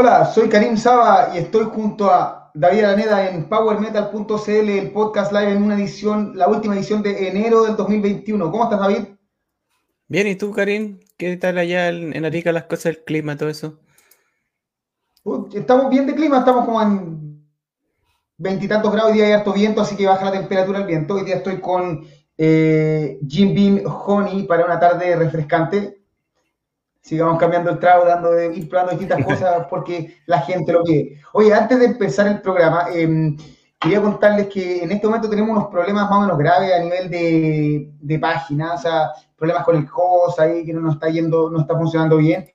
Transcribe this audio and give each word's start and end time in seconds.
Hola, 0.00 0.26
soy 0.26 0.48
Karim 0.48 0.76
Saba 0.76 1.32
y 1.34 1.38
estoy 1.38 1.64
junto 1.64 2.08
a 2.08 2.52
David 2.54 2.84
Alaneda 2.84 3.30
en 3.30 3.48
powermetal.cl, 3.48 4.68
el 4.68 4.92
podcast 4.92 5.32
live 5.32 5.50
en 5.50 5.60
una 5.64 5.74
edición, 5.74 6.38
la 6.38 6.46
última 6.46 6.76
edición 6.76 7.02
de 7.02 7.26
enero 7.26 7.64
del 7.64 7.74
2021. 7.74 8.48
¿Cómo 8.48 8.62
estás, 8.62 8.78
David? 8.78 9.08
Bien, 10.06 10.28
¿y 10.28 10.36
tú, 10.36 10.52
Karim? 10.52 11.00
¿Qué 11.16 11.36
tal 11.36 11.58
allá 11.58 11.88
en 11.88 12.24
Arica 12.24 12.52
las 12.52 12.66
cosas, 12.66 12.86
el 12.86 13.02
clima, 13.02 13.36
todo 13.36 13.48
eso? 13.48 13.80
Estamos 15.52 15.90
bien 15.90 16.06
de 16.06 16.14
clima, 16.14 16.38
estamos 16.38 16.64
como 16.64 16.80
en 16.80 17.44
veintitantos 18.36 18.92
grados, 18.92 19.10
y 19.10 19.14
día 19.14 19.26
hay 19.26 19.32
harto 19.32 19.52
viento, 19.52 19.80
así 19.80 19.96
que 19.96 20.06
baja 20.06 20.26
la 20.26 20.30
temperatura 20.30 20.78
del 20.78 20.86
viento. 20.86 21.14
Hoy 21.14 21.24
día 21.24 21.38
estoy 21.38 21.60
con 21.60 22.06
eh, 22.36 23.18
Jim 23.28 23.52
Beam 23.52 23.82
Honey 23.84 24.44
para 24.44 24.64
una 24.64 24.78
tarde 24.78 25.16
refrescante 25.16 25.97
sigamos 27.00 27.38
cambiando 27.38 27.70
el 27.70 27.78
trago, 27.78 28.04
dando 28.04 28.32
de, 28.32 28.54
ir 28.54 28.68
probando 28.68 28.92
distintas 28.92 29.24
cosas 29.24 29.66
porque 29.70 30.16
la 30.26 30.40
gente 30.40 30.72
lo 30.72 30.84
pide. 30.84 31.20
Oye, 31.32 31.54
antes 31.54 31.78
de 31.78 31.86
empezar 31.86 32.26
el 32.26 32.40
programa, 32.40 32.86
em, 32.92 33.36
quería 33.78 34.02
contarles 34.02 34.48
que 34.48 34.82
en 34.82 34.92
este 34.92 35.06
momento 35.06 35.30
tenemos 35.30 35.56
unos 35.56 35.68
problemas 35.68 36.08
más 36.10 36.18
o 36.18 36.20
menos 36.22 36.38
graves 36.38 36.72
a 36.72 36.78
nivel 36.80 37.10
de, 37.10 37.90
de 38.00 38.18
página, 38.18 38.74
o 38.74 38.78
sea, 38.78 39.10
problemas 39.36 39.64
con 39.64 39.76
el 39.76 39.88
host 39.94 40.40
ahí 40.40 40.64
que 40.64 40.72
no 40.72 40.80
nos 40.80 40.94
está 40.94 41.08
yendo, 41.08 41.50
no 41.50 41.60
está 41.60 41.76
funcionando 41.76 42.16
bien. 42.16 42.50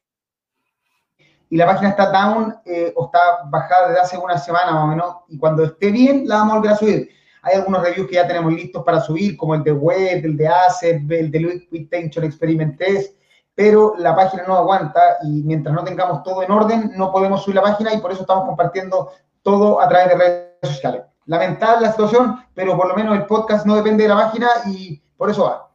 Y 1.49 1.57
la 1.57 1.67
página 1.67 1.89
está 1.89 2.11
down 2.11 2.55
eh, 2.65 2.91
o 2.95 3.05
está 3.05 3.43
bajada 3.45 3.89
desde 3.89 4.01
hace 4.01 4.17
una 4.17 4.37
semana 4.37 4.71
más 4.71 4.83
o 4.83 4.87
menos, 4.87 5.15
y 5.27 5.37
cuando 5.37 5.63
esté 5.63 5.91
bien 5.91 6.27
la 6.27 6.37
vamos 6.37 6.53
a 6.53 6.57
volver 6.57 6.71
a 6.71 6.77
subir. 6.77 7.09
Hay 7.43 7.55
algunos 7.55 7.83
reviews 7.83 8.07
que 8.07 8.15
ya 8.15 8.27
tenemos 8.27 8.53
listos 8.53 8.83
para 8.83 9.01
subir, 9.01 9.35
como 9.37 9.53
el 9.53 9.63
de 9.63 9.71
Web, 9.71 10.25
el 10.25 10.37
de 10.37 10.47
Asset, 10.47 11.11
el 11.11 11.29
de 11.29 11.87
Tension 11.91 12.25
Experiment 12.25 12.77
Test, 12.77 13.17
pero 13.55 13.95
la 13.97 14.15
página 14.15 14.43
no 14.47 14.55
aguanta 14.55 15.17
y 15.23 15.43
mientras 15.43 15.75
no 15.75 15.83
tengamos 15.83 16.23
todo 16.23 16.43
en 16.43 16.51
orden, 16.51 16.91
no 16.95 17.11
podemos 17.11 17.43
subir 17.43 17.55
la 17.55 17.61
página 17.61 17.93
y 17.93 17.99
por 17.99 18.11
eso 18.11 18.21
estamos 18.21 18.45
compartiendo 18.45 19.11
todo 19.41 19.79
a 19.79 19.87
través 19.87 20.09
de 20.09 20.15
redes 20.15 20.49
sociales. 20.63 21.03
Lamentable 21.25 21.85
la 21.85 21.91
situación, 21.91 22.39
pero 22.53 22.75
por 22.75 22.87
lo 22.87 22.95
menos 22.95 23.15
el 23.15 23.25
podcast 23.25 23.65
no 23.65 23.75
depende 23.75 24.03
de 24.03 24.09
la 24.09 24.15
página 24.15 24.49
y 24.65 25.01
por 25.15 25.29
eso 25.29 25.43
va. 25.43 25.69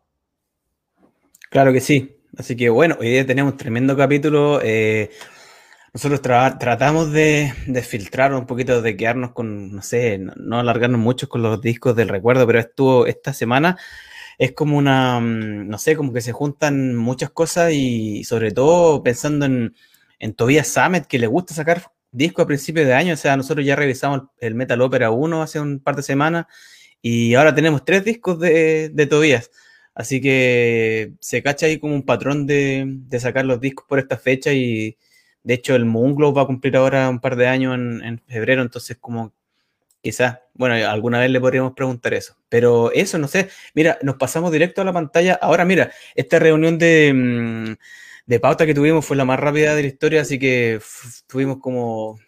Claro 1.51 1.73
que 1.73 1.81
sí. 1.81 2.17
Así 2.37 2.57
que 2.57 2.69
bueno, 2.69 2.97
hoy 3.01 3.11
día 3.11 3.27
tenemos 3.27 3.53
un 3.53 3.59
tremendo 3.59 3.97
capítulo. 3.97 4.61
Eh, 4.63 5.11
nosotros 5.95 6.21
tratamos 6.21 7.13
de, 7.13 7.53
filtrar 7.83 8.35
un 8.35 8.47
poquito, 8.47 8.83
de 8.83 8.97
quedarnos 8.97 9.33
con, 9.33 9.75
no 9.75 9.83
sé, 9.83 10.19
no 10.19 10.59
alargarnos 10.59 11.01
mucho 11.01 11.29
con 11.29 11.43
los 11.43 11.61
discos 11.61 11.97
del 11.97 12.09
recuerdo, 12.09 12.47
pero 12.47 12.59
estuvo 12.59 13.07
esta 13.07 13.33
semana 13.33 13.79
es 14.39 14.53
como 14.53 14.79
una, 14.79 15.21
mm, 15.21 15.69
no 15.69 15.79
sé, 15.79 15.97
como 15.97 16.13
que 16.13 16.21
se 16.21 16.33
juntan 16.33 16.97
muchas 16.97 17.31
cosas 17.31 17.73
y 17.73 18.25
sobre 18.25 18.53
todo 18.53 19.03
pensando 19.03 19.47
en, 19.47 19.75
en 20.19 20.35
Tobias 20.35 20.69
Summit, 20.69 21.07
que 21.07 21.19
le 21.19 21.27
gusta 21.27 21.55
sacar 21.55 21.91
discos 22.13 22.45
a 22.45 22.47
principios 22.47 22.87
de 22.87 22.95
año, 22.95 23.15
o 23.15 23.17
sea, 23.17 23.37
nosotros 23.37 23.67
ya 23.67 23.77
revisamos 23.77 24.23
el 24.41 24.55
Metal 24.55 24.81
Opera 24.81 25.11
1 25.11 25.43
hace 25.43 25.61
un 25.61 25.81
par 25.81 25.97
de 25.97 26.03
semanas 26.03 26.47
y 27.03 27.35
ahora 27.35 27.55
tenemos 27.55 27.85
tres 27.85 28.05
discos 28.05 28.39
de, 28.41 28.91
de 28.91 29.07
Tobias. 29.07 29.51
Así 29.95 30.21
que 30.21 31.15
se 31.21 31.43
cacha 31.43 31.67
ahí 31.67 31.79
como 31.79 31.95
un 31.95 32.05
patrón 32.05 32.47
de, 32.47 32.85
de, 32.87 33.21
sacar 33.21 33.45
los 33.45 33.61
discos 33.61 33.87
por 33.89 33.99
esta 33.99 34.17
fecha 34.17 34.53
y 34.53 34.97
de 35.43 35.55
hecho 35.55 35.75
el 35.75 35.87
Moonglow 35.87 36.33
va 36.33 36.43
a 36.43 36.47
cumplir 36.47 36.77
ahora 36.77 37.09
un 37.09 37.21
par 37.21 37.37
de 37.37 37.49
años 37.49 37.75
en, 37.75 38.05
en 38.05 38.19
febrero, 38.21 38.63
entonces 38.63 38.97
como 38.99 39.33
Quizás, 40.09 40.39
bueno, 40.55 40.75
alguna 40.89 41.19
vez 41.19 41.29
le 41.31 41.39
podríamos 41.39 41.75
preguntar 41.75 42.15
eso. 42.15 42.35
Pero 42.49 42.91
eso, 42.93 43.19
no 43.19 43.29
sé. 43.29 43.51
Mira, 43.75 43.99
nos 44.01 44.17
pasamos 44.17 44.51
directo 44.51 44.81
a 44.81 44.85
la 44.87 44.93
pantalla. 44.95 45.35
Ahora, 45.35 45.67
mira, 45.67 45.93
esta 46.15 46.39
reunión 46.39 46.79
de, 46.79 47.13
mm, 47.15 47.75
de 48.25 48.41
pauta 48.41 48.65
que 48.65 48.73
tuvimos 48.73 49.05
fue 49.05 49.19
la 49.19 49.27
más 49.27 49.39
rápida 49.39 49.75
de 49.75 49.83
la 49.83 49.89
historia, 49.89 50.23
así 50.23 50.39
que 50.39 50.81
tuvimos 51.27 51.59
como 51.59 52.19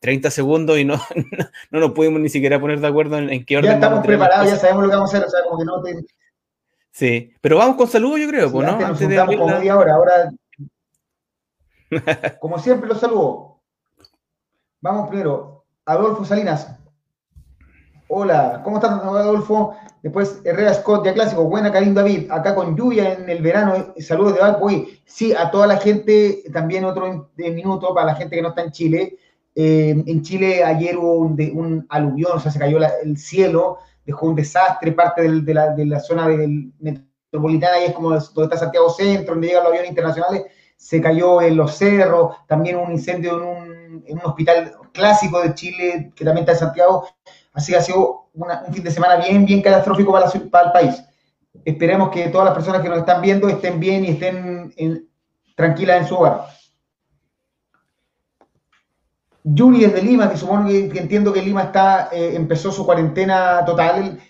30 0.00 0.32
segundos 0.32 0.76
y 0.80 0.84
no, 0.84 0.96
no, 1.70 1.78
nos 1.78 1.92
pudimos 1.92 2.20
ni 2.20 2.28
siquiera 2.28 2.60
poner 2.60 2.80
de 2.80 2.88
acuerdo 2.88 3.16
en, 3.18 3.44
qué 3.44 3.56
orden. 3.56 3.70
Ya 3.70 3.74
estamos 3.76 4.04
preparados, 4.04 4.50
ya 4.50 4.56
sabemos 4.56 4.82
lo 4.82 4.90
que 4.90 4.96
vamos 4.96 5.14
a 5.14 5.18
hacer, 5.18 5.28
o 5.28 5.30
sea, 5.30 5.44
como 5.44 5.58
que 5.60 5.64
no 5.64 5.80
te... 5.80 6.04
Sí, 6.90 7.32
pero 7.40 7.58
vamos 7.58 7.76
con 7.76 7.86
saludos, 7.86 8.18
yo 8.18 8.26
creo, 8.26 8.50
pues, 8.50 8.66
¿no? 8.66 8.84
Antes, 8.84 9.20
como 9.26 9.46
media 9.46 9.78
hora, 9.78 9.94
ahora. 9.94 10.32
como 12.40 12.58
siempre, 12.58 12.88
los 12.88 12.98
saludo. 12.98 13.62
Vamos 14.80 15.08
primero. 15.08 15.64
Adolfo 15.86 16.24
Salinas, 16.24 16.81
Hola, 18.14 18.60
¿cómo 18.62 18.76
estás, 18.76 18.90
Adolfo? 18.90 19.74
Después 20.02 20.42
Herrera 20.44 20.74
Scott, 20.74 21.02
ya 21.02 21.14
clásico. 21.14 21.44
Buena, 21.44 21.72
Karim 21.72 21.94
David. 21.94 22.30
Acá 22.30 22.54
con 22.54 22.76
lluvia 22.76 23.14
en 23.14 23.30
el 23.30 23.40
verano. 23.40 23.94
Saludos 24.00 24.34
de 24.34 24.40
Valpo. 24.40 24.68
Sí, 25.06 25.32
a 25.32 25.50
toda 25.50 25.66
la 25.66 25.78
gente, 25.78 26.42
también 26.52 26.84
otro 26.84 27.30
de 27.34 27.50
minuto 27.50 27.94
para 27.94 28.08
la 28.08 28.14
gente 28.14 28.36
que 28.36 28.42
no 28.42 28.50
está 28.50 28.64
en 28.64 28.70
Chile. 28.70 29.16
Eh, 29.54 30.04
en 30.06 30.20
Chile 30.20 30.62
ayer 30.62 30.98
hubo 30.98 31.20
un, 31.20 31.86
aluvión, 31.88 32.32
o 32.34 32.38
sea, 32.38 32.52
se 32.52 32.58
cayó 32.58 32.80
el 33.02 33.16
cielo, 33.16 33.78
dejó 34.04 34.26
un 34.26 34.34
desastre, 34.34 34.92
parte 34.92 35.22
de, 35.22 35.54
la, 35.54 36.00
zona 36.00 36.28
del 36.28 36.70
metropolitana, 36.80 37.80
y 37.80 37.84
es 37.84 37.92
como 37.94 38.10
donde 38.10 38.42
está 38.42 38.58
Santiago 38.58 38.90
Centro, 38.90 39.32
donde 39.32 39.46
llegan 39.46 39.62
los 39.62 39.70
aviones 39.70 39.88
internacionales, 39.88 40.44
se 40.76 41.00
cayó 41.00 41.40
en 41.40 41.56
los 41.56 41.76
cerros, 41.76 42.36
también 42.46 42.76
un 42.76 42.92
incendio 42.92 43.40
en 44.04 44.18
un 44.18 44.20
hospital 44.22 44.74
clásico 44.92 45.40
de 45.40 45.54
Chile, 45.54 46.12
que 46.14 46.24
también 46.24 46.42
está 46.42 46.52
en 46.52 46.58
Santiago, 46.58 47.06
Así 47.52 47.72
que 47.72 47.78
ha 47.78 47.82
sido 47.82 48.30
un 48.34 48.74
fin 48.74 48.84
de 48.84 48.90
semana 48.90 49.16
bien, 49.16 49.44
bien 49.44 49.62
catastrófico 49.62 50.12
para, 50.12 50.30
el 50.30 50.72
país. 50.72 51.02
Esperemos 51.64 52.10
que 52.10 52.28
todas 52.28 52.46
las 52.46 52.54
personas 52.54 52.80
que 52.80 52.88
nos 52.88 52.98
están 52.98 53.20
viendo 53.20 53.48
estén 53.48 53.78
bien 53.78 54.04
y 54.04 54.08
estén 54.08 54.74
tranquilas 55.54 56.02
en 56.02 56.08
su 56.08 56.16
hogar. 56.16 56.46
Yuri 59.44 59.80
desde 59.80 60.02
Lima, 60.02 60.30
que 60.30 60.36
supongo 60.36 60.68
que, 60.68 60.98
entiendo 60.98 61.32
que 61.32 61.42
Lima 61.42 61.64
está, 61.64 62.08
eh, 62.12 62.36
empezó 62.36 62.70
su 62.70 62.86
cuarentena 62.86 63.64
total, 63.64 64.20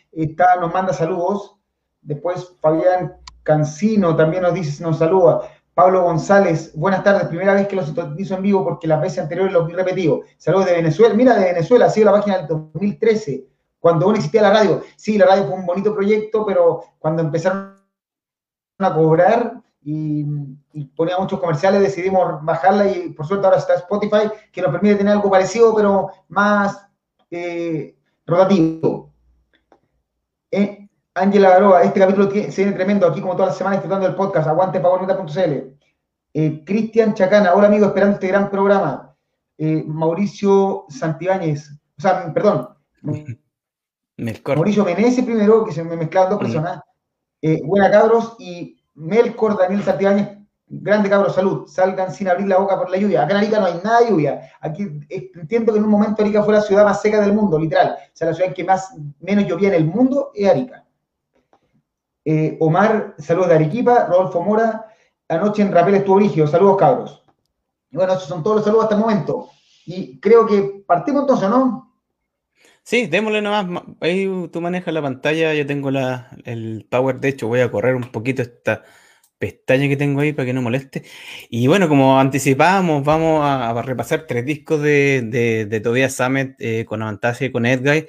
nos 0.60 0.72
manda 0.72 0.92
saludos. 0.92 1.56
Después 2.00 2.54
Fabián 2.60 3.14
Cancino 3.42 4.16
también 4.16 4.42
nos 4.42 4.54
dice, 4.54 4.82
nos 4.82 4.98
saluda. 4.98 5.42
Pablo 5.74 6.02
González, 6.02 6.72
buenas 6.74 7.02
tardes. 7.02 7.28
Primera 7.28 7.54
vez 7.54 7.66
que 7.66 7.76
los 7.76 7.88
utilizo 7.88 8.34
en 8.34 8.42
vivo 8.42 8.62
porque 8.62 8.86
las 8.86 9.00
veces 9.00 9.20
anteriores 9.20 9.52
los 9.52 9.66
vi 9.66 9.72
repetidos. 9.72 10.20
Saludos 10.36 10.66
de 10.66 10.74
Venezuela. 10.74 11.14
Mira, 11.14 11.34
de 11.34 11.46
Venezuela, 11.46 11.86
ha 11.86 11.90
sido 11.90 12.06
la 12.06 12.18
página 12.18 12.38
del 12.38 12.48
2013, 12.48 13.46
cuando 13.80 14.06
aún 14.06 14.16
existía 14.16 14.42
la 14.42 14.52
radio. 14.52 14.82
Sí, 14.96 15.16
la 15.16 15.26
radio 15.26 15.46
fue 15.46 15.54
un 15.54 15.66
bonito 15.66 15.94
proyecto, 15.94 16.44
pero 16.44 16.82
cuando 16.98 17.22
empezaron 17.22 17.74
a 18.78 18.94
cobrar 18.94 19.62
y, 19.82 20.26
y 20.74 20.84
ponía 20.84 21.18
muchos 21.18 21.40
comerciales, 21.40 21.80
decidimos 21.80 22.44
bajarla 22.44 22.86
y 22.90 23.10
por 23.10 23.26
suerte 23.26 23.46
ahora 23.46 23.58
está 23.58 23.74
Spotify, 23.74 24.30
que 24.52 24.60
nos 24.60 24.72
permite 24.72 24.96
tener 24.96 25.14
algo 25.14 25.30
parecido, 25.30 25.74
pero 25.74 26.10
más 26.28 26.86
eh, 27.30 27.96
rotativo. 28.26 29.10
Eh, 30.50 30.81
Ángela 31.14 31.50
Garoa, 31.50 31.82
este 31.82 32.00
capítulo 32.00 32.30
se 32.30 32.62
viene 32.62 32.72
tremendo, 32.72 33.06
aquí 33.06 33.20
como 33.20 33.34
todas 33.34 33.50
las 33.50 33.58
semanas 33.58 33.78
disfrutando 33.78 34.06
del 34.06 34.16
podcast, 34.16 34.48
aguante 34.48 34.80
powermeta.cl. 34.80 35.76
Eh, 36.34 36.64
Cristian 36.64 37.12
Chacana, 37.12 37.52
hola 37.54 37.66
amigo, 37.66 37.86
esperando 37.86 38.14
este 38.14 38.28
gran 38.28 38.48
programa. 38.48 39.14
Eh, 39.58 39.84
Mauricio 39.86 40.86
Santibáñez, 40.88 41.70
o 41.98 42.00
sea, 42.00 42.32
perdón, 42.32 42.70
Mauricio 44.56 44.84
Menezes 44.84 45.24
primero, 45.24 45.66
que 45.66 45.72
se 45.72 45.84
me 45.84 45.96
mezclaron 45.96 46.30
dos 46.30 46.38
personas. 46.40 46.80
Eh, 47.42 47.60
buena 47.62 47.90
cabros, 47.90 48.36
y 48.38 48.80
Melcor 48.94 49.58
Daniel 49.58 49.82
Santibáñez, 49.82 50.38
grande 50.66 51.10
cabros, 51.10 51.34
salud, 51.34 51.66
salgan 51.66 52.10
sin 52.10 52.28
abrir 52.28 52.46
la 52.46 52.56
boca 52.56 52.78
por 52.78 52.88
la 52.88 52.96
lluvia. 52.96 53.24
Acá 53.24 53.32
en 53.32 53.38
Arica 53.38 53.60
no 53.60 53.66
hay 53.66 53.80
nada 53.84 54.00
de 54.00 54.08
lluvia. 54.08 54.50
Aquí 54.62 54.88
entiendo 55.10 55.74
que 55.74 55.78
en 55.78 55.84
un 55.84 55.90
momento 55.90 56.22
Arica 56.22 56.42
fue 56.42 56.54
la 56.54 56.62
ciudad 56.62 56.86
más 56.86 57.02
seca 57.02 57.20
del 57.20 57.34
mundo, 57.34 57.58
literal. 57.58 57.98
O 57.98 58.10
sea, 58.14 58.28
la 58.28 58.34
ciudad 58.34 58.54
que 58.54 58.64
más 58.64 58.94
menos 59.20 59.46
llovía 59.46 59.68
en 59.68 59.74
el 59.74 59.84
mundo 59.84 60.30
es 60.34 60.48
Arica. 60.48 60.81
Eh, 62.24 62.56
Omar, 62.60 63.14
saludos 63.18 63.48
de 63.48 63.54
Arequipa. 63.56 64.06
Rodolfo 64.06 64.42
Mora, 64.42 64.86
anoche 65.28 65.62
en 65.62 65.72
Rapel 65.72 65.96
estuvo 65.96 66.16
origio. 66.16 66.46
Saludos, 66.46 66.76
cabros. 66.76 67.22
Y 67.90 67.96
bueno, 67.96 68.14
esos 68.14 68.28
son 68.28 68.42
todos 68.42 68.56
los 68.56 68.64
saludos 68.64 68.84
hasta 68.84 68.96
el 68.96 69.00
momento. 69.00 69.50
Y 69.84 70.18
creo 70.20 70.46
que 70.46 70.84
partimos 70.86 71.22
entonces, 71.22 71.48
¿no? 71.48 71.92
Sí, 72.84 73.06
démosle 73.06 73.42
nomás. 73.42 73.82
Ahí 74.00 74.28
tú 74.52 74.60
manejas 74.60 74.92
la 74.92 75.02
pantalla, 75.02 75.54
yo 75.54 75.66
tengo 75.66 75.90
la, 75.90 76.30
el 76.44 76.86
power. 76.90 77.20
De 77.20 77.28
hecho, 77.28 77.48
voy 77.48 77.60
a 77.60 77.70
correr 77.70 77.94
un 77.94 78.10
poquito 78.10 78.42
esta 78.42 78.82
pestaña 79.38 79.88
que 79.88 79.96
tengo 79.96 80.20
ahí 80.20 80.32
para 80.32 80.46
que 80.46 80.52
no 80.52 80.62
moleste. 80.62 81.02
Y 81.50 81.66
bueno, 81.66 81.88
como 81.88 82.18
anticipábamos, 82.18 83.04
vamos 83.04 83.40
a, 83.44 83.80
repasar 83.82 84.26
tres 84.26 84.44
discos 84.44 84.80
de, 84.82 85.22
de, 85.22 85.66
de 85.66 85.80
Tobias 85.80 86.14
Summit 86.14 86.54
eh, 86.58 86.84
con 86.84 87.02
Avantasia 87.02 87.48
y 87.48 87.52
con 87.52 87.66
Edguy. 87.66 88.06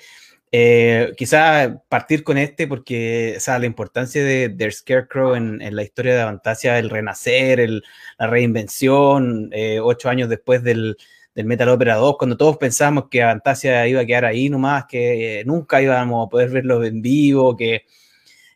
Eh, 0.56 1.14
quizá 1.18 1.82
partir 1.90 2.24
con 2.24 2.38
este 2.38 2.68
porque 2.68 3.34
o 3.38 3.40
sea, 3.40 3.58
la 3.58 3.66
importancia 3.66 4.24
de, 4.24 4.50
de 4.50 4.72
Scarecrow 4.72 5.34
en, 5.34 5.60
en, 5.64 5.76
la 5.76 5.82
historia 5.82 6.14
de 6.14 6.22
Avantasia, 6.22 6.78
el 6.78 6.92
renacer, 6.92 7.60
el, 7.60 7.84
la 8.20 8.28
reinvención, 8.28 9.50
eh, 9.52 9.80
ocho 9.82 10.10
años 10.10 10.30
después 10.30 10.62
del, 10.62 10.96
del, 11.34 11.48
Metal 11.48 11.70
Opera 11.70 11.96
2, 11.96 12.18
cuando 12.20 12.38
todos 12.38 12.58
pensamos 12.58 13.06
que 13.10 13.24
Avantasia 13.24 13.88
iba 13.88 14.02
a 14.02 14.06
quedar 14.06 14.26
ahí 14.26 14.48
nomás, 14.48 14.86
que 14.86 15.40
eh, 15.40 15.44
nunca 15.46 15.82
íbamos 15.82 16.28
a 16.28 16.30
poder 16.30 16.52
verlo 16.52 16.84
en 16.84 17.02
vivo, 17.02 17.58
que 17.58 17.86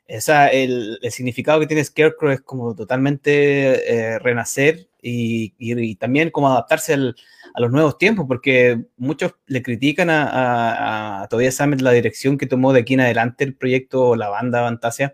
o 0.08 0.22
sea, 0.22 0.50
el, 0.50 1.00
el, 1.02 1.12
significado 1.12 1.60
que 1.60 1.68
tiene 1.68 1.84
Scarecrow 1.84 2.32
es 2.32 2.42
como 2.42 2.76
totalmente 2.76 4.14
eh, 4.14 4.20
renacer 4.20 4.88
y, 5.10 5.96
también 5.96 6.32
como 6.32 6.50
adaptarse 6.50 6.94
a 6.94 7.60
los 7.60 7.72
nuevos 7.72 7.98
tiempos, 7.98 8.26
porque 8.28 8.82
muchos 8.98 9.36
le 9.48 9.62
critican 9.62 10.10
a, 10.10 11.24
a, 11.24 11.28
Tobias 11.28 11.56
Sammet 11.56 11.82
la 11.82 11.92
dirección 11.92 12.38
que 12.38 12.48
tomó 12.48 12.74
de 12.74 12.82
aquí 12.82 12.96
en 12.96 13.02
adelante 13.02 13.44
el 13.44 13.56
proyecto, 13.56 14.16
la 14.16 14.30
banda 14.30 14.62
Fantasia, 14.62 15.14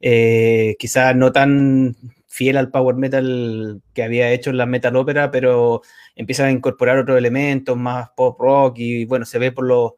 eh, 0.00 0.76
quizás 0.78 1.14
no 1.16 1.32
tan 1.32 1.96
fiel 2.26 2.56
al 2.56 2.70
power 2.70 2.94
metal 2.96 3.82
que 3.94 4.02
había 4.02 4.30
hecho 4.30 4.50
en 4.50 4.58
la 4.58 4.66
metal 4.66 4.96
ópera, 4.96 5.30
pero 5.30 5.82
empieza 6.14 6.46
a 6.46 6.50
incorporar 6.50 6.98
otros 6.98 7.18
elementos, 7.18 7.76
más 7.76 8.10
pop 8.16 8.38
rock 8.40 8.78
y 8.78 9.04
bueno, 9.06 9.24
se 9.24 9.38
ve 9.38 9.52
por 9.52 9.66
los 9.66 9.92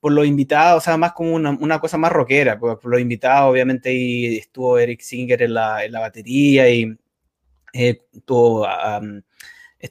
por 0.00 0.12
los 0.12 0.26
invitados, 0.26 0.78
o 0.78 0.84
sea, 0.84 0.96
más 0.96 1.12
como 1.12 1.34
una, 1.34 1.78
cosa 1.78 1.98
más 1.98 2.10
rockera, 2.10 2.58
por, 2.58 2.84
los 2.86 3.00
invitados, 3.00 3.50
obviamente, 3.50 3.92
y 3.92 4.38
estuvo 4.38 4.78
Eric 4.78 5.00
Singer 5.02 5.42
en 5.42 5.54
la, 5.54 5.84
en 5.84 5.92
la 5.92 6.00
batería 6.00 6.70
y 6.70 6.96
eh, 7.72 8.02
tuvo 8.24 8.66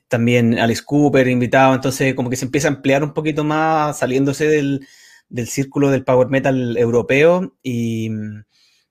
también 0.08 0.60
Alice 0.60 0.84
Cooper 0.86 1.28
invitado, 1.28 1.74
entonces 1.74 2.14
como 2.14 2.30
que 2.30 2.36
se 2.36 2.46
empieza 2.46 2.68
a 2.68 2.72
emplear 2.72 3.04
un 3.04 3.14
poquito 3.14 3.44
más, 3.44 4.00
saliéndose 4.00 4.48
del, 4.48 4.88
del 5.30 5.48
círculo 5.48 5.90
del 5.90 6.04
power 6.04 6.28
metal 6.28 6.78
europeo 6.78 7.56
y 7.64 8.10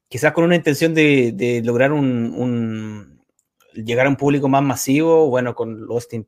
quizás 0.08 0.32
con 0.32 0.44
una 0.44 0.56
intención 0.56 0.94
de, 0.94 1.62
lograr 1.64 1.92
un, 1.92 3.20
llegar 3.74 4.06
a 4.06 4.10
un 4.10 4.16
público 4.16 4.48
más 4.48 4.62
masivo, 4.62 5.28
bueno, 5.28 5.54
con 5.54 5.86
Lost 5.86 6.14
in, 6.14 6.26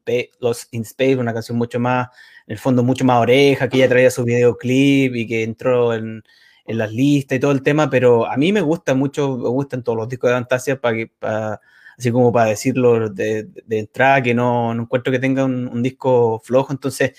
in 0.71 0.83
Space, 0.83 1.17
una 1.17 1.33
canción 1.33 1.59
mucho 1.59 1.81
más, 1.81 2.09
en 2.47 2.53
el 2.53 2.59
fondo, 2.59 2.83
mucho 2.83 3.05
más 3.05 3.21
oreja, 3.21 3.69
que 3.69 3.79
ya 3.79 3.89
traía 3.89 4.11
su 4.11 4.25
videoclip 4.25 5.15
y 5.17 5.27
que 5.27 5.43
entró 5.43 5.95
en, 5.95 6.23
las 6.67 6.93
listas 6.93 7.37
y 7.37 7.41
todo 7.41 7.51
el 7.51 7.65
tema, 7.65 7.91
pero 7.91 8.27
a 8.27 8.37
mí 8.37 8.53
me 8.53 8.61
gusta 8.61 8.95
mucho, 8.95 9.37
me 9.37 9.49
gustan 9.49 9.83
todos 9.83 9.99
los 9.99 10.09
discos 10.09 10.31
de 10.31 10.37
Fantasia, 10.37 10.81
para 10.81 10.97
que, 10.97 11.11
así 12.01 12.11
como 12.11 12.33
para 12.33 12.51
decirlo 12.51 13.09
de, 13.09 13.47
entrada, 13.71 14.23
que 14.23 14.35
no, 14.35 14.73
encuentro 14.73 15.13
que 15.13 15.19
tenga 15.21 15.45
un 15.45 15.83
disco 15.83 16.41
flojo, 16.45 16.73
entonces 16.73 17.13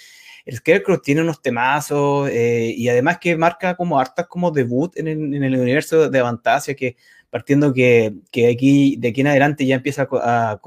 el 0.45 0.57
Scarecrow 0.57 0.99
tiene 1.01 1.21
unos 1.21 1.41
temazos 1.41 2.29
eh, 2.29 2.73
y 2.75 2.89
además 2.89 3.19
que 3.19 3.35
marca 3.37 3.75
como 3.75 3.99
hartas 3.99 4.27
como 4.27 4.51
debut 4.51 4.97
en 4.97 5.07
el, 5.07 5.59
universo 5.59 6.09
de 6.09 6.19
Avantasia, 6.19 6.75
que 6.75 6.95
partiendo 7.29 7.73
que, 7.73 8.13
que, 8.31 8.49
aquí, 8.49 8.97
de 8.97 9.09
aquí 9.09 9.21
en 9.21 9.27
adelante 9.27 9.65
ya 9.65 9.75
empieza 9.75 10.07
a, 10.11 10.59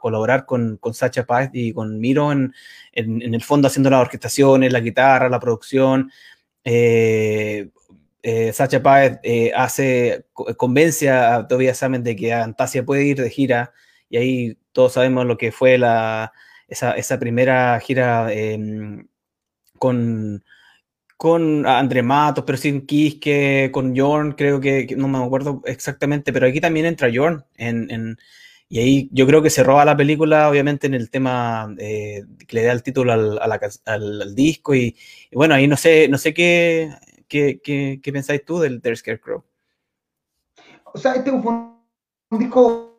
colaborar 0.00 0.46
con, 0.46 0.76
con, 0.76 0.94
Sacha 0.94 1.24
Paz 1.26 1.50
y 1.52 1.72
con 1.72 1.98
Miro 1.98 2.30
en, 2.30 2.54
en, 2.92 3.34
el 3.34 3.42
fondo 3.42 3.66
haciendo 3.66 3.90
las 3.90 4.02
orquestaciones, 4.02 4.72
la 4.72 4.80
guitarra, 4.80 5.28
la 5.28 5.40
producción. 5.40 6.10
Eh, 6.64 7.70
eh, 8.22 8.52
Sacha 8.52 8.82
Paz 8.82 9.20
hace, 9.54 10.26
convence 10.56 11.10
a 11.10 11.46
Tobias 11.48 11.78
Samen 11.78 12.02
de 12.02 12.16
que 12.16 12.32
Avantasia 12.32 12.84
puede 12.84 13.04
ir 13.04 13.20
de 13.20 13.30
gira 13.30 13.72
y 14.08 14.16
ahí 14.16 14.58
todos 14.72 14.92
sabemos 14.94 15.26
lo 15.26 15.38
que 15.38 15.52
fue 15.52 15.78
la, 15.78 16.32
esa, 16.68 17.18
primera 17.18 17.78
gira 17.80 18.32
em, 18.32 19.06
con, 19.78 20.44
con 21.16 21.66
André 21.66 22.02
Matos, 22.02 22.44
pero 22.46 22.58
sin 22.58 22.86
Quisque, 22.86 23.70
con 23.72 23.96
Jorn, 23.96 24.32
creo 24.32 24.60
que, 24.60 24.94
no 24.96 25.08
me 25.08 25.18
acuerdo 25.18 25.62
exactamente, 25.66 26.32
pero 26.32 26.46
aquí 26.46 26.60
también 26.60 26.86
entra 26.86 27.10
Jorn 27.12 27.44
y 28.72 28.78
ahí 28.78 29.08
yo 29.12 29.26
creo 29.26 29.42
que 29.42 29.50
se 29.50 29.62
roba 29.62 29.84
la 29.84 29.98
película, 29.98 30.48
obviamente, 30.48 30.86
en 30.86 30.94
el 30.94 31.10
tema 31.10 31.74
eh, 31.78 32.24
que 32.48 32.56
le 32.56 32.62
da 32.62 32.72
el 32.72 32.82
título 32.82 33.12
al, 33.12 33.38
al, 33.84 34.34
disco. 34.34 34.74
Y, 34.74 34.96
bueno, 35.30 35.54
ahí 35.54 35.68
no 35.68 35.76
sé, 35.76 36.08
no 36.08 36.16
sé 36.16 36.32
qué, 36.32 36.88
qué, 37.32 38.00
qué, 38.02 38.12
pensáis 38.12 38.44
tú 38.44 38.58
del, 38.58 38.80
del, 38.80 38.96
Scarecrow. 38.96 39.42
O 40.92 40.98
sea, 40.98 41.14
este 41.14 41.30
es 41.30 41.36
un, 41.36 41.78
disco. 42.30 42.90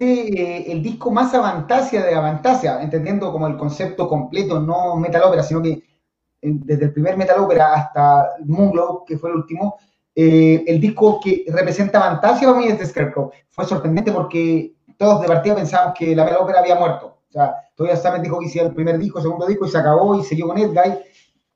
Eh, 0.00 0.64
el 0.68 0.82
disco 0.82 1.10
más 1.10 1.32
avantasia 1.32 2.04
de 2.04 2.14
Avantasia, 2.14 2.82
entendiendo 2.82 3.32
como 3.32 3.46
el 3.46 3.56
concepto 3.56 4.08
completo, 4.08 4.60
no 4.60 4.96
metal 4.96 5.22
opera, 5.22 5.42
sino 5.42 5.62
que 5.62 5.82
desde 6.42 6.86
el 6.86 6.92
primer 6.92 7.16
metal 7.16 7.40
opera 7.40 7.72
hasta 7.72 8.30
Moonglow, 8.44 9.04
que 9.04 9.16
fue 9.16 9.30
el 9.30 9.36
último, 9.36 9.78
eh, 10.14 10.64
el 10.66 10.80
disco 10.80 11.20
que 11.22 11.44
representa 11.48 12.00
Fantasia 12.00 12.48
para 12.48 12.60
mí 12.60 12.66
es 12.66 12.78
The 12.78 12.86
Scarecrow. 12.86 13.30
Fue 13.48 13.64
sorprendente 13.64 14.12
porque 14.12 14.74
todos 14.98 15.22
de 15.22 15.28
partida 15.28 15.54
pensábamos 15.54 15.94
que 15.96 16.14
la 16.14 16.24
metal 16.24 16.42
opera 16.42 16.58
había 16.58 16.74
muerto. 16.74 17.18
O 17.28 17.32
sea, 17.32 17.54
todavía 17.74 17.96
Samet 17.96 18.22
dijo 18.22 18.38
que 18.38 18.46
hiciera 18.46 18.68
el 18.68 18.74
primer 18.74 18.98
disco, 18.98 19.18
el 19.18 19.22
segundo 19.22 19.46
disco 19.46 19.66
y 19.66 19.70
se 19.70 19.78
acabó 19.78 20.18
y 20.18 20.24
siguió 20.24 20.48
con 20.48 20.58
Edguy. 20.58 20.98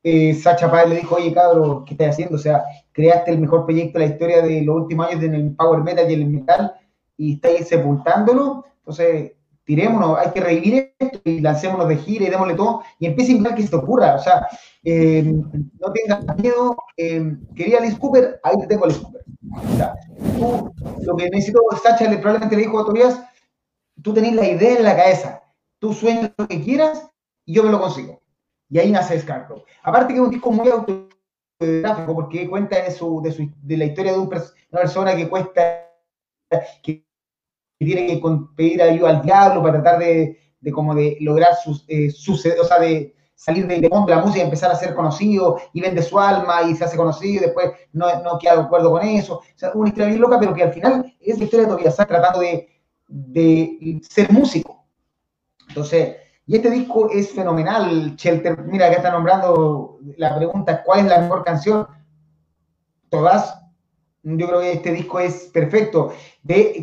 Eh, 0.03 0.33
Sacha 0.33 0.69
Páez 0.71 0.89
le 0.89 0.95
dijo, 0.95 1.15
oye 1.15 1.33
cabrón, 1.33 1.85
¿qué 1.85 1.93
estás 1.93 2.09
haciendo? 2.09 2.35
O 2.35 2.39
sea, 2.39 2.63
creaste 2.91 3.31
el 3.31 3.39
mejor 3.39 3.65
proyecto 3.65 3.99
de 3.99 4.05
la 4.05 4.11
historia 4.11 4.41
de 4.41 4.61
los 4.61 4.75
últimos 4.75 5.07
años 5.07 5.23
en 5.23 5.35
el 5.35 5.55
power 5.55 5.81
metal 5.83 6.09
y 6.09 6.13
el 6.13 6.25
metal 6.25 6.73
y 7.17 7.33
estáis 7.35 7.67
sepultándolo. 7.67 8.65
Entonces, 8.79 9.33
tirémonos, 9.63 10.17
hay 10.17 10.31
que 10.31 10.41
revivir 10.41 10.93
esto 10.97 11.19
y 11.23 11.39
lancémonos 11.39 11.87
de 11.87 11.97
gira 11.97 12.25
y 12.25 12.29
démosle 12.29 12.55
todo 12.55 12.81
y 12.99 13.05
empiece 13.05 13.31
a 13.31 13.35
invitar 13.35 13.55
que 13.55 13.63
se 13.63 13.69
te 13.69 13.75
ocurra. 13.75 14.15
O 14.15 14.19
sea, 14.19 14.47
eh, 14.83 15.23
no 15.23 15.93
tengas 15.93 16.37
miedo. 16.37 16.75
Eh, 16.97 17.37
quería 17.55 17.77
Alice 17.77 17.97
Cooper, 17.99 18.39
ahí 18.43 18.57
te 18.59 18.67
tengo 18.67 18.85
Alice 18.85 19.01
Cooper. 19.01 19.21
O 19.51 19.77
sea, 19.77 19.95
tú, 20.37 20.71
lo 21.03 21.15
que 21.15 21.29
necesito, 21.29 21.59
Sacha 21.81 22.09
le, 22.09 22.17
probablemente 22.17 22.55
le 22.55 22.63
dijo 22.63 22.79
a 22.79 22.85
Tobias, 22.85 23.21
tú 24.01 24.13
tenés 24.13 24.33
la 24.33 24.47
idea 24.47 24.77
en 24.77 24.83
la 24.83 24.95
cabeza, 24.95 25.43
tú 25.79 25.93
sueñas 25.93 26.31
lo 26.37 26.47
que 26.47 26.61
quieras 26.61 27.09
y 27.45 27.53
yo 27.55 27.63
me 27.63 27.71
lo 27.71 27.79
consigo. 27.79 28.20
Y 28.71 28.79
ahí 28.79 28.89
nace 28.89 29.19
Scarecrow. 29.19 29.63
Aparte 29.83 30.13
que 30.13 30.19
es 30.19 30.25
un 30.25 30.31
disco 30.31 30.49
muy 30.49 30.69
autobiográfico 30.69 32.15
porque 32.15 32.49
cuenta 32.49 32.81
de, 32.81 32.89
su, 32.89 33.21
de, 33.21 33.31
su, 33.33 33.51
de 33.61 33.77
la 33.77 33.85
historia 33.85 34.13
de 34.13 34.19
una 34.19 34.39
persona 34.71 35.13
que 35.13 35.27
cuesta, 35.27 35.89
que 36.81 37.05
tiene 37.77 38.07
que 38.07 38.21
pedir 38.55 38.81
ayuda 38.81 39.09
al 39.09 39.21
diablo 39.23 39.61
para 39.61 39.81
tratar 39.81 39.99
de, 39.99 40.39
de 40.61 40.71
como 40.71 40.95
de 40.95 41.17
lograr 41.19 41.53
sus, 41.55 41.83
eh, 41.89 42.13
o 42.59 42.63
sea, 42.63 42.79
de 42.79 43.13
salir 43.35 43.67
de 43.67 43.81
la 43.81 44.19
música 44.19 44.39
y 44.39 44.41
empezar 44.41 44.71
a 44.71 44.75
ser 44.75 44.95
conocido 44.95 45.59
y 45.73 45.81
vende 45.81 46.01
su 46.01 46.17
alma 46.17 46.61
y 46.61 46.75
se 46.75 46.85
hace 46.85 46.95
conocido 46.95 47.41
y 47.41 47.45
después 47.47 47.71
no, 47.91 48.21
no 48.21 48.39
queda 48.39 48.55
de 48.55 48.61
acuerdo 48.61 48.91
con 48.91 49.01
eso. 49.05 49.39
O 49.39 49.43
sea, 49.55 49.71
una 49.73 49.89
historia 49.89 50.07
bien 50.07 50.21
loca, 50.21 50.39
pero 50.39 50.53
que 50.53 50.63
al 50.63 50.71
final 50.71 51.13
es 51.19 51.37
la 51.37 51.43
historia 51.43 51.65
de 51.65 51.71
Tobias 51.73 51.95
tratando 51.97 52.39
de, 52.39 52.69
de 53.07 53.99
ser 54.07 54.31
músico. 54.31 54.85
Entonces, 55.67 56.15
y 56.51 56.57
este 56.57 56.69
disco 56.69 57.09
es 57.09 57.31
fenomenal, 57.31 58.13
Shelter. 58.17 58.61
Mira, 58.65 58.87
acá 58.87 58.97
está 58.97 59.09
nombrando 59.09 59.99
la 60.17 60.35
pregunta, 60.35 60.83
¿cuál 60.83 60.99
es 60.99 61.05
la 61.05 61.19
mejor 61.19 61.45
canción? 61.45 61.87
Todas. 63.07 63.57
Yo 64.21 64.47
creo 64.47 64.59
que 64.59 64.73
este 64.73 64.91
disco 64.91 65.21
es 65.21 65.45
perfecto. 65.45 66.11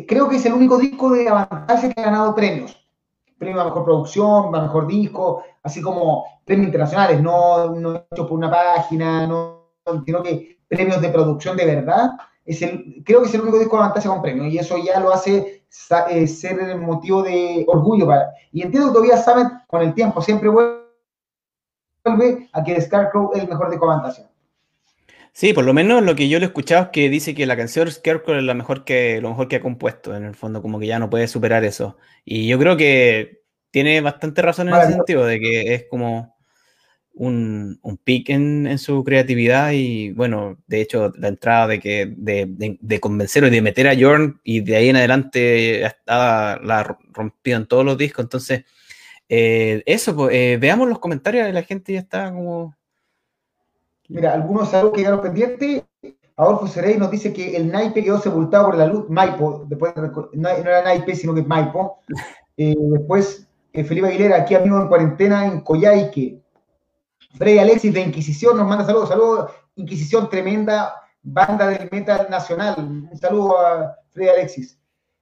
Creo 0.07 0.27
que 0.27 0.37
es 0.37 0.45
el 0.47 0.53
único 0.53 0.79
disco 0.79 1.11
de 1.11 1.29
Avantaje 1.29 1.93
que 1.93 2.01
ha 2.01 2.05
ganado 2.05 2.33
premios 2.33 2.75
premio 3.37 3.61
a 3.61 3.65
mejor 3.65 3.85
producción, 3.85 4.55
a 4.55 4.61
mejor 4.63 4.87
disco, 4.87 5.43
así 5.61 5.83
como 5.83 6.25
premios 6.43 6.65
internacionales, 6.65 7.21
no, 7.21 7.69
no 7.75 8.07
hecho 8.11 8.27
por 8.27 8.39
una 8.39 8.49
página, 8.49 9.27
no, 9.27 9.75
sino 10.03 10.23
que 10.23 10.61
premios 10.67 10.99
de 10.99 11.09
producción 11.09 11.55
de 11.55 11.65
verdad. 11.67 12.09
Es 12.43 12.63
el, 12.63 13.03
creo 13.05 13.21
que 13.21 13.27
es 13.27 13.35
el 13.35 13.41
único 13.41 13.59
disco 13.59 13.77
de 13.77 13.83
Fantasia 13.83 14.09
con 14.09 14.23
premio 14.23 14.47
y 14.47 14.57
eso 14.57 14.77
ya 14.79 14.99
lo 14.99 15.13
hace 15.13 15.58
eh, 16.09 16.27
ser 16.27 16.59
el 16.59 16.79
motivo 16.79 17.23
de 17.23 17.63
orgullo 17.67 18.07
para. 18.07 18.31
Y 18.51 18.61
entiendo 18.61 18.89
que 18.89 18.93
todavía 18.93 19.17
saben, 19.17 19.47
con 19.67 19.81
el 19.81 19.93
tiempo, 19.93 20.21
siempre 20.21 20.49
vuelve 20.49 20.79
a 22.53 22.63
que 22.63 22.81
Scarecrow 22.81 23.31
es 23.33 23.43
el 23.43 23.49
mejor 23.49 23.69
de 23.69 23.79
Fantasia. 23.79 24.29
Sí, 25.31 25.53
por 25.53 25.63
lo 25.63 25.73
menos 25.73 26.03
lo 26.03 26.15
que 26.15 26.27
yo 26.27 26.39
le 26.39 26.45
he 26.45 26.47
escuchado 26.47 26.85
es 26.85 26.89
que 26.89 27.09
dice 27.09 27.35
que 27.35 27.45
la 27.45 27.55
canción 27.55 27.89
Scarecrow 27.89 28.37
es 28.37 28.43
la 28.43 28.55
mejor 28.55 28.83
que, 28.83 29.21
lo 29.21 29.29
mejor 29.29 29.47
que 29.47 29.57
ha 29.57 29.61
compuesto, 29.61 30.15
en 30.15 30.25
el 30.25 30.35
fondo, 30.35 30.61
como 30.61 30.79
que 30.79 30.87
ya 30.87 30.99
no 30.99 31.09
puede 31.09 31.27
superar 31.27 31.63
eso. 31.63 31.97
Y 32.25 32.47
yo 32.47 32.57
creo 32.57 32.75
que 32.75 33.43
tiene 33.71 34.01
bastante 34.01 34.41
razón 34.41 34.69
en 34.69 34.75
el 34.75 34.87
sentido 34.93 35.25
de 35.25 35.39
que 35.39 35.73
es 35.75 35.85
como 35.89 36.38
un, 37.13 37.79
un 37.81 37.97
pic 37.97 38.29
en, 38.29 38.77
su 38.77 39.03
creatividad 39.03 39.71
y 39.71 40.11
bueno, 40.11 40.57
de 40.67 40.81
hecho 40.81 41.11
la 41.17 41.27
entrada 41.27 41.67
de 41.67 41.79
que 41.79 42.13
de, 42.15 42.77
de, 42.79 42.99
convencer 42.99 43.43
y 43.43 43.49
de 43.49 43.61
meter 43.61 43.87
a 43.87 43.95
Jorn 43.99 44.39
y 44.43 44.61
de 44.61 44.75
ahí 44.75 44.89
en 44.89 44.95
adelante 44.95 45.85
estaba 45.85 46.59
la 46.63 46.97
rompido 47.11 47.57
en 47.57 47.67
todos 47.67 47.83
los 47.85 47.97
discos, 47.97 48.23
entonces 48.23 48.63
eh, 49.27 49.83
eso, 49.85 50.15
pues, 50.15 50.33
eh, 50.33 50.57
veamos 50.59 50.87
los 50.89 50.99
comentarios 50.99 51.45
de 51.45 51.53
la 51.53 51.63
gente 51.63 51.93
ya 51.93 51.99
está 51.99 52.31
como 52.31 52.73
Mira, 54.09 54.33
algunos 54.33 54.69
saludos 54.69 54.95
que 54.95 55.01
quedaron 55.01 55.21
pendientes. 55.21 55.83
Adolfo 56.35 56.67
Serey 56.67 56.97
nos 56.97 57.11
dice 57.11 57.31
que 57.31 57.55
el 57.55 57.71
naipe 57.71 58.03
quedó 58.03 58.19
sepultado 58.19 58.65
por 58.65 58.77
la 58.77 58.87
luz, 58.87 59.07
Maipo, 59.09 59.65
después 59.67 59.93
no, 60.33 60.49
era 60.49 60.81
naipe, 60.83 61.15
sino 61.15 61.33
que 61.33 61.43
Maipo. 61.43 61.99
Eh, 62.61 62.75
después, 62.77 63.47
Felipe 63.71 64.07
Aguilera, 64.07 64.41
aquí 64.41 64.53
amigo 64.53 64.81
en 64.81 64.89
cuarentena 64.89 65.45
en 65.45 65.61
Coyhaique. 65.61 66.41
Freddy 67.37 67.59
Alexis 67.59 67.93
de 67.93 68.01
Inquisición 68.01 68.57
nos 68.57 68.67
manda 68.67 68.85
saludos, 68.85 69.09
saludos, 69.09 69.51
Inquisición, 69.75 70.29
tremenda 70.29 70.95
banda 71.21 71.67
del 71.67 71.89
metal 71.91 72.27
nacional. 72.29 72.75
Un 72.77 73.17
saludo 73.17 73.59
a 73.59 73.95
Freddy 74.09 74.29
Alexis. 74.29 74.79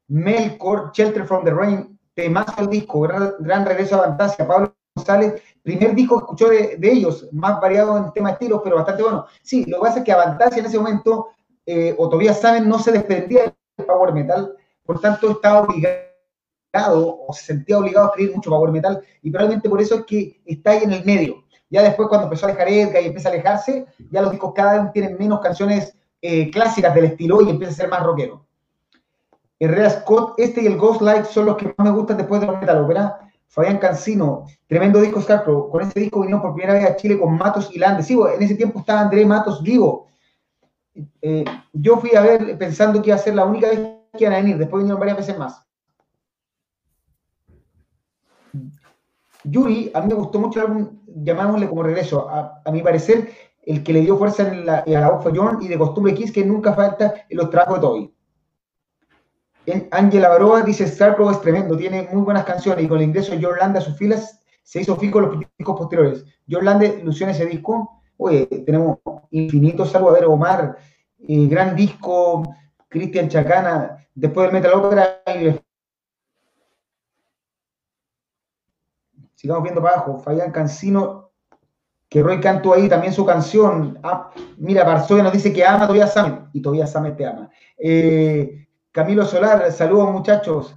Melkor, 0.07 0.91
Shelter 0.93 1.25
from 1.25 1.43
the 1.43 1.51
Rain, 1.51 1.99
temazo 2.13 2.61
el 2.61 2.69
disco, 2.69 3.01
gran, 3.01 3.33
gran 3.39 3.65
regreso 3.65 3.97
a 3.97 4.05
Fantasia. 4.05 4.47
Pablo 4.47 4.73
González 4.95 5.41
primer 5.67 5.93
disco 5.93 6.17
que 6.17 6.23
escuchó 6.23 6.49
de, 6.49 6.91
ellos, 6.91 7.27
más 7.33 7.59
variado 7.59 7.97
en 7.97 8.13
tema 8.13 8.29
de 8.29 8.33
estilos, 8.33 8.61
pero 8.63 8.77
bastante 8.77 9.03
bueno. 9.03 9.25
Sí, 9.41 9.65
lo 9.65 9.77
que 9.77 9.81
pasa 9.81 9.99
es 9.99 10.05
que 10.05 10.13
Avantasia 10.13 10.59
en 10.61 10.65
ese 10.65 10.77
momento, 10.77 11.27
eh, 11.65 11.93
o 11.97 12.07
todavía 12.07 12.33
saben, 12.33 12.69
no 12.69 12.79
se 12.79 12.93
desprendía 12.93 13.53
del 13.75 13.85
power 13.85 14.13
metal, 14.13 14.55
por 14.85 15.01
tanto 15.01 15.29
estaba 15.31 15.63
obligado 15.63 16.07
o 17.27 17.33
se 17.33 17.43
sentía 17.43 17.77
obligado 17.77 18.07
a 18.07 18.09
escribir 18.11 18.35
mucho 18.35 18.49
power 18.49 18.71
metal 18.71 19.01
y 19.21 19.29
probablemente 19.29 19.69
por 19.69 19.81
eso 19.81 19.95
es 19.95 20.05
que 20.05 20.41
está 20.45 20.71
ahí 20.71 20.83
en 20.83 20.93
el 20.93 21.03
medio. 21.03 21.43
Ya 21.69 21.83
después 21.83 22.07
cuando 22.07 22.25
empezó 22.25 22.45
a 22.45 22.49
dejar 22.49 22.69
Edgar 22.69 23.03
y 23.03 23.07
empieza 23.07 23.29
a 23.29 23.33
alejarse, 23.33 23.85
ya 24.09 24.21
los 24.21 24.31
discos 24.31 24.53
cada 24.55 24.81
vez 24.81 24.93
tienen 24.93 25.17
menos 25.17 25.41
canciones 25.41 25.95
eh, 26.21 26.49
clásicas 26.49 26.95
del 26.95 27.05
estilo 27.05 27.41
y 27.41 27.49
empieza 27.49 27.73
a 27.73 27.75
ser 27.75 27.89
más 27.89 28.03
rockero. 28.03 28.45
Herrera 29.59 29.89
Scott, 29.89 30.35
este 30.37 30.61
y 30.61 30.67
el 30.67 30.77
Ghost 30.77 31.01
Light 31.01 31.25
son 31.25 31.47
los 31.47 31.57
que 31.57 31.73
más 31.77 31.87
me 31.87 31.91
gustan 31.91 32.17
después 32.17 32.41
de 32.41 32.47
los 32.47 32.59
metal 32.59 32.83
opera. 32.83 33.19
Fabián 33.47 33.79
Cancino, 33.79 34.45
tremendo 34.67 35.01
disco 35.01 35.21
Scarpro. 35.21 35.69
Con 35.69 35.81
ese 35.81 35.99
disco 35.99 36.19
vinieron 36.19 36.41
por 36.41 36.53
primera 36.53 36.73
vez 36.73 36.85
a 36.85 36.95
Chile 36.95 37.19
con 37.19 37.37
Matos 37.37 37.69
y 37.73 37.79
Landes. 37.79 38.05
Sí, 38.05 38.13
en 38.13 38.41
ese 38.41 38.55
tiempo 38.55 38.79
estaba 38.79 39.01
André 39.01 39.25
Matos 39.25 39.63
vivo. 39.63 40.07
Eh, 41.21 41.45
yo 41.73 41.97
fui 41.97 42.15
a 42.15 42.21
ver 42.21 42.57
pensando 42.57 43.01
que 43.01 43.09
iba 43.09 43.15
a 43.15 43.19
ser 43.19 43.35
la 43.35 43.45
única 43.45 43.69
vez 43.69 43.79
que 44.13 44.25
iban 44.25 44.33
a 44.33 44.37
venir. 44.37 44.57
Después 44.57 44.81
vinieron 44.81 44.99
varias 44.99 45.17
veces 45.17 45.37
más. 45.37 45.65
Yuri, 49.43 49.91
a 49.93 50.01
mí 50.01 50.07
me 50.07 50.13
gustó 50.13 50.39
mucho 50.39 50.59
el 50.59 50.67
álbum, 50.67 50.89
llamámosle 51.23 51.67
como 51.67 51.83
regreso. 51.83 52.27
A, 52.29 52.71
mi 52.71 52.81
parecer, 52.81 53.29
el 53.63 53.83
que 53.83 53.93
le 53.93 54.01
dio 54.01 54.17
fuerza 54.17 54.47
en 54.47 54.65
la, 54.65 54.79
a 54.79 54.89
la 54.89 55.09
voz 55.09 55.23
fue 55.23 55.33
John 55.35 55.59
y 55.61 55.67
de 55.67 55.77
costumbre 55.77 56.13
Kiss, 56.13 56.31
que 56.31 56.45
nunca 56.45 56.73
falta 56.73 57.25
en 57.29 57.37
los 57.37 57.49
trabajos 57.49 57.75
de 57.75 57.81
Toby. 57.81 58.13
Ángela 59.91 60.29
Baroa 60.29 60.61
dice, 60.61 60.87
Starcrow 60.87 61.29
es 61.29 61.41
tremendo, 61.41 61.75
tiene 61.75 62.07
muy 62.13 62.21
buenas 62.21 62.45
canciones 62.45 62.85
y 62.85 62.87
con 62.87 62.99
el 62.99 63.05
ingreso 63.05 63.33
de 63.33 63.43
John 63.43 63.75
a 63.75 63.81
sus 63.81 63.97
filas 63.97 64.41
se 64.63 64.81
hizo 64.81 64.95
fijo 64.95 65.19
los 65.19 65.39
discos 65.57 65.77
posteriores. 65.77 66.25
John 66.49 66.81
ilusiona 66.81 67.33
ese 67.33 67.45
disco. 67.45 68.01
Oye, 68.17 68.45
tenemos 68.65 68.97
infinitos 69.31 69.91
salvo 69.91 70.09
a 70.09 70.13
ver 70.13 70.25
Omar, 70.25 70.77
eh, 71.27 71.47
gran 71.47 71.75
disco, 71.75 72.43
Cristian 72.89 73.29
Chacana, 73.29 73.97
después 74.15 74.47
del 74.47 74.53
Metal 74.53 74.73
Opera 74.73 75.21
sigamos 79.37 79.63
viendo 79.63 79.81
para 79.81 79.95
abajo, 79.95 80.17
Fabián 80.17 80.51
Cancino, 80.51 81.29
que 82.09 82.23
Roy 82.23 82.39
cantó 82.39 82.73
ahí 82.73 82.89
también 82.89 83.13
su 83.13 83.23
canción. 83.25 83.99
Ah, 84.01 84.31
mira, 84.57 84.83
Varsovia 84.83 85.23
nos 85.23 85.33
dice 85.33 85.53
que 85.53 85.63
ama 85.63 85.85
a 85.85 85.87
Tobias 85.87 86.13
Samet, 86.13 86.49
y 86.53 86.61
Tobias 86.61 86.91
Samet 86.91 87.15
te 87.15 87.25
ama. 87.25 87.49
Eh, 87.77 88.67
Camilo 88.91 89.25
Solar, 89.25 89.71
saludos 89.71 90.11
muchachos. 90.11 90.75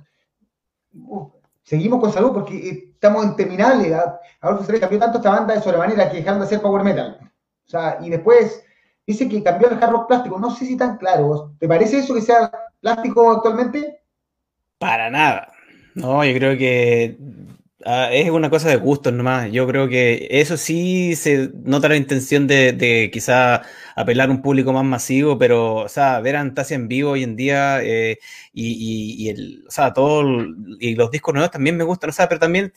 seguimos 1.62 2.00
con 2.00 2.12
salud 2.12 2.32
porque 2.32 2.92
estamos 2.92 3.24
en 3.24 3.34
terminales. 3.36 3.96
Adolfo 4.42 4.64
Ceré 4.64 4.78
cambió 4.78 4.98
tanto 4.98 5.18
esta 5.18 5.30
banda 5.30 5.54
de 5.54 5.62
sobremanera 5.62 6.10
que 6.10 6.18
dejaron 6.18 6.40
de 6.40 6.46
hacer 6.46 6.60
power 6.60 6.84
metal. 6.84 7.18
O 7.66 7.70
sea, 7.70 7.98
y 8.02 8.10
después 8.10 8.62
dice 9.06 9.26
que 9.26 9.42
cambió 9.42 9.70
el 9.70 9.82
hard 9.82 9.90
rock 9.90 10.08
plástico. 10.08 10.38
No 10.38 10.50
sé 10.50 10.66
si 10.66 10.76
tan 10.76 10.98
claro. 10.98 11.54
¿Te 11.58 11.66
parece 11.66 12.00
eso 12.00 12.14
que 12.14 12.20
sea 12.20 12.50
plástico 12.80 13.32
actualmente? 13.32 14.02
Para 14.78 15.08
nada. 15.08 15.50
No, 15.94 16.22
yo 16.24 16.34
creo 16.34 16.58
que 16.58 17.16
Ah, 17.86 18.10
es 18.12 18.28
una 18.30 18.50
cosa 18.50 18.68
de 18.68 18.76
gustos 18.76 19.12
nomás. 19.12 19.50
Yo 19.52 19.66
creo 19.66 19.88
que 19.88 20.28
eso 20.30 20.58
sí 20.58 21.16
se 21.16 21.50
nota 21.64 21.88
la 21.88 21.96
intención 21.96 22.46
de, 22.46 23.08
quizá 23.12 23.62
apelar 23.96 24.28
a 24.28 24.32
un 24.32 24.42
público 24.42 24.72
más 24.72 24.84
masivo, 24.84 25.38
pero, 25.38 25.76
o 25.76 25.88
sea, 25.88 26.20
ver 26.20 26.36
a 26.36 26.40
Antasia 26.40 26.74
en 26.74 26.88
vivo 26.88 27.12
hoy 27.12 27.22
en 27.22 27.36
día 27.36 27.82
eh, 27.82 28.18
y, 28.52 29.28
el, 29.30 29.64
o 29.66 29.70
sea, 29.70 29.94
todo, 29.94 30.22
y 30.78 30.94
los 30.94 31.10
discos 31.10 31.32
nuevos 31.32 31.50
también 31.50 31.76
me 31.78 31.84
gustan, 31.84 32.10
o 32.10 32.12
sea, 32.12 32.28
pero 32.28 32.38
también 32.38 32.72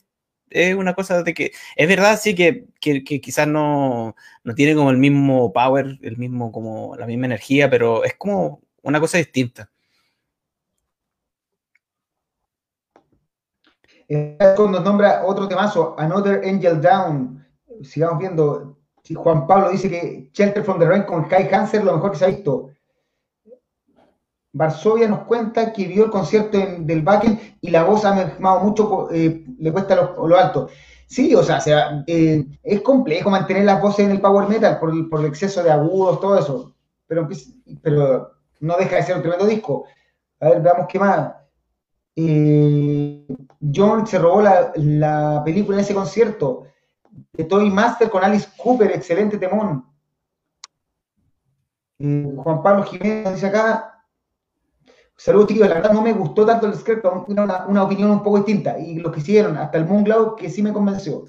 es 0.49 0.75
una 0.75 0.93
cosa 0.93 1.23
de 1.23 1.33
que, 1.33 1.51
es 1.75 1.87
verdad, 1.87 2.17
sí, 2.21 2.35
que, 2.35 2.67
que, 2.79 3.03
quizás 3.03 3.47
no, 3.47 4.15
no 4.43 4.55
tiene 4.55 4.75
como 4.75 4.91
el 4.91 4.97
mismo 4.97 5.51
power, 5.53 5.99
el 6.01 6.17
mismo, 6.17 6.51
como 6.51 6.95
la 6.97 7.07
misma 7.07 7.25
energía, 7.25 7.69
pero 7.69 8.05
es 8.05 8.15
como 8.15 8.61
una 8.83 8.99
cosa 9.01 9.17
distinta. 9.17 9.72
Nos 14.13 14.83
nombra 14.83 15.23
otro 15.25 15.47
temazo, 15.47 15.95
Another 15.97 16.41
Angel 16.45 16.81
Down. 16.81 17.45
Sigamos 17.81 18.19
viendo. 18.19 18.77
Juan 19.15 19.45
Pablo 19.47 19.69
dice 19.69 19.89
que 19.89 20.29
Shelter 20.33 20.63
from 20.63 20.79
the 20.79 20.85
Rain 20.85 21.03
con 21.03 21.25
Kai 21.25 21.49
Hanser 21.51 21.83
lo 21.83 21.93
mejor 21.93 22.11
que 22.11 22.17
se 22.17 22.25
ha 22.25 22.29
visto. 22.29 22.69
Varsovia 24.53 25.07
nos 25.07 25.23
cuenta 25.23 25.73
que 25.73 25.87
vio 25.87 26.05
el 26.05 26.11
concierto 26.11 26.57
del 26.57 27.01
Backen 27.01 27.57
y 27.59 27.71
la 27.71 27.83
voz 27.83 28.05
ha 28.05 28.13
mejorado 28.13 28.59
mucho, 28.59 29.09
eh, 29.11 29.43
le 29.57 29.71
cuesta 29.71 29.95
lo, 29.95 30.37
alto. 30.37 30.69
Sí, 31.07 31.33
o 31.33 31.43
sea, 31.43 31.59
eh, 32.07 32.45
es 32.61 32.81
complejo 32.81 33.29
mantener 33.29 33.65
las 33.65 33.81
voces 33.81 34.05
en 34.05 34.11
el 34.11 34.21
power 34.21 34.47
metal 34.47 34.79
por, 34.79 34.91
el 35.19 35.25
exceso 35.25 35.63
de 35.63 35.71
agudos, 35.71 36.19
todo 36.21 36.37
eso. 36.37 36.75
Pero, 37.07 37.27
pero 37.81 38.31
no 38.59 38.77
deja 38.77 38.97
de 38.97 39.03
ser 39.03 39.15
un 39.15 39.21
tremendo 39.21 39.47
disco. 39.47 39.85
A 40.39 40.49
ver, 40.49 40.61
veamos 40.61 40.85
qué 40.87 40.99
más. 40.99 41.33
Eh, 42.15 43.25
John 43.73 44.05
se 44.07 44.19
robó 44.19 44.41
la, 44.41 45.41
película 45.45 45.77
en 45.77 45.83
ese 45.83 45.93
concierto 45.93 46.65
de 47.31 47.43
Toy 47.43 47.69
Master 47.69 48.09
con 48.09 48.23
Alice 48.23 48.49
Cooper, 48.57 48.91
excelente 48.91 49.37
temón. 49.37 49.85
Juan 51.99 52.63
Pablo 52.63 52.83
Jiménez 52.83 53.35
dice 53.35 53.47
acá, 53.47 54.05
saludos 55.15 55.47
chicos, 55.47 55.69
la 55.69 55.75
verdad 55.75 55.93
no 55.93 56.01
me 56.01 56.11
gustó 56.11 56.45
tanto 56.45 56.67
el 56.67 56.75
script, 56.75 57.05
una, 57.27 57.65
una 57.67 57.83
opinión 57.83 58.11
un 58.11 58.23
poco 58.23 58.37
distinta, 58.37 58.77
y 58.77 58.95
lo 58.95 59.11
que 59.11 59.21
hicieron, 59.21 59.57
hasta 59.57 59.77
el 59.77 59.85
Moonglow, 59.85 60.35
que 60.35 60.49
sí 60.49 60.61
me 60.61 60.73
convenció. 60.73 61.25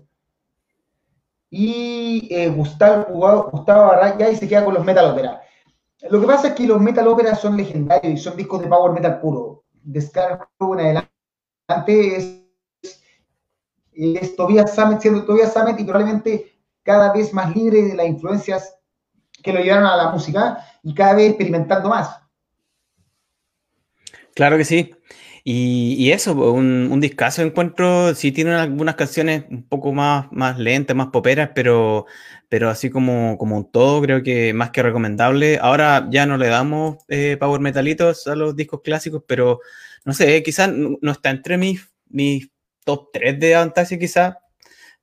Y 1.51 2.27
eh, 2.35 2.49
Gustavo, 2.49 3.51
Gustavo 3.53 3.87
Barraya 3.87 4.31
y 4.31 4.37
se 4.37 4.49
queda 4.49 4.65
con 4.65 4.75
los 4.75 4.85
Metal 4.85 5.13
Opera. 5.13 5.41
Lo 6.11 6.21
que 6.21 6.27
pasa 6.27 6.49
es 6.49 6.55
que 6.55 6.67
los 6.67 6.81
Metal 6.81 7.07
Opera 7.07 7.37
son 7.37 7.57
legendarios 7.57 8.15
y 8.15 8.17
son 8.17 8.37
discos 8.37 8.61
de 8.61 8.67
power 8.67 8.93
metal 8.93 9.21
puro 9.21 9.65
descargo 9.85 10.75
en 10.75 10.81
adelante 10.81 11.14
es, 11.87 12.41
es 13.93 14.37
Tobias 14.37 14.75
Sammet 14.75 15.01
siendo 15.01 15.25
Tobias 15.25 15.53
Sammet 15.53 15.81
y 15.81 15.85
probablemente 15.85 16.53
cada 16.83 17.13
vez 17.13 17.33
más 17.33 17.55
libre 17.55 17.83
de 17.83 17.95
las 17.95 18.07
influencias 18.07 18.77
que 19.43 19.53
lo 19.53 19.61
llevaron 19.61 19.87
a 19.87 19.97
la 19.97 20.11
música 20.11 20.59
y 20.83 20.95
cada 20.95 21.15
vez 21.15 21.31
experimentando 21.31 21.89
más. 21.89 22.21
Claro 24.35 24.57
que 24.57 24.65
sí. 24.65 24.95
Y, 25.47 26.11
eso, 26.11 26.33
un, 26.33 26.89
un 26.91 27.01
discazo 27.03 27.43
encuentro, 27.43 28.15
sí 28.15 28.33
tiene 28.33 28.55
algunas 28.55 28.95
canciones 28.95 29.45
un 29.51 29.69
poco 29.69 29.93
más, 29.93 30.33
más 30.33 30.59
lentas, 30.59 30.97
más 30.97 31.09
poperas, 31.09 31.51
pero, 31.55 32.07
pero 32.49 32.71
así 32.71 32.89
como, 32.89 33.37
como 33.37 33.59
un 33.59 33.71
todo, 33.71 34.01
creo 34.01 34.23
que 34.23 34.55
más 34.55 34.71
que 34.71 34.83
recomendable. 34.83 35.59
Ahora 35.61 36.09
ya 36.11 36.25
no 36.25 36.39
le 36.39 36.49
damos 36.49 36.97
eh, 37.09 37.37
power 37.39 37.61
metalitos 37.61 38.27
a 38.27 38.35
los 38.37 38.57
discos 38.57 38.81
clásicos, 38.83 39.23
pero 39.27 39.61
no 40.05 40.13
sé, 40.13 40.43
quizás 40.43 40.71
no, 40.73 41.11
está 41.11 41.31
entre 41.31 41.57
mis, 41.59 41.89
mis 42.09 42.51
top 42.85 43.09
3 43.13 43.41
de 43.41 43.55
Fantasy, 43.55 43.99
quizás. 43.99 44.37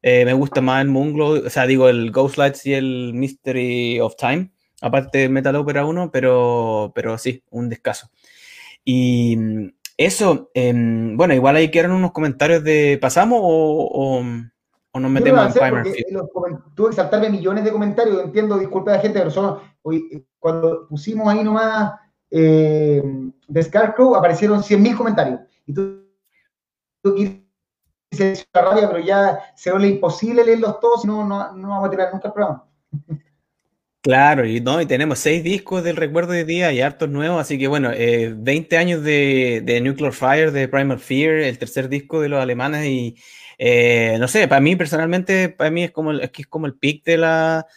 Eh, 0.03 0.25
me 0.25 0.33
gusta 0.33 0.61
más 0.61 0.81
el 0.81 0.89
Moonglow, 0.89 1.45
o 1.45 1.49
sea, 1.49 1.67
digo, 1.67 1.87
el 1.87 2.11
Ghost 2.11 2.37
Lights 2.37 2.65
y 2.65 2.73
el 2.73 3.13
Mystery 3.13 3.99
of 3.99 4.15
Time, 4.15 4.51
aparte 4.81 5.19
de 5.19 5.29
Metal 5.29 5.55
Opera 5.55 5.85
1, 5.85 6.11
pero, 6.11 6.91
pero 6.95 7.17
sí, 7.17 7.43
un 7.51 7.69
descaso. 7.69 8.09
Y 8.83 9.37
eso, 9.97 10.49
em, 10.55 11.15
bueno, 11.15 11.35
igual 11.35 11.55
ahí 11.55 11.69
quedan 11.69 11.91
unos 11.91 12.11
comentarios 12.11 12.63
de 12.63 12.97
¿pasamos 12.99 13.39
o, 13.43 14.23
o, 14.93 14.99
nos 14.99 15.11
metemos 15.11 15.55
en 15.55 15.61
Primer 15.61 15.85
Tuve 16.75 16.89
que 16.89 16.95
saltarme 16.95 17.29
millones 17.29 17.63
de 17.63 17.71
comentarios, 17.71 18.23
entiendo, 18.23 18.57
disculpe 18.57 18.91
a 18.91 18.95
la 18.95 19.01
gente, 19.01 19.21
pero 19.21 19.61
hoy, 19.83 20.25
cuando 20.39 20.87
pusimos 20.87 21.27
ahí 21.27 21.43
nomás 21.43 21.93
eh, 22.31 23.03
de 23.47 23.63
Scarecrow 23.63 24.15
aparecieron 24.15 24.63
100.000 24.63 24.97
comentarios. 24.97 25.41
Y 25.67 25.73
tú, 25.73 26.05
tú 27.03 27.15
quieres 27.15 28.47
la 28.53 28.61
rabia, 28.61 28.89
pero 28.89 29.03
ya 29.03 29.39
se 29.55 29.71
vuelve 29.71 29.89
imposible 29.89 30.43
leerlos 30.43 30.79
todos, 30.79 31.05
no, 31.05 31.25
no, 31.25 31.53
no 31.53 31.69
vamos 31.69 31.87
a 31.87 31.91
tirar 31.91 32.11
nunca 32.11 32.29
el 32.29 32.33
programa. 32.33 32.65
Claro, 34.01 34.47
y 34.47 34.59
no, 34.61 34.81
y 34.81 34.87
tenemos 34.87 35.19
seis 35.19 35.43
discos 35.43 35.83
del 35.83 35.95
recuerdo 35.95 36.31
de 36.31 36.43
día 36.43 36.73
y 36.73 36.81
hartos 36.81 37.07
nuevos, 37.07 37.39
así 37.39 37.59
que 37.59 37.67
bueno, 37.67 37.91
eh, 37.93 38.33
20 38.35 38.77
años 38.77 39.03
de, 39.03 39.61
de, 39.63 39.79
Nuclear 39.79 40.11
Fire, 40.11 40.51
de 40.51 40.67
Primal 40.67 40.99
Fear, 40.99 41.35
el 41.35 41.59
tercer 41.59 41.87
disco 41.87 42.19
de 42.19 42.29
los 42.29 42.41
alemanes, 42.41 42.87
y 42.87 43.15
eh, 43.59 44.17
no 44.19 44.27
sé, 44.27 44.47
para 44.47 44.59
mí 44.59 44.75
personalmente, 44.75 45.49
para 45.49 45.69
mí 45.69 45.83
es 45.83 45.91
como 45.91 46.09
el, 46.09 46.21
es, 46.21 46.31
que 46.31 46.41
es 46.41 46.47
como 46.47 46.65
el 46.65 46.73
pic 46.73 47.03
de 47.05 47.17
la, 47.17 47.67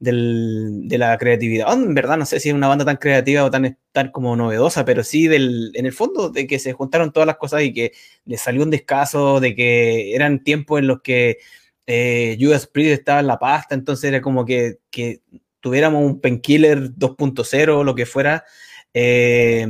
del, 0.00 0.88
de 0.88 0.98
la 0.98 1.16
creatividad. 1.18 1.72
en 1.72 1.94
verdad, 1.94 2.16
no 2.16 2.26
sé 2.26 2.40
si 2.40 2.48
es 2.48 2.54
una 2.54 2.68
banda 2.68 2.84
tan 2.84 2.96
creativa 2.96 3.44
o 3.44 3.50
tan, 3.50 3.78
tan 3.92 4.10
como 4.10 4.34
novedosa, 4.34 4.84
pero 4.84 5.04
sí 5.04 5.28
del, 5.28 5.72
en 5.74 5.86
el 5.86 5.92
fondo 5.92 6.30
de 6.30 6.46
que 6.46 6.58
se 6.58 6.72
juntaron 6.72 7.12
todas 7.12 7.26
las 7.26 7.36
cosas 7.36 7.62
y 7.62 7.72
que 7.72 7.92
les 8.24 8.40
salió 8.40 8.62
un 8.62 8.70
descaso, 8.70 9.40
de 9.40 9.54
que 9.54 10.14
eran 10.14 10.42
tiempos 10.42 10.80
en 10.80 10.88
los 10.88 11.02
que 11.02 11.38
eh, 11.86 12.36
Priest 12.72 12.92
estaba 12.92 13.20
en 13.20 13.26
la 13.26 13.38
pasta, 13.38 13.74
entonces 13.74 14.04
era 14.08 14.20
como 14.20 14.44
que, 14.44 14.78
que 14.90 15.20
tuviéramos 15.60 16.02
un 16.04 16.20
Penkiller 16.20 16.94
2.0 16.94 17.68
o 17.68 17.84
lo 17.84 17.94
que 17.94 18.06
fuera, 18.06 18.44
eh, 18.94 19.66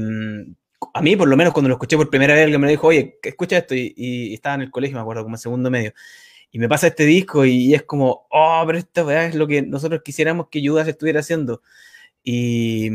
a 0.95 1.03
mí 1.03 1.17
por 1.17 1.29
lo 1.29 1.37
menos 1.37 1.53
cuando 1.53 1.69
lo 1.69 1.75
escuché 1.75 1.97
por 1.97 2.09
primera 2.09 2.35
vez 2.35 2.45
alguien 2.45 2.61
me 2.61 2.69
dijo, 2.71 2.87
oye, 2.87 3.19
escucha 3.23 3.59
esto, 3.59 3.75
y, 3.75 4.33
estaba 4.33 4.55
en 4.55 4.63
el 4.63 4.71
colegio, 4.71 4.97
me 4.97 5.03
acuerdo, 5.03 5.25
como 5.25 5.35
en 5.35 5.41
segundo 5.41 5.71
medio, 5.71 5.93
y 6.53 6.59
me 6.59 6.69
pasa 6.69 6.89
este 6.89 7.05
disco 7.05 7.45
y, 7.45 7.75
es 7.75 7.83
como, 7.85 8.27
oh, 8.31 8.63
pero 8.67 8.79
esto 8.79 9.11
es 9.11 9.35
lo 9.35 9.47
que 9.47 9.63
nosotros 9.63 10.03
quisiéramos 10.05 10.49
que 10.51 10.67
Judas 10.67 10.89
estuviera 10.89 11.21
haciendo. 11.21 11.63
Y, 12.25 12.91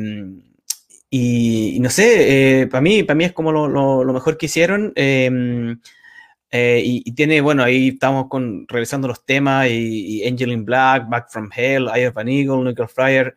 Y, 1.17 1.79
no 1.79 1.89
sé, 1.89 2.61
eh, 2.61 2.67
para 2.67 2.81
mí, 2.81 3.03
para 3.03 3.15
mí 3.15 3.23
es 3.23 3.31
como 3.33 3.51
lo, 3.53 4.13
mejor 4.13 4.37
que 4.37 4.47
hicieron. 4.47 4.91
Em, 4.95 5.79
eh, 6.51 6.81
y, 6.83 7.11
tiene, 7.13 7.41
bueno, 7.41 7.63
ahí 7.63 7.89
estamos 7.89 8.27
con, 8.29 8.65
revisando 8.67 9.07
los 9.07 9.25
temas 9.25 9.69
y, 9.69 10.27
Angel 10.27 10.51
in 10.51 10.65
Black, 10.65 11.07
Back 11.09 11.29
from 11.31 11.49
Hell, 11.55 11.87
Eye 11.93 12.07
of 12.07 12.17
an 12.17 12.27
Eagle, 12.27 12.63
Nuclear 12.63 12.89
Fire. 12.89 13.35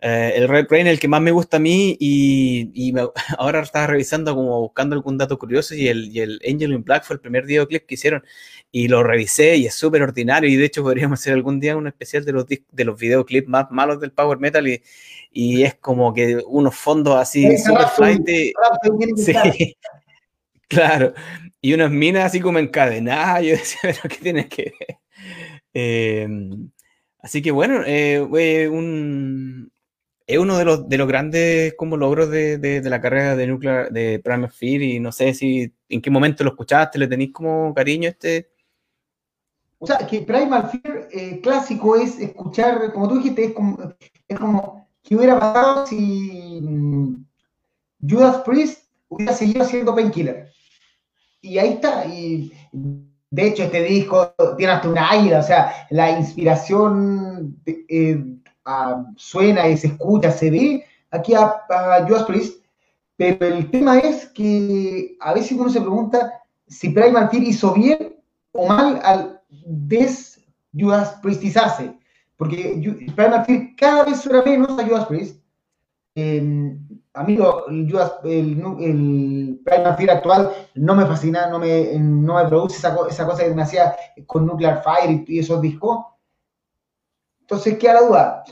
Eh, 0.00 0.32
el 0.36 0.48
Red 0.48 0.66
Rain, 0.70 0.86
el 0.86 0.98
que 0.98 1.08
más 1.08 1.20
me 1.20 1.30
gusta 1.30 1.58
a 1.58 1.60
mí, 1.60 1.96
y, 2.00 2.94
ahora 3.38 3.60
estaba 3.60 3.86
revisando 3.88 4.34
como 4.34 4.60
buscando 4.60 4.94
algún 4.94 5.18
dato 5.18 5.38
curioso, 5.38 5.74
y 5.74 5.88
el, 5.88 6.08
y 6.08 6.20
el 6.20 6.40
Angel 6.48 6.72
in 6.72 6.84
Black 6.84 7.04
fue 7.04 7.14
el 7.14 7.20
primer 7.20 7.44
videoclip 7.44 7.84
que 7.86 7.94
hicieron, 7.96 8.24
y 8.72 8.88
lo 8.88 9.02
revisé 9.02 9.56
y 9.56 9.66
es 9.66 9.74
súper 9.74 10.02
ordinario, 10.02 10.48
y 10.48 10.56
de 10.56 10.66
hecho 10.66 10.82
podríamos 10.82 11.20
hacer 11.20 11.32
algún 11.32 11.58
día 11.60 11.76
un 11.76 11.86
especial 11.86 12.24
de 12.24 12.32
los, 12.32 12.46
de 12.46 12.84
los 12.84 12.98
videoclips 12.98 13.48
más 13.48 13.70
malos 13.70 14.00
del 14.00 14.12
Power 14.12 14.38
Metal, 14.38 14.66
y, 14.66 14.82
y 15.32 15.62
es 15.62 15.74
como 15.74 16.12
que 16.12 16.42
unos 16.46 16.74
fondos 16.74 17.16
así 17.16 17.56
super 17.58 17.88
flight. 17.88 18.28
Sí, 19.16 19.76
claro. 20.68 21.14
Y 21.60 21.74
unas 21.74 21.90
minas 21.90 22.26
así 22.26 22.40
como 22.40 22.58
encadenadas. 22.58 23.42
Yo 23.44 23.50
decía, 23.50 23.80
pero 23.82 24.00
¿qué 24.08 24.16
tiene 24.16 24.48
que 24.48 24.72
ver? 24.78 24.98
Em, 25.72 26.70
así 27.20 27.42
que 27.42 27.50
bueno, 27.50 27.82
eh, 27.86 28.20
un, 28.70 29.70
es 30.26 30.38
uno 30.38 30.58
de 30.58 30.64
los, 30.64 30.88
de 30.88 30.98
los 30.98 31.08
grandes 31.08 31.74
como 31.74 31.96
logros 31.96 32.30
de, 32.30 32.58
de, 32.58 32.80
la 32.88 33.00
carrera 33.00 33.36
de 33.36 33.46
Nuclear, 33.46 33.90
de 33.90 34.20
Primal 34.20 34.50
Fear 34.50 34.82
y 34.82 35.00
no 35.00 35.12
sé 35.12 35.34
si 35.34 35.72
en 35.88 36.00
qué 36.00 36.10
momento 36.10 36.44
lo 36.44 36.50
escuchaste, 36.50 36.98
le 36.98 37.08
tenéis 37.08 37.32
como 37.32 37.74
cariño 37.74 38.08
este. 38.08 38.50
O 39.80 39.86
sea, 39.86 39.98
que 39.98 40.20
Primal 40.20 40.70
Fear 40.70 41.08
eh, 41.10 41.40
clásico 41.42 41.96
es 41.96 42.20
escuchar, 42.20 42.92
como 42.92 43.08
tú 43.08 43.16
dijiste, 43.16 43.46
es 43.46 43.52
como, 43.54 43.78
es 44.28 44.38
como 44.38 44.80
¿Qué 45.02 45.16
hubiera 45.16 45.38
pasado 45.38 45.86
si 45.86 46.60
mm, 46.62 47.24
Judas 48.08 48.42
Priest 48.44 48.84
hubiera 49.08 49.32
seguido 49.32 49.64
siendo 49.64 49.94
Painkiller? 49.94 50.52
Y 51.40 51.58
ahí 51.58 51.70
está. 51.74 52.06
Y 52.06 52.52
de 52.72 53.46
hecho, 53.46 53.64
este 53.64 53.82
disco 53.82 54.34
tiene 54.56 54.74
hasta 54.74 54.88
una 54.88 55.10
aire, 55.10 55.36
o 55.36 55.42
sea, 55.42 55.86
la 55.90 56.10
inspiración 56.18 57.56
eh, 57.66 58.24
suena 59.16 59.68
y 59.68 59.76
se 59.76 59.88
escucha, 59.88 60.30
se 60.30 60.50
ve 60.50 60.84
aquí 61.10 61.34
a, 61.34 61.62
Judas 62.06 62.24
Priest. 62.24 62.62
Pero 63.16 63.46
el 63.46 63.70
tema 63.70 63.98
es 63.98 64.26
que 64.26 65.16
a 65.20 65.34
veces 65.34 65.52
uno 65.52 65.70
se 65.70 65.80
pregunta 65.80 66.40
si 66.66 66.90
Primal 66.90 67.30
Fear 67.30 67.42
hizo 67.42 67.74
bien 67.74 68.16
o 68.52 68.66
mal 68.66 69.00
al 69.02 69.39
des 69.66 70.40
Judas 70.72 71.18
Priestizarse. 71.22 71.94
Porque 72.36 72.80
Primal 73.14 73.44
Fear 73.44 73.76
cada 73.76 74.04
vez 74.04 74.20
suena 74.20 74.42
menos 74.42 74.78
a 74.78 74.86
Judas 74.86 75.06
Priest. 75.06 75.42
Eh, 76.14 76.76
a 77.12 77.24
mí 77.24 77.36
el, 77.36 78.74
el, 78.80 79.60
Primal 79.64 79.96
Fear 79.96 80.10
actual 80.10 80.52
no 80.74 80.94
me 80.94 81.06
fascina, 81.06 81.48
no 81.48 81.58
me, 81.58 81.98
no 81.98 82.34
me 82.34 82.48
produce 82.48 82.78
esa, 82.78 82.96
esa, 83.08 83.26
cosa 83.26 83.44
que 83.44 83.54
me 83.54 83.62
hacía 83.62 83.94
con 84.26 84.46
Nuclear 84.46 84.82
Fire 84.82 85.24
y, 85.26 85.38
esos 85.38 85.60
discos. 85.60 86.06
Entonces 87.40 87.78
queda 87.78 87.94
la 87.94 88.00
duda. 88.02 88.44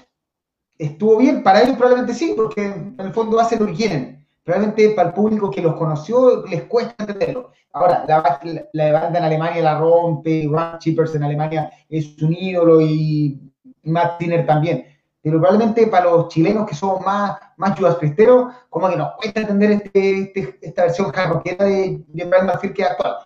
¿Estuvo 0.76 1.16
bien? 1.18 1.42
Para 1.42 1.62
ellos 1.62 1.76
probablemente 1.76 2.14
sí, 2.14 2.34
porque 2.36 2.66
en 2.66 2.96
el 2.98 3.12
fondo 3.12 3.38
hacen 3.38 3.60
lo 3.60 3.66
que 3.66 3.74
quieren. 3.74 4.17
Probablemente 4.48 4.94
para 4.94 5.08
el 5.10 5.14
público 5.14 5.50
que 5.50 5.60
los 5.60 5.74
conoció 5.74 6.42
les 6.46 6.62
cuesta 6.62 6.94
entenderlo. 7.00 7.52
Ahora, 7.70 8.06
la, 8.08 8.40
la 8.72 8.92
banda 8.92 9.18
en 9.18 9.24
Alemania 9.26 9.62
la 9.62 9.78
rompe, 9.78 10.48
Ron 10.50 10.78
Chippers 10.78 11.14
en 11.14 11.22
Alemania 11.22 11.70
es 11.86 12.16
un 12.22 12.32
ídolo 12.32 12.80
y 12.80 13.38
Matt 13.82 14.16
Tiner 14.16 14.46
también. 14.46 14.86
Pero 15.20 15.38
probablemente 15.38 15.86
para 15.88 16.06
los 16.06 16.28
chilenos 16.28 16.66
que 16.66 16.74
somos 16.74 17.04
más, 17.04 17.38
más 17.58 17.78
Priesteros, 17.96 18.54
como 18.70 18.88
que 18.88 18.96
nos 18.96 19.16
cuesta 19.16 19.42
entender 19.42 19.72
este, 19.72 20.20
este, 20.20 20.58
esta 20.62 20.84
versión 20.84 21.12
jarroquera 21.12 21.66
de, 21.66 22.02
de 22.06 22.24
Brian 22.24 22.50
que 22.74 22.82
es 22.82 22.88
actual. 22.88 23.16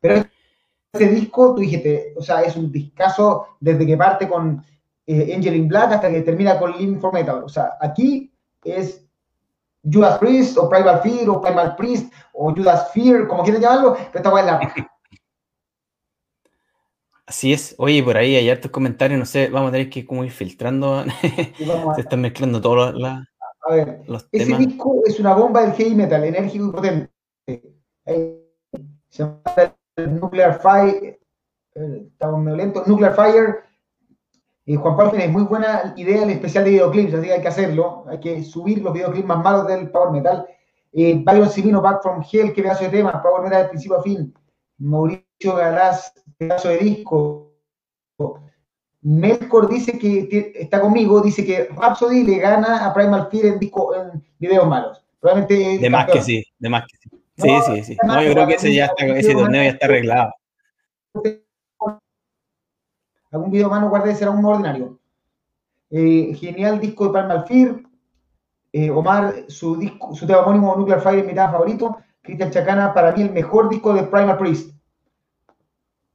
Pero 0.00 0.24
este 0.94 1.08
disco, 1.10 1.54
tú 1.54 1.60
dijiste, 1.60 2.14
o 2.16 2.22
sea, 2.22 2.40
es 2.40 2.56
un 2.56 2.72
discazo 2.72 3.48
desde 3.60 3.84
que 3.84 3.98
parte 3.98 4.30
con 4.30 4.64
eh, 5.06 5.34
Angel 5.36 5.56
in 5.56 5.68
Black 5.68 5.92
hasta 5.92 6.10
que 6.10 6.22
termina 6.22 6.58
con 6.58 6.72
Living 6.72 7.00
for 7.00 7.12
Metal. 7.12 7.44
O 7.44 7.50
sea, 7.50 7.76
aquí 7.82 8.32
es 8.64 9.03
Judas 9.84 10.18
Priest 10.18 10.56
o 10.58 10.68
Primal 10.68 11.02
Fear 11.02 11.28
o 11.28 11.40
Primal 11.40 11.76
Priest 11.76 12.12
o 12.32 12.52
Judas 12.54 12.90
Fear, 12.92 13.28
como 13.28 13.42
quieran 13.42 13.62
llamarlo, 13.62 13.96
pero 14.12 14.24
esta 14.24 14.40
es 14.40 14.46
la 14.46 14.90
Así 17.26 17.52
es. 17.52 17.74
Oye, 17.78 18.02
por 18.02 18.16
ahí 18.16 18.36
hay 18.36 18.50
hartos 18.50 18.70
comentarios, 18.70 19.18
no 19.18 19.24
sé, 19.24 19.48
vamos 19.48 19.70
a 19.70 19.72
tener 19.72 19.88
que 19.88 20.04
como 20.04 20.24
ir 20.24 20.30
filtrando. 20.30 21.04
Se 21.94 22.00
están 22.00 22.20
mezclando 22.20 22.60
todos 22.60 22.94
los, 22.94 23.24
a 23.66 23.72
ver, 23.72 24.02
ese 24.32 24.56
disco 24.58 25.02
es 25.06 25.18
una 25.18 25.34
bomba 25.34 25.62
del 25.62 25.72
heavy 25.72 25.94
metal, 25.94 26.22
enérgico 26.22 26.66
y 26.66 26.70
potente. 26.70 27.10
Se 29.08 29.22
llama 29.22 29.42
Nuclear 29.96 30.60
Fire, 30.60 31.18
estamos 31.74 32.40
medio 32.42 32.56
lentos, 32.58 32.86
Nuclear 32.86 33.14
Fire. 33.14 33.63
Y 34.66 34.76
Juan 34.76 34.96
Pablo 34.96 35.10
tiene 35.12 35.28
muy 35.28 35.42
buena 35.42 35.92
idea 35.96 36.22
el 36.22 36.30
especial 36.30 36.64
de 36.64 36.70
videoclips, 36.70 37.14
así 37.14 37.26
que 37.26 37.32
hay 37.34 37.42
que 37.42 37.48
hacerlo. 37.48 38.04
Hay 38.08 38.18
que 38.18 38.42
subir 38.42 38.80
los 38.82 38.94
videoclips 38.94 39.26
más 39.26 39.44
malos 39.44 39.66
del 39.66 39.90
Power 39.90 40.10
Metal. 40.10 40.46
Eh, 40.92 41.20
Byron 41.22 41.50
Civino, 41.50 41.82
Back 41.82 42.02
from 42.02 42.22
Hell, 42.22 42.54
que 42.54 42.62
pedazo 42.62 42.84
de 42.84 42.90
tema, 42.90 43.22
Power 43.22 43.42
Metal 43.42 43.64
de 43.64 43.68
principio 43.68 43.98
a 43.98 44.02
fin. 44.02 44.32
Mauricio 44.78 45.54
Galás, 45.56 46.14
pedazo 46.38 46.70
de 46.70 46.78
disco. 46.78 47.52
Melkor 49.02 49.68
dice 49.68 49.98
que 49.98 50.52
está 50.54 50.80
conmigo, 50.80 51.20
dice 51.20 51.44
que 51.44 51.64
Rhapsody 51.64 52.24
le 52.24 52.38
gana 52.38 52.86
a 52.86 52.94
Primal 52.94 53.28
Fear 53.30 53.44
en, 53.44 53.58
disco, 53.58 53.94
en 53.94 54.24
videos 54.38 54.66
malos. 54.66 55.04
Probablemente. 55.20 55.78
De 55.78 55.90
más 55.90 56.10
que 56.10 56.22
sí, 56.22 56.42
de 56.58 56.68
más 56.70 56.84
que 56.86 56.96
sí. 56.96 57.10
Sí, 57.36 57.50
sí, 57.66 57.82
sí. 57.82 57.96
No, 58.02 58.22
yo 58.22 58.32
creo 58.32 58.46
que 58.46 58.54
ese, 58.54 58.72
ya 58.72 58.86
está, 58.86 59.04
ese 59.06 59.34
torneo 59.34 59.62
ya 59.62 59.70
está 59.70 59.86
arreglado. 59.86 60.32
Algún 63.34 63.50
video 63.50 63.68
malo 63.68 63.88
guardé 63.88 64.14
será 64.14 64.30
un 64.30 64.44
ordinario. 64.44 65.00
Eh, 65.90 66.34
genial 66.38 66.78
disco 66.78 67.06
de 67.06 67.18
Primal 67.18 67.44
Fear. 67.44 67.82
Eh, 68.72 68.90
Omar, 68.90 69.46
su, 69.48 69.76
disco, 69.76 70.14
su 70.14 70.24
tema 70.24 70.40
homónimo 70.40 70.76
Nuclear 70.76 71.00
Fire 71.00 71.24
mi 71.24 71.34
tema 71.34 71.50
favorito. 71.50 71.96
Cristian 72.22 72.52
Chacana, 72.52 72.94
para 72.94 73.10
mí 73.10 73.22
el 73.22 73.32
mejor 73.32 73.68
disco 73.68 73.92
de 73.92 74.04
Primal 74.04 74.38
Priest. 74.38 74.72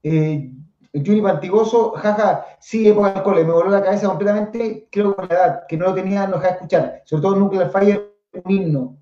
Eh, 0.02 0.50
Juni 0.94 1.22
Pantigoso, 1.22 1.92
jaja, 1.92 2.46
sí, 2.58 2.88
época 2.88 3.12
de 3.12 3.22
cole, 3.22 3.44
me 3.44 3.52
voló 3.52 3.70
la 3.70 3.84
cabeza 3.84 4.08
completamente, 4.08 4.88
creo 4.90 5.10
que 5.10 5.16
con 5.18 5.28
la 5.28 5.36
edad, 5.36 5.68
que 5.68 5.76
no 5.78 5.86
lo 5.88 5.94
tenía, 5.94 6.26
no 6.26 6.38
dejaba 6.38 6.54
escuchar, 6.56 7.02
sobre 7.04 7.22
todo 7.22 7.36
Nuclear 7.36 7.70
Fire, 7.70 8.16
un 8.32 8.52
himno. 8.52 8.98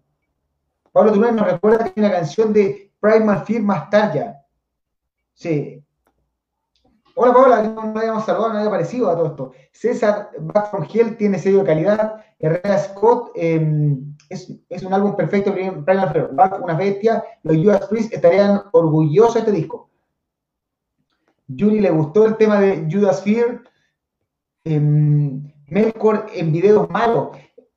Pablo 0.91 1.13
Tunes 1.13 1.33
nos 1.33 1.45
recuerda 1.45 1.85
que 1.85 1.93
hay 1.95 2.05
una 2.05 2.11
canción 2.11 2.51
de 2.51 2.91
Primal 2.99 3.45
Fear 3.45 3.61
más 3.61 3.89
tarde. 3.91 4.35
Sí. 5.35 5.83
Hola 7.19 7.33
Paola, 7.33 7.63
no 7.63 7.99
habíamos 7.99 8.25
saludado, 8.25 8.49
no 8.49 8.59
había 8.59 8.67
aparecido 8.67 9.09
a 9.09 9.15
todo 9.15 9.25
esto. 9.25 9.51
César 9.71 10.29
Back 10.39 10.69
from 10.69 10.83
Hell 10.83 11.17
tiene 11.17 11.39
sello 11.39 11.59
de 11.59 11.65
calidad. 11.65 12.23
Herrera 12.37 12.77
Scott 12.77 13.31
em, 13.33 14.15
es, 14.29 14.53
es, 14.69 14.83
un 14.83 14.93
álbum 14.93 15.15
perfecto. 15.15 15.51
Fear, 15.51 15.83
Back, 15.83 16.63
una 16.63 16.75
bestia. 16.75 17.23
Los 17.41 17.57
US 17.57 17.87
Priest 17.87 18.13
estarían 18.13 18.61
orgullosos 18.71 19.33
de 19.33 19.39
este 19.39 19.51
disco. 19.51 19.89
Yuri 21.47 21.79
le 21.79 21.89
gustó 21.89 22.27
el 22.27 22.37
tema 22.37 22.59
de 22.59 22.87
Judas 22.87 23.23
Fear. 23.23 23.63
Melkor 24.63 26.27
en 26.35 26.51
videos 26.51 26.87
malos. 26.91 27.29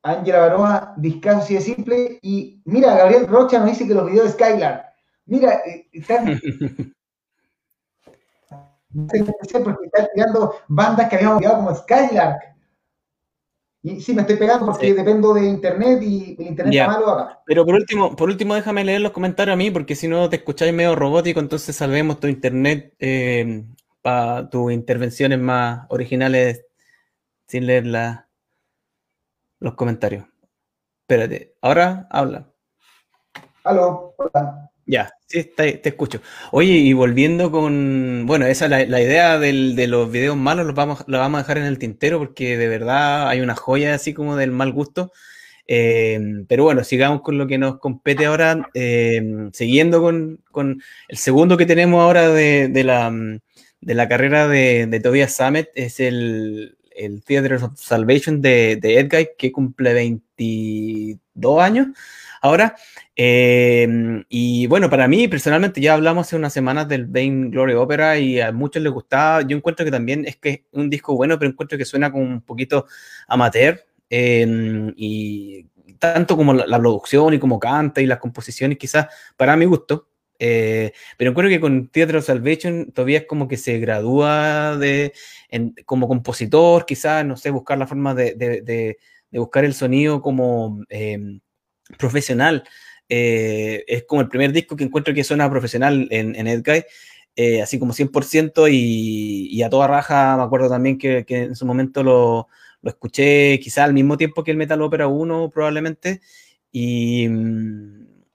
Ángela 0.03 0.37
Baroa, 0.37 0.93
discaso 0.97 1.39
así 1.39 1.55
de 1.55 1.61
simple. 1.61 2.19
Y 2.21 2.61
mira, 2.65 2.95
Gabriel 2.95 3.25
Rocha 3.25 3.57
nos 3.57 3.69
dice 3.69 3.87
que 3.87 3.95
los 3.95 4.05
videos 4.05 4.25
de 4.25 4.31
Skylar. 4.33 4.93
Mira, 5.25 5.61
eh, 5.65 5.89
están. 5.93 6.39
porque 8.93 9.85
están 9.85 10.07
tirando 10.13 10.55
bandas 10.67 11.09
que 11.09 11.15
habíamos 11.15 11.37
olvidado 11.37 11.57
como 11.57 11.75
Skylark. 11.75 12.51
Y 13.83 13.99
sí, 13.99 14.13
me 14.13 14.21
estoy 14.21 14.35
pegando 14.35 14.67
porque 14.67 14.93
dependo 14.93 15.33
de 15.33 15.47
internet 15.47 16.03
y 16.03 16.35
el 16.39 16.47
internet 16.47 16.73
está 16.73 16.87
malo 16.87 17.09
acá. 17.09 17.41
Pero 17.47 17.65
por 17.65 17.73
último, 17.73 18.15
por 18.15 18.29
último, 18.29 18.53
déjame 18.53 18.83
leer 18.83 19.01
los 19.01 19.11
comentarios 19.11 19.53
a 19.55 19.57
mí, 19.57 19.71
porque 19.71 19.95
si 19.95 20.07
no 20.07 20.29
te 20.29 20.35
escucháis 20.35 20.71
medio 20.71 20.95
robótico, 20.95 21.39
entonces 21.39 21.75
salvemos 21.75 22.19
tu 22.19 22.27
internet 22.27 22.93
eh, 22.99 23.65
para 24.03 24.49
tus 24.49 24.71
intervenciones 24.71 25.39
más 25.39 25.85
originales 25.89 26.65
sin 27.47 27.65
leer 27.65 27.87
los 29.59 29.73
comentarios. 29.73 30.25
Espérate, 31.01 31.55
ahora 31.61 32.07
habla. 32.11 32.47
Aló, 33.63 34.15
hola. 34.17 34.70
Ya, 34.91 35.13
sí, 35.25 35.45
te, 35.55 35.87
escucho. 35.87 36.21
Oye, 36.51 36.73
y 36.73 36.91
volviendo 36.91 37.49
con, 37.49 38.25
bueno, 38.27 38.45
esa 38.45 38.67
la, 38.67 38.85
la 38.85 39.01
idea 39.01 39.39
de 39.39 39.87
los 39.87 40.11
videos 40.11 40.35
malos, 40.35 40.65
los 40.65 40.75
vamos, 40.75 41.05
la 41.07 41.19
vamos 41.19 41.39
a 41.39 41.43
dejar 41.43 41.59
en 41.59 41.63
el 41.63 41.79
tintero 41.79 42.19
porque 42.19 42.57
de 42.57 42.67
verdad 42.67 43.29
hay 43.29 43.39
una 43.39 43.55
joya 43.55 43.93
así 43.95 44.13
como 44.13 44.35
del 44.35 44.51
mal 44.51 44.73
gusto. 44.73 45.13
Eh, 45.65 46.43
pero 46.49 46.65
bueno, 46.65 46.83
sigamos 46.83 47.21
con 47.21 47.37
lo 47.37 47.47
que 47.47 47.57
nos 47.57 47.79
compete 47.79 48.25
ahora, 48.25 48.69
eh, 48.73 49.49
siguiendo 49.53 50.01
con, 50.01 50.43
con, 50.51 50.83
el 51.07 51.17
segundo 51.17 51.55
que 51.55 51.65
tenemos 51.65 52.01
ahora 52.01 52.27
de, 52.27 52.69
la, 52.83 53.13
de 53.79 53.95
la, 53.95 54.09
carrera 54.09 54.49
de, 54.49 54.87
de 54.87 54.99
Tobias 54.99 55.33
Summit, 55.33 55.67
es 55.73 56.01
el, 56.01 56.77
el 56.93 57.23
Theater 57.23 57.53
of 57.53 57.79
Salvation 57.79 58.41
de, 58.41 58.75
de 58.75 58.99
Edguy, 58.99 59.29
que 59.37 59.53
cumple 59.53 59.93
22 59.93 61.61
años 61.61 61.87
ahora. 62.41 62.75
Em, 63.15 64.25
y 64.27 64.67
bueno, 64.67 64.89
para 64.89 65.07
mí 65.07 65.27
personalmente 65.27 65.79
ya 65.79 65.93
hablamos 65.93 66.27
hace 66.27 66.35
unas 66.35 66.53
semanas 66.53 66.87
del 66.87 67.05
Vain 67.05 67.51
Glory 67.51 67.73
Opera 67.75 68.17
y 68.17 68.41
a 68.41 68.51
muchos 68.51 68.83
les 68.83 68.91
gustaba. 68.91 69.41
Yo 69.43 69.55
encuentro 69.55 69.85
que 69.85 69.91
también 69.91 70.25
es 70.25 70.35
que 70.37 70.49
es 70.49 70.59
un 70.71 70.89
disco 70.89 71.15
bueno, 71.15 71.37
pero 71.39 71.51
encuentro 71.51 71.77
que 71.77 71.85
suena 71.85 72.11
como 72.11 72.23
un 72.25 72.41
poquito 72.41 72.85
amateur. 73.27 73.85
Em, 74.09 74.93
y 74.97 75.65
tanto 75.99 76.35
como 76.35 76.53
la, 76.53 76.79
producción 76.79 77.33
y 77.33 77.39
como 77.39 77.59
canta 77.59 78.01
y 78.01 78.07
las 78.07 78.19
composiciones, 78.19 78.77
quizás 78.77 79.07
para 79.37 79.55
mi 79.55 79.65
gusto. 79.65 80.07
Eh, 80.39 80.91
pero 81.17 81.29
encuentro 81.29 81.49
que 81.49 81.59
con 81.61 81.87
Theater 81.89 82.17
of 82.17 82.25
Salvation 82.25 82.91
todavía 82.91 83.19
es 83.19 83.25
como 83.25 83.47
que 83.47 83.57
se 83.57 83.77
gradúa 83.77 84.75
de, 84.77 85.13
como 85.85 86.07
compositor, 86.07 86.85
quizás, 86.85 87.23
no 87.25 87.37
sé, 87.37 87.51
buscar 87.51 87.77
la 87.77 87.85
forma 87.85 88.15
de, 88.15 88.33
de, 88.35 88.97
buscar 89.31 89.63
el 89.65 89.75
sonido 89.75 90.21
como 90.21 90.83
em, 90.89 91.39
profesional. 91.97 92.63
Eh, 93.09 93.83
es 93.87 94.03
como 94.05 94.21
el 94.21 94.29
primer 94.29 94.53
disco 94.53 94.75
que 94.75 94.83
encuentro 94.85 95.13
que 95.13 95.23
suena 95.23 95.49
profesional 95.49 96.07
en, 96.11 96.35
en 96.35 96.47
Edguy, 96.47 96.85
eh, 97.35 97.61
así 97.61 97.77
como 97.77 97.93
100% 97.93 98.69
y, 98.71 99.47
y, 99.51 99.63
a 99.63 99.69
toda 99.69 99.87
raja 99.87 100.37
me 100.37 100.43
acuerdo 100.43 100.69
también 100.69 100.97
que, 100.97 101.25
que 101.25 101.43
en 101.43 101.55
su 101.55 101.65
momento 101.65 102.03
lo, 102.03 102.47
lo 102.81 102.89
escuché 102.89 103.59
quizá 103.59 103.83
al 103.83 103.93
mismo 103.93 104.17
tiempo 104.17 104.43
que 104.43 104.51
el 104.51 104.57
Metal 104.57 104.81
Opera 104.81 105.07
1 105.07 105.49
probablemente 105.49 106.21
y, 106.71 107.27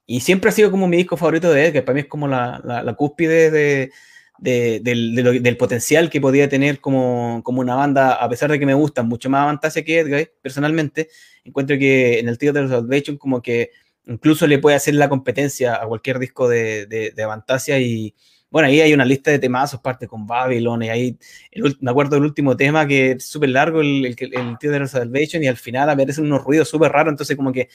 y, 0.06 0.20
siempre 0.20 0.50
ha 0.50 0.52
sido 0.52 0.70
como 0.70 0.88
mi 0.88 0.98
disco 0.98 1.16
favorito 1.16 1.50
de 1.50 1.66
Edguy, 1.66 1.80
para 1.82 1.94
mí 1.94 2.00
es 2.00 2.06
como 2.06 2.28
la, 2.28 2.60
la, 2.64 2.82
la 2.82 2.94
cúspide 2.94 3.50
de, 3.50 3.90
de, 4.38 4.80
del, 4.82 5.42
del, 5.42 5.56
potencial 5.56 6.10
que 6.10 6.20
podía 6.20 6.48
tener 6.48 6.80
como, 6.80 7.40
como, 7.44 7.60
una 7.60 7.74
banda, 7.74 8.12
a 8.14 8.28
pesar 8.28 8.50
de 8.50 8.58
que 8.58 8.66
me 8.66 8.74
gustan 8.74 9.08
mucho 9.08 9.30
más 9.30 9.42
Avantasia 9.42 9.84
que 9.84 10.00
Edguy, 10.00 10.28
personalmente, 10.42 11.08
encuentro 11.48 11.78
que 11.78 12.18
en 12.18 12.28
el 12.28 12.36
de 12.36 12.52
los 12.52 12.70
Salvation 12.70 13.16
como 13.16 13.42
que 13.42 13.70
incluso 14.06 14.46
le 14.46 14.58
puede 14.58 14.76
hacer 14.76 14.94
la 14.94 15.08
competencia 15.08 15.82
a 15.82 15.86
cualquier 15.86 16.18
disco 16.18 16.48
de, 16.48 16.86
de, 16.86 17.10
de 17.10 17.80
y 17.80 18.14
bueno, 18.50 18.68
ahí 18.68 18.80
hay 18.80 18.94
una 18.94 19.04
lista 19.04 19.30
de 19.30 19.38
temazos, 19.38 19.80
parte 19.80 20.06
con 20.06 20.26
Babylon, 20.26 20.84
y 20.84 20.88
ahí 20.88 21.18
me 21.80 21.90
acuerdo 21.90 22.16
del 22.16 22.24
último 22.24 22.56
tema 22.56 22.86
que 22.86 23.12
es 23.12 23.26
súper 23.26 23.50
largo, 23.50 23.80
el, 23.80 24.06
el, 24.06 24.16
el 24.20 24.56
de 24.60 24.78
los 24.78 24.92
Salvation, 24.92 25.42
y 25.42 25.48
al 25.48 25.56
final 25.56 25.90
aparecen 25.90 26.24
unos 26.24 26.44
ruidos 26.44 26.68
súper 26.68 26.92
raros, 26.92 27.12
entonces 27.12 27.36
como 27.36 27.52
que 27.52 27.68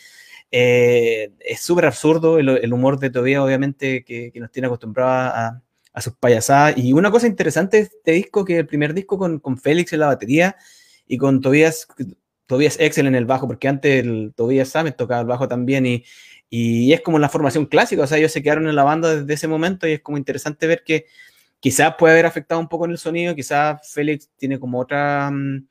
eh, 0.52 1.32
es 1.40 1.62
súper 1.62 1.86
absurdo 1.86 2.40
el, 2.40 2.74
humor 2.74 3.00
de 3.00 3.10
Tobía, 3.10 3.44
obviamente, 3.44 4.04
que, 4.04 4.32
nos 4.36 4.52
tiene 4.52 4.68
acostumbrados 4.68 5.34
a, 5.34 5.62
a, 5.94 6.02
sus 6.02 6.14
payasadas. 6.16 6.78
Y 6.78 6.94
una 6.94 7.12
cosa 7.12 7.28
interesante 7.28 7.78
de 7.78 7.84
este 7.84 8.12
disco, 8.12 8.44
que 8.46 8.60
el 8.60 8.68
primer 8.68 8.94
disco 8.94 9.18
con, 9.18 9.40
con 9.40 9.58
Félix 9.58 9.94
en 9.94 10.00
la 10.02 10.08
batería 10.08 10.56
y 11.08 11.18
con 11.18 11.42
Tobías, 11.42 11.88
Tobías 12.52 12.78
Excel 12.82 13.08
en 13.08 13.16
el 13.16 13.26
bajo, 13.26 13.48
porque 13.48 13.70
antes 13.70 14.04
el 14.04 14.34
Tobías 14.36 14.68
Samet 14.68 14.98
tocaba 14.98 15.22
el 15.22 15.28
bajo 15.28 15.48
también 15.48 15.86
y, 15.86 16.04
y, 16.50 16.92
es 16.92 17.00
como 17.00 17.18
la 17.18 17.30
formación 17.30 17.66
clásica, 17.66 18.04
o 18.04 18.08
sea, 18.08 18.18
ellos 18.18 18.34
se 18.34 18.44
quedaron 18.44 18.68
en 18.68 18.76
la 18.76 18.84
banda 18.84 19.16
desde 19.16 19.34
ese 19.34 19.48
momento 19.48 19.88
y 19.88 19.94
es 19.94 20.02
como 20.02 20.18
interesante 20.18 20.68
ver 20.68 20.84
que 20.84 21.06
quizás 21.62 21.96
puede 21.98 22.12
haber 22.12 22.26
afectado 22.26 22.60
un 22.60 22.68
poco 22.68 22.84
en 22.84 22.92
el 22.92 22.98
sonido, 22.98 23.36
quizás 23.36 23.90
Félix 23.90 24.30
tiene 24.36 24.60
como 24.60 24.82
otra, 24.82 25.32
mm, 25.32 25.68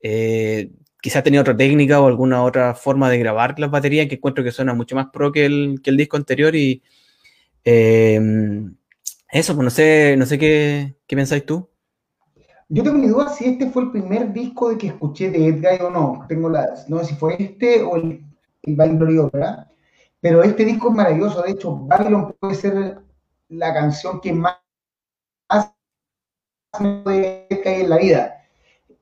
eh, 0.00 0.70
quizás 1.02 1.22
tenía 1.22 1.42
otra 1.42 1.54
técnica 1.54 2.00
o 2.00 2.06
alguna 2.06 2.42
otra 2.42 2.74
forma 2.74 3.10
de 3.10 3.18
grabar 3.18 3.60
las 3.60 3.70
baterías 3.70 4.08
que 4.08 4.14
encuentro 4.14 4.42
que 4.42 4.52
suena 4.52 4.72
mucho 4.72 4.96
más 4.96 5.08
pro 5.12 5.32
que 5.32 5.44
el, 5.44 5.80
que 5.82 5.90
el 5.90 5.98
disco 5.98 6.16
anterior 6.16 6.56
y 6.56 6.82
eh, 7.64 8.18
eso, 9.30 9.54
pues 9.54 9.64
no 9.64 9.70
sé, 9.70 10.16
no 10.16 10.24
sé 10.24 10.38
qué, 10.38 10.94
qué 11.06 11.14
pensáis 11.16 11.44
tú. 11.44 11.71
Yo 12.74 12.82
tengo 12.82 12.96
mi 12.96 13.08
duda 13.08 13.28
si 13.28 13.44
este 13.44 13.68
fue 13.68 13.82
el 13.82 13.90
primer 13.90 14.32
disco 14.32 14.70
de 14.70 14.78
que 14.78 14.86
escuché 14.86 15.28
de 15.28 15.46
Edgar 15.48 15.82
o 15.82 15.90
no. 15.90 16.24
Tengo 16.26 16.48
las, 16.48 16.88
no 16.88 17.00
sé 17.00 17.04
si 17.04 17.14
fue 17.16 17.36
este 17.38 17.82
o 17.82 17.96
el, 17.96 18.24
el 18.62 18.76
Babylon 18.76 19.28
¿verdad? 19.30 19.70
Pero 20.22 20.42
este 20.42 20.64
disco 20.64 20.88
es 20.88 20.94
maravilloso. 20.94 21.42
De 21.42 21.50
hecho, 21.50 21.76
Babylon 21.76 22.34
puede 22.40 22.54
ser 22.54 23.02
la 23.50 23.74
canción 23.74 24.22
que 24.22 24.32
más 24.32 24.56
de 26.80 27.46
Edgar 27.50 27.74
en 27.74 27.90
la 27.90 27.98
vida. 27.98 28.36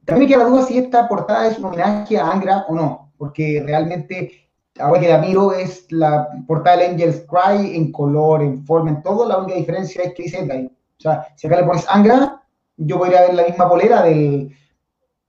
También 0.05 0.29
me 0.29 0.35
queda 0.35 0.43
la 0.43 0.51
duda 0.51 0.67
si 0.67 0.77
esta 0.77 1.07
portada 1.07 1.47
es 1.47 1.57
un 1.57 1.67
homenaje 1.67 2.19
a 2.19 2.29
Angra 2.29 2.65
o 2.69 2.75
no, 2.75 3.13
porque 3.19 3.63
realmente, 3.65 4.49
ahora 4.81 5.01
que 5.01 5.09
la 5.11 5.19
miro, 5.19 5.53
es 5.53 5.87
la 5.93 6.29
portada 6.49 6.79
del 6.79 6.95
Angels 6.95 7.25
Cry 7.29 7.77
en 7.77 7.93
color, 7.93 8.43
en 8.43 8.67
forma, 8.67 8.91
en 8.91 9.03
todo. 9.05 9.29
La 9.29 9.39
única 9.39 9.55
diferencia 9.55 10.03
es 10.03 10.13
que 10.15 10.25
dice 10.25 10.41
Edgar. 10.41 10.59
O 10.65 11.01
sea, 11.01 11.29
si 11.37 11.47
acá 11.47 11.61
le 11.61 11.67
pones 11.67 11.87
Angra, 11.89 12.43
yo 12.81 12.99
podría 12.99 13.23
ver 13.23 13.35
la 13.35 13.45
misma 13.45 13.69
polera 13.69 14.03
del... 14.03 14.57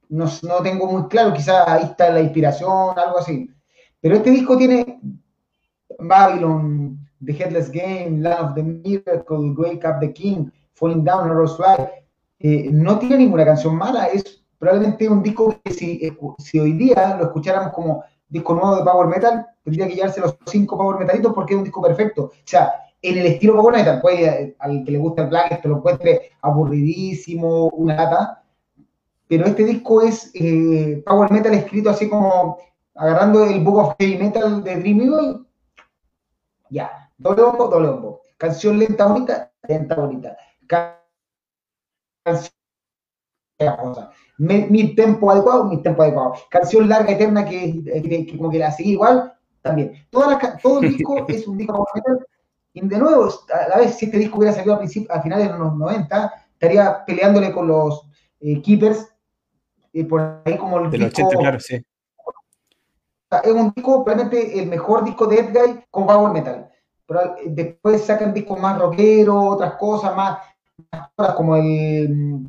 No, 0.10 0.26
no 0.44 0.62
tengo 0.62 0.88
muy 0.88 1.08
claro, 1.08 1.34
quizás 1.34 1.68
ahí 1.68 1.84
está 1.84 2.10
la 2.10 2.22
inspiración, 2.22 2.98
algo 2.98 3.20
así. 3.20 3.50
Pero 4.02 4.16
este 4.16 4.32
disco 4.32 4.58
tiene 4.58 5.00
Babylon, 6.00 7.00
The 7.24 7.32
Headless 7.32 7.72
Game, 7.72 8.20
Land 8.20 8.50
of 8.50 8.56
the 8.56 8.64
Miracle, 8.64 9.54
Wake 9.56 9.88
Up 9.88 10.00
the 10.00 10.12
King, 10.12 10.50
Falling 10.74 11.04
Down, 11.04 11.30
Rose 11.30 11.56
Fly. 11.56 11.88
Eh, 12.40 12.70
no 12.72 13.00
tiene 13.00 13.20
ninguna 13.20 13.46
canción 13.46 13.76
mala, 13.76 14.08
es 14.08 14.44
probablemente 14.58 15.08
un 15.08 15.24
disco 15.24 15.56
que 15.64 15.72
si, 15.72 16.12
si 16.40 16.60
hoy 16.60 16.74
día 16.74 17.16
lo 17.18 17.26
escucháramos 17.26 17.74
como 17.74 18.04
disco 18.28 18.54
nuevo 18.54 18.76
de 18.78 18.84
Power 18.84 19.08
Metal, 19.08 19.46
tendría 19.64 19.88
que 19.88 19.96
llevarse 19.96 20.22
los 20.22 20.38
cinco 20.46 20.78
Power 20.78 21.00
Metalitos 21.00 21.34
porque 21.34 21.54
es 21.54 21.58
un 21.58 21.64
disco 21.64 21.82
perfecto. 21.82 22.24
O 22.24 22.32
sea, 22.44 22.74
en 23.02 23.18
el 23.18 23.26
estilo 23.26 23.56
Power 23.56 23.76
Metal, 23.76 24.02
puede, 24.02 24.56
al 24.60 24.84
que 24.84 24.92
le 24.92 24.98
gusta 24.98 25.24
el 25.24 25.30
black, 25.30 25.52
esto 25.52 25.70
lo 25.70 25.78
encuentre 25.78 26.32
aburridísimo, 26.42 27.68
una 27.70 27.96
lata, 27.96 28.44
pero 29.28 29.46
este 29.46 29.64
disco 29.64 30.02
es 30.02 30.32
eh, 30.34 31.02
Power 31.06 31.32
Metal 31.32 31.54
escrito 31.54 31.90
así 31.90 32.10
como 32.10 32.58
agarrando 32.96 33.44
el 33.46 33.64
Book 33.64 33.78
of 33.78 33.96
Heavy 33.98 34.18
Metal 34.18 34.64
de 34.64 34.76
Dream 34.76 35.02
Evil, 35.02 35.48
ya, 36.70 37.10
doble 37.18 37.44
bombo, 37.44 37.68
doble 37.68 37.90
bombo, 37.90 38.22
canción 38.38 38.78
lenta 38.78 39.08
bonita, 39.08 39.52
lenta 39.68 39.96
bonita, 39.96 40.38
canción 42.24 42.52
mi, 44.38 44.96
tempo 44.96 45.32
adecuado, 45.32 45.66
mi 45.66 45.82
tempo 45.82 46.02
adecuado, 46.02 46.34
canción 46.50 46.90
larga, 46.90 47.12
eterna, 47.12 47.46
que, 47.46 47.84
que, 47.84 48.26
que 48.26 48.38
como 48.38 48.50
que 48.50 48.60
la 48.60 48.72
seguí 48.72 48.92
igual, 48.92 49.34
también. 49.62 49.94
Toda 50.10 50.28
la, 50.28 50.58
todo 50.58 50.82
el 50.82 50.98
disco 50.98 51.26
es 51.28 51.48
un 51.48 51.58
disco 51.58 51.74
Power 51.74 51.88
Metal 51.96 52.28
y 52.74 52.88
de 52.88 52.98
nuevo, 52.98 53.30
a 53.54 53.68
la 53.68 53.78
vez, 53.78 53.96
si 53.96 54.06
este 54.06 54.18
disco 54.18 54.38
hubiera 54.38 54.56
salido 54.56 54.76
a, 54.76 54.78
a 54.78 55.22
finales 55.22 55.52
de 55.52 55.58
los 55.58 55.76
90, 55.76 56.34
estaría 56.54 57.04
peleándole 57.06 57.52
con 57.52 57.68
los 57.68 58.08
eh, 58.40 58.62
Keepers, 58.62 59.08
eh, 59.94 60.06
por 60.06 60.42
ahí 60.46 60.58
como 60.58 60.80
el 60.80 60.92
de 60.92 60.98
disco, 61.00 61.28
80, 61.28 61.38
claro, 61.38 61.60
sí. 61.60 61.86
Es 63.44 63.52
un 63.52 63.72
disco, 63.76 64.04
realmente 64.06 64.60
el 64.60 64.68
mejor 64.68 65.04
disco 65.04 65.26
de 65.26 65.40
Edguy 65.40 65.84
con 65.90 66.06
Power 66.06 66.32
Metal. 66.32 66.70
Pero 67.06 67.38
eh, 67.38 67.44
después 67.48 68.06
sacan 68.06 68.34
discos 68.34 68.60
más 68.60 68.78
rockeros, 68.78 69.56
otras 69.56 69.76
cosas, 69.76 70.16
más, 70.16 70.40
más 71.18 71.34
como 71.36 71.56
el, 71.56 72.48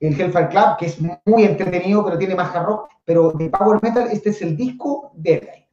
el 0.00 0.20
Hellfire 0.20 0.48
Club, 0.48 0.76
que 0.78 0.86
es 0.86 0.98
muy 1.00 1.44
entretenido, 1.44 2.04
pero 2.04 2.18
tiene 2.18 2.34
más 2.34 2.54
hard 2.54 2.66
rock. 2.66 2.90
Pero 3.04 3.32
de 3.32 3.48
Power 3.48 3.80
Metal, 3.82 4.08
este 4.10 4.30
es 4.30 4.42
el 4.42 4.56
disco 4.56 5.10
de 5.14 5.34
Edguy. 5.34 5.66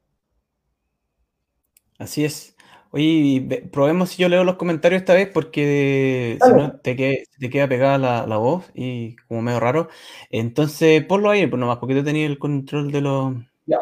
Así 1.98 2.24
es. 2.24 2.55
Oye, 2.96 3.68
probemos 3.70 4.08
si 4.08 4.22
yo 4.22 4.30
leo 4.30 4.42
los 4.42 4.56
comentarios 4.56 5.02
esta 5.02 5.12
vez 5.12 5.28
porque 5.28 6.38
si 6.42 6.52
no 6.54 6.80
te, 6.80 6.96
queda, 6.96 7.16
te 7.38 7.50
queda 7.50 7.68
pegada 7.68 7.98
la, 7.98 8.26
la, 8.26 8.38
voz 8.38 8.70
y 8.72 9.16
como 9.28 9.42
medio 9.42 9.60
raro. 9.60 9.88
Entonces, 10.30 11.04
ponlo 11.04 11.28
ahí, 11.28 11.46
pues 11.46 11.60
nomás, 11.60 11.76
porque 11.76 11.94
tú 11.94 12.02
tenías 12.02 12.30
el 12.30 12.38
control 12.38 12.90
de 12.90 13.02
lo, 13.02 13.34
yeah. 13.66 13.78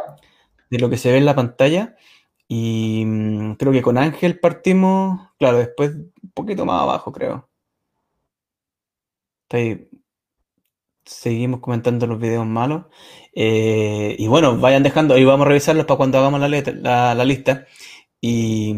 de 0.69 0.79
lo 0.81 0.91
que 0.91 0.97
se 0.97 1.13
ve 1.13 1.19
en 1.19 1.27
la 1.27 1.37
pantalla. 1.37 1.95
Y 2.49 3.05
mmm, 3.07 3.53
creo 3.55 3.71
que 3.71 3.83
con 3.83 3.99
Ángel 3.99 4.41
partimos, 4.41 5.21
claro, 5.39 5.59
después 5.59 5.93
un 5.95 6.31
poquito 6.35 6.65
más 6.67 6.83
abajo, 6.83 7.13
creo. 7.13 7.49
Ahí, 9.51 9.89
seguimos 11.05 11.61
comentando 11.61 12.07
los 12.07 12.19
videos 12.19 12.47
malos. 12.47 12.87
Eh, 13.33 14.17
y 14.19 14.27
bueno, 14.27 14.59
vayan 14.59 14.83
dejando, 14.83 15.15
ahí 15.15 15.25
vamos 15.25 15.47
a 15.47 15.49
revisarlos 15.49 15.87
para 15.87 15.99
cuando 15.99 16.19
hagamos 16.19 16.41
la, 16.41 16.49
letra, 16.49 16.75
la, 16.75 17.15
la 17.15 17.25
lista. 17.25 17.67
Y 18.27 18.75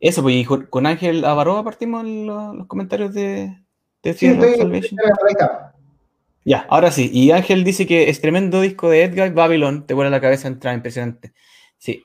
eso, 0.00 0.22
pues, 0.22 0.34
y 0.36 0.44
con 0.46 0.86
Ángel 0.86 1.26
Avaroa 1.26 1.62
partimos 1.62 2.06
los, 2.06 2.56
los 2.56 2.66
comentarios 2.66 3.12
de, 3.12 3.54
de 4.02 4.14
sí, 4.14 4.28
estoy, 4.28 4.80
Ya, 6.42 6.66
ahora 6.70 6.90
sí. 6.90 7.10
Y 7.12 7.32
Ángel 7.32 7.64
dice 7.64 7.86
que 7.86 8.08
es 8.08 8.22
tremendo 8.22 8.62
disco 8.62 8.88
de 8.88 9.02
Edgar 9.02 9.34
Babylon, 9.34 9.86
te 9.86 9.92
vuela 9.92 10.08
la 10.08 10.22
cabeza 10.22 10.48
entrar, 10.48 10.74
impresionante. 10.74 11.34
Sí. 11.76 12.02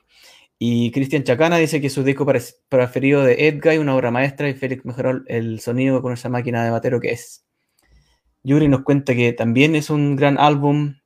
Y 0.58 0.90
Cristian 0.90 1.24
Chacana 1.24 1.56
dice 1.56 1.80
que 1.80 1.88
su 1.88 2.04
disco 2.04 2.26
preferido 2.68 3.24
de 3.24 3.48
Edgar, 3.48 3.78
una 3.78 3.96
obra 3.96 4.10
maestra, 4.10 4.50
y 4.50 4.52
Félix 4.52 4.84
mejoró 4.84 5.22
el 5.26 5.60
sonido 5.60 6.02
con 6.02 6.12
esa 6.12 6.28
máquina 6.28 6.62
de 6.64 6.70
batero 6.70 7.00
que 7.00 7.12
es. 7.12 7.46
Yuri 8.42 8.68
nos 8.68 8.82
cuenta 8.82 9.14
que 9.14 9.32
también 9.32 9.74
es 9.74 9.88
un 9.88 10.16
gran 10.16 10.38
álbum, 10.38 10.96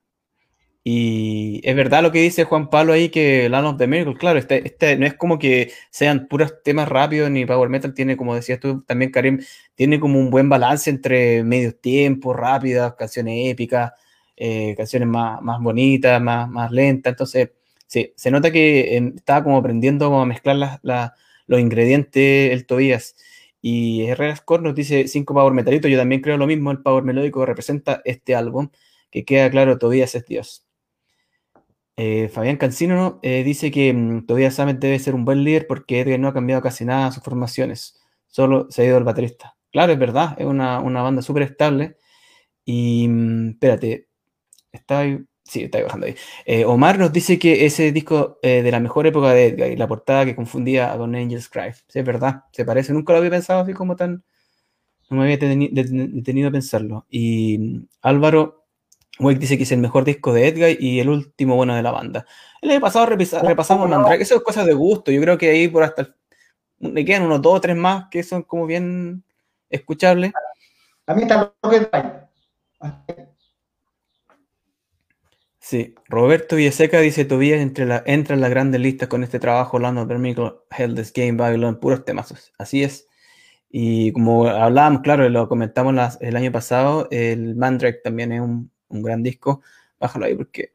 y 0.90 1.60
es 1.64 1.76
verdad 1.76 2.02
lo 2.02 2.10
que 2.12 2.22
dice 2.22 2.44
Juan 2.44 2.70
Pablo 2.70 2.94
ahí, 2.94 3.10
que 3.10 3.50
Land 3.50 3.66
of 3.66 3.76
the 3.76 3.86
Miracle, 3.86 4.14
claro, 4.16 4.38
este, 4.38 4.66
este 4.66 4.96
no 4.96 5.04
es 5.04 5.12
como 5.14 5.38
que 5.38 5.70
sean 5.90 6.28
puros 6.28 6.62
temas 6.64 6.88
rápidos, 6.88 7.30
ni 7.30 7.44
Power 7.44 7.68
Metal 7.68 7.92
tiene, 7.92 8.16
como 8.16 8.34
decías 8.34 8.58
tú 8.58 8.82
también, 8.84 9.10
Karim, 9.10 9.38
tiene 9.74 10.00
como 10.00 10.18
un 10.18 10.30
buen 10.30 10.48
balance 10.48 10.88
entre 10.88 11.44
medios 11.44 11.78
tiempos, 11.80 12.34
rápidas, 12.34 12.94
canciones 12.94 13.50
épicas. 13.50 13.92
eh, 14.36 14.74
canciones 14.76 15.08
más, 15.08 15.42
más 15.42 15.60
bonitas, 15.60 16.22
más, 16.22 16.48
más 16.48 16.70
lentas. 16.72 17.12
Entonces, 17.12 17.50
sí, 17.86 18.12
se 18.16 18.30
nota 18.30 18.50
que 18.52 18.96
estaba 19.16 19.44
como 19.44 19.58
aprendiendo 19.58 20.16
a 20.18 20.26
mezclar 20.26 20.80
los 21.46 21.60
ingredientes 21.60 22.52
el 22.52 22.66
Tobías. 22.66 23.16
Y 23.60 24.04
Herrera 24.06 24.36
Score 24.36 24.62
nos 24.62 24.74
dice 24.74 25.08
5 25.08 25.34
Power 25.34 25.52
Metalito. 25.52 25.88
Yo 25.88 25.98
también 25.98 26.22
creo 26.22 26.36
lo 26.38 26.46
mismo. 26.46 26.70
El 26.70 26.82
Power 26.82 27.04
Melódico 27.04 27.44
representa 27.46 28.00
este 28.04 28.34
álbum. 28.34 28.70
Que 29.10 29.24
queda 29.24 29.50
claro, 29.50 29.78
Tobías 29.78 30.14
es 30.14 30.24
Dios. 30.26 30.67
Eh, 32.00 32.28
Fabián 32.28 32.58
Cancino 32.58 33.18
eh, 33.22 33.42
dice 33.42 33.72
que 33.72 33.92
mm, 33.92 34.26
todavía 34.26 34.52
Samet 34.52 34.78
debe 34.78 35.00
ser 35.00 35.16
un 35.16 35.24
buen 35.24 35.42
líder 35.42 35.66
porque 35.66 36.00
Edgar 36.00 36.20
no 36.20 36.28
ha 36.28 36.32
cambiado 36.32 36.62
casi 36.62 36.84
nada 36.84 37.10
sus 37.10 37.24
formaciones, 37.24 38.00
solo 38.28 38.68
se 38.70 38.82
ha 38.82 38.84
ido 38.84 38.98
el 38.98 39.04
baterista. 39.04 39.56
Claro, 39.72 39.92
es 39.92 39.98
verdad, 39.98 40.36
es 40.38 40.46
una, 40.46 40.78
banda 40.80 41.22
súper 41.22 41.42
estable. 41.42 41.96
Y 42.64 43.08
mm, 43.08 43.50
espérate, 43.50 44.08
está 44.72 45.00
ahí, 45.00 45.20
sí, 45.44 45.64
está 45.64 45.82
bajando 45.82 46.06
ahí. 46.06 46.16
Eh, 46.46 46.64
Omar 46.64 46.98
nos 47.00 47.12
dice 47.12 47.38
que 47.38 47.66
ese 47.66 47.92
disco 47.92 48.38
de 48.42 48.70
la 48.70 48.80
mejor 48.80 49.06
época 49.08 49.32
de 49.32 49.46
Edgar 49.48 49.70
y 49.72 49.76
la 49.76 49.88
portada 49.88 50.24
que 50.24 50.36
confundía 50.36 50.96
con 50.96 51.14
Angel's 51.16 51.48
Cry. 51.48 51.72
Sí, 51.88 51.98
es 51.98 52.04
verdad, 52.04 52.44
se 52.52 52.64
parece, 52.64 52.92
nunca 52.92 53.12
lo 53.12 53.18
había 53.18 53.30
pensado 53.30 53.60
así 53.62 53.72
como 53.74 53.96
tan. 53.96 54.24
No 55.10 55.16
me 55.18 55.24
había 55.24 55.38
detenido 55.38 56.48
a 56.48 56.52
pensarlo. 56.52 57.06
Y 57.10 57.58
mm, 57.58 57.86
Álvaro 58.02 58.67
Wake 59.18 59.38
dice 59.38 59.56
que 59.56 59.64
es 59.64 59.72
el 59.72 59.80
mejor 59.80 60.04
disco 60.04 60.32
de 60.32 60.48
Edgar 60.48 60.70
y 60.78 61.00
el 61.00 61.08
último 61.08 61.56
bueno 61.56 61.74
de 61.74 61.82
la 61.82 61.90
banda. 61.90 62.26
El 62.60 62.70
año 62.70 62.80
pasado 62.80 63.06
repasamos 63.06 63.88
Mandrake, 63.88 64.22
eso 64.22 64.36
es 64.36 64.42
cosas 64.42 64.66
de 64.66 64.74
gusto. 64.74 65.10
Yo 65.10 65.20
creo 65.20 65.38
que 65.38 65.50
ahí 65.50 65.68
por 65.68 65.82
hasta 65.82 66.14
me 66.78 67.04
quedan 67.04 67.22
unos 67.22 67.42
dos 67.42 67.56
o 67.56 67.60
tres 67.60 67.76
más 67.76 68.06
que 68.10 68.22
son 68.22 68.42
como 68.42 68.66
bien 68.66 69.24
escuchables. 69.68 70.32
A 71.06 71.14
mí 71.14 71.22
está 71.22 71.52
lo 71.62 71.70
que 71.70 71.88
Sí, 75.60 75.94
Roberto 76.08 76.56
Villaseca 76.56 76.98
dice 77.00 77.26
Tobías 77.26 77.60
entre 77.60 77.84
la, 77.84 78.02
entra 78.06 78.34
en 78.34 78.40
las 78.40 78.48
grandes 78.48 78.80
listas 78.80 79.08
con 79.08 79.22
este 79.22 79.38
trabajo 79.38 79.78
Land 79.78 79.98
of 79.98 80.08
the 80.08 80.52
Hell 80.74 80.94
This 80.94 81.12
Game, 81.12 81.32
Babylon, 81.32 81.78
puros 81.78 82.06
temazos. 82.06 82.52
Así 82.56 82.82
es. 82.82 83.06
Y 83.68 84.12
como 84.12 84.46
hablábamos, 84.46 85.02
claro, 85.02 85.28
lo 85.28 85.46
comentamos 85.46 86.16
el 86.20 86.36
año 86.36 86.50
pasado, 86.52 87.06
el 87.10 87.54
Mandrake 87.54 88.00
también 88.02 88.32
es 88.32 88.40
un, 88.40 88.70
un 88.88 89.02
gran 89.02 89.22
disco. 89.22 89.62
Bájalo 89.98 90.26
ahí 90.26 90.34
porque. 90.34 90.72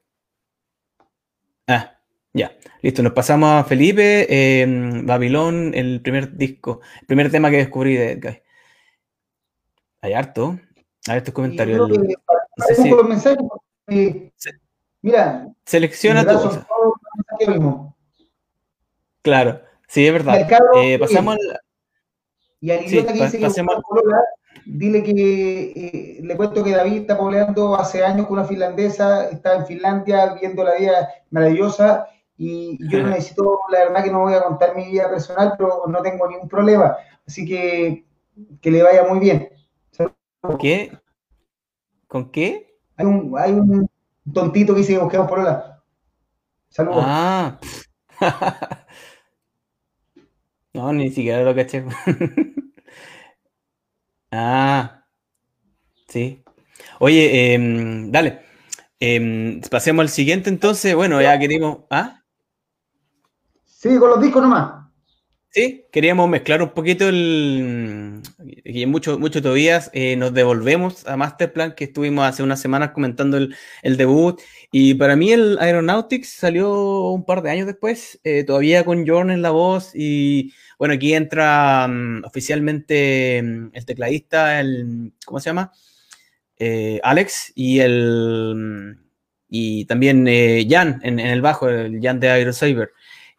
Ah, 1.67 1.97
ya. 2.33 2.57
Listo, 2.81 3.03
nos 3.03 3.13
pasamos 3.13 3.49
a 3.49 3.63
Felipe, 3.63 4.27
eh, 4.29 4.65
Babilón, 5.03 5.73
el 5.73 6.01
primer 6.01 6.35
disco, 6.35 6.81
el 7.01 7.07
primer 7.07 7.31
tema 7.31 7.49
que 7.49 7.57
descubrí 7.57 7.95
de 7.95 8.11
Edgar. 8.11 8.43
Hay 10.01 10.13
harto. 10.13 10.59
Hay 11.07 11.17
estos 11.17 11.33
comentarios. 11.33 11.89
mira, 15.01 15.47
selecciona 15.65 16.25
todo. 16.25 16.65
Claro, 19.21 19.61
sí, 19.87 20.05
es 20.05 20.13
verdad. 20.13 20.47
Eh, 20.75 20.99
pasamos 20.99 21.35
al. 21.35 21.59
Y 22.59 22.71
al 22.71 22.85
idiota 22.85 23.13
que 23.13 23.23
dice 23.25 23.39
que 23.39 23.49
dile 24.65 25.03
que 25.03 25.71
eh, 25.75 26.19
le 26.21 26.35
cuento 26.35 26.63
que 26.63 26.71
David 26.75 27.01
está 27.01 27.17
pobleando 27.17 27.75
hace 27.75 28.03
años 28.03 28.27
con 28.27 28.39
una 28.39 28.47
finlandesa, 28.47 29.29
está 29.29 29.55
en 29.55 29.65
Finlandia 29.65 30.35
viendo 30.39 30.63
la 30.63 30.75
vida 30.75 31.09
maravillosa 31.31 32.07
y, 32.37 32.77
yo 32.89 33.03
no 33.03 33.09
necesito, 33.09 33.59
la 33.71 33.79
verdad 33.79 34.03
que 34.03 34.11
no 34.11 34.21
voy 34.21 34.33
a 34.33 34.43
contar 34.43 34.75
mi 34.75 34.85
vida 34.85 35.09
personal, 35.09 35.53
pero 35.57 35.83
no 35.87 36.01
tengo 36.01 36.27
ningún 36.27 36.49
problema. 36.49 36.95
Así 37.25 37.45
que 37.45 38.05
que 38.61 38.71
le 38.71 38.83
vaya 38.83 39.03
muy 39.07 39.19
bien. 39.19 39.49
¿Qué? 40.59 40.91
¿Con 42.07 42.31
qué? 42.31 42.75
Hay 42.97 43.05
un, 43.05 43.33
hay 43.37 43.51
un 43.53 43.89
tontito 44.31 44.73
que 44.73 44.79
dice 44.79 44.93
que 44.93 44.99
busquemos 44.99 45.27
por 45.27 45.39
hola. 45.39 45.83
Saludos. 46.69 47.03
Ah. 47.05 47.59
no, 50.73 50.93
ni 50.93 51.09
siquiera 51.09 51.43
lo 51.43 51.55
caché. 51.55 51.85
Ah, 54.35 55.05
sí. 56.09 56.43
Oye, 56.99 57.53
em, 57.53 58.11
dale. 58.11 58.41
Em, 58.99 59.61
pasemos 59.69 60.01
al 60.01 60.09
siguiente 60.09 60.49
entonces. 60.49 60.95
Bueno, 60.95 61.21
ya 61.21 61.37
queríamos. 61.37 61.81
¿Ah? 61.91 62.23
Sí, 63.63 63.95
con 63.99 64.09
los 64.09 64.21
discos 64.21 64.41
nomás. 64.41 64.83
Sí, 65.51 65.85
queríamos 65.91 66.27
mezclar 66.29 66.63
un 66.63 66.71
poquito 66.71 67.07
el. 67.07 68.23
Y 68.65 68.87
mucho, 68.87 69.19
mucho 69.19 69.39
todavía 69.39 69.83
eh, 69.93 70.15
nos 70.15 70.33
devolvemos 70.33 71.05
a 71.05 71.15
Masterplan, 71.15 71.75
que 71.75 71.83
estuvimos 71.83 72.25
hace 72.25 72.41
unas 72.41 72.59
semanas 72.59 72.89
comentando 72.91 73.37
el, 73.37 73.97
debut. 73.97 74.41
Y 74.71 74.95
para 74.95 75.15
mí 75.15 75.31
el 75.31 75.59
Aeronautics 75.59 76.29
salió 76.29 77.11
un 77.11 77.23
par 77.23 77.43
de 77.43 77.51
años 77.51 77.67
después, 77.67 78.19
eh, 78.23 78.43
todavía 78.43 78.83
con 78.83 79.05
Jorn 79.07 79.29
en 79.29 79.43
la 79.43 79.51
voz. 79.51 79.91
Y 79.93 80.53
bueno, 80.83 80.95
aquí 80.95 81.13
entra 81.13 81.87
mm, 81.87 82.25
oficialmente 82.25 83.41
mm, 83.41 83.69
el 83.71 83.85
tecladista, 83.85 84.59
el. 84.59 85.13
¿Cómo 85.25 85.39
se 85.39 85.49
llama? 85.49 85.71
Eh, 86.57 86.99
Alex 87.03 87.53
y 87.55 87.79
el. 87.79 88.53
Mm, 88.53 89.03
y 89.47 89.85
también 89.85 90.25
Jan 90.69 90.99
en, 91.03 91.21
en, 91.21 91.27
el 91.27 91.41
bajo, 91.41 91.69
el 91.69 92.01
Jan 92.01 92.19
de 92.19 92.31
Aerosaver. 92.31 92.91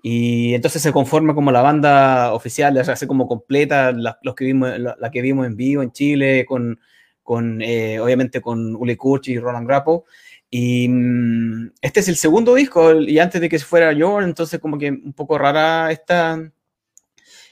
Y 0.02 0.54
entonces 0.54 0.80
se 0.80 0.90
conforma 0.90 1.34
como 1.34 1.52
la 1.52 1.60
banda 1.60 2.32
oficial, 2.32 2.78
o 2.78 2.82
sea, 2.82 2.94
hace 2.94 3.06
como 3.06 3.28
completa 3.28 3.92
la, 3.92 4.18
los 4.22 4.34
que 4.34 4.46
vimos, 4.46 4.70
la, 4.78 5.10
que 5.10 5.20
vimos 5.20 5.46
en 5.46 5.54
vivo 5.54 5.82
en 5.82 5.92
Chile, 5.92 6.46
con, 6.46 6.80
con 7.22 7.60
eh, 7.60 8.00
obviamente 8.00 8.40
con 8.40 8.74
Uli 8.74 8.96
Kurch 8.96 9.28
y 9.28 9.38
Roland 9.38 9.68
Grappo. 9.68 10.06
Y 10.48 10.88
este 11.82 12.00
es 12.00 12.08
el 12.08 12.16
segundo 12.16 12.54
disco, 12.54 12.98
y 13.02 13.18
antes 13.18 13.42
de 13.42 13.50
que 13.50 13.58
se 13.58 13.66
fuera 13.66 13.92
yo, 13.92 14.22
entonces 14.22 14.60
como 14.60 14.78
que 14.78 14.90
un 14.90 15.12
poco 15.12 15.36
rara 15.36 15.92
esta, 15.92 16.40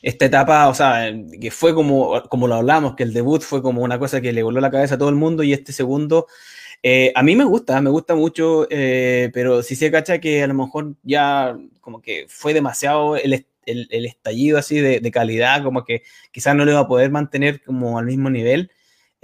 esta 0.02 0.26
etapa, 0.26 0.68
o 0.68 0.74
sea, 0.74 1.12
que 1.40 1.50
fue 1.50 1.74
como, 1.74 2.22
como 2.28 2.48
lo 2.48 2.56
hablamos, 2.56 2.96
que 2.96 3.04
el 3.04 3.12
debut 3.14 3.42
fue 3.42 3.62
como 3.62 3.82
una 3.82 3.98
cosa 3.98 4.20
que 4.20 4.32
le 4.32 4.42
voló 4.42 4.60
la 4.60 4.70
cabeza 4.70 4.96
a 4.96 4.98
todo 4.98 5.08
el 5.08 5.14
mundo, 5.14 5.42
y 5.42 5.52
este 5.52 5.72
segundo 5.72 6.26
eh, 6.82 7.12
a 7.14 7.22
mí 7.22 7.36
me 7.36 7.44
gusta, 7.44 7.80
me 7.80 7.90
gusta 7.90 8.14
mucho, 8.16 8.66
eh, 8.68 9.30
pero 9.32 9.62
si 9.62 9.76
se 9.76 9.90
cacha 9.92 10.18
que 10.18 10.42
a 10.42 10.48
lo 10.48 10.54
mejor 10.54 10.96
ya 11.04 11.56
como 11.80 12.02
que 12.02 12.26
fue 12.28 12.54
demasiado 12.54 13.16
el, 13.16 13.46
estallido 13.64 14.58
así 14.58 14.80
de, 14.80 15.10
calidad, 15.12 15.62
como 15.62 15.84
que 15.84 16.02
quizás 16.32 16.56
no 16.56 16.64
le 16.64 16.72
va 16.74 16.80
a 16.80 16.88
poder 16.88 17.10
mantener 17.10 17.62
como 17.62 17.98
al 17.98 18.06
mismo 18.06 18.30
nivel. 18.30 18.72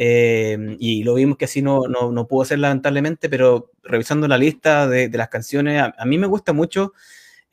Eh, 0.00 0.76
y 0.78 1.02
lo 1.02 1.14
vimos 1.14 1.36
que 1.38 1.46
así 1.46 1.60
no, 1.60 1.88
no, 1.88 2.28
pudo 2.28 2.44
ser 2.44 2.60
lamentablemente, 2.60 3.28
pero 3.28 3.72
revisando 3.82 4.28
la 4.28 4.38
lista 4.38 4.86
de, 4.86 5.08
las 5.10 5.28
canciones, 5.28 5.82
a, 5.82 6.04
mí 6.04 6.18
me 6.18 6.28
gusta 6.28 6.52
mucho, 6.52 6.92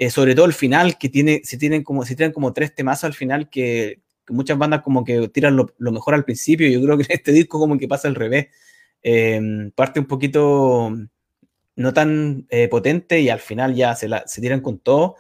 sobre 0.10 0.36
todo 0.36 0.46
el 0.46 0.54
final, 0.54 0.98
que 0.98 1.10
tiene, 1.10 1.42
si 1.44 1.58
tienen 1.58 1.84
como, 1.84 2.06
si 2.06 2.16
tienen 2.16 2.34
como 2.34 2.54
tres 2.54 2.76
temas 2.76 3.04
al 3.04 3.14
final 3.14 3.50
que, 3.50 4.02
muchas 4.30 4.58
bandas 4.58 4.82
como 4.82 5.04
que 5.04 5.28
tiran 5.30 5.56
lo, 5.56 5.74
lo, 5.78 5.92
mejor 5.92 6.16
al 6.16 6.26
principio, 6.26 6.68
yo 6.68 6.82
creo 6.82 6.98
que 6.98 7.04
en 7.04 7.12
este 7.12 7.32
disco 7.32 7.60
como 7.60 7.78
que 7.78 7.88
pasa 7.88 8.08
al 8.08 8.16
revés. 8.16 8.48
Em, 9.08 9.70
parte 9.72 10.00
un 10.00 10.08
poquito 10.08 10.92
no 11.76 11.94
tan 11.94 12.48
eh, 12.50 12.68
potente 12.68 13.22
y 13.22 13.30
al 13.30 13.40
final 13.40 13.76
ya 13.76 13.96
se, 13.96 14.08
la, 14.08 14.28
se 14.28 14.42
tiran 14.42 14.62
con 14.62 14.80
todo. 14.80 15.16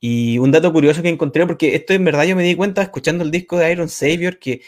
Y 0.00 0.38
un 0.38 0.50
dato 0.50 0.72
curioso 0.72 1.02
que 1.02 1.10
encontré, 1.10 1.46
porque 1.46 1.74
esto 1.74 1.92
en 1.92 2.04
verdad 2.04 2.24
yo 2.24 2.34
me 2.36 2.42
di 2.42 2.56
cuenta 2.56 2.82
escuchando 2.82 3.22
el 3.22 3.30
disco 3.30 3.58
de 3.58 3.70
Iron 3.70 3.88
Savior, 3.88 4.38
que 4.38 4.62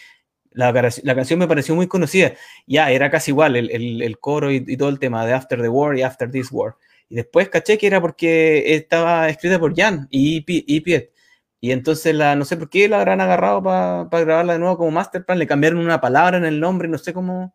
la, 0.52 0.72
la 1.02 1.14
canción 1.14 1.38
me 1.38 1.48
pareció 1.48 1.74
muy 1.74 1.88
conocida. 1.88 2.34
Ya, 2.66 2.90
era 2.90 3.10
casi 3.10 3.30
igual 3.30 3.56
el, 3.56 4.02
el, 4.02 4.18
coro 4.18 4.52
y, 4.52 4.76
todo 4.76 4.90
el 4.90 4.98
tema 4.98 5.26
de 5.26 5.32
After 5.32 5.60
the 5.60 5.68
War 5.68 5.96
y 5.96 6.02
After 6.02 6.30
This 6.30 6.52
War. 6.52 6.76
Y 7.08 7.16
después 7.16 7.48
caché 7.48 7.78
que 7.78 7.86
era 7.86 8.00
porque 8.00 8.74
estaba 8.74 9.28
escrita 9.28 9.58
por 9.58 9.74
Jan 9.76 10.08
y, 10.10 10.44
y 10.46 10.80
Piet. 10.80 11.12
Y 11.60 11.70
entonces 11.70 12.14
la, 12.14 12.34
no 12.34 12.44
sé 12.44 12.56
por 12.56 12.70
qué 12.70 12.88
la 12.88 12.98
habrán 12.98 13.20
agarrado 13.20 13.62
para 13.62 14.24
grabarla 14.24 14.54
de 14.54 14.58
nuevo 14.58 14.78
como 14.78 14.90
Masterplan, 14.90 15.38
le 15.38 15.46
cambiaron 15.46 15.78
una 15.78 16.00
palabra 16.00 16.36
en 16.36 16.44
el 16.44 16.58
nombre, 16.58 16.88
no 16.88 16.98
sé 16.98 17.12
cómo, 17.14 17.54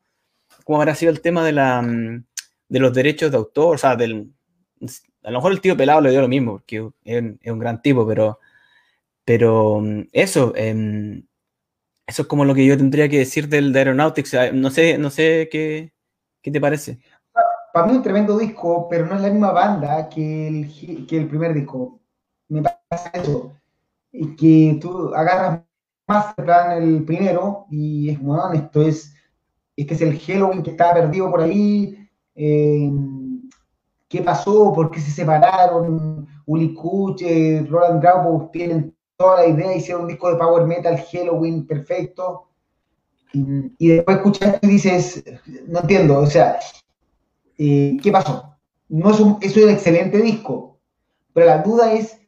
cómo 0.64 0.80
habrá 0.80 0.96
sido 0.96 1.12
el 1.12 1.22
tema 1.22 1.46
de, 1.46 1.52
la, 1.52 1.82
mm, 1.82 2.26
de 2.70 2.80
los 2.80 2.94
derechos 2.94 3.32
de 3.32 3.38
autor, 3.38 3.76
o 3.76 3.78
sea, 3.78 3.98
del, 3.98 4.32
a 5.24 5.32
lo 5.32 5.40
mejor 5.40 5.52
el 5.52 5.62
tío 5.62 5.76
pelado 5.76 6.02
le 6.02 6.12
dio 6.12 6.22
lo 6.22 6.28
mismo, 6.30 6.54
porque 6.54 6.90
es 7.04 7.52
un, 7.52 7.60
gran 7.60 7.82
tipo, 7.82 8.08
pero, 8.08 8.40
pero 9.26 9.82
mm, 9.82 10.04
eso, 10.14 10.54
em, 10.56 11.28
eso 12.08 12.22
es 12.22 12.28
como 12.30 12.46
lo 12.46 12.56
que 12.56 12.66
yo 12.66 12.78
tendría 12.78 13.10
que 13.10 13.20
decir 13.20 13.50
del 13.50 13.74
de 13.74 13.80
Aeronautics. 13.80 14.34
No 14.54 14.72
sé, 14.72 14.98
no 14.98 15.10
sé 15.10 15.50
qué, 15.52 15.94
qué 16.42 16.52
te 16.52 16.62
parece. 16.62 17.00
Para 17.78 17.90
mí 17.90 17.96
un 17.96 18.02
tremendo 18.02 18.40
disco, 18.40 18.88
pero 18.90 19.06
no 19.06 19.14
es 19.14 19.22
la 19.22 19.30
misma 19.30 19.52
banda 19.52 20.10
que 20.10 20.48
el, 20.48 21.06
que 21.06 21.16
el 21.16 21.28
primer 21.28 21.54
disco. 21.54 22.00
Me 22.50 22.64
pasa 22.64 23.12
eso. 23.14 23.54
Y 24.12 24.36
que 24.36 24.80
tú 24.82 25.14
agarras 25.14 25.62
más 26.08 26.34
el 26.76 27.04
primero 27.06 27.68
y 27.70 28.10
es 28.10 28.20
bueno, 28.20 28.52
esto 28.54 28.82
es 28.82 29.14
este 29.76 29.94
es 29.94 30.02
el 30.02 30.18
Halloween 30.18 30.64
que 30.64 30.72
estaba 30.72 30.96
perdido 30.96 31.30
por 31.30 31.42
ahí, 31.42 32.10
eh, 32.34 32.92
qué 34.08 34.24
pasó, 34.24 34.74
por 34.74 34.90
qué 34.90 35.00
se 35.00 35.12
separaron, 35.12 36.28
Uli 36.48 36.74
Kuch, 36.74 37.22
eh, 37.22 37.64
Roland 37.70 38.02
Graupo 38.02 38.50
tienen 38.52 38.96
toda 39.18 39.42
la 39.42 39.48
idea, 39.50 39.76
hicieron 39.76 40.02
un 40.02 40.08
disco 40.08 40.32
de 40.32 40.38
power 40.38 40.66
metal, 40.66 41.00
Halloween, 41.12 41.68
perfecto, 41.68 42.48
y, 43.34 43.88
después 43.90 44.18
escuchas 44.18 44.58
y 44.64 44.68
dices, 44.68 45.24
no 45.68 45.82
entiendo, 45.82 46.18
o 46.22 46.26
sea, 46.26 46.58
Eh, 47.58 47.98
¿Qué 48.02 48.12
pasó? 48.12 48.56
No 48.90 49.12
es 49.12 49.20
un, 49.20 49.38
es 49.42 49.58
un 49.58 49.70
excelente 49.70 50.18
disco, 50.20 50.80
pero 51.34 51.48
la 51.48 51.60
duda 51.60 51.92
es, 51.94 52.20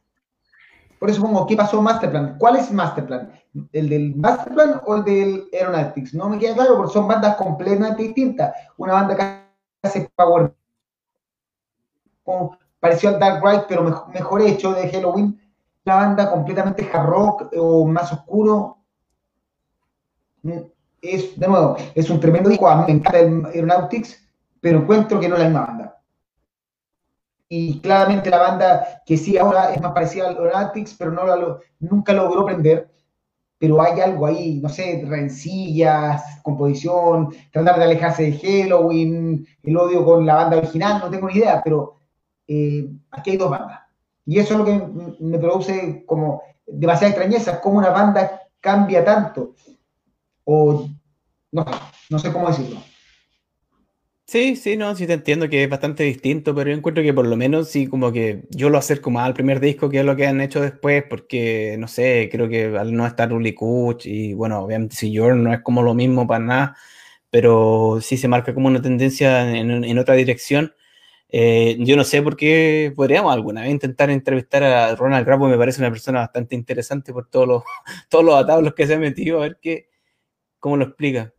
por 1.00 1.10
eso 1.10 1.22
pongo, 1.22 1.48
¿qué 1.48 1.56
pasó 1.56 1.82
Masterplan? 1.82 2.38
¿Cuál 2.38 2.58
es 2.58 2.72
Masterplan? 2.72 3.32
¿El 3.72 3.89
del 3.89 4.15
Masterplan 4.15 4.82
o 4.86 4.96
el 4.96 5.04
del 5.04 5.50
Aeronautics? 5.54 6.13
No 6.13 6.30
me 6.30 6.38
queda 6.38 6.56
claro 6.56 6.78
porque 6.78 6.94
son 6.94 7.08
bandas 7.08 7.36
completamente 7.36 8.04
distintas. 8.04 8.54
Una 8.78 8.94
banda 8.94 9.15
que 9.15 9.88
hace 9.88 10.10
power, 10.15 10.54
pareció 12.80 13.10
al 13.10 13.20
Dark 13.20 13.44
Ride, 13.44 13.65
pero 13.68 14.08
mejor, 14.13 14.42
hecho 14.42 14.74
de 14.74 14.89
Halloween. 14.89 15.39
Una 15.86 15.96
banda 15.96 16.30
completamente 16.30 16.88
hard 16.92 17.08
rock 17.08 17.50
o 17.58 17.86
más 17.86 18.12
oscuro. 18.12 18.78
Es, 21.02 21.39
de 21.39 21.48
nuevo, 21.48 21.78
es 21.96 22.10
un 22.10 22.20
tremendo 22.20 22.50
disco. 22.50 22.68
A 22.68 22.76
mí 22.76 22.84
me 22.88 23.00
encanta 23.00 23.20
el 23.20 23.46
Aeronautics, 23.46 24.29
pero 24.62 24.80
encuentro 24.80 25.19
que 25.19 25.30
no 25.30 25.36
es 25.36 25.41
la 25.41 25.48
misma 25.48 25.65
banda 25.65 26.00
y 27.50 27.80
claramente 27.80 28.30
la 28.30 28.38
banda 28.38 29.02
que 29.06 29.17
sí 29.17 29.38
ahora 29.38 29.74
es 29.74 29.82
más 29.82 29.91
parecida 29.91 30.28
al 30.28 30.38
Aeronautics, 30.38 30.93
pero 30.93 31.12
no 31.12 31.26
lo, 31.26 31.60
nunca 31.80 32.13
logró 32.13 32.45
prender. 32.45 32.91
Pero 33.58 33.82
hay 33.82 34.00
algo 34.00 34.28
ahí, 34.28 34.62
no 34.62 34.69
sé, 34.69 35.04
rencillas, 35.06 36.39
composición, 36.43 37.36
tratar 37.52 37.78
de 37.78 37.86
alejarse 37.86 38.32
de 38.32 38.38
Halloween, 38.38 39.45
el 39.63 39.78
odio 39.78 40.06
con 40.06 40.26
la 40.26 40.36
banda 40.36 40.58
original, 40.58 41.02
no 41.02 41.10
tengo 41.10 41.28
ni 41.28 41.39
idea, 41.39 41.62
pero 41.62 41.95
eh, 42.48 42.88
aquí 43.12 43.32
hay 43.32 43.38
dos 43.38 43.50
bandas. 43.50 43.82
Y 44.26 44.39
eso 44.39 44.54
es 44.54 44.60
lo 44.60 44.65
que 44.65 45.15
me 45.19 45.39
produce 45.39 46.06
como 46.06 46.43
demasiada 46.65 47.10
extrañeza, 47.10 47.60
cómo 47.60 47.80
una 47.80 47.89
banda 47.89 48.43
cambia 48.62 49.04
tanto. 49.04 49.56
O 50.45 50.88
no, 51.52 51.65
no 52.10 52.19
sé 52.19 52.32
cómo 52.32 52.48
decirlo. 52.48 52.80
Sí, 54.30 54.56
sí, 54.56 54.78
no, 54.78 54.96
sí 54.96 55.08
te 55.08 55.13
entiendo 55.13 55.50
que 55.50 55.63
es 55.63 55.70
bastante 55.70 56.04
distinto, 56.04 56.54
pero 56.54 56.70
yo 56.70 56.78
encuentro 56.78 57.04
que 57.04 57.15
por 57.15 57.26
lo 57.26 57.36
menos 57.36 57.68
sí, 57.70 57.88
como 57.88 58.12
que 58.12 58.44
yo 58.52 58.70
lo 58.70 58.78
acerco 58.78 59.10
más 59.10 59.26
al 59.26 59.34
primer 59.34 59.60
disco 59.60 59.89
que 59.89 60.02
es 60.02 60.06
lo 60.06 60.15
que 60.15 60.28
han 60.28 60.39
hecho 60.39 60.62
después, 60.62 61.04
porque 61.10 61.78
no 61.80 61.88
sé, 61.88 62.30
creo 62.32 62.48
que 62.48 62.78
al 62.78 62.94
no 62.94 63.08
estar 63.08 63.34
Uli 63.34 63.56
Kuch 63.56 64.06
y 64.06 64.36
bueno, 64.36 64.60
obviamente 64.60 64.96
si 64.96 65.18
Jordan 65.18 65.44
no 65.44 65.52
es 65.52 65.62
como 65.62 65.82
lo 65.82 65.96
mismo 65.96 66.28
para 66.28 66.46
nada, 66.46 66.78
pero 67.32 68.00
sí 68.02 68.18
se 68.18 68.28
marca 68.28 68.54
como 68.54 68.68
una 68.68 68.82
tendencia 68.84 69.50
en, 69.58 69.98
otra 69.98 70.13
dirección. 70.15 70.76
Eh, 71.30 71.78
yo 71.80 71.96
no 71.98 72.04
sé 72.04 72.22
por 72.22 72.38
qué 72.38 72.94
podríamos 72.96 73.34
alguna 73.34 73.62
vez 73.63 73.72
intentar 73.72 74.12
entrevistar 74.12 74.63
a 74.63 74.96
Ronald 74.96 75.26
Grapo, 75.26 75.48
me 75.48 75.58
parece 75.58 75.82
una 75.82 75.92
persona 75.92 76.20
bastante 76.20 76.56
interesante 76.56 77.13
por 77.13 77.30
todos 77.30 77.48
los, 77.48 77.63
todos 78.10 78.26
los 78.26 78.36
atablos 78.36 78.76
que 78.76 78.88
se 78.88 78.96
ha 78.96 79.00
metido, 79.00 79.39
a 79.39 79.42
ver 79.44 79.60
qué, 79.62 79.89
cómo 80.60 80.78
lo 80.78 80.86
explica. 80.86 81.34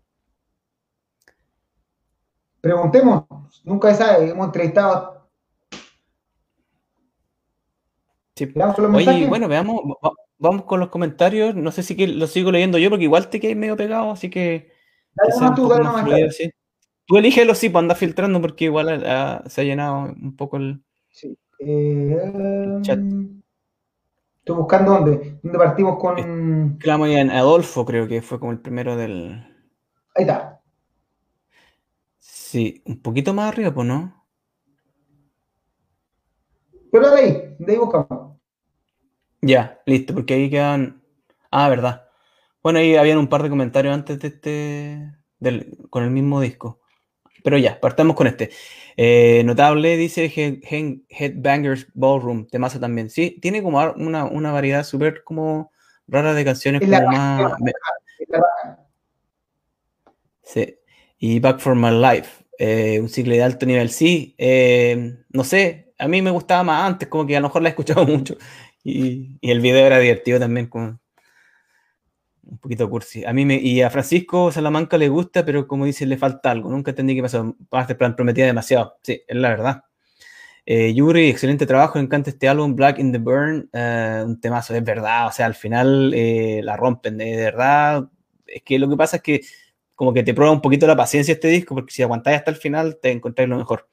Preguntemos, 2.61 3.25
nunca 3.64 3.94
sabe, 3.94 4.31
hemos 4.31 4.46
entrevistado. 4.46 5.29
Sí. 8.37 8.53
Oye, 8.94 9.27
bueno, 9.27 9.49
veamos, 9.49 9.81
vamos 10.38 10.64
con 10.64 10.81
los 10.81 10.88
comentarios. 10.88 11.55
No 11.55 11.70
sé 11.70 11.83
si 11.83 11.96
que 11.96 12.07
lo 12.07 12.27
sigo 12.27 12.51
leyendo 12.51 12.79
yo, 12.79 12.90
porque 12.90 13.05
igual 13.05 13.29
te 13.29 13.40
quedé 13.40 13.55
medio 13.55 13.77
pegado, 13.77 14.11
así 14.11 14.31
que. 14.31 14.73
tú, 15.55 15.70
tú 17.07 17.16
elígelo, 17.16 17.55
sí, 17.55 17.68
para 17.68 17.81
andar 17.81 17.96
filtrando, 17.96 18.40
porque 18.40 18.66
igual 18.66 19.01
se 19.46 19.61
ha 19.61 19.64
llenado 19.64 20.05
un 20.05 20.37
poco 20.37 20.57
el, 20.57 20.83
sí. 21.11 21.37
Eh, 21.59 22.79
chat. 22.83 22.99
Estoy 24.38 24.57
buscando 24.57 24.92
dónde. 24.92 25.38
¿Dónde 25.42 25.59
partimos 25.59 25.99
con. 25.99 26.79
Clamo 26.79 27.07
en 27.07 27.31
Adolfo, 27.31 27.85
creo 27.85 28.09
que 28.09 28.23
fue 28.23 28.40
como 28.40 28.53
el 28.53 28.61
primero 28.61 28.96
del. 28.96 29.44
Ahí 30.14 30.23
está. 30.23 30.60
Sí, 32.50 32.82
un 32.84 33.00
poquito 33.00 33.32
más 33.32 33.52
arriba, 33.52 33.72
pues, 33.72 33.86
¿no? 33.86 34.26
Pero 36.90 37.10
de 37.12 37.20
ahí, 37.20 37.56
de 37.60 37.72
ahí 37.72 37.78
buscamos. 37.78 38.38
Ya, 39.40 39.80
listo, 39.86 40.14
porque 40.14 40.34
ahí 40.34 40.50
quedan. 40.50 41.00
Ah, 41.52 41.68
verdad. 41.68 42.08
Bueno, 42.60 42.80
ahí 42.80 42.96
habían 42.96 43.18
un 43.18 43.28
par 43.28 43.44
de 43.44 43.50
comentarios 43.50 43.94
antes 43.94 44.18
de 44.18 44.26
este. 44.26 45.12
con 45.90 46.02
el 46.02 46.10
mismo 46.10 46.40
disco. 46.40 46.80
Pero 47.44 47.56
ya, 47.56 47.78
partamos 47.78 48.16
con 48.16 48.26
este. 48.26 48.50
Eh, 48.96 49.44
notable, 49.44 49.96
dice 49.96 50.24
Headbangers 51.08 51.86
Ballroom, 51.94 52.48
temazo 52.48 52.80
también. 52.80 53.10
Sí, 53.10 53.38
tiene 53.40 53.62
como 53.62 53.78
una, 53.94 54.24
una 54.24 54.50
variedad 54.50 54.82
súper 54.82 55.22
como 55.22 55.70
rara 56.08 56.34
de 56.34 56.44
canciones 56.44 56.80
como 56.80 57.00
más. 57.12 57.52
Sí. 60.42 60.80
Y 61.22 61.38
Back 61.38 61.61
for 61.61 61.76
My 61.76 61.90
Life. 61.90 62.44
Eh, 62.59 62.98
un 62.98 63.09
ciclo 63.09 63.35
de 63.35 63.42
alto 63.42 63.66
nivel. 63.66 63.90
Sí, 63.90 64.35
eh, 64.38 65.18
no 65.28 65.44
sé, 65.44 65.92
a 65.98 66.09
mí 66.09 66.22
me 66.22 66.30
gustaba 66.30 66.62
más 66.64 66.85
antes, 66.85 67.09
como 67.09 67.26
que 67.26 67.37
a 67.37 67.40
lo 67.40 67.48
mejor 67.48 67.62
la 67.62 67.68
he 67.68 67.70
escuchado 67.70 68.04
mucho. 68.06 68.37
Y, 68.83 69.38
el 69.42 69.61
video 69.61 69.87
era 69.87 69.98
divertido 69.98 70.38
también, 70.40 70.66
como 70.66 70.98
un 72.42 72.59
poquito 72.59 72.88
cursi. 72.88 73.24
A 73.24 73.35
mí 73.35 73.44
me, 73.44 73.56
y 73.56 73.83
a 73.83 73.90
Francisco 73.90 74.50
Salamanca 74.50 74.96
le 74.96 75.09
gusta, 75.09 75.44
pero 75.44 75.68
como 75.68 75.85
dice, 75.85 76.06
le 76.06 76.16
falta 76.16 76.50
algo. 76.50 76.70
Nunca 76.70 76.90
entendí 76.90 77.14
qué 77.14 77.22
pasó. 77.22 77.54
Este 77.70 77.94
plan 77.94 78.16
prometía 78.16 78.46
demasiado. 78.46 78.96
Sí, 79.02 79.22
es 79.28 79.37
la 79.37 79.50
verdad. 79.50 79.85
Eh, 80.64 80.94
Yuri, 80.94 81.28
excelente 81.28 81.66
trabajo, 81.66 81.98
me 81.98 82.04
encanta 82.04 82.30
este 82.30 82.48
álbum, 82.48 82.74
Black 82.74 82.98
in 82.98 83.12
the 83.12 83.18
Burn, 83.18 83.68
un 83.72 84.40
temazo, 84.40 84.74
es 84.74 84.85
verdad, 84.85 85.26
o 85.26 85.33
sea, 85.33 85.46
al 85.46 85.54
final 85.54 86.11
la 86.64 86.76
rompen, 86.76 87.18
de 87.18 87.37
verdad. 87.37 88.09
Es 88.46 88.62
que 88.62 88.78
lo 88.78 88.88
que 88.88 88.96
pasa 88.96 89.16
es 89.16 89.22
que 89.22 89.40
como 90.00 90.14
que 90.14 90.22
te 90.22 90.32
prueba 90.32 90.50
un 90.50 90.62
poquito 90.62 90.86
la 90.86 90.96
paciencia 90.96 91.34
este 91.34 91.48
disco, 91.48 91.74
porque 91.74 91.92
si 91.92 92.02
aguantáis 92.02 92.38
hasta 92.38 92.50
el 92.50 92.56
final, 92.56 92.98
te 93.02 93.10
encontráis 93.10 93.50
lo 93.50 93.58
mejor. 93.58 93.86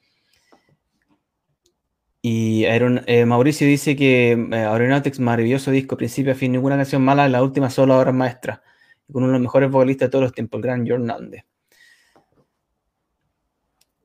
Y 2.21 2.63
eh, 2.63 3.25
Mauricio 3.25 3.67
dice 3.67 3.97
que 3.97 4.31
eh, 4.31 4.55
Aeronautics, 4.55 5.19
maravilloso 5.19 5.69
disco, 5.69 5.97
principio 5.97 6.31
a 6.31 6.35
fin, 6.35 6.53
ninguna 6.53 6.77
canción 6.77 7.01
mala, 7.01 7.27
la 7.27 7.43
última 7.43 7.69
solo 7.69 7.99
obra 7.99 8.13
maestra, 8.13 8.63
con 9.11 9.23
uno 9.23 9.33
de 9.33 9.39
los 9.39 9.41
mejores 9.41 9.69
vocalistas 9.69 10.07
de 10.07 10.11
todos 10.11 10.23
los 10.23 10.33
tiempos, 10.33 10.59
el 10.59 10.61
gran 10.61 10.87
Jordan 10.87 11.07
Nande. 11.07 11.45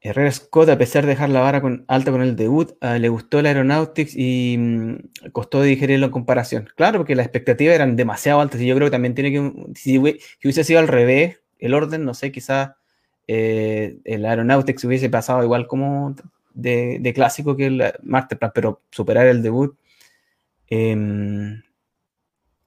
Herrera 0.01 0.33
Scott, 0.33 0.71
a 0.71 0.79
pesar 0.79 1.05
de 1.05 1.11
dejar 1.11 1.29
la 1.29 1.39
vara 1.39 1.63
alta 1.87 2.11
con 2.11 2.23
el 2.23 2.35
debut, 2.35 2.73
eh, 2.81 2.99
le 2.99 3.09
gustó 3.11 3.39
el 3.39 3.47
Aeronautics 3.47 4.17
y 4.17 4.57
mm, 4.59 5.31
costó 5.31 5.63
digerirlo 5.63 6.07
en 6.07 6.13
comparación. 6.13 6.69
Claro, 6.75 6.99
porque 6.99 7.15
las 7.15 7.27
expectativas 7.27 7.77
eran 7.77 7.95
demasiado 7.95 8.41
altas 8.41 8.61
y 8.61 8.67
yo 8.67 8.75
creo 8.75 8.89
que 8.89 8.91
también 8.91 9.15
tiene 9.15 9.31
que, 9.31 9.53
si 9.77 9.99
hubiese 9.99 10.65
sido 10.65 10.81
al 10.81 10.89
revés, 10.89 11.42
el 11.63 11.75
orden, 11.75 12.05
no 12.05 12.13
sé, 12.13 12.33
quizás 12.33 12.73
eh, 13.29 13.99
el 14.05 14.27
Aeronautics 14.27 14.85
hubiese 14.85 15.09
pasado 15.09 15.45
igual 15.45 15.69
como 15.69 16.15
de, 16.55 17.13
clásico 17.15 17.57
que 17.57 17.67
el 17.67 17.93
Masterplan, 18.03 18.51
pero 18.55 18.83
superar 18.91 19.29
el 19.29 19.43
debut. 19.43 19.77
Em, 20.69 21.63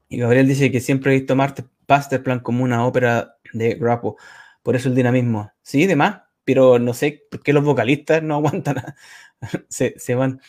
y 0.09 0.17
Gabriel 0.17 0.47
dice 0.47 0.71
que 0.71 0.79
siempre 0.79 1.11
he 1.11 1.19
visto 1.19 1.35
Masterplan 1.35 2.39
como 2.39 2.63
una 2.63 2.85
ópera 2.85 3.35
de 3.53 3.75
Grappo, 3.75 4.17
por 4.63 4.75
eso 4.75 4.89
el 4.89 4.95
dinamismo. 4.95 5.51
Sí, 5.61 5.87
demás, 5.87 6.21
pero 6.45 6.79
no 6.79 6.93
sé 6.93 7.25
por 7.29 7.43
qué 7.43 7.51
los 7.53 7.65
vocalistas 7.65 8.23
no 8.23 8.35
aguantan, 8.37 8.77
se, 9.67 9.95
se, 9.99 10.15
van. 10.15 10.39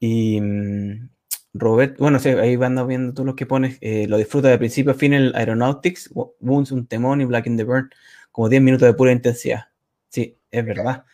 Y 0.00 0.40
mm, 0.40 1.10
Robert, 1.54 1.98
bueno, 1.98 2.18
sí, 2.18 2.30
ahí 2.30 2.56
van 2.56 2.86
viendo 2.86 3.12
tú 3.12 3.24
los 3.24 3.34
que 3.34 3.44
pones, 3.44 3.76
eh, 3.82 4.06
lo 4.08 4.16
disfruta 4.16 4.48
de 4.48 4.58
principio 4.58 4.92
a 4.92 4.94
fin 4.94 5.12
el 5.12 5.34
Aeronautics, 5.34 6.10
Boons, 6.40 6.72
un 6.72 6.86
temón 6.86 7.20
y 7.20 7.26
Black 7.26 7.46
in 7.46 7.56
the 7.56 7.64
Burn, 7.64 7.90
como 8.30 8.48
10 8.48 8.62
minutos 8.62 8.86
de 8.86 8.94
pura 8.94 9.12
intensidad. 9.12 9.66
Sí, 10.08 10.38
es 10.50 10.64
verdad. 10.64 11.04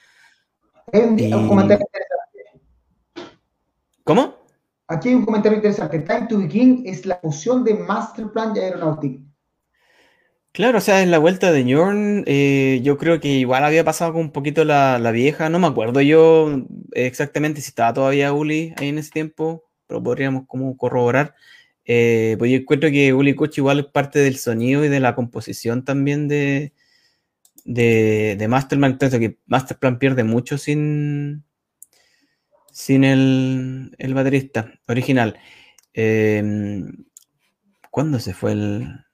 un, 0.92 1.48
comentario 1.48 1.86
interesante. 1.86 3.34
¿Cómo? 4.04 4.38
Aquí 4.86 5.08
hay 5.08 5.16
un 5.16 5.24
comentario 5.24 5.56
interesante. 5.56 5.98
Time 6.00 6.26
to 6.28 6.38
Begin 6.38 6.84
es 6.86 7.04
la 7.04 7.16
fusión 7.16 7.64
de 7.64 7.74
Masterplan 7.74 8.56
y 8.56 8.60
Aeronautics. 8.60 9.22
Claro, 10.52 10.78
o 10.78 10.80
sea, 10.80 11.02
en 11.02 11.10
la 11.10 11.18
vuelta 11.18 11.52
de 11.52 11.72
Jorn, 11.72 12.24
eh, 12.26 12.80
yo 12.82 12.96
creo 12.96 13.20
que 13.20 13.28
igual 13.28 13.64
había 13.64 13.84
pasado 13.84 14.12
con 14.12 14.22
un 14.22 14.32
poquito 14.32 14.64
la, 14.64 14.98
la, 14.98 15.10
vieja, 15.10 15.48
no 15.50 15.58
me 15.58 15.66
acuerdo 15.66 16.00
yo 16.00 16.64
exactamente 16.92 17.60
si 17.60 17.68
estaba 17.68 17.92
todavía 17.92 18.32
Uli 18.32 18.74
ahí 18.76 18.88
en 18.88 18.98
ese 18.98 19.10
tiempo, 19.10 19.67
pero 19.88 20.00
podríamos 20.00 20.46
como 20.46 20.76
corroborar. 20.76 21.34
Eh, 21.84 22.36
pues 22.38 22.52
yo 22.52 22.58
encuentro 22.58 22.90
que 22.90 23.12
Uli 23.12 23.34
Kuch 23.34 23.58
igual 23.58 23.80
es 23.80 23.86
parte 23.86 24.20
del 24.20 24.36
sonido 24.36 24.84
y 24.84 24.88
de 24.88 25.00
la 25.00 25.16
composición 25.16 25.84
también 25.84 26.28
de, 26.28 26.72
de, 27.64 28.36
de 28.38 28.48
Masterplan. 28.48 28.92
Entonces, 28.92 29.18
que 29.18 29.38
Masterplan 29.46 29.98
pierde 29.98 30.22
mucho 30.22 30.58
sin, 30.58 31.44
sin 32.70 33.02
el, 33.02 33.96
el 33.98 34.14
baterista 34.14 34.70
original. 34.86 35.38
Eh, 35.94 36.84
¿Cuándo 37.90 38.20
se 38.20 38.34
fue 38.34 38.52
el...? 38.52 39.04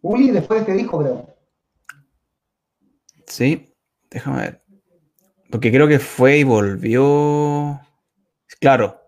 Uli 0.00 0.30
después 0.30 0.64
te 0.64 0.72
dijo, 0.72 0.98
creo. 1.00 1.36
Sí, 3.26 3.74
déjame 4.10 4.40
ver. 4.40 4.62
Porque 5.50 5.70
creo 5.70 5.86
que 5.86 5.98
fue 5.98 6.38
y 6.38 6.44
volvió. 6.44 7.80
Claro. 8.60 9.00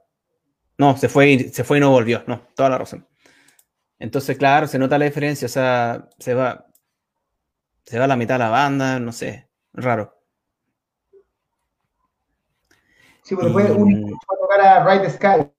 No, 0.79 0.97
se 0.97 1.09
fue, 1.09 1.31
y, 1.31 1.39
se 1.51 1.65
fue 1.65 1.79
y 1.79 1.81
no 1.81 1.91
volvió. 1.91 2.23
No, 2.27 2.41
toda 2.55 2.71
la 2.71 2.79
razón. 2.79 3.07
Entonces, 3.99 4.39
claro, 4.39 4.67
se 4.67 4.79
nota 4.79 4.99
la 4.99 5.05
diferencia. 5.05 5.47
O 5.47 5.49
sea, 5.49 6.09
se 6.19 6.35
va. 6.35 6.67
Se 7.85 7.99
va 7.99 8.05
a 8.05 8.09
la 8.09 8.17
mitad 8.17 8.37
de 8.37 8.39
la 8.41 8.51
banda, 8.51 8.99
no 8.99 9.13
sé. 9.13 9.49
Raro. 9.73 10.21
Sí, 13.23 13.37
pero 13.37 13.53
fue 13.53 13.71
un 13.71 14.09
fue 14.27 14.37
a 14.37 14.41
tocar 14.41 14.61
a 14.61 14.85
Ride 14.85 15.07
the 15.07 15.11
Sky, 15.11 15.51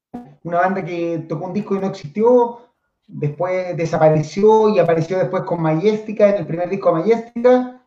una 0.44 0.60
banda 0.60 0.84
que 0.84 1.26
tocó 1.30 1.46
un 1.46 1.54
disco 1.54 1.76
y 1.76 1.80
no 1.80 1.88
existió, 1.88 2.74
después 3.08 3.78
desapareció 3.78 4.70
y 4.70 4.80
apareció 4.80 5.18
después 5.18 5.44
con 5.44 5.62
Majestica, 5.62 6.30
en 6.30 6.38
el 6.38 6.48
primer 6.48 6.70
disco 6.70 6.90
de 6.90 7.00
Majestica, 7.00 7.82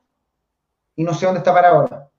y 0.97 1.05
no 1.05 1.12
sé 1.12 1.26
dónde 1.26 1.40
está 1.40 1.53
para 1.53 1.70
ahora. 1.70 2.11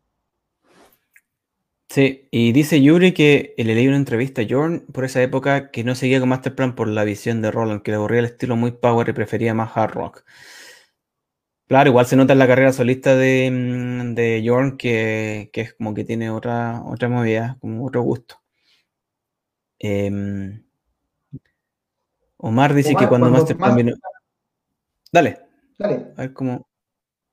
Sí, 1.96 2.28
y 2.30 2.52
dice 2.52 2.82
Yuri 2.82 3.14
que 3.14 3.54
le 3.58 3.74
leí 3.74 3.88
una 3.88 3.96
entrevista 3.96 4.42
a 4.42 4.46
Jorn 4.50 4.82
por 4.92 5.06
esa 5.06 5.22
época 5.24 5.72
que 5.72 5.86
no 5.86 5.96
seguía 5.96 6.20
con 6.20 6.28
Masterplan 6.28 6.76
por 6.76 6.90
la 6.90 7.06
visión 7.06 7.42
de 7.42 7.52
Roland, 7.52 7.84
que 7.84 7.92
le 7.92 7.96
aburría 7.96 8.20
el 8.20 8.26
estilo 8.26 8.58
muy 8.58 8.72
power 8.72 9.08
y 9.08 9.14
prefería 9.14 9.54
más 9.54 9.72
hard 9.78 9.94
rock. 9.94 10.26
Claro, 11.70 11.92
igual 11.92 12.06
se 12.06 12.18
nota 12.18 12.34
en 12.34 12.40
la 12.40 12.48
carrera 12.48 12.74
solista 12.74 13.16
de, 13.16 13.50
mm, 13.50 14.14
de 14.14 14.44
Jorn 14.46 14.76
que, 14.76 15.50
es 15.54 15.74
como 15.76 15.94
que 15.94 16.04
tiene 16.04 16.30
otra, 16.30 16.82
otra 16.84 17.08
movida, 17.08 17.56
como 17.62 17.86
otro 17.86 18.02
gusto. 18.02 18.42
Em, 19.80 20.66
Omar 22.36 22.74
dice 22.74 22.94
que 22.94 23.08
cuando, 23.08 23.30
Masterplan 23.30 23.74
vino. 23.74 23.96
Dale. 25.14 25.40
Dale. 25.78 26.12
A 26.18 26.22
ver 26.24 26.34
cómo. 26.34 26.68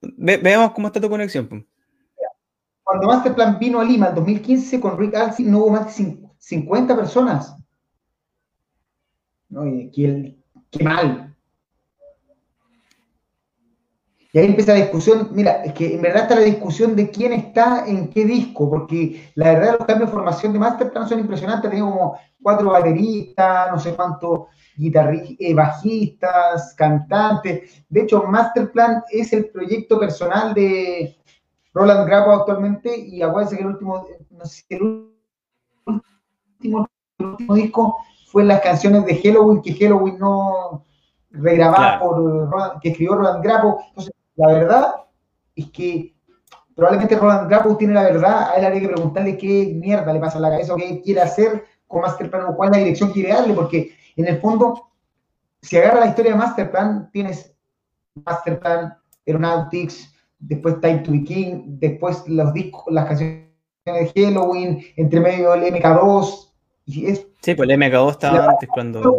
veamos 0.01 0.71
cómo 0.71 0.87
está 0.87 1.01
tu 1.01 1.11
conexión. 1.11 1.67
Cuando 2.93 3.09
Masterplan 3.09 3.59
vino 3.59 3.81
a 3.81 3.85
Lima 3.85 4.09
en 4.09 4.17
2015 4.17 4.79
con 4.79 4.99
Rick 4.99 5.15
Alcy 5.15 5.45
no 5.45 5.61
hubo 5.61 5.71
más 5.71 5.97
de 5.97 6.19
50 6.37 6.95
personas. 6.95 7.57
No, 9.49 9.63
qué, 9.63 10.37
qué 10.71 10.85
mal. 10.85 11.35
Y 14.31 14.39
ahí 14.39 14.45
empieza 14.45 14.75
la 14.75 14.81
discusión, 14.81 15.31
mira, 15.33 15.65
es 15.65 15.73
que 15.73 15.95
en 15.95 16.03
verdad 16.03 16.25
está 16.25 16.35
la 16.35 16.43
discusión 16.43 16.95
de 16.95 17.09
quién 17.09 17.33
está 17.33 17.87
en 17.87 18.11
qué 18.11 18.27
disco, 18.27 18.69
porque 18.69 19.33
la 19.37 19.55
verdad 19.55 19.77
los 19.79 19.87
cambios 19.87 20.11
de 20.11 20.15
formación 20.15 20.53
de 20.53 20.59
Masterplan 20.59 21.09
son 21.09 21.21
impresionantes, 21.21 21.71
tenía 21.71 21.87
como 21.87 22.19
cuatro 22.43 22.73
bateristas, 22.73 23.73
no 23.73 23.81
sé 23.81 23.95
cuántos 23.95 24.49
guitarristas, 24.77 25.37
eh, 25.41 25.55
bajistas, 25.55 26.75
cantantes. 26.75 27.87
De 27.89 28.03
hecho, 28.03 28.25
Masterplan 28.25 29.03
es 29.11 29.33
el 29.33 29.47
proyecto 29.47 29.99
personal 29.99 30.53
de 30.53 31.17
Roland 31.75 32.07
Grapo 32.07 32.33
actualmente 32.33 32.97
y 32.97 33.23
acuérdense 33.23 33.57
que 33.57 33.63
el 33.63 33.69
último, 33.69 34.07
no 34.31 34.45
sé, 34.45 34.65
el 34.71 34.83
último, 34.83 36.89
el 37.19 37.27
último 37.27 37.55
disco 37.55 37.97
fue 38.27 38.45
las 38.45 38.61
canciones 38.61 39.05
de 39.05 39.17
Halloween, 39.17 39.63
que 39.63 39.75
Halloween 39.75 40.19
no 40.19 40.85
regrababa 41.31 42.01
por 42.01 42.81
que 42.81 42.91
escribió 42.91 43.17
Roland 43.17 43.43
Grapo. 43.43 43.85
Entonces, 43.89 44.15
la 44.37 44.47
verdad 44.49 44.95
es 45.55 45.71
que 45.71 46.15
probablemente 46.75 47.17
Roland 47.17 47.49
Grapo 47.49 47.77
tiene 47.77 47.95
la 47.95 48.05
verdad, 48.05 48.51
a 48.51 48.55
él 48.55 48.65
habría 48.65 48.83
que 48.83 48.89
preguntarle 48.89 49.37
qué 49.37 49.73
mierda 49.75 50.13
le 50.13 50.21
pasa 50.21 50.39
a 50.39 50.41
la 50.41 50.51
cabeza 50.51 50.75
o 50.75 50.77
qué 50.77 51.01
quiere 51.03 51.21
hacer 51.21 51.65
con 51.87 52.03
Masterplan 52.03 52.47
o 52.47 52.57
cuál 52.57 52.71
es 52.71 52.77
la 52.77 52.85
dirección 52.85 53.11
que 53.11 53.15
quiere 53.15 53.35
darle, 53.35 53.55
porque 53.55 53.95
en 54.17 54.29
el 54.29 54.41
fondo, 54.41 54.91
si 55.61 55.77
agarra 55.77 56.01
la 56.01 56.07
historia 56.07 56.33
de 56.33 56.39
Masterplan, 56.39 57.11
tienes 57.13 57.55
Masterplan, 58.15 58.97
Aeronautics, 59.27 60.12
después 60.43 60.81
Time 60.81 60.99
to 60.99 61.13
Be 61.13 61.25
King, 61.25 61.63
después 61.79 62.29
los 62.29 62.53
discos, 62.53 62.85
las 62.93 63.07
canciones 63.07 63.47
de 63.85 64.13
Halloween, 64.15 64.85
entre 64.97 65.21
medio 65.21 65.55
el 65.55 65.73
MK2. 65.75 66.49
Y 66.85 67.07
es, 67.07 67.27
sí, 67.41 67.55
pues 67.55 67.71
el 67.71 67.79
MK2 67.79 68.11
estaba 68.11 68.51
antes 68.51 68.69
cuando. 68.69 69.01
No 69.01 69.17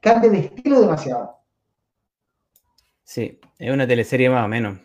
cambia 0.00 0.30
de 0.30 0.38
estilo 0.38 0.80
demasiado. 0.80 1.38
Sí, 3.04 3.38
es 3.58 3.70
una 3.70 3.86
teleserie 3.86 4.30
más 4.30 4.44
o 4.44 4.48
menos. 4.48 4.78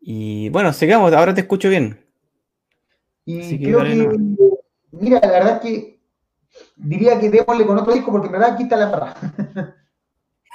Y 0.00 0.48
bueno, 0.48 0.72
sigamos, 0.72 1.12
ahora 1.12 1.34
te 1.34 1.42
escucho 1.42 1.68
bien. 1.68 2.02
Y 3.26 3.62
creo 3.62 3.84
que, 3.84 4.18
mira, 4.92 5.20
la 5.20 5.30
verdad 5.30 5.56
es 5.56 5.60
que 5.60 6.00
diría 6.76 7.20
que 7.20 7.28
démosle 7.28 7.66
con 7.66 7.78
otro 7.78 7.92
disco 7.92 8.10
porque 8.10 8.28
en 8.28 8.32
verdad 8.32 8.54
aquí 8.54 8.62
está 8.62 8.76
la 8.76 8.86
barra. 8.86 9.14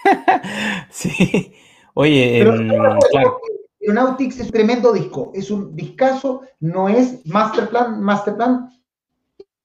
sí, 0.89 1.53
oye, 1.93 2.35
Pero, 2.39 2.55
em, 2.55 2.69
claro. 3.11 3.39
Aeronautics 3.81 4.39
es 4.39 4.45
un 4.45 4.51
tremendo 4.51 4.93
disco, 4.93 5.31
es 5.33 5.51
un 5.51 5.75
discazo, 5.75 6.41
no 6.59 6.87
es 6.87 7.25
Masterplan, 7.25 8.01
Masterplan 8.01 8.69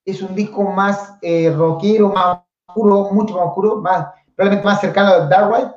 es 0.05 0.23
un 0.23 0.35
disco 0.35 0.65
más 0.65 1.19
eh, 1.23 1.53
rockero, 1.55 2.09
más 2.09 2.41
oscuro, 2.67 3.11
mucho 3.13 3.35
más 3.35 3.47
oscuro, 3.47 3.77
más, 3.81 4.09
probablemente 4.35 4.67
más 4.67 4.81
cercano 4.81 5.11
a 5.11 5.27
Dark 5.27 5.55
Ride, 5.55 5.73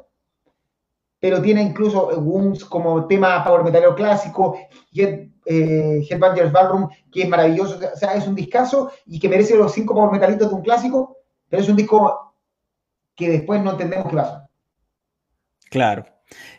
pero 1.20 1.42
tiene 1.42 1.62
incluso 1.62 2.08
Wounds 2.08 2.66
como 2.66 3.06
tema 3.06 3.44
power 3.44 3.64
metalero 3.64 3.94
clásico, 3.94 4.58
Head, 4.94 5.28
eh, 5.46 6.08
Headbangers 6.10 6.52
Ballroom, 6.52 6.90
que 7.12 7.24
es 7.24 7.30
maravilloso, 7.30 7.78
o 7.78 7.98
sea, 7.98 8.14
es 8.14 8.28
un 8.28 8.36
discazo 8.36 8.92
y 9.06 9.20
que 9.20 9.30
merece 9.30 9.56
los 9.56 9.72
cinco 9.72 9.94
power 9.94 10.12
metalitos 10.12 10.50
de 10.50 10.56
un 10.56 10.62
clásico, 10.62 11.18
pero 11.48 11.62
es 11.62 11.70
un 11.70 11.76
disco 11.76 12.34
que 13.16 13.30
después 13.30 13.62
no 13.62 13.72
entendemos 13.72 14.10
qué 14.10 14.16
pasa. 14.16 14.50
Claro. 15.70 16.06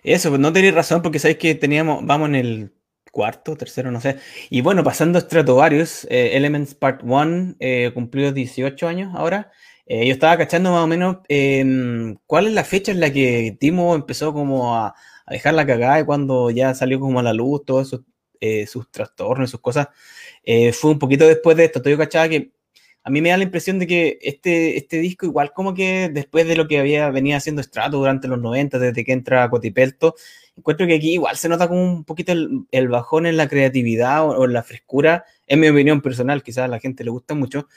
Eso, 0.02 0.30
pues 0.30 0.40
no 0.40 0.52
tenéis 0.52 0.74
razón 0.74 1.02
porque 1.02 1.18
sabéis 1.18 1.38
que 1.38 1.54
teníamos, 1.54 2.04
vamos 2.04 2.28
en 2.28 2.34
el 2.34 2.72
cuarto, 3.10 3.56
tercero, 3.56 3.90
no 3.90 4.00
sé. 4.00 4.18
Y 4.50 4.62
bueno, 4.62 4.84
pasando 4.84 5.18
a 5.18 5.22
Stratovarius, 5.22 6.06
eh, 6.10 6.36
Elements 6.36 6.74
Part 6.74 7.02
1 7.04 7.56
eh, 7.60 7.90
cumplió 7.94 8.32
18 8.32 8.88
años 8.88 9.12
ahora. 9.14 9.52
Eh, 9.86 10.06
yo 10.06 10.12
estaba 10.12 10.36
cachando 10.38 10.70
más 10.72 10.84
o 10.84 10.86
menos 10.86 11.18
em, 11.28 12.16
cuál 12.26 12.46
es 12.46 12.52
la 12.52 12.64
fecha 12.64 12.92
en 12.92 13.00
la 13.00 13.12
que 13.12 13.56
Timo 13.58 13.94
empezó 13.94 14.32
como 14.32 14.76
a, 14.76 14.94
dejar 15.28 15.54
la 15.54 15.66
cagada 15.66 16.00
y 16.00 16.04
cuando 16.04 16.50
ya 16.50 16.74
salió 16.74 17.00
como 17.00 17.20
a 17.20 17.22
la 17.22 17.32
luz 17.32 17.64
todos 17.64 17.88
sus, 17.88 18.02
eh, 18.40 18.66
sus 18.66 18.90
trastornos 18.90 19.48
y 19.48 19.52
sus 19.52 19.60
cosas. 19.60 19.88
Eh, 20.44 20.72
fue 20.72 20.90
un 20.92 20.98
poquito 20.98 21.26
después 21.26 21.56
de 21.56 21.64
esto. 21.64 21.78
Entonces 21.78 21.98
yo 21.98 22.04
cachaba 22.04 22.28
que 22.28 22.52
a 23.04 23.10
mí 23.10 23.20
me 23.20 23.30
da 23.30 23.36
la 23.36 23.44
impresión 23.44 23.78
de 23.78 23.86
que 23.86 24.18
este, 24.22 24.76
este 24.76 24.98
disco, 24.98 25.26
igual 25.26 25.52
como 25.52 25.74
que 25.74 26.08
después 26.12 26.46
de 26.46 26.56
lo 26.56 26.68
que 26.68 26.78
había 26.78 27.10
venido 27.10 27.36
haciendo 27.36 27.62
Strato 27.62 27.98
durante 27.98 28.28
los 28.28 28.40
90, 28.40 28.78
desde 28.78 29.04
que 29.04 29.12
entra 29.12 29.50
Cotipelto, 29.50 30.14
encuentro 30.56 30.86
que 30.86 30.94
aquí 30.94 31.14
igual 31.14 31.36
se 31.36 31.48
nota 31.48 31.68
como 31.68 31.82
un 31.82 32.04
poquito 32.04 32.32
el, 32.32 32.88
bajón 32.88 33.26
en 33.26 33.36
la 33.36 33.48
creatividad 33.48 34.26
o, 34.26 34.44
en 34.44 34.52
la 34.52 34.62
frescura, 34.62 35.24
en 35.46 35.60
mi 35.60 35.68
opinión 35.68 36.00
personal, 36.00 36.42
quizás 36.42 36.64
a 36.64 36.68
la 36.68 36.78
gente 36.78 37.04
le 37.04 37.10
gusta 37.10 37.34
mucho, 37.34 37.68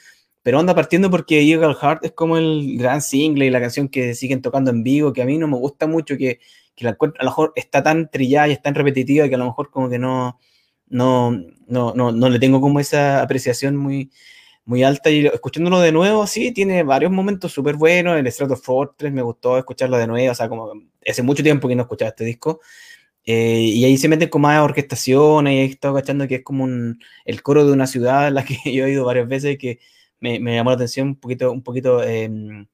pero 0.42 0.60
anda 0.60 0.74
partiendo 0.76 1.10
porque 1.10 1.40
Eagle 1.40 1.74
Heart 1.74 2.04
es 2.04 2.12
como 2.12 2.36
el 2.36 2.78
gran 2.78 3.02
single 3.02 3.46
y 3.46 3.50
la 3.50 3.60
canción 3.60 3.88
que 3.88 4.14
siguen 4.14 4.42
tocando 4.42 4.70
en 4.70 4.84
vivo, 4.84 5.12
que 5.12 5.22
a 5.22 5.26
mí 5.26 5.38
no 5.38 5.48
me 5.48 5.56
gusta 5.56 5.88
mucho, 5.88 6.16
que, 6.16 6.38
que 6.76 6.86
a 6.86 6.96
lo 7.00 7.14
mejor 7.20 7.52
está 7.56 7.82
tan 7.82 8.08
trillada 8.10 8.46
y 8.48 8.52
es 8.52 8.62
tan 8.62 8.76
repetitiva 8.76 9.28
que 9.28 9.34
a 9.34 9.38
lo 9.38 9.46
mejor 9.46 9.70
como 9.70 9.88
que 9.88 9.98
no, 9.98 10.38
no, 10.88 11.32
no, 11.66 11.94
no, 11.94 12.28
le 12.28 12.38
tengo 12.38 12.60
como 12.60 12.78
esa 12.78 13.22
apreciación 13.22 13.76
muy, 13.76 14.10
muy 14.66 14.82
alta. 14.82 15.10
Y 15.10 15.26
escuchándolo 15.26 15.80
de 15.80 15.92
nuevo, 15.92 16.26
sí, 16.26 16.52
tiene 16.52 16.82
varios 16.82 17.10
momentos 17.12 17.52
súper 17.52 17.76
buenos. 17.76 18.18
El 18.18 18.30
Strato 18.30 18.56
Fortress 18.56 19.12
me 19.12 19.22
gustó 19.22 19.56
escucharlo 19.56 19.96
de 19.96 20.06
nuevo, 20.06 20.32
o 20.32 20.34
sea, 20.34 20.48
como 20.48 20.72
hace 21.06 21.22
mucho 21.22 21.42
tiempo 21.42 21.68
que 21.68 21.76
no 21.76 21.82
escuchaba 21.82 22.10
este 22.10 22.24
disco. 22.24 22.60
Eh, 23.24 23.60
y 23.74 23.84
ahí 23.84 23.96
se 23.98 24.08
meten 24.08 24.28
con 24.28 24.42
más 24.42 24.60
orquestación, 24.62 25.48
y 25.48 25.50
ahí 25.50 25.70
estado 25.70 25.94
cachando 25.94 26.28
que 26.28 26.36
es 26.36 26.44
como 26.44 26.64
un, 26.64 27.00
el 27.24 27.42
coro 27.42 27.66
de 27.66 27.72
una 27.72 27.86
ciudad 27.86 28.28
en 28.28 28.34
la 28.34 28.44
que 28.44 28.56
yo 28.72 28.86
he 28.86 28.92
ido 28.92 29.04
varias 29.04 29.28
veces, 29.28 29.58
que 29.58 29.80
me, 30.20 30.38
llamó 30.38 30.70
la 30.70 30.76
atención 30.76 31.08
un 31.08 31.16
poquito, 31.16 31.52
un 31.52 31.62
poquito 31.62 32.02
em, 32.02 32.66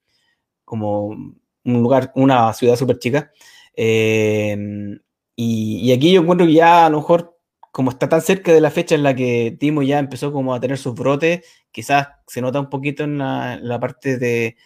como 0.65 1.09
un 1.09 1.83
lugar, 1.83 2.13
una 2.17 2.53
ciudad 2.55 2.77
súper 2.77 2.99
chica. 2.99 3.33
Em, 3.75 4.99
y, 5.37 5.93
aquí 5.93 6.13
yo 6.13 6.23
encuentro 6.23 6.47
que 6.47 6.55
ya 6.55 6.87
a 6.87 6.91
lo 6.91 6.99
mejor, 6.99 7.32
como 7.73 7.91
está 7.91 8.09
tan 8.09 8.23
cerca 8.23 8.53
de 8.53 8.61
la 8.61 8.71
fecha 8.71 8.95
en 8.95 9.03
la 9.03 9.15
que 9.15 9.57
Timo 9.59 9.83
ya 9.83 9.99
empezó 9.99 10.33
como 10.33 10.55
a 10.55 10.61
tener 10.61 10.79
sus 10.79 10.95
brotes, 10.95 11.45
quizás 11.73 12.09
se 12.27 12.41
nota 12.41 12.61
un 12.61 12.71
poquito 12.71 13.05
en 13.05 13.19
la, 13.19 13.79
parte 13.81 14.19
de, 14.19 14.57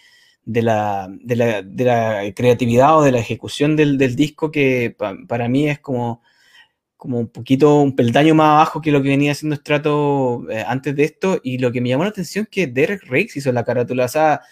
la, 0.44 1.08
creatividad 2.34 2.98
o 2.98 3.02
de 3.02 3.12
la 3.12 3.18
ejecución 3.18 3.76
del, 3.76 3.96
disco 4.16 4.50
que 4.50 4.96
para 5.28 5.48
mí 5.48 5.68
es 5.68 5.78
como 5.80 6.20
un 7.14 7.28
poquito, 7.28 7.80
un 7.80 7.94
peldaño 7.94 8.34
más 8.34 8.54
abajo 8.54 8.80
que 8.80 8.90
lo 8.90 9.02
que 9.02 9.10
venía 9.10 9.32
haciendo 9.32 9.56
Strato 9.56 10.48
eh, 10.50 10.64
antes 10.66 10.96
de 10.96 11.04
esto. 11.04 11.40
Y 11.42 11.58
lo 11.58 11.72
que 11.72 11.80
me 11.80 11.88
llamó 11.88 12.04
la 12.04 12.10
atención 12.10 12.44
es 12.44 12.50
que 12.50 12.66
Derek 12.66 13.04
Riggs 13.04 13.36
hizo 13.36 13.52
la 13.52 13.64
carátula. 13.64 14.06
O 14.06 14.08
sea, 14.08 14.42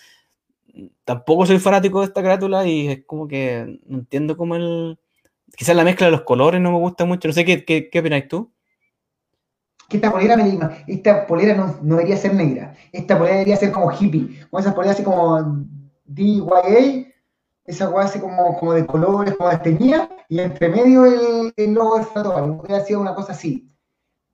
tampoco 1.04 1.46
soy 1.46 1.58
fanático 1.58 2.00
de 2.00 2.06
esta 2.06 2.22
carátula 2.22 2.66
y 2.66 2.88
es 2.88 3.04
como 3.06 3.28
que 3.28 3.80
no 3.86 3.98
entiendo 3.98 4.36
cómo 4.36 4.56
el. 4.56 4.98
Quizás 5.56 5.76
la 5.76 5.84
mezcla 5.84 6.06
de 6.06 6.12
los 6.12 6.22
colores 6.22 6.60
no 6.60 6.72
me 6.72 6.78
gusta 6.78 7.04
mucho. 7.04 7.28
No 7.28 7.34
sé 7.34 7.44
qué, 7.44 7.64
qué, 7.64 7.88
qué 7.90 8.00
opinas 8.00 8.28
tú. 8.28 8.52
Que 9.88 9.98
esta 9.98 10.10
polera, 10.10 10.36
me, 10.36 10.58
esta 10.86 11.26
polera 11.26 11.54
no, 11.54 11.78
no, 11.82 11.96
debería 11.96 12.16
ser 12.16 12.34
negra. 12.34 12.74
Esta 12.92 13.16
polera 13.16 13.36
debería 13.36 13.56
ser 13.56 13.70
como 13.70 13.92
hippie. 13.92 14.40
Como 14.50 14.60
esas 14.60 14.74
poleras 14.74 14.96
así 14.96 15.04
como 15.04 15.66
DYA 16.04 17.14
esa 17.64 17.88
weá 17.88 18.04
así 18.04 18.20
como, 18.20 18.58
como 18.58 18.74
de 18.74 18.86
colores, 18.86 19.34
como 19.36 19.50
desteñida, 19.50 20.08
y 20.28 20.40
entre 20.40 20.68
medio 20.68 21.06
el, 21.06 21.52
el 21.56 21.72
logo 21.72 21.98
de 21.98 22.04
Stratovarius. 22.04 22.60
Hubiera 22.60 22.84
sido 22.84 23.00
una 23.00 23.14
cosa 23.14 23.32
así. 23.32 23.70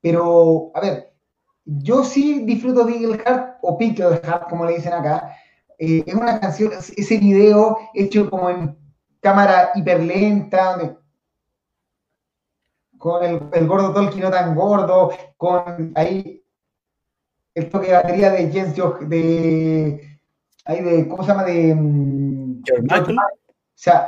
Pero, 0.00 0.72
a 0.74 0.80
ver, 0.80 1.12
yo 1.64 2.04
sí 2.04 2.44
disfruto 2.44 2.84
de 2.84 2.94
Eagle 2.94 3.18
Heart, 3.18 3.58
o 3.62 3.78
Pink 3.78 3.98
Heart, 3.98 4.48
como 4.48 4.64
le 4.64 4.74
dicen 4.74 4.92
acá. 4.92 5.36
Eh, 5.78 6.02
es 6.06 6.14
una 6.14 6.40
canción, 6.40 6.72
ese 6.72 7.18
video 7.18 7.78
hecho 7.94 8.28
como 8.28 8.50
en 8.50 8.76
cámara 9.20 9.70
hiperlenta, 9.74 10.98
con 13.00 13.24
el, 13.24 13.40
el 13.54 13.66
gordo 13.66 13.94
Tolkien 13.94 14.24
no 14.24 14.30
tan 14.30 14.54
gordo, 14.54 15.10
con 15.38 15.92
ahí 15.94 16.44
el 17.54 17.70
toque 17.70 17.86
de 17.88 17.94
batería 17.94 18.30
de 18.30 18.50
Jens 18.50 18.78
Joch, 18.78 19.00
de, 19.00 20.18
ahí 20.66 20.82
de, 20.82 21.08
¿cómo 21.08 21.22
se 21.22 21.30
llama? 21.30 21.44
De 21.44 21.74
mm, 21.74 22.62
George. 22.62 23.12
O 23.12 23.16
sea, 23.74 24.06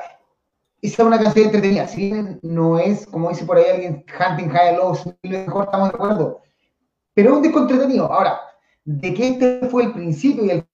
esa 0.83 1.03
es 1.03 1.07
una 1.07 1.19
canción 1.19 1.47
entretenida. 1.47 1.89
Si 1.89 2.11
bien 2.11 2.39
no 2.43 2.79
es, 2.79 3.07
como 3.07 3.31
dice 3.31 3.47
por 3.47 3.57
ahí 3.57 3.65
alguien, 3.73 4.05
Hunting 4.07 4.51
High 4.51 4.77
Low, 4.77 4.95
mejor 5.23 5.65
estamos 5.65 5.89
de 5.89 5.95
acuerdo. 5.95 6.43
Pero 7.15 7.31
es 7.31 7.37
un 7.37 7.43
disco 7.43 7.61
entretenido. 7.61 8.13
Ahora, 8.13 8.41
de 8.85 9.15
que 9.15 9.29
este 9.29 9.69
fue 9.71 9.85
el 9.85 9.93
principio 9.95 10.45
y 10.45 10.51
el 10.51 10.67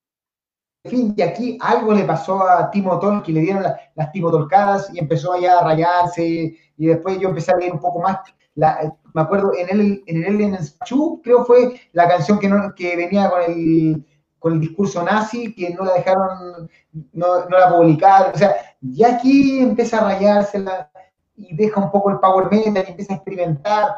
fin, 0.89 1.15
y 1.17 1.23
aquí 1.23 1.59
algo 1.61 1.93
le 1.93 2.05
pasó 2.05 2.43
a 2.43 2.71
Timo 2.71 2.99
que 3.23 3.33
le 3.33 3.41
dieron 3.41 3.65
las 3.95 4.13
Timo 4.13 4.31
Tolcadas 4.31 4.91
y 4.93 4.99
empezó 4.99 5.33
allá 5.33 5.59
a 5.59 5.65
rayarse, 5.65 6.57
y 6.77 6.87
después 6.87 7.19
yo 7.19 7.29
empecé 7.29 7.53
a 7.53 7.57
leer 7.57 7.73
un 7.73 7.81
poco 7.81 8.01
más. 8.01 8.19
me 8.55 9.23
acuerdo, 9.23 9.53
en 9.57 9.69
el, 9.71 10.03
en 10.07 10.25
el 10.25 10.41
en 10.41 10.59
Chu, 10.85 11.21
creo 11.23 11.45
fue 11.45 11.81
la 11.93 12.09
canción 12.09 12.39
que, 12.39 12.49
no, 12.49 12.75
que 12.75 12.97
venía 12.97 13.31
con 13.31 13.43
el, 13.43 14.05
con 14.39 14.53
el 14.55 14.61
discurso 14.61 15.03
nazi, 15.03 15.55
que 15.55 15.71
no 15.75 15.85
la 15.85 15.95
dejaron, 15.95 16.69
no, 17.13 17.45
no 17.49 17.59
la 17.59 17.69
publicaron, 17.69 18.33
o 18.35 18.39
sea, 18.39 18.55
ya 18.81 19.17
aquí 19.17 19.61
empieza 19.61 19.99
a 19.99 20.05
rayársela 20.05 20.91
y 21.37 21.55
deja 21.55 21.81
un 21.81 21.91
poco 21.91 22.11
el 22.11 22.19
power 22.19 22.51
metal 22.51 22.85
y 22.87 22.91
empieza 22.91 23.13
a 23.13 23.17
experimentar. 23.17 23.89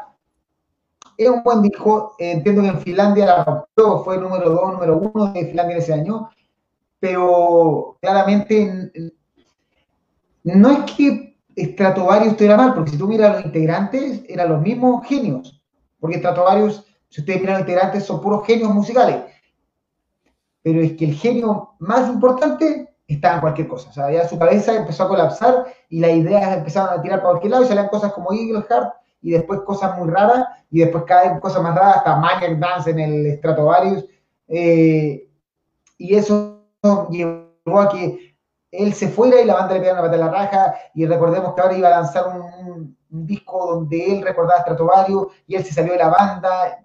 Es 1.17 1.29
un 1.29 1.43
buen 1.43 1.61
disco, 1.61 2.15
entiendo 2.17 2.61
que 2.61 2.67
en 2.69 2.79
Finlandia 2.79 3.25
la 3.25 3.43
rompió, 3.43 4.03
fue 4.03 4.15
el 4.15 4.21
número 4.21 4.49
2, 4.49 4.73
número 4.73 4.97
1 4.97 5.33
de 5.33 5.45
Finlandia 5.45 5.77
ese 5.77 5.93
año, 5.93 6.29
pero 7.01 7.97
claramente 7.99 8.91
no 10.43 10.69
es 10.69 10.91
que 10.91 11.35
Stratovarius 11.57 12.33
estuviera 12.33 12.55
mal, 12.55 12.75
porque 12.75 12.91
si 12.91 12.97
tú 12.97 13.07
miras 13.07 13.31
a 13.31 13.33
los 13.37 13.45
integrantes, 13.45 14.23
eran 14.29 14.49
los 14.49 14.61
mismos 14.61 15.05
genios, 15.05 15.61
porque 15.99 16.19
Stratovarius, 16.19 16.85
si 17.09 17.21
ustedes 17.21 17.41
miran 17.41 17.55
los 17.55 17.61
integrantes, 17.61 18.05
son 18.05 18.21
puros 18.21 18.45
genios 18.45 18.73
musicales, 18.73 19.17
pero 20.61 20.79
es 20.79 20.93
que 20.93 21.05
el 21.05 21.15
genio 21.15 21.71
más 21.79 22.07
importante 22.07 22.93
estaba 23.07 23.35
en 23.35 23.41
cualquier 23.41 23.67
cosa, 23.67 23.89
o 23.89 23.93
sea, 23.93 24.11
ya 24.11 24.29
su 24.29 24.37
cabeza 24.37 24.75
empezó 24.75 25.03
a 25.03 25.09
colapsar 25.09 25.65
y 25.89 25.99
las 25.99 26.11
ideas 26.11 26.55
empezaron 26.55 26.97
a 26.97 27.01
tirar 27.01 27.19
para 27.19 27.31
cualquier 27.31 27.51
lado 27.51 27.63
y 27.63 27.67
salían 27.67 27.89
cosas 27.89 28.13
como 28.13 28.31
Eagle 28.31 28.63
Heart 28.69 28.93
y 29.23 29.31
después 29.31 29.61
cosas 29.61 29.97
muy 29.97 30.07
raras 30.07 30.45
y 30.69 30.81
después 30.81 31.03
cada 31.05 31.31
vez 31.31 31.41
cosas 31.41 31.63
más 31.63 31.75
raras, 31.75 31.97
hasta 31.97 32.15
Maniac 32.15 32.59
Dance 32.59 32.91
en 32.91 32.99
el 32.99 33.37
Stratovarius, 33.37 34.05
eh, 34.47 35.27
y 35.97 36.15
eso 36.15 36.60
llevó 37.09 37.79
a 37.79 37.89
que 37.89 38.35
él 38.71 38.93
se 38.93 39.09
fuera 39.09 39.41
y 39.41 39.45
la 39.45 39.55
banda 39.55 39.73
le 39.73 39.81
pegara 39.81 39.99
una 39.99 40.09
pata 40.09 40.15
en 40.15 40.25
la 40.25 40.31
raja 40.31 40.75
y 40.93 41.05
recordemos 41.05 41.53
que 41.53 41.61
ahora 41.61 41.77
iba 41.77 41.87
a 41.89 42.01
lanzar 42.01 42.27
un, 42.27 42.97
disco 43.13 43.75
donde 43.75 44.05
él 44.05 44.21
recordaba 44.21 44.59
a 44.59 44.61
Stratovarius 44.61 45.27
y 45.45 45.55
él 45.55 45.65
se 45.65 45.73
salió 45.73 45.91
de 45.91 45.99
la 45.99 46.07
banda. 46.07 46.81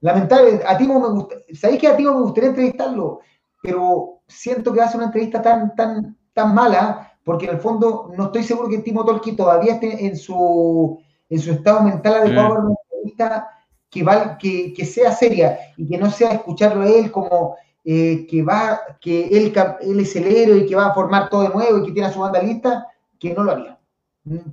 Lamentable, 0.00 0.60
a 0.66 0.76
Timo 0.76 1.00
me 1.00 1.08
gusta, 1.08 1.36
sabéis 1.54 1.80
que 1.80 1.88
a 1.88 1.96
Timo 1.96 2.12
me 2.12 2.20
gustaría 2.20 2.50
entrevistarlo, 2.50 3.20
pero 3.62 4.20
siento 4.28 4.74
que 4.74 4.86
ser 4.86 4.96
una 4.96 5.06
entrevista 5.06 5.40
tan, 5.40 5.74
tan, 5.74 6.18
tan 6.34 6.54
mala, 6.54 7.14
porque 7.24 7.46
en 7.46 7.52
el 7.52 7.60
fondo 7.60 8.10
no 8.14 8.24
estoy 8.24 8.42
seguro 8.42 8.68
que 8.68 8.80
Timo 8.80 9.02
Tolki 9.06 9.32
todavía 9.32 9.74
esté 9.74 10.04
en 10.06 10.18
su, 10.18 11.00
en 11.30 11.38
su 11.38 11.52
estado 11.52 11.80
mental 11.80 12.16
adecuado 12.16 12.48
para 12.50 12.60
una 12.60 12.74
entrevista 12.84 13.48
que, 13.88 14.02
va, 14.02 14.36
que, 14.36 14.74
que 14.74 14.84
sea 14.84 15.12
seria 15.12 15.58
y 15.78 15.88
que 15.88 15.96
no 15.96 16.10
sea 16.10 16.32
escucharlo 16.32 16.82
a 16.82 16.88
él 16.88 17.10
como 17.10 17.56
eh, 17.92 18.24
que 18.28 18.40
va, 18.44 18.80
que 19.00 19.26
él, 19.36 19.52
él, 19.80 19.98
es 19.98 20.14
el 20.14 20.24
héroe 20.28 20.58
y 20.58 20.66
que 20.66 20.76
va 20.76 20.86
a 20.86 20.94
formar 20.94 21.28
todo 21.28 21.42
de 21.42 21.48
nuevo 21.48 21.78
y 21.78 21.86
que 21.86 21.90
tiene 21.90 22.06
a 22.06 22.12
su 22.12 22.20
banda 22.20 22.40
lista, 22.40 22.86
que 23.18 23.34
no 23.34 23.42
lo 23.42 23.50
haría. 23.50 23.80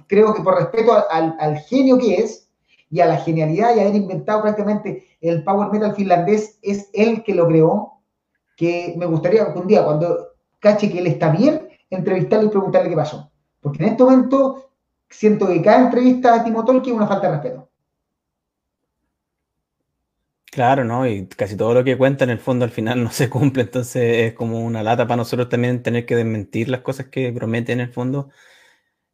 Creo 0.08 0.34
que 0.34 0.42
por 0.42 0.56
respeto 0.56 0.92
al, 1.08 1.36
al, 1.40 1.58
genio 1.60 2.00
que 2.00 2.16
es 2.16 2.50
y 2.90 3.00
a 3.00 3.06
la 3.06 3.18
genialidad 3.18 3.76
y 3.76 3.82
haber 3.82 3.94
inventado 3.94 4.42
prácticamente 4.42 5.06
el 5.22 5.44
power 5.44 5.72
metal 5.72 5.94
finlandés, 5.94 6.58
es 6.64 6.90
él 6.94 7.24
que 7.24 7.36
lo 7.36 7.48
creó, 7.48 8.00
que 8.56 8.96
me 8.98 9.06
gustaría 9.06 9.54
que 9.54 9.60
un 9.60 9.68
día, 9.68 9.86
cuando 9.86 10.30
cache 10.58 10.92
que 10.92 10.98
él 10.98 11.06
está 11.06 11.30
bien, 11.30 11.70
entrevistarle 11.92 12.48
y 12.48 12.50
preguntarle 12.50 12.90
qué 12.90 12.96
pasó. 12.96 13.30
Porque 13.62 13.84
en 13.84 13.90
este 13.92 14.04
momento 14.04 14.72
siento 15.12 15.46
que 15.46 15.62
cada 15.62 15.84
entrevista 15.84 16.34
a 16.34 16.44
Timo 16.44 16.66
Tolkien 16.66 16.96
es 16.96 17.02
una 17.02 17.08
falta 17.08 17.28
de 17.28 17.34
respeto. 17.34 17.70
Claro, 20.58 20.84
¿no? 20.84 21.06
Y 21.08 21.28
casi 21.28 21.56
todo 21.56 21.76
lo 21.76 21.84
que 21.84 22.00
cuenta 22.00 22.24
en 22.24 22.32
el 22.32 22.40
fondo 22.40 22.66
al 22.66 22.72
final 22.72 23.04
no 23.04 23.12
se 23.12 23.30
cumple, 23.30 23.62
entonces 23.62 24.32
es 24.32 24.34
como 24.34 24.66
una 24.66 24.82
lata 24.82 25.06
para 25.06 25.18
nosotros 25.18 25.50
también 25.50 25.84
tener 25.84 26.08
que 26.08 26.16
desmentir 26.16 26.68
las 26.68 26.82
cosas 26.82 27.10
que 27.10 27.32
prometen 27.32 27.80
en 27.80 27.88
el 27.88 27.94
fondo. 27.94 28.32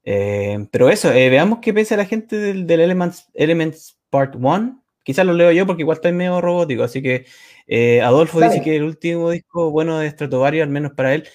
Eh, 0.05 0.65
pero 0.71 0.89
eso, 0.89 1.11
eh, 1.11 1.29
veamos 1.29 1.59
qué 1.61 1.73
piensa 1.73 1.97
la 1.97 2.05
gente 2.05 2.37
del, 2.37 2.71
Elements, 2.71 3.29
Elements 3.33 3.99
Part 4.09 4.35
1. 4.37 4.85
Quizás 5.03 5.25
lo 5.25 5.33
leo 5.33 5.51
yo 5.51 5.67
porque 5.67 5.81
igual 5.81 5.97
estoy 5.97 6.13
medio 6.13 6.39
robótico, 6.39 6.83
así 6.83 7.01
que 7.01 7.25
eh, 7.67 8.01
Adolfo 8.01 8.39
dice 8.39 8.61
que 8.61 8.77
el 8.77 8.83
último 8.83 9.29
disco 9.31 9.69
bueno 9.69 9.99
de 9.99 10.09
Stratovarius, 10.11 10.63
al 10.63 10.69
menos 10.69 10.93
para 10.93 11.13
él, 11.13 11.27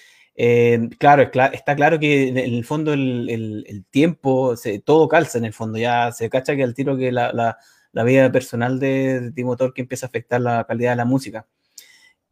claro, 0.97 1.29
está 1.53 1.75
claro 1.75 1.99
que 1.99 2.29
en 2.29 2.37
el 2.39 2.65
fondo 2.65 2.93
el, 2.93 3.85
tiempo, 3.91 4.55
todo 4.85 5.07
calza 5.07 5.37
en 5.37 5.45
el 5.45 5.53
fondo, 5.53 5.77
ya 5.77 6.11
se 6.11 6.31
cacha 6.31 6.55
que 6.55 6.63
al 6.63 6.73
tiro 6.73 6.97
que 6.97 7.11
la 7.11 7.31
la 7.31 7.59
vida 7.93 8.31
personal 8.31 8.79
de, 8.79 9.31
Timo 9.35 9.55
que 9.57 9.81
empieza 9.81 10.05
a 10.05 10.09
afectar 10.09 10.41
la 10.41 10.65
calidad 10.65 10.91
de 10.91 10.97
la 10.97 11.05
música. 11.05 11.47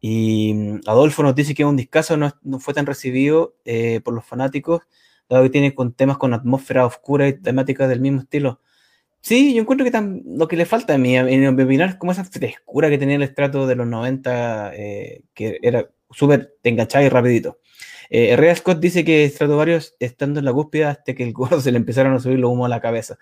Y 0.00 0.54
mm, 0.54 0.80
Adolfo 0.86 1.22
nos 1.22 1.34
dice 1.34 1.54
que 1.54 1.64
un 1.64 1.76
discazo 1.76 2.16
no, 2.16 2.32
no 2.42 2.60
fue 2.60 2.74
tan 2.74 2.86
recibido 2.86 3.56
eh, 3.64 4.00
por 4.02 4.14
los 4.14 4.24
fanáticos, 4.24 4.82
dado 5.28 5.44
que 5.44 5.50
tiene 5.50 5.74
con 5.74 5.92
temas 5.92 6.18
con 6.18 6.34
atmósfera 6.34 6.86
oscura 6.86 7.28
y 7.28 7.34
temáticas 7.34 7.88
del 7.88 8.00
mismo 8.00 8.20
estilo. 8.20 8.60
Sí, 9.20 9.54
yo 9.54 9.62
encuentro 9.62 9.84
que 9.84 10.22
lo 10.26 10.48
que 10.48 10.56
le 10.56 10.64
falta 10.64 10.94
a 10.94 10.98
mí, 10.98 11.16
en 11.16 11.40
mi 11.40 11.46
opinión, 11.62 11.88
es 11.90 11.96
como 11.96 12.12
esa 12.12 12.24
frescura 12.24 12.88
que 12.88 12.98
tenía 12.98 13.16
el 13.16 13.22
estrato 13.22 13.66
de 13.66 13.74
los 13.74 13.86
90, 13.86 14.72
eh, 14.74 15.22
que 15.34 15.58
era 15.62 15.90
súper 16.10 16.56
enganchado 16.62 17.04
y 17.04 17.08
rapidito. 17.08 17.58
Eh, 18.10 18.54
Scott 18.56 18.80
dice 18.80 19.04
que 19.04 19.30
varios 19.48 19.94
estando 19.98 20.38
en 20.38 20.46
la 20.46 20.52
cúspide 20.52 20.86
hasta 20.86 21.14
que 21.14 21.24
el 21.24 21.32
gordo 21.32 21.60
se 21.60 21.72
le 21.72 21.78
empezaron 21.78 22.14
a 22.14 22.20
subir 22.20 22.38
los 22.38 22.50
humos 22.50 22.66
a 22.66 22.70
la 22.70 22.80
cabeza. 22.80 23.18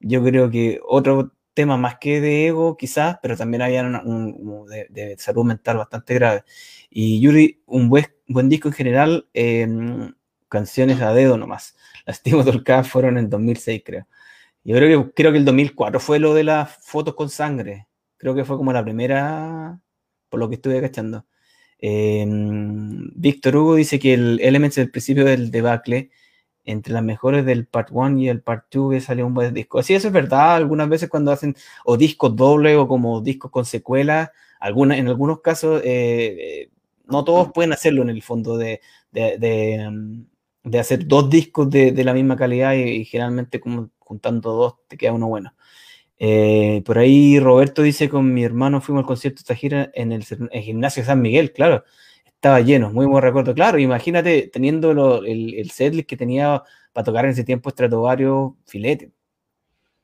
Yo 0.00 0.22
creo 0.24 0.50
que 0.50 0.80
otro 0.86 1.32
tema 1.54 1.76
más 1.76 1.98
que 1.98 2.20
de 2.20 2.48
ego, 2.48 2.76
quizás, 2.76 3.18
pero 3.22 3.36
también 3.36 3.62
había 3.62 3.82
un, 3.82 4.66
de, 4.68 5.16
salud 5.18 5.44
mental 5.44 5.78
bastante 5.78 6.14
grave. 6.14 6.44
Y 6.90 7.20
Yuri, 7.20 7.62
un 7.66 7.88
buen, 7.88 8.06
buen 8.28 8.48
disco 8.48 8.68
en 8.68 8.74
general, 8.74 9.28
em, 9.32 10.14
canciones 10.48 11.00
a 11.00 11.14
dedo 11.14 11.38
nomás. 11.38 11.76
Las 12.06 12.22
Timo 12.22 12.44
Tolka 12.44 12.84
fueron 12.84 13.18
en 13.18 13.30
2006, 13.30 13.82
creo. 13.84 14.06
Yo 14.64 14.76
creo 14.76 15.04
que, 15.06 15.12
creo 15.14 15.32
que 15.32 15.38
el 15.38 15.44
2004 15.44 16.00
fue 16.00 16.18
lo 16.18 16.34
de 16.34 16.44
las 16.44 16.76
fotos 16.84 17.14
con 17.14 17.30
sangre. 17.30 17.88
Creo 18.16 18.34
que 18.34 18.44
fue 18.44 18.56
como 18.56 18.72
la 18.72 18.82
primera, 18.84 19.80
por 20.28 20.40
lo 20.40 20.48
que 20.48 20.56
estuve 20.56 20.80
cachando. 20.80 21.26
Em, 21.78 23.10
Víctor 23.14 23.56
Hugo 23.56 23.74
dice 23.76 23.98
que 23.98 24.14
el 24.14 24.40
Elements 24.40 24.76
del 24.76 24.90
principio 24.90 25.24
del 25.24 25.50
debacle 25.50 26.10
entre 26.64 26.92
las 26.92 27.02
mejores 27.02 27.44
del 27.44 27.66
Part 27.66 27.88
1 27.92 28.18
y 28.18 28.28
el 28.28 28.40
Part 28.40 28.66
2 28.72 28.92
que 28.92 29.00
salió 29.00 29.26
un 29.26 29.34
buen 29.34 29.52
disco. 29.54 29.82
Sí, 29.82 29.94
eso 29.94 30.08
es 30.08 30.14
verdad, 30.14 30.56
algunas 30.56 30.88
veces 30.88 31.08
cuando 31.08 31.32
hacen 31.32 31.56
o 31.84 31.96
discos 31.96 32.34
dobles 32.34 32.76
o 32.76 32.88
como 32.88 33.20
discos 33.20 33.50
con 33.50 33.64
secuelas, 33.64 34.30
alguna, 34.60 34.96
en 34.96 35.08
algunos 35.08 35.40
casos 35.40 35.82
eh, 35.84 36.36
eh, 36.64 36.70
no 37.06 37.24
todos 37.24 37.52
pueden 37.52 37.72
hacerlo 37.72 38.02
en 38.02 38.10
el 38.10 38.22
fondo 38.22 38.56
de, 38.56 38.80
de, 39.12 39.88
mm, 39.90 40.76
hacer 40.76 41.06
dos 41.06 41.28
discos 41.28 41.68
de, 41.70 41.92
la 42.04 42.14
misma 42.14 42.36
calidad 42.36 42.74
y, 42.74 43.04
generalmente 43.04 43.60
como 43.60 43.90
juntando 43.98 44.52
dos 44.52 44.74
te 44.88 44.96
queda 44.96 45.12
uno 45.12 45.28
bueno. 45.28 45.54
Eh, 46.18 46.82
por 46.86 46.98
ahí 46.98 47.40
Roberto 47.40 47.82
dice, 47.82 48.08
con 48.08 48.32
mi 48.32 48.44
hermano 48.44 48.80
fuimos 48.80 49.02
al 49.02 49.06
concierto 49.06 49.38
de 49.38 49.42
esta 49.42 49.54
gira 49.54 49.90
en 49.94 50.12
el, 50.12 50.24
en 50.30 50.48
el 50.52 50.62
gimnasio 50.62 51.04
San 51.04 51.20
Miguel, 51.20 51.52
claro 51.52 51.84
estaba 52.44 52.60
lleno, 52.60 52.90
muy 52.90 53.06
buen 53.06 53.22
recuerdo. 53.22 53.54
Claro, 53.54 53.78
imagínate 53.78 54.50
teniendo 54.52 55.24
el, 55.24 55.54
el 55.54 55.70
setlist 55.70 56.06
que 56.06 56.18
tenía 56.18 56.62
para 56.92 57.02
tocar 57.02 57.24
en 57.24 57.30
ese 57.30 57.42
tiempo 57.42 57.70
Stratovarius 57.70 58.52
Filete. 58.66 59.12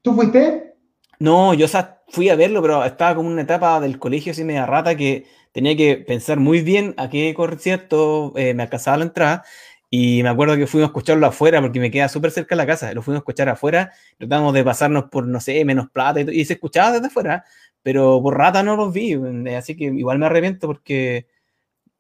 ¿Tú 0.01 0.15
fuiste? 0.15 0.73
No, 1.19 1.53
yo 1.53 1.67
fui 2.09 2.31
a 2.31 2.37
verlo, 2.37 2.63
pero 2.63 2.83
estaba 2.83 3.15
como 3.15 3.29
una 3.29 3.43
etapa 3.43 3.79
del 3.79 3.99
colegio 3.99 4.33
así 4.33 4.43
media 4.43 4.65
rata 4.65 4.97
que 4.97 5.27
tenía 5.53 5.77
que 5.77 5.99
pensar 5.99 6.41
muy 6.41 6.63
bien 6.63 6.95
a 6.97 7.11
qué 7.11 7.35
concierto 7.35 8.33
eh, 8.37 8.55
me 8.55 8.63
alcanzaba 8.63 8.97
la 8.97 9.05
entrada. 9.05 9.45
Y 9.91 10.23
me 10.23 10.31
acuerdo 10.31 10.57
que 10.57 10.67
fuimos 10.67 10.89
a 10.89 10.93
escucharlo 10.93 11.27
afuera 11.27 11.61
porque 11.61 11.79
me 11.79 11.91
queda 11.91 12.09
súper 12.09 12.31
cerca 12.31 12.55
de 12.55 12.57
la 12.57 12.67
casa. 12.67 12.95
Lo 12.95 13.03
fuimos 13.03 13.19
a 13.19 13.21
escuchar 13.21 13.51
afuera, 13.51 13.93
tratamos 14.17 14.55
de 14.55 14.65
pasarnos 14.65 15.11
por, 15.11 15.27
no 15.27 15.41
sé, 15.41 15.63
menos 15.67 15.91
plata 15.91 16.23
y, 16.23 16.41
y 16.41 16.45
se 16.47 16.55
escuchaba 16.55 16.93
desde 16.93 17.09
afuera, 17.09 17.45
pero 17.83 18.19
por 18.23 18.39
rata 18.39 18.63
no 18.63 18.77
los 18.77 18.95
vi. 18.95 19.13
Así 19.55 19.77
que 19.77 19.85
igual 19.85 20.19
me 20.19 20.25
arrepiento 20.25 20.67
porque 20.67 21.27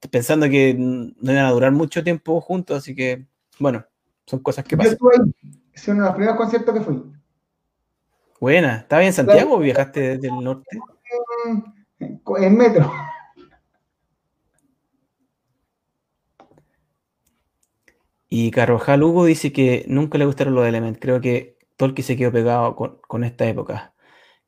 pensando 0.08 0.48
que 0.48 0.74
no 0.74 1.32
iban 1.32 1.44
a 1.44 1.50
durar 1.50 1.72
mucho 1.72 2.02
tiempo 2.02 2.40
juntos, 2.40 2.78
así 2.78 2.94
que, 2.94 3.26
bueno, 3.58 3.84
son 4.26 4.40
cosas 4.40 4.64
que 4.64 4.76
pasan. 4.76 4.96
Yo 4.98 5.10
estuve 5.10 5.32
es 5.72 5.88
uno 5.88 6.02
de 6.02 6.06
los 6.06 6.14
primeros 6.14 6.36
conciertos 6.36 6.74
que 6.74 6.80
fui. 6.80 7.02
Buena, 8.40 8.76
¿estaba 8.76 9.04
en 9.04 9.12
Santiago 9.12 9.56
o 9.56 9.58
viajaste 9.58 10.16
desde 10.16 10.28
el 10.28 10.42
norte? 10.42 10.78
En, 11.98 12.56
metro. 12.56 12.90
Y 18.28 18.50
Carvajal 18.50 19.02
Hugo 19.02 19.24
dice 19.24 19.52
que 19.52 19.84
nunca 19.88 20.16
le 20.16 20.24
gustaron 20.24 20.54
los 20.54 20.66
Elements. 20.66 21.00
Creo 21.00 21.20
que 21.20 21.58
Tolkien 21.76 22.06
se 22.06 22.16
quedó 22.16 22.32
pegado 22.32 22.76
con, 22.76 22.98
con 23.06 23.24
esta 23.24 23.46
época. 23.46 23.94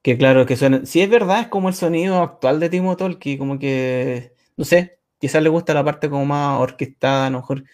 Que 0.00 0.16
claro, 0.16 0.46
que 0.46 0.56
suena. 0.56 0.86
Si 0.86 1.00
es 1.00 1.10
verdad, 1.10 1.40
es 1.40 1.48
como 1.48 1.68
el 1.68 1.74
sonido 1.74 2.22
actual 2.22 2.60
de 2.60 2.70
Timo 2.70 2.96
Tolki, 2.96 3.38
como 3.38 3.58
que. 3.58 4.34
No 4.56 4.64
sé, 4.64 4.98
quizás 5.22 5.40
le 5.40 5.48
gusta 5.48 5.72
la 5.72 5.84
parte 5.84 6.10
como 6.10 6.26
más 6.26 6.60
orquestada, 6.60 7.28
a 7.28 7.30
lo 7.30 7.38
mejor. 7.38 7.64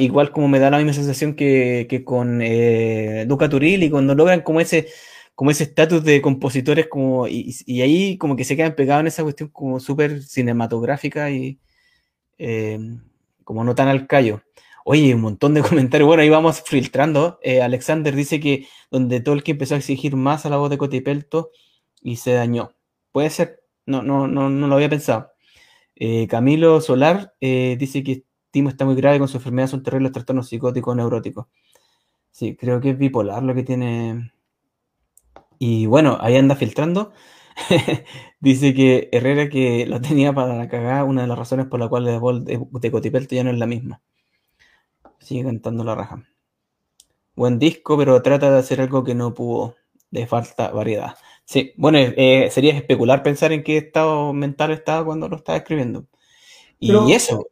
Igual 0.00 0.32
como 0.32 0.48
me 0.48 0.58
da 0.58 0.70
la 0.70 0.78
misma 0.78 0.94
sensación 0.94 1.34
que, 1.34 2.02
con 2.04 2.40
eh, 2.42 3.24
Luca 3.28 3.48
Turilli, 3.48 3.88
cuando 3.88 4.14
logran 4.14 4.42
como 4.42 4.60
ese 4.60 4.88
como 5.34 5.50
ese 5.50 5.64
estatus 5.64 6.04
de 6.04 6.20
compositores 6.22 6.88
como 6.88 7.26
y, 7.28 7.80
ahí 7.82 8.18
como 8.18 8.36
que 8.36 8.44
se 8.44 8.56
quedan 8.56 8.74
pegados 8.74 9.02
en 9.02 9.06
esa 9.08 9.22
cuestión 9.22 9.48
como 9.50 9.80
súper 9.80 10.22
cinematográfica 10.22 11.30
y 11.30 11.58
eh, 12.38 12.78
como 13.44 13.64
no 13.64 13.74
tan 13.74 13.88
al 13.88 14.06
callo. 14.06 14.42
Oye, 14.84 15.14
un 15.14 15.20
montón 15.22 15.54
de 15.54 15.62
comentarios. 15.68 16.06
Bueno, 16.08 16.22
ahí 16.22 16.30
vamos 16.30 16.62
filtrando. 16.66 17.38
Eh, 17.42 17.62
Alexander 17.62 18.14
dice 18.16 18.40
que 18.40 18.66
donde 18.90 19.20
Tolkien 19.20 19.56
empezó 19.56 19.74
a 19.76 19.78
exigir 19.78 20.16
más 20.16 20.46
a 20.46 20.50
la 20.50 20.56
voz 20.58 20.70
de 20.70 20.78
Cotipelto 20.78 21.50
y 22.02 22.16
se 22.16 22.32
dañó. 22.32 22.74
Puede 23.12 23.30
ser, 23.30 23.62
no, 23.86 24.02
no, 24.02 24.26
no, 24.28 24.50
no 24.50 24.66
lo 24.68 24.74
había 24.76 24.88
pensado. 24.90 25.31
Eh, 25.96 26.26
Camilo 26.28 26.80
Solar 26.80 27.34
eh, 27.40 27.76
dice 27.78 28.02
que 28.02 28.24
Timo 28.50 28.68
está 28.68 28.84
muy 28.84 28.94
grave 28.94 29.18
con 29.18 29.28
su 29.28 29.38
enfermedad, 29.38 29.68
son 29.68 29.82
terribles 29.82 30.12
trastornos 30.12 30.48
psicóticos, 30.48 30.96
neuróticos. 30.96 31.46
Sí, 32.30 32.56
creo 32.56 32.80
que 32.80 32.90
es 32.90 32.98
bipolar 32.98 33.42
lo 33.42 33.54
que 33.54 33.62
tiene. 33.62 34.32
Y 35.58 35.86
bueno, 35.86 36.18
ahí 36.20 36.36
anda 36.36 36.56
filtrando. 36.56 37.12
dice 38.40 38.74
que 38.74 39.08
Herrera 39.12 39.48
que 39.48 39.86
lo 39.86 40.00
tenía 40.00 40.32
para 40.34 40.56
la 40.56 40.68
cagada, 40.68 41.04
una 41.04 41.22
de 41.22 41.28
las 41.28 41.38
razones 41.38 41.66
por 41.66 41.80
la 41.80 41.88
cual 41.88 42.04
la 42.04 42.18
voz 42.18 42.44
de, 42.44 42.60
de 42.70 42.90
Cotipelto 42.90 43.34
ya 43.34 43.44
no 43.44 43.50
es 43.50 43.58
la 43.58 43.66
misma. 43.66 44.02
Sigue 45.20 45.44
cantando 45.44 45.84
la 45.84 45.94
raja. 45.94 46.24
Buen 47.34 47.58
disco, 47.58 47.96
pero 47.96 48.20
trata 48.22 48.50
de 48.50 48.58
hacer 48.58 48.80
algo 48.80 49.04
que 49.04 49.14
no 49.14 49.34
pudo. 49.34 49.76
De 50.10 50.26
falta 50.26 50.70
variedad. 50.70 51.16
Sí, 51.52 51.74
bueno, 51.76 51.98
eh, 51.98 52.48
sería 52.50 52.74
especular 52.74 53.22
pensar 53.22 53.52
en 53.52 53.62
qué 53.62 53.76
estado 53.76 54.32
mental 54.32 54.70
estaba 54.70 55.04
cuando 55.04 55.28
lo 55.28 55.36
estaba 55.36 55.58
escribiendo. 55.58 56.06
Y 56.78 57.12
eso. 57.12 57.46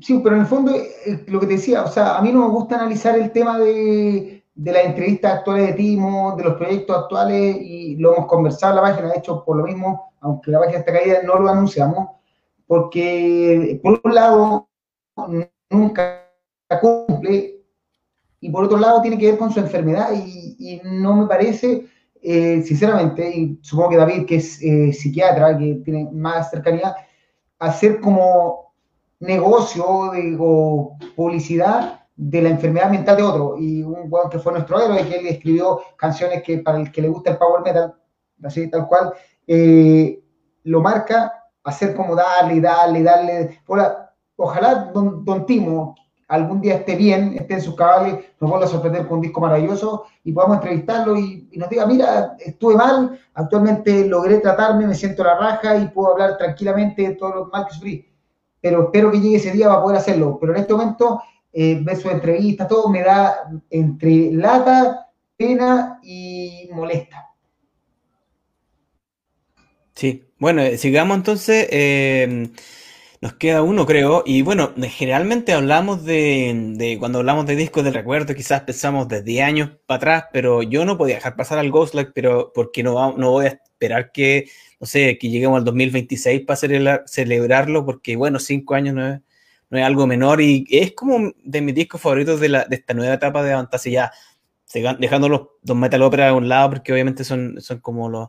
Sí, 0.00 0.20
pero 0.20 0.34
en 0.34 0.40
el 0.40 0.48
fondo, 0.48 0.74
eh, 0.74 1.24
lo 1.28 1.38
que 1.38 1.46
te 1.46 1.52
decía, 1.52 1.84
o 1.84 1.86
sea, 1.86 2.18
a 2.18 2.22
mí 2.22 2.32
no 2.32 2.40
me 2.40 2.48
gusta 2.48 2.74
analizar 2.74 3.16
el 3.16 3.30
tema 3.30 3.56
de, 3.60 4.42
de 4.52 4.72
las 4.72 4.86
entrevistas 4.86 5.34
actuales 5.34 5.68
de 5.68 5.72
Timo, 5.74 6.34
de 6.36 6.42
los 6.42 6.54
proyectos 6.54 6.96
actuales, 6.96 7.56
y 7.60 7.94
lo 7.94 8.16
hemos 8.16 8.26
conversado 8.26 8.72
en 8.72 8.76
la 8.84 8.90
página, 8.90 9.12
de 9.12 9.18
hecho, 9.18 9.44
por 9.44 9.58
lo 9.58 9.62
mismo, 9.62 10.12
aunque 10.22 10.50
la 10.50 10.58
página 10.58 10.80
está 10.80 10.92
caída, 10.92 11.22
no 11.22 11.38
lo 11.38 11.48
anunciamos, 11.48 12.08
porque 12.66 13.78
por 13.80 14.00
un 14.02 14.12
lado, 14.12 14.68
nunca 15.70 16.32
cumple, 16.80 17.62
y 18.40 18.50
por 18.50 18.64
otro 18.64 18.78
lado 18.78 19.00
tiene 19.02 19.18
que 19.18 19.30
ver 19.30 19.38
con 19.38 19.52
su 19.52 19.60
enfermedad 19.60 20.10
y, 20.12 20.80
no 20.82 21.14
me 21.14 21.26
parece, 21.28 21.86
eh, 22.22 22.62
sinceramente, 22.62 23.28
y 23.28 23.58
supongo 23.62 23.90
que 23.90 23.96
David, 23.96 24.26
que 24.26 24.36
es 24.36 24.60
eh, 24.62 24.92
psiquiatra, 24.92 25.56
que 25.56 25.80
tiene 25.84 26.08
más 26.12 26.50
cercanía, 26.50 26.94
hacer 27.58 28.00
como 28.00 28.74
negocio 29.20 29.84
o 30.38 30.98
publicidad 31.14 32.00
de 32.16 32.42
la 32.42 32.48
enfermedad 32.50 32.90
mental 32.90 33.16
de 33.16 33.22
otro. 33.22 33.56
Y 33.58 33.82
un 33.82 34.06
weón 34.10 34.30
que 34.30 34.38
fue 34.38 34.52
nuestro 34.52 34.80
héroe, 34.80 35.06
que 35.06 35.16
él 35.16 35.26
escribió 35.26 35.80
canciones 35.96 36.42
que 36.42 36.58
para 36.58 36.80
el 36.80 36.90
que 36.90 37.02
le 37.02 37.08
gusta 37.08 37.32
el 37.32 37.38
power 37.38 37.62
metal, 37.62 37.94
así 38.42 38.68
tal 38.70 38.86
cual, 38.86 39.12
eh, 39.46 40.22
lo 40.64 40.80
marca, 40.80 41.32
hacer 41.64 41.94
como 41.94 42.14
darle, 42.14 42.60
darle, 42.60 43.02
darle. 43.02 43.60
ojalá 44.36 44.90
don, 44.92 45.24
don 45.24 45.46
Timo, 45.46 45.94
algún 46.28 46.60
día 46.60 46.76
esté 46.76 46.96
bien, 46.96 47.34
esté 47.38 47.54
en 47.54 47.62
sus 47.62 47.76
cabales, 47.76 48.24
nos 48.40 48.50
vuelva 48.50 48.66
a 48.66 48.68
sorprender 48.68 49.06
con 49.06 49.18
un 49.18 49.22
disco 49.22 49.40
maravilloso 49.40 50.06
y 50.24 50.32
podamos 50.32 50.56
entrevistarlo 50.56 51.16
y, 51.16 51.48
nos 51.54 51.68
diga, 51.70 51.86
mira, 51.86 52.36
estuve 52.38 52.74
mal, 52.74 53.18
actualmente 53.34 54.06
logré 54.06 54.38
tratarme, 54.38 54.86
me 54.86 54.94
siento 54.94 55.22
la 55.22 55.38
raja 55.38 55.76
y 55.76 55.88
puedo 55.88 56.12
hablar 56.12 56.36
tranquilamente 56.36 57.02
de 57.02 57.14
todos 57.14 57.34
los 57.34 57.52
mal 57.52 57.66
que 57.66 57.74
sufrí. 57.74 58.08
Pero 58.60 58.84
espero 58.84 59.12
que 59.12 59.20
llegue 59.20 59.36
ese 59.36 59.52
día 59.52 59.68
para 59.68 59.82
poder 59.82 59.98
hacerlo. 59.98 60.38
Pero 60.40 60.52
en 60.52 60.60
este 60.60 60.72
momento, 60.72 61.22
eh, 61.52 61.78
ver 61.82 61.96
su 61.96 62.10
entrevista, 62.10 62.66
todo 62.66 62.88
me 62.88 63.02
da 63.02 63.48
entre 63.70 64.32
lata, 64.32 65.08
pena 65.36 66.00
y 66.02 66.68
molesta. 66.72 67.30
Sí, 69.94 70.24
bueno, 70.38 70.62
eh, 70.62 70.76
sigamos 70.76 71.16
entonces. 71.16 71.68
Eh, 71.70 72.50
nos 73.26 73.34
queda 73.34 73.62
uno, 73.62 73.86
creo. 73.86 74.22
Y 74.24 74.42
bueno, 74.42 74.72
generalmente 74.88 75.52
hablamos 75.52 76.04
de, 76.04 76.96
cuando 77.00 77.18
hablamos 77.18 77.44
de 77.46 77.56
discos 77.56 77.82
de 77.82 77.90
recuerdo, 77.90 78.36
quizás 78.36 78.62
pensamos 78.62 79.08
de 79.08 79.20
10 79.20 79.44
años 79.44 79.70
para 79.84 79.96
atrás, 79.96 80.24
pero 80.32 80.62
yo 80.62 80.84
no 80.84 80.96
podía 80.96 81.16
dejar 81.16 81.34
pasar 81.34 81.58
al 81.58 81.72
Ghostlight, 81.72 82.10
pero 82.14 82.52
porque 82.54 82.84
no, 82.84 83.16
no 83.16 83.32
voy 83.32 83.46
a 83.46 83.48
esperar 83.48 84.12
que, 84.12 84.48
no 84.78 84.86
sé, 84.86 85.18
que 85.18 85.28
lleguemos 85.28 85.58
al 85.58 85.64
2026 85.64 86.42
para 86.46 87.04
celebrarlo, 87.08 87.84
porque 87.84 88.14
bueno, 88.14 88.38
5 88.38 88.74
años 88.76 88.94
no 88.94 89.08
es, 89.08 89.20
no 89.70 89.78
es, 89.78 89.84
algo 89.84 90.06
menor 90.06 90.40
y 90.40 90.64
es 90.70 90.92
como 90.92 91.32
de 91.42 91.60
mis 91.62 91.74
discos 91.74 92.00
favoritos 92.00 92.38
de, 92.38 92.48
la, 92.48 92.64
de 92.66 92.76
esta 92.76 92.94
nueva 92.94 93.14
etapa 93.14 93.42
de 93.42 93.54
Fantasy 93.54 93.96
dejando 95.00 95.28
los, 95.28 95.40
los 95.64 95.76
Metal 95.76 96.02
Opera 96.02 96.28
a 96.28 96.32
un 96.32 96.48
lado, 96.48 96.70
porque 96.70 96.92
obviamente 96.92 97.24
son, 97.24 97.60
son 97.60 97.80
como 97.80 98.08
los 98.08 98.28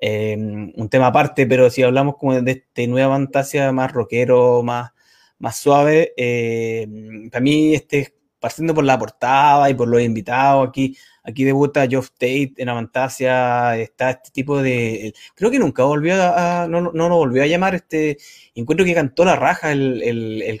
Em, 0.00 0.72
un 0.76 0.88
tema 0.88 1.08
aparte, 1.08 1.46
pero 1.46 1.70
si 1.70 1.82
hablamos 1.82 2.16
como 2.16 2.40
de 2.40 2.52
este 2.52 2.86
nueva 2.86 3.14
fantasía 3.14 3.72
más 3.72 3.92
rockero, 3.92 4.62
más, 4.62 4.92
más 5.38 5.56
suave, 5.56 6.12
em, 6.16 7.28
para 7.30 7.42
mí, 7.42 7.74
este, 7.74 8.14
partiendo 8.38 8.74
por 8.74 8.84
la 8.84 8.98
portada 8.98 9.68
y 9.70 9.74
por 9.74 9.88
los 9.88 10.00
invitados, 10.00 10.68
aquí, 10.68 10.96
aquí 11.24 11.44
debuta 11.44 11.88
Geoff 11.88 12.10
Tate 12.12 12.54
en 12.56 12.66
la 12.66 12.74
fantasía, 12.74 13.76
está 13.78 14.10
este 14.10 14.30
tipo 14.30 14.62
de... 14.62 15.12
Creo 15.34 15.50
que 15.50 15.58
nunca 15.58 15.84
volvió 15.84 16.14
a... 16.22 16.66
no, 16.68 16.80
no 16.92 17.08
lo 17.08 17.16
volvió 17.16 17.42
a 17.42 17.46
llamar, 17.46 17.74
este... 17.74 18.18
Encuentro 18.54 18.86
que 18.86 18.94
cantó 18.94 19.24
la 19.24 19.36
raja 19.36 19.72
el, 19.72 20.02
el, 20.02 20.42
el, 20.42 20.60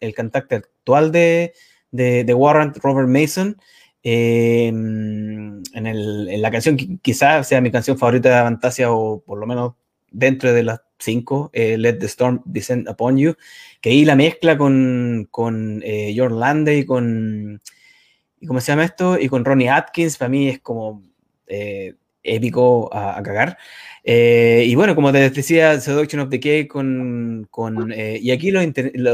el 0.00 0.14
cantante 0.14 0.54
actual 0.56 1.12
de, 1.12 1.52
de, 1.92 2.24
de 2.24 2.34
Warrant, 2.34 2.76
Robert 2.78 3.08
Mason, 3.08 3.56
En, 4.06 5.62
el, 5.72 6.28
en, 6.28 6.42
la 6.42 6.50
canción 6.50 6.76
quizás 6.76 7.48
sea 7.48 7.62
mi 7.62 7.70
canción 7.70 7.96
favorita 7.96 8.28
de 8.28 8.42
Fantasia 8.42 8.92
o 8.92 9.20
por 9.20 9.38
lo 9.38 9.46
menos 9.46 9.74
dentro 10.10 10.52
de 10.52 10.62
las 10.62 10.82
cinco, 10.98 11.50
eh, 11.52 11.76
Let 11.78 11.94
the 11.94 12.06
Storm 12.06 12.42
Descend 12.44 12.88
Upon 12.88 13.16
You, 13.16 13.34
que 13.80 13.90
ahí 13.90 14.04
la 14.04 14.14
mezcla 14.14 14.56
con, 14.56 15.26
con 15.30 15.82
eh, 15.84 16.14
John 16.16 16.38
Lande 16.38 16.78
y 16.78 16.84
con, 16.84 17.60
¿cómo 18.46 18.60
se 18.60 18.72
llama 18.72 18.84
esto? 18.84 19.18
Y 19.18 19.28
con 19.28 19.44
Ronnie 19.44 19.70
Atkins, 19.70 20.16
para 20.16 20.28
mí 20.28 20.48
es 20.48 20.60
como 20.60 21.02
eh, 21.46 21.94
épico 22.24 22.90
a, 22.92 23.22
cagar. 23.22 23.58
Eh, 24.02 24.64
y 24.66 24.74
bueno, 24.74 24.94
como 24.94 25.12
te 25.12 25.30
decía, 25.30 25.80
Seduction 25.80 26.22
of 26.22 26.30
the 26.30 26.40
Cake 26.40 26.68
con... 26.68 27.46
con 27.50 27.92
eh, 27.92 28.18
y 28.20 28.30
aquí 28.32 28.50
los, 28.50 28.66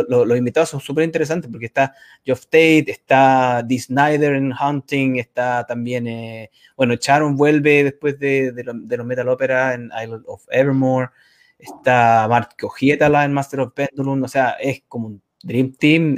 los 0.08 0.38
invitados 0.38 0.70
son 0.70 0.80
súper 0.80 1.04
interesantes 1.04 1.50
porque 1.50 1.66
está 1.66 1.94
Geoff 2.24 2.46
Tate, 2.46 2.90
está 2.90 3.62
Dee 3.64 3.78
Snyder 3.78 4.34
en 4.34 4.52
Hunting, 4.52 5.16
está 5.16 5.66
también... 5.66 6.06
Eh, 6.06 6.50
bueno, 6.76 6.94
Sharon 6.94 7.36
vuelve 7.36 7.84
después 7.84 8.18
de, 8.18 8.52
de, 8.52 8.64
de, 8.74 8.96
los 8.96 9.06
Metal 9.06 9.28
Opera 9.28 9.74
en 9.74 9.90
Island 10.02 10.24
of 10.26 10.44
Evermore, 10.50 11.10
está 11.58 12.26
Mark 12.28 12.50
Cogieta 12.58 13.06
en 13.24 13.32
Master 13.32 13.60
of 13.60 13.72
Pendulum, 13.74 14.22
o 14.22 14.28
sea, 14.28 14.52
es 14.52 14.82
como 14.88 15.08
un 15.08 15.22
Dream 15.42 15.72
Team, 15.72 16.16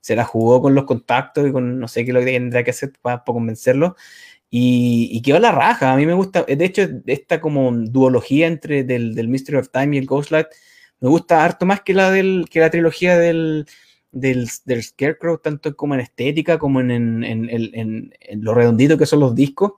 se 0.00 0.16
la 0.16 0.24
jugó 0.24 0.60
con 0.60 0.74
los 0.74 0.84
contactos 0.84 1.46
y 1.46 1.52
con 1.52 1.78
no 1.78 1.86
sé 1.86 2.04
qué 2.04 2.12
lo 2.12 2.20
que 2.20 2.26
tendría 2.26 2.64
que 2.64 2.70
hacer 2.70 2.92
para, 3.00 3.22
para 3.24 3.34
convencerlo. 3.34 3.94
Y, 4.50 5.20
quedó 5.22 5.38
la 5.38 5.52
raja. 5.52 5.92
A 5.92 5.96
mí 5.96 6.06
me 6.06 6.14
gusta, 6.14 6.44
de 6.44 6.64
hecho, 6.64 6.82
esta 7.06 7.40
como 7.40 7.70
duología 7.72 8.46
entre 8.46 8.84
del, 8.84 9.14
del 9.14 9.28
Mystery 9.28 9.58
of 9.58 9.70
Time 9.70 9.96
y 9.96 9.98
el 9.98 10.06
Ghostlight 10.06 10.46
me 11.00 11.08
gusta 11.08 11.44
harto 11.44 11.66
más 11.66 11.82
que 11.82 11.94
la, 11.94 12.10
del, 12.10 12.46
que 12.50 12.60
la 12.60 12.70
trilogía 12.70 13.18
del, 13.18 13.66
del, 14.12 14.48
del 14.64 14.82
Scarecrow, 14.82 15.38
tanto 15.38 15.76
como 15.76 15.94
en 15.94 16.00
estética, 16.00 16.58
como 16.58 16.80
en, 16.80 16.90
en, 16.90 17.24
en, 17.24 17.50
en, 18.20 18.44
lo 18.44 18.54
redondito 18.54 18.96
que 18.96 19.06
son 19.06 19.20
los 19.20 19.34
discos. 19.34 19.72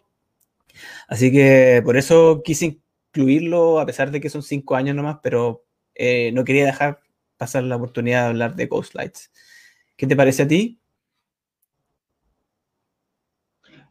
Así 1.09 1.33
que 1.33 1.83
por 1.85 1.97
eso 1.97 2.43
quise 2.45 2.81
incluirlo, 3.13 3.81
a 3.81 3.87
pesar 3.87 4.11
de 4.11 4.21
que 4.21 4.31
son 4.31 4.43
cinco 4.43 4.77
años 4.77 4.95
nomás, 4.95 5.19
pero 5.23 5.65
eh, 5.95 6.31
no 6.33 6.45
quería 6.45 6.65
dejar 6.65 7.01
pasar 7.37 7.65
la 7.65 7.77
oportunidad 7.77 8.23
de 8.23 8.29
hablar 8.29 8.55
de 8.55 8.67
Ghostlights. 8.67 9.33
¿Qué 9.97 10.07
te 10.07 10.17
parece 10.17 10.45
a 10.45 10.49
ti? 10.49 10.78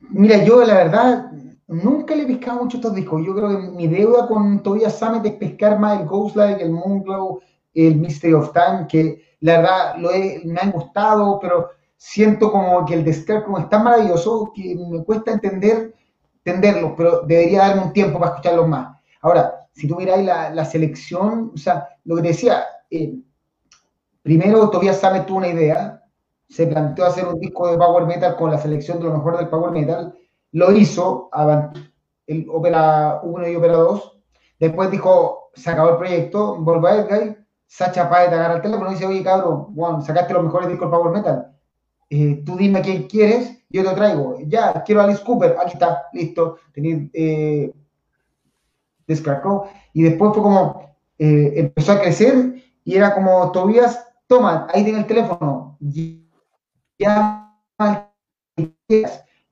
Mira, 0.10 0.44
yo 0.44 0.64
la 0.64 0.74
verdad 0.74 1.32
nunca 1.68 2.16
le 2.16 2.24
he 2.24 2.28
pescado 2.28 2.64
mucho 2.64 2.78
estos 2.78 2.96
discos. 2.96 3.26
Yo 3.26 3.36
creo 3.36 3.50
que 3.50 3.68
mi 3.72 3.88
deuda 3.88 4.28
con 4.28 4.64
Tobias 4.64 4.98
Summit 4.98 5.26
es 5.26 5.34
pescar 5.34 5.80
más 5.80 6.00
el 6.00 6.08
Ghostlight, 6.08 6.60
el 6.62 6.72
Moonglow, 6.72 7.42
el 7.74 7.96
Mystery 7.96 8.34
of 8.34 8.52
Time, 8.54 8.88
que 8.88 9.22
la 9.42 9.58
verdad 9.58 9.98
lo 9.98 10.10
me 10.46 10.60
han 10.60 10.72
gustado, 10.72 11.40
pero 11.40 11.70
siento 11.98 12.52
como 12.52 12.86
que 12.86 12.94
el 12.94 13.04
de 13.04 13.44
como 13.44 13.60
es 13.60 13.70
tan 13.70 13.84
maravilloso 13.84 14.52
que 14.56 14.76
me 14.76 15.04
cuesta 15.04 15.32
entender 15.32 15.94
entenderlos, 16.48 16.94
pero 16.96 17.22
debería 17.22 17.68
darme 17.68 17.84
un 17.84 17.94
tiempo 17.94 18.20
para 18.20 18.32
escucharlos 18.32 18.68
más. 18.68 18.98
Ahora, 19.22 19.68
si 19.74 19.88
tú 19.88 19.96
miráis 19.98 20.26
la, 20.26 20.50
la 20.50 20.66
selección, 20.66 21.52
o 21.54 21.58
sea, 21.58 21.88
lo 22.06 22.16
que 22.16 22.22
te 22.22 22.28
decía, 22.30 22.64
eh, 22.90 23.16
primero 24.24 24.70
Tobias 24.70 25.00
Summit 25.00 25.26
tuvo 25.26 25.40
una 25.40 25.50
idea, 25.50 26.02
se 26.50 26.68
planteó 26.68 27.06
hacer 27.06 27.28
un 27.28 27.40
disco 27.40 27.70
de 27.70 27.78
power 27.78 28.06
metal 28.06 28.36
con 28.36 28.52
la 28.52 28.58
selección 28.58 29.00
de 29.00 29.06
lo 29.06 29.14
mejor 29.14 29.38
del 29.38 29.50
power 29.50 29.72
metal, 29.72 30.16
lo 30.52 30.72
hizo, 30.72 31.30
el 32.26 32.48
Opera 32.50 33.20
1 33.24 33.48
y 33.48 33.56
Opera 33.56 33.74
2. 33.74 34.18
Después 34.60 34.90
dijo, 34.90 35.52
se 35.54 35.70
acabó 35.70 35.90
el 35.90 35.98
proyecto, 35.98 36.56
vuelvo 36.58 36.88
a 36.88 36.96
Edguy, 36.96 37.38
Sacha 37.68 38.10
Paet 38.10 38.32
agarra 38.32 38.56
el 38.56 38.62
teléfono 38.62 38.90
y 38.90 38.94
dice, 38.94 39.06
oye 39.06 39.24
cabrón, 39.24 39.68
bueno, 39.76 40.02
sacaste 40.02 40.34
los 40.34 40.44
mejores 40.44 40.70
discos 40.70 40.90
de 40.90 40.98
Power 40.98 41.12
Metal. 41.12 41.52
Eh, 42.10 42.42
tú 42.46 42.56
dime 42.56 42.82
quién 42.82 43.04
quieres, 43.04 43.58
yo 43.70 43.84
te 43.84 43.94
traigo. 43.94 44.38
Ya, 44.48 44.84
quiero 44.86 45.02
a 45.02 45.04
Alice 45.04 45.24
Cooper, 45.24 45.58
aquí 45.60 45.74
está, 45.74 46.08
listo. 46.14 46.58
Tenía, 46.74 47.10
eh, 47.14 47.74
descargó. 49.06 49.70
Y 49.94 50.04
después 50.04 50.32
fue 50.34 50.44
como, 50.44 50.96
eh, 51.18 51.54
empezó 51.58 51.92
a 51.94 52.00
crecer 52.00 52.64
y 52.86 52.96
era 52.96 53.14
como, 53.14 53.52
Tobías, 53.52 54.08
toma, 54.28 54.68
ahí 54.74 54.84
tiene 54.84 55.00
el 55.00 55.08
teléfono. 55.08 55.78
Y 57.00 57.06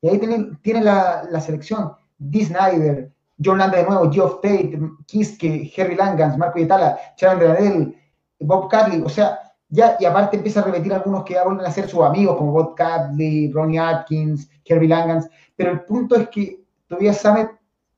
ahí 0.07 0.19
tiene, 0.19 0.57
tiene 0.61 0.81
la, 0.81 1.27
la, 1.29 1.39
selección. 1.39 1.91
Dee 2.17 2.45
Snyder, 2.45 3.11
John 3.43 3.57
Landa 3.57 3.77
de 3.77 3.83
nuevo, 3.83 4.11
Geoff 4.11 4.41
Tate, 4.41 4.79
Kiske, 5.05 5.71
Harry 5.77 5.95
Langans, 5.95 6.37
Marco 6.37 6.59
Itala, 6.59 6.97
Sharon 7.17 7.39
Gradel, 7.39 7.95
Bob 8.39 8.69
Catley, 8.69 9.01
o 9.01 9.09
sea, 9.09 9.39
ya, 9.69 9.97
y 9.99 10.05
aparte 10.05 10.37
empieza 10.37 10.61
a 10.61 10.63
repetir 10.63 10.93
algunos 10.93 11.23
que 11.23 11.33
ya 11.33 11.43
vuelven 11.43 11.65
a 11.65 11.71
ser 11.71 11.89
sus 11.89 12.01
amigos, 12.01 12.37
como 12.37 12.51
Bob 12.51 12.75
Catley, 12.75 13.51
Ronnie 13.51 13.79
Atkins, 13.79 14.49
Harry 14.69 14.87
Langans, 14.87 15.29
pero 15.55 15.71
el 15.71 15.81
punto 15.81 16.15
es 16.15 16.29
que 16.29 16.63
Tobias 16.87 17.17
Sammet 17.17 17.49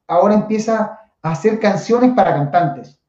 ahora 0.07 0.33
empieza 0.33 0.99
a 1.21 1.31
hacer 1.31 1.59
canciones 1.59 2.13
para 2.13 2.33
cantantes. 2.33 2.99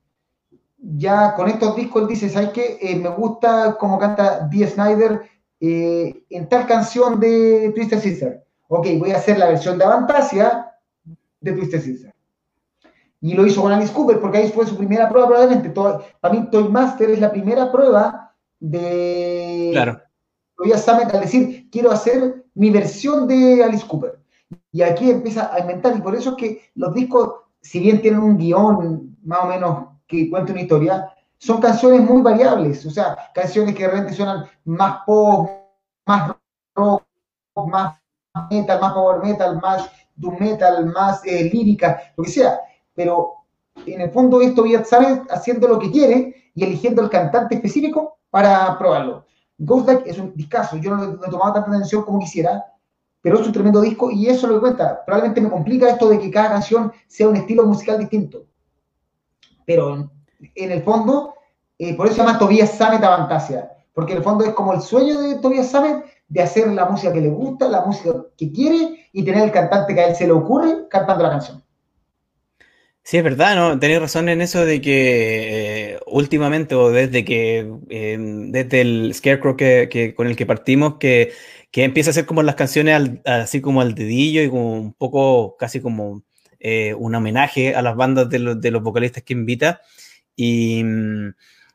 Ya 0.76 1.34
con 1.34 1.48
estos 1.48 1.76
discos 1.76 2.02
él 2.02 2.08
dice, 2.08 2.28
¿sabes? 2.28 2.50
Eh, 2.56 2.96
me 2.96 3.08
gusta 3.08 3.76
cómo 3.78 3.98
canta 3.98 4.46
Dee 4.48 4.66
Snyder 4.66 5.22
eh, 5.60 6.24
en 6.30 6.48
tal 6.48 6.66
canción 6.66 7.18
de 7.18 7.72
Twisted 7.74 8.00
Sister. 8.00 8.44
Ok, 8.68 8.86
voy 8.98 9.10
a 9.10 9.16
hacer 9.16 9.38
la 9.38 9.48
versión 9.48 9.78
de 9.78 9.84
Avantasia 9.84 10.72
de 11.40 11.52
Twisted 11.52 11.80
Sister. 11.80 12.14
Y 13.20 13.34
lo 13.34 13.46
hizo 13.46 13.62
con 13.62 13.72
Alice 13.72 13.92
Cooper, 13.92 14.20
porque 14.20 14.38
ahí 14.38 14.48
fue 14.50 14.66
su 14.66 14.76
primera 14.76 15.08
prueba 15.08 15.28
probablemente. 15.28 15.70
para 15.70 16.34
mí 16.34 16.48
Toy 16.50 16.68
Master 16.68 17.10
es 17.10 17.18
la 17.18 17.32
primera 17.32 17.72
prueba 17.72 18.34
de... 18.60 19.70
Claro. 19.72 20.00
Voy 20.56 20.72
a 20.72 20.78
Samet 20.78 21.12
al 21.14 21.22
decir, 21.22 21.68
quiero 21.70 21.90
hacer 21.90 22.44
mi 22.54 22.70
versión 22.70 23.26
de 23.26 23.62
Alice 23.64 23.86
Cooper. 23.86 24.18
Y 24.72 24.82
aquí 24.82 25.10
empieza 25.10 25.52
a 25.52 25.60
inventar, 25.60 25.96
y 25.96 26.00
por 26.00 26.14
eso 26.14 26.30
es 26.30 26.36
que 26.36 26.62
los 26.74 26.94
discos, 26.94 27.30
si 27.60 27.80
bien 27.80 28.00
tienen 28.00 28.20
un 28.20 28.36
guion 28.36 29.16
más 29.24 29.40
o 29.44 29.46
menos 29.46 29.88
que 30.06 30.30
cuenta 30.30 30.52
una 30.52 30.62
historia, 30.62 31.08
son 31.38 31.60
canciones 31.60 32.00
muy 32.02 32.20
variables, 32.20 32.84
o 32.84 32.90
sea, 32.90 33.16
canciones 33.32 33.74
que 33.74 33.84
de 33.84 33.90
repente 33.90 34.14
suenan 34.14 34.44
más 34.64 35.00
pop, 35.06 35.48
más 36.06 36.32
rock, 36.74 37.04
más 37.66 37.98
metal, 38.50 38.80
más 38.80 38.92
power 38.92 39.22
metal, 39.22 39.60
más 39.60 39.90
doom 40.16 40.36
metal, 40.38 40.86
más 40.86 41.24
eh, 41.24 41.48
lírica, 41.52 42.12
lo 42.16 42.24
que 42.24 42.30
sea. 42.30 42.60
Pero 42.94 43.34
en 43.86 44.00
el 44.00 44.10
fondo 44.10 44.40
esto 44.40 44.66
ya 44.66 44.84
sabe 44.84 45.22
haciendo 45.30 45.68
lo 45.68 45.78
que 45.78 45.90
quiere 45.90 46.50
y 46.54 46.64
eligiendo 46.64 47.02
el 47.02 47.10
cantante 47.10 47.54
específico 47.54 48.18
para 48.30 48.76
probarlo. 48.78 49.24
Ghost 49.58 49.88
es 50.06 50.18
un 50.18 50.34
discazo, 50.34 50.76
yo 50.76 50.96
no, 50.96 51.24
he 51.24 51.30
tomado 51.30 51.54
tanta 51.54 51.70
atención 51.70 52.02
como 52.02 52.20
quisiera, 52.20 52.64
pero 53.20 53.40
es 53.40 53.46
un 53.46 53.52
tremendo 53.52 53.80
disco 53.80 54.10
y 54.10 54.26
eso 54.26 54.46
lo 54.46 54.54
que 54.54 54.60
cuenta. 54.60 55.04
Probablemente 55.04 55.40
me 55.40 55.50
complica 55.50 55.88
esto 55.88 56.08
de 56.08 56.18
que 56.18 56.30
cada 56.30 56.50
canción 56.50 56.92
sea 57.06 57.28
un 57.28 57.36
estilo 57.36 57.64
musical 57.64 57.98
distinto. 57.98 58.46
Pero 59.66 60.10
en 60.54 60.72
el 60.72 60.82
fondo, 60.82 61.34
eh, 61.78 61.94
por 61.94 62.06
eso 62.06 62.16
se 62.16 62.22
llama 62.22 62.38
Tobias 62.38 62.72
Sammet 62.76 63.02
Avantasia, 63.02 63.70
porque 63.94 64.12
en 64.12 64.18
el 64.18 64.24
fondo 64.24 64.44
es 64.44 64.52
como 64.52 64.74
el 64.74 64.80
sueño 64.80 65.20
de 65.20 65.36
Tobias 65.36 65.70
Sammet 65.70 66.04
de 66.28 66.42
hacer 66.42 66.68
la 66.68 66.86
música 66.86 67.12
que 67.12 67.20
le 67.20 67.30
gusta, 67.30 67.68
la 67.68 67.84
música 67.84 68.12
que 68.36 68.52
quiere 68.52 69.08
y 69.12 69.24
tener 69.24 69.44
el 69.44 69.52
cantante 69.52 69.94
que 69.94 70.00
a 70.00 70.08
él 70.08 70.16
se 70.16 70.26
le 70.26 70.32
ocurre 70.32 70.88
cantando 70.88 71.24
la 71.24 71.30
canción. 71.30 71.62
Sí, 73.02 73.16
es 73.16 73.24
verdad, 73.24 73.56
¿no? 73.56 73.78
Tenéis 73.78 74.00
razón 74.00 74.28
en 74.28 74.42
eso 74.42 74.66
de 74.66 74.82
que 74.82 75.94
eh, 75.94 76.00
últimamente 76.06 76.74
o 76.74 76.90
desde 76.90 77.24
que, 77.24 77.60
em, 77.88 78.52
desde 78.52 78.82
el 78.82 79.14
Scarecrow 79.14 79.56
que, 79.56 80.12
con 80.14 80.26
el 80.26 80.36
que 80.36 80.44
partimos, 80.44 80.96
que, 80.98 81.32
empieza 81.72 82.10
a 82.10 82.12
ser 82.12 82.26
como 82.26 82.42
las 82.42 82.54
canciones 82.56 83.20
así 83.24 83.62
como 83.62 83.80
al 83.80 83.94
dedillo 83.94 84.42
y 84.42 84.50
como 84.50 84.74
un 84.74 84.92
poco 84.92 85.56
casi 85.56 85.80
como 85.80 86.22
eh, 86.60 86.92
un 86.94 87.14
homenaje 87.14 87.74
a 87.74 87.80
las 87.82 87.96
bandas 87.96 88.28
de, 88.28 88.40
los, 88.40 88.60
de 88.60 88.70
los 88.70 88.82
vocalistas 88.82 89.22
que 89.22 89.32
invita. 89.32 89.80
Y, 90.40 90.84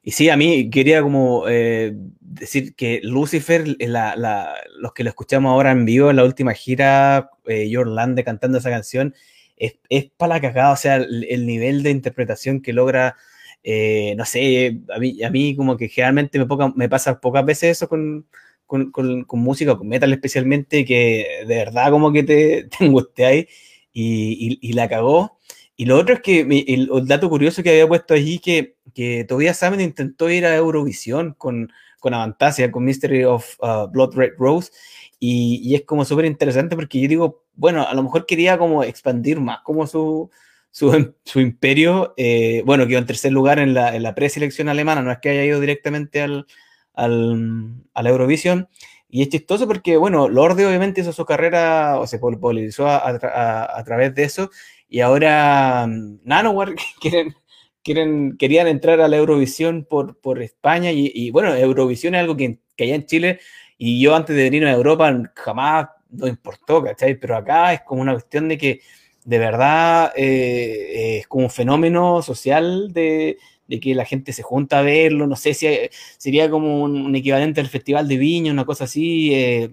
y 0.04 0.12
sí, 0.12 0.30
a 0.30 0.38
mí 0.38 0.70
quería 0.70 1.02
como 1.02 1.50
eh, 1.50 1.94
decir 2.22 2.76
que 2.76 3.02
Lucifer, 3.04 3.68
los 3.68 4.94
que 4.94 5.04
lo 5.04 5.10
escuchamos 5.10 5.52
ahora 5.52 5.72
en 5.72 5.84
vivo 5.84 6.10
en 6.10 6.16
la 6.16 6.24
última 6.24 6.54
gira, 6.54 7.30
eh, 7.46 7.70
Lande 7.86 8.24
cantando 8.24 8.60
esa 8.60 8.70
canción, 8.70 9.14
es, 9.58 9.76
para 10.16 10.36
la 10.36 10.42
cagada, 10.42 10.72
o 10.72 10.78
sea, 10.78 10.96
el, 10.96 11.46
nivel 11.46 11.84
de 11.84 11.92
interpretación 11.92 12.62
que 12.62 12.72
logra, 12.72 13.18
eh, 13.64 14.16
no 14.18 14.24
sé, 14.24 14.80
a 14.96 15.30
mí, 15.30 15.56
como 15.58 15.76
que 15.76 15.90
generalmente 15.90 16.40
me, 16.40 16.46
me 16.76 16.88
pasa 16.90 17.20
pocas 17.20 17.46
veces 17.46 17.72
eso 17.72 17.90
con, 17.90 18.26
con, 18.66 18.94
música, 19.32 19.78
con 19.78 19.90
metal 19.90 20.14
especialmente, 20.14 20.86
que 20.86 21.44
de 21.46 21.56
verdad 21.56 21.92
como 21.92 22.14
que 22.14 22.24
te, 22.24 22.64
te 22.78 22.86
angustiáis 22.86 23.48
y, 23.92 24.58
y 24.62 24.74
la 24.74 24.88
cagó. 24.88 25.33
Y 25.76 25.86
lo 25.86 25.98
otro 25.98 26.16
es 26.16 26.22
que 26.22 26.42
el, 26.68 26.90
dato 27.08 27.30
curioso 27.30 27.64
que 27.64 27.72
había 27.72 27.88
puesto 27.88 28.14
allí 28.14 28.40
que, 28.40 28.76
que 28.94 29.24
Tobias 29.24 29.58
Sammet 29.58 29.82
intentó 29.82 30.30
ir 30.30 30.46
a 30.46 30.56
Eurovisión 30.56 31.34
con, 31.34 31.72
con 32.00 32.14
Avantasia, 32.14 32.72
con 32.72 32.84
Mystery 32.84 33.24
of 33.24 33.56
uh, 33.60 33.88
Blood 33.88 34.16
Red 34.16 34.34
Rose, 34.38 34.72
y, 35.20 35.62
y 35.64 35.76
es 35.76 35.84
como 35.84 36.06
súper 36.06 36.26
interesante 36.26 36.76
porque 36.76 37.00
yo 37.02 37.08
digo, 37.08 37.44
bueno, 37.56 37.88
a 37.88 37.94
lo 37.94 38.04
mejor 38.04 38.26
quería 38.26 38.58
como 38.58 38.84
expandir 38.84 39.40
más 39.40 39.60
como 39.64 39.88
su, 39.88 40.30
su, 40.70 41.14
su 41.24 41.40
imperio, 41.40 42.14
eh, 42.18 42.62
bueno, 42.66 42.88
quedó 42.88 43.00
en 43.00 43.06
tercer 43.06 43.32
lugar 43.32 43.60
en 43.60 43.74
la, 43.74 43.96
en 43.96 44.04
la 44.04 44.16
preselección 44.16 44.70
alemana, 44.70 45.02
no 45.02 45.12
es 45.12 45.20
que 45.20 45.30
haya 45.30 45.46
ido 45.46 45.60
directamente 45.60 46.22
al, 46.22 46.46
al, 46.94 47.76
a 47.94 48.04
la 48.04 48.10
Eurovisión, 48.10 48.68
y 49.08 49.22
es 49.22 49.30
chistoso 49.30 49.68
porque, 49.68 49.98
bueno, 49.98 50.28
Lorde 50.28 50.66
obviamente 50.66 51.02
hizo 51.02 51.14
su 51.14 51.26
carrera, 51.26 52.00
o 52.00 52.08
se 52.08 52.18
popularizó 52.18 52.88
a, 52.88 52.98
a, 52.98 53.80
a, 53.80 53.84
través 53.84 54.16
de 54.16 54.24
eso, 54.24 54.50
y 54.94 55.02
ahora 55.02 55.88
mm, 55.88 56.20
Nanowar 56.24 56.76
quieren, 57.84 58.38
querían 58.38 58.68
entrar 58.68 59.02
a 59.02 59.08
la 59.08 59.18
Eurovisión 59.18 59.88
por, 59.90 60.44
España 60.44 60.92
y, 60.92 61.32
bueno, 61.32 61.56
Eurovisión 61.56 62.14
es 62.14 62.22
algo 62.22 62.38
que, 62.38 62.60
que 62.78 62.84
allá 62.84 62.96
en 62.96 63.08
Chile 63.08 63.40
y 63.80 64.00
yo 64.00 64.16
antes 64.16 64.36
de 64.36 64.44
venir 64.44 64.66
a 64.66 64.72
Europa 64.72 65.12
jamás 65.36 65.88
no 66.12 66.28
importó, 66.28 66.84
¿cachai? 66.84 67.16
Pero 67.16 67.36
acá 67.36 67.74
es 67.74 67.82
como 67.82 68.04
una 68.04 68.14
cuestión 68.14 68.48
de 68.48 68.60
que 68.60 68.82
de 69.26 69.40
verdad 69.40 70.14
eh, 70.16 71.18
es 71.22 71.28
como 71.28 71.46
un 71.46 71.50
fenómeno 71.50 72.22
social 72.22 72.94
de, 72.94 73.40
de, 73.68 73.80
que 73.80 73.96
la 73.96 74.06
gente 74.06 74.32
se 74.32 74.44
junta 74.44 74.78
a 74.78 74.84
verlo, 74.84 75.26
no 75.26 75.36
sé 75.36 75.56
si 75.56 75.68
sería 76.20 76.52
como 76.52 76.84
un, 76.84 77.16
equivalente 77.16 77.62
al 77.62 77.68
Festival 77.68 78.08
de 78.08 78.18
Viña, 78.18 78.54
una 78.54 78.66
cosa 78.66 78.84
así, 78.84 79.34
eh, 79.34 79.72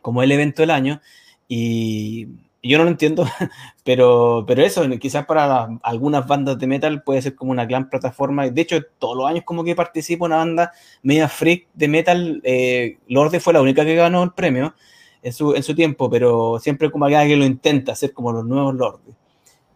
como 0.00 0.22
el 0.22 0.30
evento 0.30 0.62
del 0.62 0.70
año. 0.70 1.00
Y, 1.48 2.28
yo 2.62 2.78
no 2.78 2.84
lo 2.84 2.90
entiendo, 2.90 3.24
pero, 3.84 4.44
pero 4.46 4.62
eso, 4.62 4.86
quizás 4.98 5.24
para 5.24 5.68
algunas 5.82 6.26
bandas 6.26 6.58
de 6.58 6.66
metal 6.66 7.02
puede 7.02 7.22
ser 7.22 7.34
como 7.34 7.52
una 7.52 7.64
gran 7.64 7.88
plataforma. 7.88 8.48
De 8.48 8.60
hecho, 8.60 8.82
todos 8.98 9.16
los 9.16 9.26
años 9.26 9.44
como 9.44 9.64
que 9.64 9.74
participo 9.74 10.26
una 10.26 10.36
banda 10.36 10.72
media 11.02 11.28
freak 11.28 11.68
de 11.74 11.88
metal. 11.88 12.40
Eh, 12.44 12.98
Lorde 13.08 13.40
fue 13.40 13.52
la 13.52 13.62
única 13.62 13.84
que 13.84 13.94
ganó 13.94 14.22
el 14.22 14.32
premio 14.32 14.74
en 15.22 15.32
su, 15.32 15.54
en 15.54 15.62
su 15.62 15.74
tiempo, 15.74 16.10
pero 16.10 16.58
siempre 16.58 16.90
como 16.90 17.06
que 17.06 17.36
lo 17.36 17.44
intenta 17.44 17.92
hacer 17.92 18.12
como 18.12 18.32
los 18.32 18.44
nuevos 18.44 18.74
Lorde. 18.74 19.14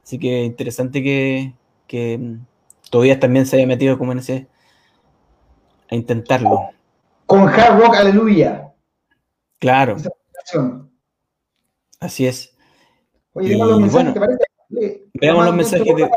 Así 0.02 0.18
que 0.18 0.44
interesante 0.44 1.02
que, 1.02 1.54
que 1.86 2.18
mm, 2.18 2.46
todavía 2.90 3.18
también 3.18 3.46
se 3.46 3.56
haya 3.56 3.66
metido 3.66 3.98
como 3.98 4.12
en 4.12 4.18
ese... 4.18 4.48
a 5.90 5.94
intentarlo. 5.94 6.70
Con 7.26 7.48
Hard 7.48 7.80
Rock 7.80 7.96
Aleluya. 7.96 8.72
Claro. 9.58 9.96
Así 12.00 12.26
es. 12.26 12.53
Oye, 13.34 13.56
los 13.56 13.80
mensajes, 13.80 14.14
Veamos 15.14 15.44
los 15.44 15.54
mensajes 15.54 15.96
de... 15.96 16.10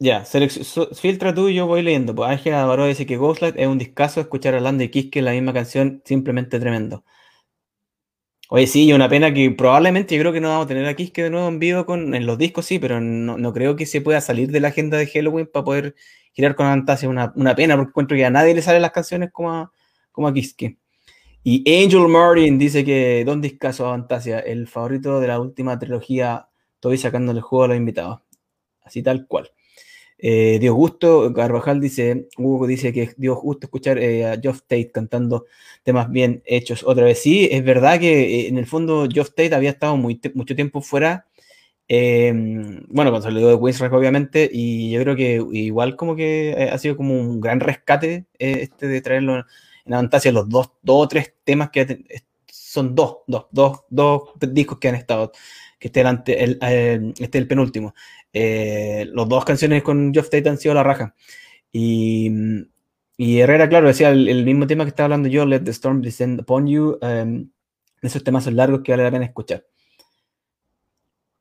Ya, 0.00 0.24
filtra 0.24 1.34
tú 1.34 1.48
y 1.48 1.54
yo 1.54 1.66
voy 1.66 1.82
leyendo. 1.82 2.14
Pues 2.14 2.30
Ángel 2.30 2.52
Navarro 2.52 2.86
dice 2.86 3.04
que 3.04 3.16
Ghostlight 3.16 3.56
es 3.58 3.66
un 3.66 3.78
discazo 3.78 4.20
escuchar 4.20 4.54
a 4.54 4.60
Lando 4.60 4.84
y 4.84 4.90
Kiske 4.90 5.20
la 5.22 5.32
misma 5.32 5.52
canción, 5.52 6.02
simplemente 6.04 6.60
tremendo. 6.60 7.04
Oye, 8.50 8.66
sí, 8.66 8.86
y 8.86 8.92
una 8.92 9.08
pena 9.08 9.34
que 9.34 9.50
probablemente 9.50 10.14
yo 10.14 10.22
creo 10.22 10.32
que 10.32 10.40
no 10.40 10.48
vamos 10.48 10.64
a 10.66 10.68
tener 10.68 10.86
a 10.86 10.94
Kiske 10.94 11.24
de 11.24 11.30
nuevo 11.30 11.48
en 11.48 11.58
vivo 11.58 11.84
con, 11.84 12.14
en 12.14 12.26
los 12.26 12.38
discos, 12.38 12.64
sí, 12.64 12.78
pero 12.78 13.00
no, 13.00 13.52
creo 13.52 13.76
que 13.76 13.84
se 13.84 14.00
pueda 14.00 14.20
salir 14.20 14.50
de 14.50 14.60
la 14.60 14.68
agenda 14.68 14.96
de 14.96 15.06
Halloween 15.06 15.48
para 15.52 15.64
poder 15.64 15.94
girar 16.32 16.54
con 16.54 16.66
Fantasia. 16.66 17.08
Una, 17.08 17.32
una 17.36 17.54
pena, 17.56 17.76
porque 17.76 17.90
encuentro 17.90 18.16
que 18.16 18.24
a 18.24 18.30
nadie 18.30 18.54
le 18.54 18.62
salen 18.62 18.82
las 18.82 18.92
canciones 18.92 19.30
como 19.32 19.52
a, 19.52 19.72
como 20.12 20.28
a 20.28 20.32
Kiske. 20.32 20.78
Y 21.42 21.64
Angel 21.84 22.08
Martin 22.08 22.58
dice 22.58 22.84
que 22.84 23.24
Don 23.24 23.40
Discaso 23.40 23.84
Fantasia, 23.84 24.40
el 24.40 24.66
favorito 24.68 25.20
de 25.20 25.28
la 25.28 25.40
última 25.40 25.78
trilogía, 25.78 26.48
estoy 26.74 26.98
sacando 26.98 27.32
el 27.32 27.40
juego 27.40 27.64
a 27.64 27.68
los 27.68 27.76
invitados. 27.76 28.20
Así 28.82 29.02
tal 29.02 29.26
cual. 29.26 29.50
Eh, 30.20 30.58
Dios 30.60 30.74
gusto, 30.74 31.32
Carvajal 31.32 31.80
dice, 31.80 32.28
Hugo 32.36 32.66
dice 32.66 32.92
que 32.92 33.14
dio 33.16 33.36
gusto 33.36 33.66
escuchar 33.66 33.98
eh, 33.98 34.26
a 34.26 34.40
Geoff 34.40 34.62
Tate 34.62 34.90
cantando 34.90 35.46
temas 35.84 36.10
bien 36.10 36.42
hechos 36.44 36.82
otra 36.84 37.04
vez. 37.04 37.20
Sí, 37.22 37.48
es 37.50 37.64
verdad 37.64 38.00
que 38.00 38.40
eh, 38.40 38.48
en 38.48 38.58
el 38.58 38.66
fondo 38.66 39.06
Geoff 39.08 39.30
Tate 39.30 39.54
había 39.54 39.70
estado 39.70 39.96
muy 39.96 40.20
mucho 40.34 40.56
tiempo 40.56 40.80
fuera 40.82 41.26
bueno, 41.90 43.10
consolidó 43.10 43.48
de 43.48 43.58
Queensrÿche 43.58 43.96
obviamente, 43.96 44.50
y 44.52 44.90
yo 44.90 45.00
creo 45.02 45.16
que 45.16 45.42
igual 45.52 45.96
como 45.96 46.16
que 46.16 46.68
ha 46.70 46.76
sido 46.78 46.98
como 46.98 47.18
un 47.18 47.40
gran 47.40 47.60
rescate 47.60 48.26
este 48.38 48.88
de 48.88 49.00
traerlo 49.00 49.46
en 49.88 49.94
Avantasia, 49.94 50.30
los 50.30 50.48
dos, 50.48 50.72
dos 50.82 51.04
o 51.04 51.08
tres 51.08 51.34
temas 51.44 51.70
que 51.70 52.04
son 52.46 52.94
dos, 52.94 53.18
dos, 53.26 53.46
dos, 53.50 53.80
dos 53.90 54.22
discos 54.40 54.78
que 54.78 54.88
han 54.88 54.94
estado, 54.94 55.32
que 55.78 55.88
este, 55.88 56.44
el, 56.44 56.58
el, 56.60 57.14
este 57.18 57.38
el 57.38 57.48
penúltimo. 57.48 57.94
Eh, 58.32 59.06
los 59.12 59.28
dos 59.28 59.44
canciones 59.44 59.82
con 59.82 60.12
Geoff 60.12 60.28
Tate 60.28 60.48
han 60.48 60.58
sido 60.58 60.74
la 60.74 60.82
raja. 60.82 61.14
Y, 61.72 62.30
y 63.16 63.40
Herrera, 63.40 63.68
claro, 63.68 63.88
decía 63.88 64.10
el, 64.10 64.44
mismo 64.44 64.66
tema 64.66 64.84
que 64.84 64.90
estaba 64.90 65.06
hablando 65.06 65.28
yo, 65.28 65.46
Let 65.46 65.60
the 65.60 65.70
Storm 65.70 66.02
Descend 66.02 66.40
Upon 66.42 66.66
You, 66.68 66.98
um, 67.02 67.50
esos 68.02 68.22
temas 68.22 68.44
son 68.44 68.56
largos 68.56 68.82
que 68.82 68.92
vale 68.92 69.04
la 69.04 69.10
pena 69.10 69.24
escuchar. 69.24 69.64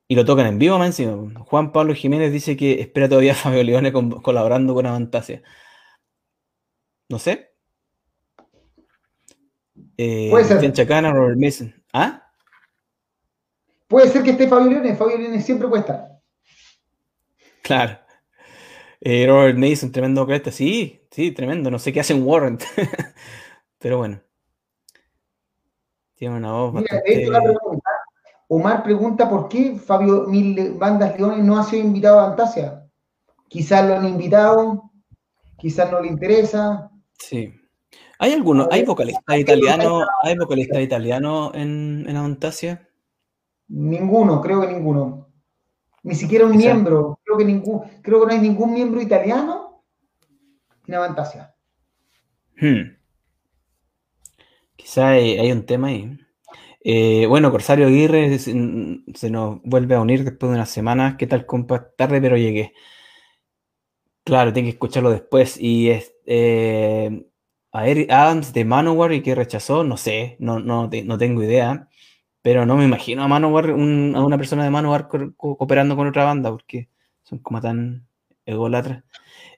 Y 0.08 0.16
lo 0.16 0.24
tocan 0.24 0.48
en 0.48 0.58
vivo, 0.58 0.80
man, 0.80 0.94
Juan 1.36 1.72
Pablo 1.74 1.94
Jiménez 1.94 2.32
dice 2.32 2.56
que 2.56 2.80
espera 2.80 3.10
todavía 3.10 3.34
a 3.34 3.36
Fabio 3.36 3.64
Leone 3.64 3.92
colaborando 3.92 4.74
con 4.74 4.86
Avantasia. 4.86 5.44
No 7.10 7.20
sé. 7.20 7.47
Eh, 9.98 10.28
Puede 10.30 10.46
ser. 10.46 10.72
Chacana, 10.74 11.12
Robert 11.12 11.38
Mason. 11.40 11.74
¿Ah? 11.92 12.24
Puede 13.88 14.10
ser 14.10 14.24
que 14.24 14.32
esté 14.32 14.48
Fabio 14.48 14.70
Leone. 14.70 14.96
Fabio 14.96 15.18
Leone 15.18 15.42
siempre 15.42 15.68
puede 15.68 15.82
estar. 15.82 16.20
Claro. 17.64 17.98
Eh, 19.02 19.26
Robert 19.28 19.58
Mason, 19.58 19.92
tremendo 19.92 20.26
cresta. 20.26 20.52
Sí, 20.52 21.08
sí, 21.12 21.32
tremendo. 21.32 21.72
No 21.72 21.80
sé 21.80 21.92
qué 21.92 22.00
hace 22.00 22.14
un 22.14 22.24
Warrant. 22.24 22.64
Pero 23.80 23.98
bueno. 23.98 24.22
Tiene 26.16 26.38
una 26.38 26.52
voz 26.52 26.74
Mira, 26.74 26.96
bastante... 26.96 27.30
Omar 28.50 28.82
pregunta 28.84 29.30
por 29.30 29.50
qué 29.50 29.76
Fabio 29.76 30.24
Mil 30.28 30.74
Bandas 30.76 31.18
Leones 31.18 31.44
no 31.44 31.60
ha 31.60 31.64
sido 31.64 31.84
invitado 31.84 32.20
a 32.20 32.28
Fantasia. 32.28 32.88
Quizás 33.50 33.88
lo 33.88 33.98
han 33.98 34.08
invitado, 34.08 34.90
quizás 35.58 35.92
no 35.92 36.02
le 36.02 36.08
interesa. 36.08 36.90
Sí. 37.20 37.54
¿Hay 38.20 38.34
alguno, 38.34 38.68
hay 38.72 38.84
vocalista 38.84 39.38
italiano, 39.38 40.02
hay 40.24 40.36
vocalista 40.38 40.82
italiano 40.82 41.52
en, 41.54 42.06
en 42.08 42.16
Avantasia? 42.18 42.90
Ninguno, 43.68 44.42
creo 44.42 44.62
que 44.62 44.68
ninguno. 44.68 45.28
Ni 46.04 46.16
siquiera 46.16 46.46
un 46.46 46.56
miembro. 46.56 47.20
Creo 47.24 47.38
que 47.38 47.46
ningún, 47.46 47.82
creo 48.02 48.22
que 48.22 48.28
no 48.28 48.34
hay 48.34 48.40
ningún 48.40 48.74
miembro 48.74 49.02
italiano 49.02 49.84
en 50.88 50.96
Avantasia. 50.96 51.54
Hmm. 52.60 52.96
Quizá 54.76 55.10
hay, 55.10 55.52
un 55.52 55.66
tema 55.66 55.88
ahí. 55.88 56.18
Eh, 56.82 57.26
bueno, 57.28 57.52
Corsario 57.52 57.88
Aguirre 57.88 58.40
se, 58.40 58.54
nos 59.30 59.62
vuelve 59.64 59.96
a 59.96 60.00
unir 60.00 60.24
después 60.24 60.50
de 60.50 60.56
unas 60.56 60.70
semanas. 60.70 61.16
¿Qué 61.18 61.28
tal, 61.28 61.46
compa? 61.46 61.92
Tarde, 61.92 62.22
pero 62.22 62.38
llegué. 62.38 62.74
Claro, 64.24 64.54
tengo 64.54 64.68
que 64.68 64.72
escucharlo 64.72 65.10
después. 65.10 65.60
Y 65.60 65.90
es, 65.90 66.14
eh, 66.26 67.28
a 67.78 67.88
Eric 67.88 68.12
Adams 68.12 68.54
de 68.54 68.66
Manowar 68.66 69.14
y 69.14 69.22
que 69.22 69.36
rechazó, 69.36 69.84
no 69.84 69.98
sé, 69.98 70.36
no, 70.40 70.60
no, 70.60 70.90
no 71.06 71.18
tengo 71.18 71.44
idea. 71.44 71.90
Pero 72.42 72.66
no 72.66 72.76
me 72.76 72.86
imagino 72.86 73.24
a 73.24 73.28
Manowar, 73.28 73.70
a 73.70 73.74
una 73.76 74.38
persona 74.38 74.64
de 74.64 74.72
Manowar 74.72 75.08
cooperando 75.08 75.96
con 75.96 76.08
otra 76.08 76.26
banda, 76.26 76.50
porque 76.50 76.90
son 77.24 77.40
como 77.40 77.62
tan 77.62 78.08
egolatras. 78.46 79.04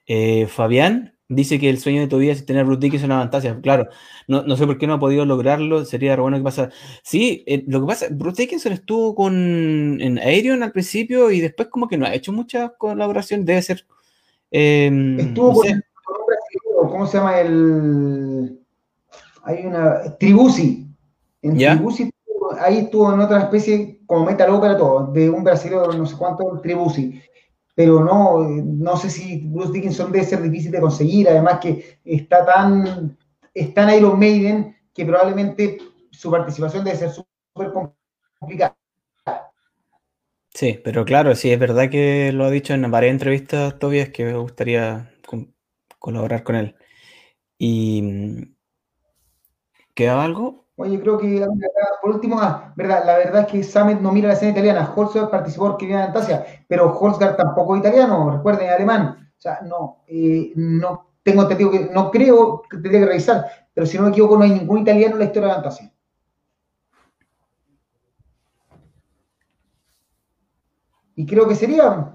Eh, 0.06 0.46
Fabián 0.48 1.16
dice 1.28 1.58
que 1.58 1.70
el 1.70 1.78
sueño 1.78 2.02
de 2.02 2.08
tu 2.08 2.18
vida 2.18 2.32
es 2.32 2.44
tener 2.44 2.66
Bruce 2.66 2.80
Dickinson 2.80 3.10
en 3.10 3.16
una 3.16 3.22
fantasía. 3.22 3.58
Claro, 3.62 3.88
no, 4.26 4.42
no, 4.42 4.56
sé 4.56 4.66
por 4.66 4.76
qué 4.76 4.86
no 4.86 4.94
ha 4.94 5.00
podido 5.00 5.24
lograrlo. 5.24 5.86
Sería 5.86 6.16
bueno 6.16 6.36
que 6.36 6.42
pasa. 6.42 6.70
Sí, 7.02 7.42
eh, 7.46 7.64
lo 7.68 7.80
que 7.80 7.86
pasa, 7.86 8.06
Bruce 8.10 8.42
Dickinson 8.42 8.72
estuvo 8.72 9.14
con 9.14 9.98
en 10.00 10.18
Aerion 10.18 10.62
al 10.62 10.72
principio 10.72 11.30
y 11.30 11.40
después 11.40 11.68
como 11.68 11.88
que 11.88 11.96
no 11.96 12.04
ha 12.04 12.14
hecho 12.14 12.32
mucha 12.32 12.70
colaboración. 12.76 13.46
Debe 13.46 13.62
ser. 13.62 13.86
Em, 14.50 15.18
estuvo 15.20 15.54
con, 15.54 15.68
un 15.68 15.68
brasileño, 15.68 15.89
¿cómo 16.88 17.06
se 17.06 17.18
llama 17.18 17.40
el? 17.40 18.60
Hay 19.44 19.66
una 19.66 20.16
Tribusi. 20.18 20.86
En 21.42 21.56
Tribusi 21.56 22.10
ahí 22.58 22.78
estuvo 22.78 23.12
en 23.12 23.20
otra 23.20 23.40
especie 23.40 24.00
como 24.06 24.26
metal 24.26 24.50
ópera 24.50 24.76
todo, 24.76 25.06
de 25.12 25.30
un 25.30 25.44
brasileño 25.44 25.86
no 25.92 26.06
sé 26.06 26.16
cuánto, 26.16 26.60
Tribusi. 26.62 27.22
Pero 27.74 28.04
no, 28.04 28.48
no 28.48 28.96
sé 28.96 29.08
si 29.08 29.48
Bruce 29.48 29.72
Dickinson 29.72 30.12
debe 30.12 30.24
ser 30.24 30.42
difícil 30.42 30.70
de 30.70 30.80
conseguir, 30.80 31.28
además 31.28 31.60
que 31.60 32.00
está 32.04 32.44
tan, 32.44 33.16
está 33.54 33.84
en 33.84 33.98
Iron 33.98 34.18
Maiden 34.18 34.76
que 34.92 35.06
probablemente 35.06 35.78
su 36.10 36.30
participación 36.30 36.84
debe 36.84 36.96
ser 36.96 37.10
súper 37.10 37.72
complicada. 38.38 38.76
Sí, 40.52 40.80
pero 40.82 41.04
claro, 41.04 41.34
sí, 41.36 41.52
es 41.52 41.58
verdad 41.58 41.88
que 41.88 42.32
lo 42.32 42.44
ha 42.44 42.50
dicho 42.50 42.74
en 42.74 42.90
varias 42.90 43.12
entrevistas 43.12 43.78
Tobias 43.78 44.08
que 44.08 44.24
me 44.24 44.36
gustaría 44.36 45.10
colaborar 46.00 46.42
con 46.42 46.56
él. 46.56 46.74
¿Y 47.56 48.56
queda 49.94 50.24
algo? 50.24 50.66
Oye, 50.76 50.98
creo 50.98 51.18
que 51.18 51.46
por 52.00 52.10
último, 52.12 52.40
ah, 52.40 52.72
verdad, 52.74 53.04
la 53.04 53.18
verdad 53.18 53.42
es 53.42 53.52
que 53.52 53.62
Samet 53.62 54.00
no 54.00 54.10
mira 54.12 54.28
la 54.28 54.34
escena 54.34 54.52
italiana. 54.52 54.92
Holzgar 54.96 55.30
participó 55.30 55.66
porque 55.66 55.84
viene 55.86 56.04
en 56.04 56.12
Tasia, 56.12 56.64
pero 56.66 56.98
Holzgar 56.98 57.36
tampoco 57.36 57.76
es 57.76 57.80
italiano, 57.80 58.30
recuerden, 58.30 58.68
es 58.68 58.72
alemán. 58.72 59.30
O 59.36 59.40
sea, 59.40 59.60
no, 59.60 60.02
eh, 60.08 60.52
no 60.56 61.10
tengo 61.22 61.42
entendido 61.42 61.70
que, 61.70 61.90
no 61.92 62.10
creo 62.10 62.62
que 62.62 62.78
tendría 62.78 63.00
que 63.00 63.06
revisar, 63.06 63.44
pero 63.74 63.86
si 63.86 63.98
no 63.98 64.04
me 64.04 64.10
equivoco, 64.10 64.38
no 64.38 64.44
hay 64.44 64.52
ningún 64.52 64.78
italiano 64.78 65.14
en 65.14 65.18
la 65.18 65.24
historia 65.26 65.48
de 65.48 65.54
Fantasia. 65.54 65.92
Y 71.14 71.26
creo 71.26 71.46
que 71.46 71.54
sería. 71.54 72.14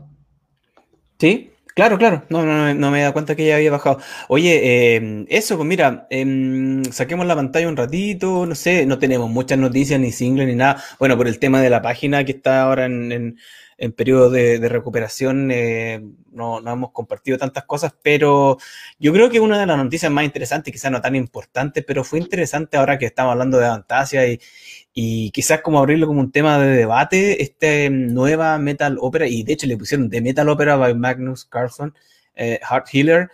Sí, 1.20 1.55
Claro, 1.76 1.98
claro, 1.98 2.24
no, 2.30 2.46
no, 2.46 2.74
no 2.74 2.90
me 2.90 3.02
da 3.02 3.12
cuenta 3.12 3.36
que 3.36 3.46
ya 3.48 3.58
había 3.58 3.70
bajado. 3.70 4.00
Oye, 4.30 4.96
em, 4.96 5.26
eso, 5.28 5.58
pues 5.58 5.68
mira, 5.68 6.08
em, 6.10 6.86
saquemos 6.86 7.26
la 7.26 7.36
pantalla 7.36 7.68
un 7.68 7.76
ratito, 7.76 8.46
no 8.46 8.56
sé, 8.56 8.86
no 8.86 8.98
tenemos 8.98 9.30
muchas 9.30 9.58
noticias, 9.58 10.00
ni 10.00 10.14
singles, 10.14 10.48
ni 10.48 10.56
nada. 10.56 10.82
Bueno, 11.00 11.18
por 11.18 11.28
el 11.28 11.38
tema 11.38 11.62
de 11.62 11.70
la 11.70 11.82
página 11.82 12.24
que 12.24 12.32
está 12.32 12.62
ahora 12.62 12.86
en, 12.86 13.38
en, 13.78 13.92
periodo 13.92 14.30
de, 14.30 14.58
recuperación, 14.70 15.52
eh, 15.52 16.02
no, 16.32 16.62
no, 16.62 16.72
hemos 16.72 16.92
compartido 16.94 17.38
tantas 17.38 17.66
cosas, 17.66 17.94
pero 18.02 18.58
yo 18.98 19.12
creo 19.12 19.30
que 19.30 19.42
una 19.42 19.60
de 19.60 19.66
las 19.66 19.78
noticias 19.78 20.10
más 20.10 20.24
interesantes, 20.24 20.72
quizás 20.72 20.92
no 20.94 21.02
tan 21.02 21.16
importantes, 21.18 21.84
pero 21.86 22.06
fue 22.06 22.20
interesante 22.20 22.78
ahora 22.78 22.98
que 22.98 23.08
estamos 23.08 23.34
hablando 23.34 23.58
de 23.58 23.68
Fantasia 23.68 24.26
y, 24.26 24.40
y 24.98 25.30
quizás 25.32 25.62
como 25.62 25.80
abrirlo 25.80 26.08
como 26.08 26.22
un 26.22 26.32
tema 26.32 26.58
de 26.58 26.78
debate, 26.78 27.44
esta 27.44 27.90
nueva 27.90 28.58
metal 28.58 28.98
ópera, 29.02 29.28
y 29.28 29.44
de 29.44 29.54
hecho 29.54 29.68
le 29.68 29.78
pusieron 29.78 30.10
de 30.10 30.22
metal 30.22 30.48
ópera 30.48 30.78
by 30.78 30.96
Magnus 30.96 31.44
Carlson, 31.44 31.94
eh, 32.34 32.60
Heart 32.64 32.88
Healer. 32.94 33.30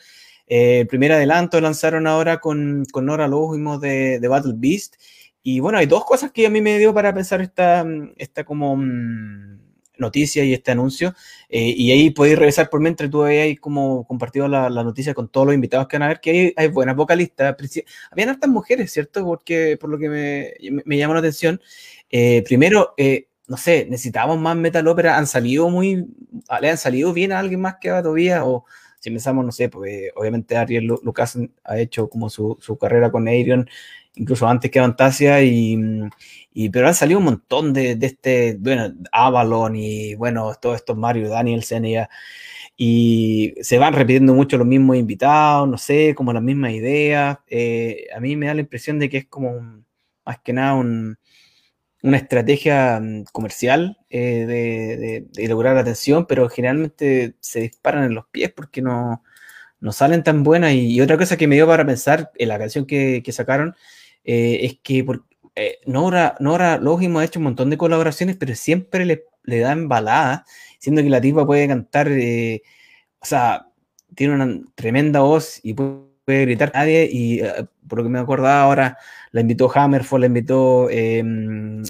Eh, 0.47 0.87
primer 0.89 1.11
adelanto 1.11 1.61
lanzaron 1.61 2.07
ahora 2.07 2.39
con, 2.39 2.85
con 2.91 3.05
Nora 3.05 3.27
Lógimo 3.27 3.77
de, 3.77 4.19
de, 4.19 4.27
Battle 4.27 4.53
Beast. 4.55 4.95
Y 5.43 5.59
bueno, 5.59 5.77
hay 5.77 5.85
dos 5.85 6.03
cosas 6.03 6.31
que 6.31 6.47
a 6.47 6.49
mí 6.49 6.61
me 6.61 6.79
dio 6.79 6.95
para 6.95 7.13
pensar 7.13 7.41
esta, 7.41 7.85
esta 8.17 8.43
como 8.43 8.75
mm, 8.75 9.60
noticia 10.01 10.43
y 10.43 10.53
este 10.53 10.71
anuncio. 10.71 11.15
Eh, 11.49 11.73
y 11.77 11.91
ahí 11.91 12.09
podéis 12.09 12.37
revisar 12.37 12.69
por 12.69 12.81
mientras 12.81 13.09
tú 13.09 13.23
ahí 13.23 13.55
como 13.55 14.05
compartido 14.05 14.47
la, 14.47 14.69
la, 14.69 14.83
noticia 14.83 15.13
con 15.13 15.29
todos 15.29 15.47
los 15.47 15.55
invitados 15.55 15.87
que 15.87 15.97
van 15.97 16.03
a 16.03 16.07
ver, 16.09 16.19
que 16.19 16.31
hay, 16.31 16.53
hay 16.57 16.67
buenas 16.67 16.95
vocalistas. 16.95 17.55
Habían 18.11 18.29
hartas 18.29 18.49
mujeres, 18.49 18.91
¿cierto? 18.91 19.23
Porque 19.23 19.77
por 19.79 19.89
lo 19.89 19.97
que 19.97 20.09
me, 20.09 20.81
me 20.85 20.97
llamó 20.97 21.13
la 21.13 21.19
atención. 21.21 21.61
Eh, 22.09 22.43
primero, 22.45 22.93
eh, 22.97 23.27
no 23.47 23.57
sé, 23.57 23.87
necesitábamos 23.89 24.39
más 24.39 24.55
metal 24.55 24.87
ópera. 24.87 25.17
Han 25.17 25.27
salido 25.27 25.69
muy, 25.69 26.07
le 26.61 26.69
han 26.69 26.77
salido 26.77 27.13
bien 27.13 27.31
a 27.31 27.39
alguien 27.39 27.61
más 27.61 27.75
que 27.79 27.89
a 27.89 28.01
todavía, 28.01 28.45
o 28.45 28.65
si 28.99 29.09
pensamos, 29.09 29.43
no 29.45 29.51
sé, 29.51 29.67
pues 29.69 30.11
obviamente 30.15 30.55
Ariel 30.55 30.85
Lucas 30.85 31.37
ha 31.63 31.79
hecho 31.79 32.07
como 32.09 32.29
su, 32.29 32.57
su 32.61 32.77
carrera 32.77 33.11
con 33.11 33.27
Aerion, 33.27 33.67
incluso 34.15 34.47
antes 34.47 34.71
que 34.71 34.79
Fantasia, 34.79 35.43
y, 35.43 35.77
y, 36.53 36.69
pero 36.69 36.87
han 36.87 36.95
salido 36.95 37.19
un 37.19 37.25
montón 37.25 37.73
de, 37.73 37.95
de, 37.95 38.07
este, 38.07 38.57
bueno, 38.59 38.93
Avalon 39.11 39.75
y 39.75 40.15
bueno, 40.15 40.53
todos 40.61 40.77
estos 40.77 40.97
Mario 40.97 41.29
Danielsen 41.29 41.85
y, 41.85 41.95
y 42.77 43.53
se 43.61 43.77
van 43.77 43.93
repitiendo 43.93 44.33
mucho 44.33 44.57
los 44.57 44.67
mismos 44.67 44.97
invitados, 44.97 45.67
no 45.69 45.77
sé, 45.77 46.15
como 46.15 46.33
las 46.33 46.43
mismas 46.43 46.71
ideas. 46.73 47.39
Eh, 47.47 48.07
a 48.15 48.19
mí 48.19 48.35
me 48.35 48.47
da 48.47 48.53
la 48.55 48.61
impresión 48.61 48.99
de 48.99 49.09
que 49.09 49.17
es 49.19 49.27
como 49.27 49.83
más 50.25 50.39
que 50.39 50.53
nada 50.53 50.73
un, 50.73 51.17
una 52.03 52.17
estrategia 52.17 52.99
mm, 52.99 53.25
comercial 53.31 53.97
eh, 54.09 54.45
de, 54.47 55.27
de, 55.31 55.47
lograr 55.47 55.77
atención, 55.77 56.25
pero 56.27 56.49
generalmente 56.49 57.35
se 57.39 57.61
disparan 57.61 58.05
en 58.05 58.15
los 58.15 58.25
pies 58.27 58.51
porque 58.51 58.81
no, 58.81 59.23
no 59.79 59.91
salen 59.91 60.23
tan 60.23 60.43
buenas. 60.43 60.73
Y, 60.73 60.99
otra 61.01 61.17
cosa 61.17 61.37
que 61.37 61.47
me 61.47 61.55
dio 61.55 61.67
para 61.67 61.85
pensar 61.85 62.31
en 62.35 62.49
la 62.49 62.59
canción 62.59 62.85
que, 62.85 63.21
que 63.23 63.31
sacaron 63.31 63.75
eh, 64.23 64.59
es 64.63 64.79
que 64.81 65.03
por, 65.03 65.25
eh, 65.55 65.79
Nora, 65.85 66.35
Nora 66.39 66.75
ha 66.75 67.23
hecho 67.23 67.39
un 67.39 67.43
montón 67.43 67.69
de 67.69 67.77
colaboraciones, 67.77 68.37
pero 68.37 68.55
siempre 68.55 69.05
le, 69.05 69.25
le 69.43 69.59
dan 69.59 69.87
baladas, 69.87 70.43
siendo 70.79 71.01
que 71.01 71.09
la 71.09 71.21
tipa 71.21 71.45
puede 71.45 71.67
cantar, 71.67 72.07
eh, 72.09 72.61
o 73.19 73.25
sea, 73.25 73.67
tiene 74.15 74.35
una 74.35 74.61
tremenda 74.75 75.21
voz 75.21 75.59
y 75.63 75.73
puede, 75.73 76.09
gritar 76.25 76.71
a 76.73 76.79
nadie, 76.79 77.09
y 77.11 77.41
eh, 77.41 77.65
por 77.87 77.97
lo 77.99 78.03
que 78.03 78.09
me 78.09 78.19
acuerdo 78.19 78.47
ahora, 78.47 78.97
la 79.31 79.41
invitó 79.41 79.69
Hammerfall, 79.73 80.21
la 80.21 80.27
invitó 80.27 80.87
eh, 80.89 81.21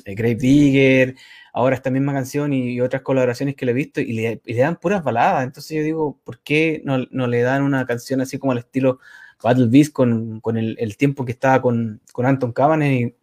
Grave 0.06 0.36
Digger, 0.36 1.16
ahora 1.54 1.76
esta 1.76 1.92
misma 1.92 2.14
canción 2.14 2.54
y, 2.54 2.80
otras 2.82 3.02
colaboraciones 3.04 3.56
que 3.56 3.66
le 3.66 3.72
he 3.72 3.76
visto 3.76 4.02
y 4.02 4.14
le, 4.14 4.42
dan 4.56 4.78
puras 4.78 5.04
baladas. 5.04 5.44
Entonces 5.44 5.78
yo 5.78 5.84
digo, 5.84 6.20
¿por 6.24 6.40
qué 6.40 6.82
no, 6.86 6.98
le 6.98 7.42
dan 7.42 7.64
una 7.64 7.86
canción 7.86 8.22
así 8.22 8.40
como 8.40 8.54
al 8.54 8.60
estilo 8.60 9.00
Battle 9.42 9.68
Beast 9.68 9.94
con, 9.94 10.40
con 10.40 10.58
el, 10.58 10.98
tiempo 10.98 11.26
que 11.26 11.32
estaba 11.32 11.62
con, 11.62 12.02
con 12.12 12.26
Anton 12.26 12.52
Cabanes 12.52 13.14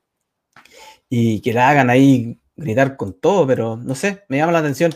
y, 1.09 1.41
que 1.41 1.53
la 1.53 1.69
hagan 1.69 1.91
ahí 1.91 2.41
gritar 2.57 2.97
con 2.97 3.15
todo? 3.15 3.47
Pero 3.47 3.77
no 3.77 3.95
sé, 3.95 4.25
me 4.29 4.39
llama 4.39 4.53
la 4.53 4.59
atención. 4.59 4.93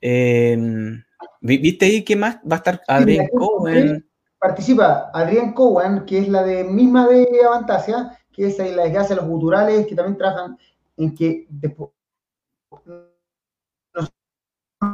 Em, 0.00 1.02
¿Viste 1.40 1.86
ahí 1.86 2.04
qué 2.04 2.16
más 2.16 2.36
va 2.36 2.56
a 2.56 2.58
estar 2.58 2.82
Adrián 2.86 3.28
Cohen? 3.28 4.08
Participa 4.38 5.10
Adrián 5.12 5.52
Cohen, 5.52 6.04
que 6.04 6.18
es 6.18 6.28
la 6.28 6.42
de 6.44 6.64
misma 6.64 7.08
de 7.08 7.26
Avantasia, 7.44 8.16
que 8.32 8.46
es 8.46 8.58
la 8.58 8.88
de 8.88 9.14
los 9.16 9.24
culturales, 9.24 9.86
que 9.86 9.94
también 9.94 10.16
trabajan 10.16 10.56
en 10.96 11.14
que 11.14 11.46
después 11.48 11.90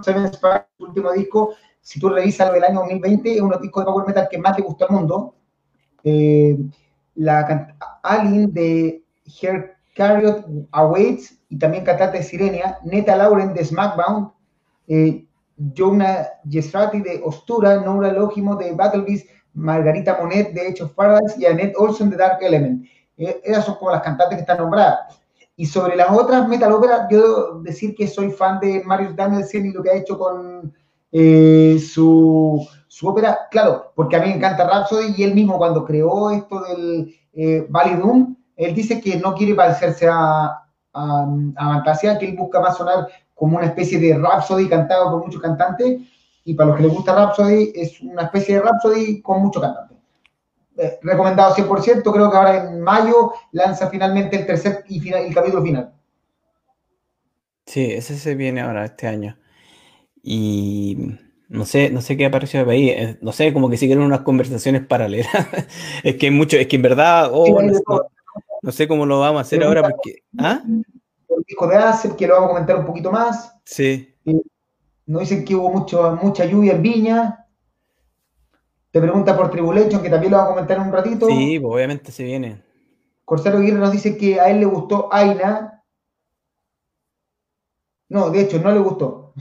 Seven 0.03 0.33
Sparks, 0.33 0.68
su 0.79 0.85
último 0.85 1.12
disco, 1.12 1.55
si 1.81 2.01
tú 2.01 2.09
revisas 2.09 2.49
lo 2.49 2.55
del 2.55 2.64
año 2.64 2.81
2020, 2.81 3.35
es 3.35 3.41
uno 3.41 3.51
de 3.51 3.55
los 3.57 3.62
discos 3.62 3.83
de 3.83 3.91
Power 3.91 4.07
Metal 4.07 4.29
que 4.31 4.39
más 4.39 4.57
le 4.57 4.64
gustó 4.64 4.87
al 4.89 4.95
mundo. 4.95 5.35
Eh, 6.05 6.59
la 7.14 7.74
Alien 8.02 8.52
de 8.52 9.02
Her 9.40 9.76
Carriot 9.94 10.44
Awaits 10.72 11.38
y 11.48 11.59
también 11.59 11.84
cantante 11.84 12.22
Sirenia, 12.22 12.78
Neta 12.84 13.16
Lauren 13.16 13.55
de 13.55 13.64
Smackbound, 13.64 14.30
eh, 14.88 15.24
Jonah 15.74 16.26
Gestrati 16.48 17.00
de 17.00 17.22
Ostura, 17.24 17.80
Nora 17.80 18.12
Logimo 18.12 18.57
de 18.57 18.72
Battle 18.72 19.02
Beast, 19.02 19.26
Margarita 19.55 20.18
Monet 20.20 20.52
de 20.52 20.82
of 20.82 20.92
Paradise 20.92 21.36
y 21.38 21.46
Annette 21.46 21.74
Olson 21.78 22.11
de 22.11 22.16
Dark 22.16 22.38
Element. 22.42 22.84
Eh, 23.16 23.40
esas 23.44 23.64
son 23.64 23.76
como 23.76 23.92
las 23.92 24.02
cantantes 24.02 24.36
que 24.36 24.42
están 24.42 24.59
nombradas. 24.59 25.18
Y 25.57 25.66
sobre 25.66 25.96
las 25.96 26.11
otras 26.11 26.48
metal 26.48 26.72
óperas, 26.72 27.07
yo 27.09 27.22
debo 27.22 27.62
decir 27.62 27.94
que 27.94 28.09
soy 28.09 28.30
fan 28.30 28.59
de 28.59 28.82
Marius 28.84 29.14
Danielsen 29.14 29.66
y 29.66 29.72
lo 29.72 29.82
que 29.82 29.90
ha 29.90 29.96
hecho 29.96 30.18
con 30.18 30.74
su, 31.78 32.66
su, 32.95 33.09
ópera. 33.09 33.49
Claro, 33.51 33.92
porque 33.95 34.16
a 34.16 34.20
mí 34.20 34.28
me 34.28 34.36
encanta 34.36 34.68
Rhapsody 34.68 35.14
y 35.16 35.24
él 35.24 35.34
mismo 35.34 35.59
cuando 35.59 35.84
creó 35.84 36.30
esto 36.30 36.61
del 36.61 37.14
eh, 37.32 37.66
Valley 37.68 37.97
Doom, 37.97 38.36
él 38.57 38.74
dice 38.74 39.01
que 39.01 39.16
no 39.16 39.34
quiere 39.34 39.55
parecerse 39.55 40.09
a, 40.09 40.62
a, 40.92 41.26
a 41.57 42.18
que 42.18 42.26
él 42.26 42.36
busca 42.36 42.61
más 42.61 42.76
sonar 42.76 43.09
como 43.34 43.57
una 43.57 43.66
especie 43.66 43.99
de 43.99 44.16
Rhapsody 44.16 44.68
cantado 44.68 45.11
por 45.11 45.24
muchos 45.24 45.42
cantantes. 45.42 46.01
Y 46.45 46.55
para 46.55 46.68
los 46.68 46.76
que 46.76 46.82
les 46.84 46.92
gusta 46.92 47.14
Rhapsody, 47.14 47.72
es 47.74 48.01
una 48.01 48.22
especie 48.22 48.57
de 48.57 48.62
Rhapsody 48.62 49.22
con 49.22 49.42
muchos 49.42 49.62
cantantes. 49.62 49.97
Eh, 50.76 50.99
recomendado 51.03 51.55
100%, 51.55 52.12
creo 52.12 52.30
que 52.30 52.36
ahora 52.36 52.64
en 52.64 52.80
mayo 52.80 53.32
lanza 53.53 53.88
finalmente 53.88 54.36
el 54.36 54.47
tercer 54.47 54.84
y 54.88 55.01
final, 55.01 55.24
el 55.24 55.34
capítulo 55.34 55.62
final. 55.62 55.92
Sí, 57.66 57.92
ese 57.92 58.16
se 58.16 58.34
viene 58.34 58.61
ahora 58.61 58.84
este 58.84 59.07
año. 59.07 59.36
Y 60.22 61.16
no 61.49 61.64
sé, 61.64 61.90
no 61.90 62.01
sé 62.01 62.16
qué 62.16 62.26
apareció 62.26 62.68
ahí. 62.68 62.90
Eh, 62.90 63.18
no 63.20 63.32
sé, 63.32 63.53
como 63.53 63.70
que 63.70 63.76
siguen 63.76 64.01
unas 64.01 64.20
conversaciones 64.20 64.86
paralelas. 64.86 65.32
es 66.03 66.16
que 66.16 66.26
hay 66.26 66.32
mucho, 66.32 66.57
es 66.57 66.66
que 66.66 66.76
en 66.76 66.82
verdad, 66.82 67.30
oh, 67.32 67.61
no, 68.62 68.72
sé, 68.72 68.88
cómo 68.88 69.07
lo 69.07 69.20
vamos 69.20 69.38
a 69.38 69.42
hacer 69.42 69.62
ahora 69.62 69.82
porque. 69.82 70.22
¿ah? 70.38 70.62
El 70.66 71.42
disco 71.47 71.66
de 71.66 71.76
Acer, 71.76 72.14
que 72.16 72.26
lo 72.26 72.34
vamos 72.34 72.51
a 72.51 72.53
comentar 72.53 72.76
un 72.78 72.86
poquito 72.86 73.11
más. 73.11 73.55
Sí. 73.64 74.14
nos 75.07 75.20
dicen 75.20 75.45
que 75.45 75.55
hubo 75.55 75.70
mucho, 75.70 76.18
mucha 76.22 76.45
lluvia 76.45 76.74
en 76.74 76.82
Viña. 76.82 77.47
Te 78.90 79.01
pregunta 79.01 79.36
por 79.36 79.51
Tribulation, 79.51 80.01
que 80.01 80.09
también 80.09 80.30
lo 80.30 80.38
va 80.38 80.45
a 80.45 80.49
comentar 80.49 80.76
en 80.76 80.84
un 80.84 80.92
ratito. 80.92 81.26
Sí, 81.26 81.59
pues, 81.59 81.74
obviamente 81.74 82.12
se 82.12 82.22
viene. 82.22 82.62
Corsaro 83.24 83.59
Aguirre 83.59 83.78
nos 83.78 83.90
dice 83.90 84.16
que 84.16 84.38
a 84.38 84.51
él 84.51 84.61
le 84.61 84.66
gustó 84.66 85.12
Aina. 85.12 85.82
No, 88.09 88.30
de 88.30 88.42
hecho, 88.42 88.61
no 88.61 88.70
le 88.70 88.78
gustó. 88.78 89.34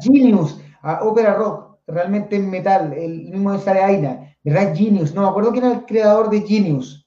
Genius, 0.00 0.60
a 0.82 1.02
Opera 1.04 1.34
Rock, 1.34 1.78
realmente 1.86 2.36
en 2.36 2.50
metal, 2.50 2.92
el 2.92 3.30
mismo 3.30 3.52
de 3.52 3.58
sale 3.58 3.80
Aina. 3.80 4.36
¿Verdad? 4.44 4.74
Genius. 4.74 5.14
No 5.14 5.22
me 5.22 5.28
acuerdo 5.28 5.52
quién 5.52 5.64
era 5.64 5.74
el 5.74 5.84
creador 5.84 6.30
de 6.30 6.40
Genius. 6.42 7.06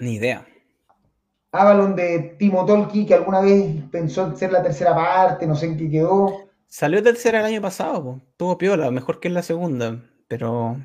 Ni 0.00 0.14
idea. 0.14 0.46
Avalon 1.52 1.96
de 1.96 2.36
Timo 2.38 2.64
Tolki, 2.64 3.06
que 3.06 3.14
alguna 3.14 3.40
vez 3.40 3.82
pensó 3.90 4.26
en 4.26 4.36
ser 4.36 4.52
la 4.52 4.62
tercera 4.62 4.94
parte, 4.94 5.46
no 5.46 5.54
sé 5.54 5.66
en 5.66 5.76
qué 5.76 5.90
quedó. 5.90 6.48
Salió 6.66 7.02
tercera 7.02 7.40
el 7.40 7.46
año 7.46 7.62
pasado, 7.62 8.20
tuvo 8.36 8.58
piola, 8.58 8.90
mejor 8.90 9.18
que 9.18 9.28
en 9.28 9.34
la 9.34 9.42
segunda, 9.42 9.98
pero. 10.28 10.76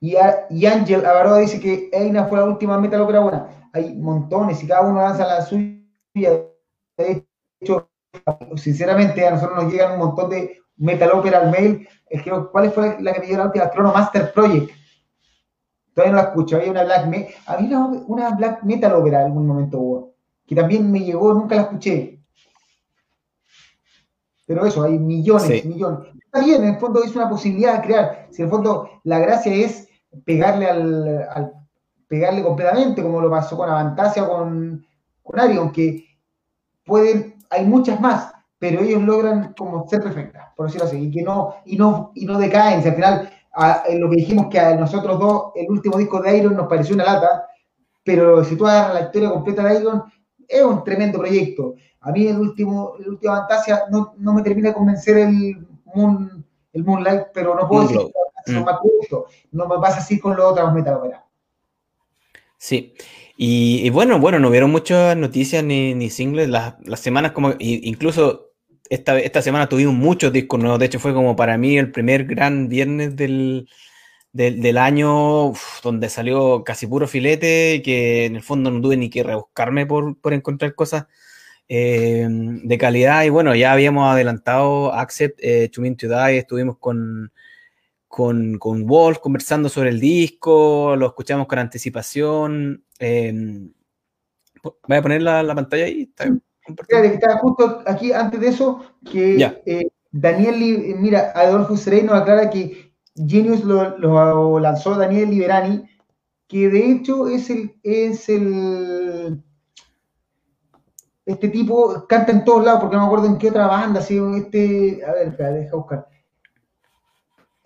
Y, 0.00 0.16
Ángel 0.16 1.04
Avaroa 1.04 1.38
dice 1.38 1.60
que 1.60 1.90
Eina 1.92 2.26
fue 2.26 2.38
la 2.38 2.44
última 2.46 2.78
metal 2.78 3.02
ópera 3.02 3.20
buena. 3.20 3.70
Hay 3.72 3.94
montones 3.94 4.62
y 4.62 4.66
cada 4.66 4.82
uno 4.82 5.00
lanza 5.00 5.26
la 5.26 5.42
suya. 5.42 5.76
De 6.14 7.25
hecho, 7.60 7.90
sinceramente, 8.56 9.26
a 9.26 9.32
nosotros 9.32 9.64
nos 9.64 9.72
llegan 9.72 9.92
un 9.92 9.98
montón 9.98 10.30
de 10.30 10.60
metal 10.76 11.10
ópera 11.12 11.40
al 11.40 11.50
mail. 11.50 11.88
¿Cuál 12.52 12.70
fue 12.70 13.00
la 13.00 13.12
que 13.12 13.20
me 13.20 13.26
dio 13.26 13.38
la 13.38 13.46
última? 13.46 13.70
Chrono 13.70 13.92
Master 13.92 14.32
Project. 14.32 14.70
Todavía 15.94 16.14
no 16.14 16.22
la 16.22 16.28
escucho. 16.28 16.56
Había 16.56 16.70
una 16.70 16.84
black, 16.84 17.06
me 17.06 17.28
había 17.46 17.78
una, 17.78 18.30
black 18.30 18.62
metal 18.62 18.92
ópera 18.92 19.20
en 19.20 19.26
algún 19.26 19.46
momento 19.46 19.78
hubo, 19.78 20.14
que 20.46 20.54
también 20.54 20.90
me 20.90 21.00
llegó, 21.00 21.32
nunca 21.32 21.56
la 21.56 21.62
escuché. 21.62 22.20
Pero 24.46 24.64
eso, 24.66 24.82
hay 24.82 24.98
millones, 24.98 25.64
millones. 25.64 26.10
Está 26.22 26.40
bien, 26.44 26.62
en 26.62 26.74
el 26.74 26.78
fondo 26.78 27.02
es 27.02 27.16
una 27.16 27.28
posibilidad 27.28 27.76
de 27.80 27.86
crear. 27.86 28.28
Si 28.30 28.42
en 28.42 28.46
el 28.46 28.50
fondo 28.50 28.90
la 29.04 29.18
gracia 29.18 29.52
es 29.52 29.88
pegarle 30.24 30.68
al, 30.68 31.52
pegarle 32.06 32.42
completamente, 32.42 33.02
como 33.02 33.20
lo 33.20 33.30
pasó 33.30 33.56
con 33.56 33.68
Avantasia 33.68 34.22
o 34.22 34.28
con, 34.28 34.86
con 35.22 35.40
Arion, 35.40 35.72
que 35.72 36.04
pueden, 36.84 37.35
hay 37.50 37.64
muchas 37.64 38.00
más, 38.00 38.32
pero 38.58 38.80
ellos 38.80 39.02
logran 39.02 39.54
como 39.54 39.86
ser 39.88 40.02
perfectas, 40.02 40.48
por 40.56 40.66
decirlo 40.66 40.86
así, 40.86 40.98
y 40.98 41.10
que 41.10 41.22
no, 41.22 41.56
y 41.64 41.76
no, 41.76 42.12
y 42.14 42.24
no 42.24 42.38
decaen. 42.38 42.82
Si 42.82 42.88
al 42.88 42.94
final, 42.94 43.30
en 43.86 44.00
lo 44.00 44.10
que 44.10 44.16
dijimos 44.16 44.46
que 44.50 44.58
a 44.58 44.74
nosotros 44.74 45.18
dos, 45.18 45.52
el 45.54 45.70
último 45.70 45.98
disco 45.98 46.20
de 46.20 46.36
Iron 46.36 46.56
nos 46.56 46.68
pareció 46.68 46.94
una 46.94 47.04
lata, 47.04 47.46
pero 48.04 48.44
si 48.44 48.56
tú 48.56 48.66
agarras 48.66 48.94
la 48.94 49.00
historia 49.02 49.30
completa 49.30 49.64
de 49.64 49.80
Iron, 49.80 50.04
es 50.48 50.62
un 50.62 50.84
tremendo 50.84 51.18
proyecto. 51.18 51.74
A 52.00 52.12
mí 52.12 52.26
el 52.26 52.38
último, 52.38 52.94
el 53.00 53.08
último 53.08 53.34
Fantasia 53.34 53.82
no, 53.90 54.14
no, 54.16 54.32
me 54.32 54.42
termina 54.42 54.68
de 54.68 54.74
convencer 54.74 55.18
el, 55.18 55.66
Moon, 55.94 56.44
el 56.72 56.84
Moonlight, 56.84 57.28
pero 57.34 57.54
no 57.54 57.66
puedo 57.68 57.82
decir 57.82 57.98
que 58.44 58.52
mm. 58.52 58.64
más 58.64 58.80
No 59.50 59.66
me 59.66 59.78
pasa 59.78 59.98
así 59.98 60.20
con 60.20 60.36
los 60.36 60.52
otros 60.52 60.72
metal 60.72 61.00
Sí. 62.58 62.94
Y, 63.36 63.90
bueno, 63.90 64.18
bueno, 64.18 64.38
no 64.38 64.48
hubieron 64.48 64.70
muchas 64.70 65.16
noticias 65.16 65.62
ni, 65.62 65.94
ni 65.94 66.10
singles. 66.10 66.48
Las, 66.48 66.74
las 66.84 67.00
semanas 67.00 67.32
como, 67.32 67.54
incluso 67.58 68.52
esta, 68.88 69.18
esta 69.18 69.42
semana 69.42 69.68
tuvimos 69.68 69.94
muchos 69.94 70.32
discos 70.32 70.58
nuevos. 70.60 70.78
De 70.78 70.86
hecho, 70.86 71.00
fue 71.00 71.12
como 71.12 71.36
para 71.36 71.58
mí 71.58 71.76
el 71.76 71.92
primer 71.92 72.24
gran 72.24 72.68
viernes 72.68 73.14
del, 73.16 73.68
del, 74.32 74.78
año 74.78 75.52
donde 75.82 76.08
salió 76.08 76.64
casi 76.64 76.86
puro 76.86 77.06
filete, 77.08 77.82
que 77.84 78.26
en 78.26 78.36
el 78.36 78.42
fondo 78.42 78.70
no 78.70 78.80
tuve 78.80 78.96
ni 78.96 79.10
que 79.10 79.22
rebuscarme 79.22 79.86
por, 79.86 80.18
por 80.20 80.32
encontrar 80.32 80.74
cosas 80.74 81.06
eh, 81.68 82.26
de 82.30 82.78
calidad. 82.78 83.24
Y 83.24 83.30
bueno, 83.30 83.54
ya 83.54 83.72
habíamos 83.72 84.10
adelantado 84.10 84.94
Accept, 84.94 85.38
eh, 85.42 85.70
To 85.70 85.82
estuvimos 85.84 86.78
con, 86.78 87.32
con, 88.08 88.58
con 88.58 88.86
Wolf 88.86 89.18
conversando 89.18 89.68
sobre 89.68 89.90
el 89.90 90.00
disco, 90.00 90.96
lo 90.96 91.06
escuchamos 91.06 91.46
con 91.46 91.58
anticipación. 91.58 92.84
Eh, 92.98 93.32
voy 94.62 94.96
a 94.96 95.02
poner 95.02 95.22
la, 95.22 95.42
la 95.42 95.54
pantalla 95.54 95.84
ahí. 95.84 96.10
Está, 96.66 97.38
justo 97.38 97.82
aquí 97.86 98.12
antes 98.12 98.40
de 98.40 98.48
eso, 98.48 98.84
que 99.10 99.36
eh, 99.66 99.88
Daniel, 100.10 100.96
mira, 100.98 101.32
Adolfo 101.34 101.76
Serey 101.76 102.02
nos 102.02 102.20
aclara 102.20 102.50
que 102.50 102.92
Genius 103.14 103.64
lo, 103.64 104.58
lanzó 104.58 104.96
Daniel 104.96 105.30
Liberani, 105.30 105.88
que 106.48 106.68
de 106.68 106.90
hecho 106.90 107.28
es 107.28 107.50
el, 107.50 107.76
es 107.82 108.28
el 108.28 109.42
este 111.24 111.48
tipo 111.48 112.06
canta 112.08 112.32
en 112.32 112.44
todos 112.44 112.64
lados, 112.64 112.80
porque 112.80 112.96
no 112.96 113.02
me 113.02 113.06
acuerdo 113.06 113.26
en 113.26 113.38
qué 113.38 113.50
otra 113.50 113.66
banda, 113.66 114.00
si 114.00 114.18
este, 114.36 115.04
a 115.04 115.12
ver, 115.12 115.36
deja 115.36 115.76
buscar. 115.76 116.08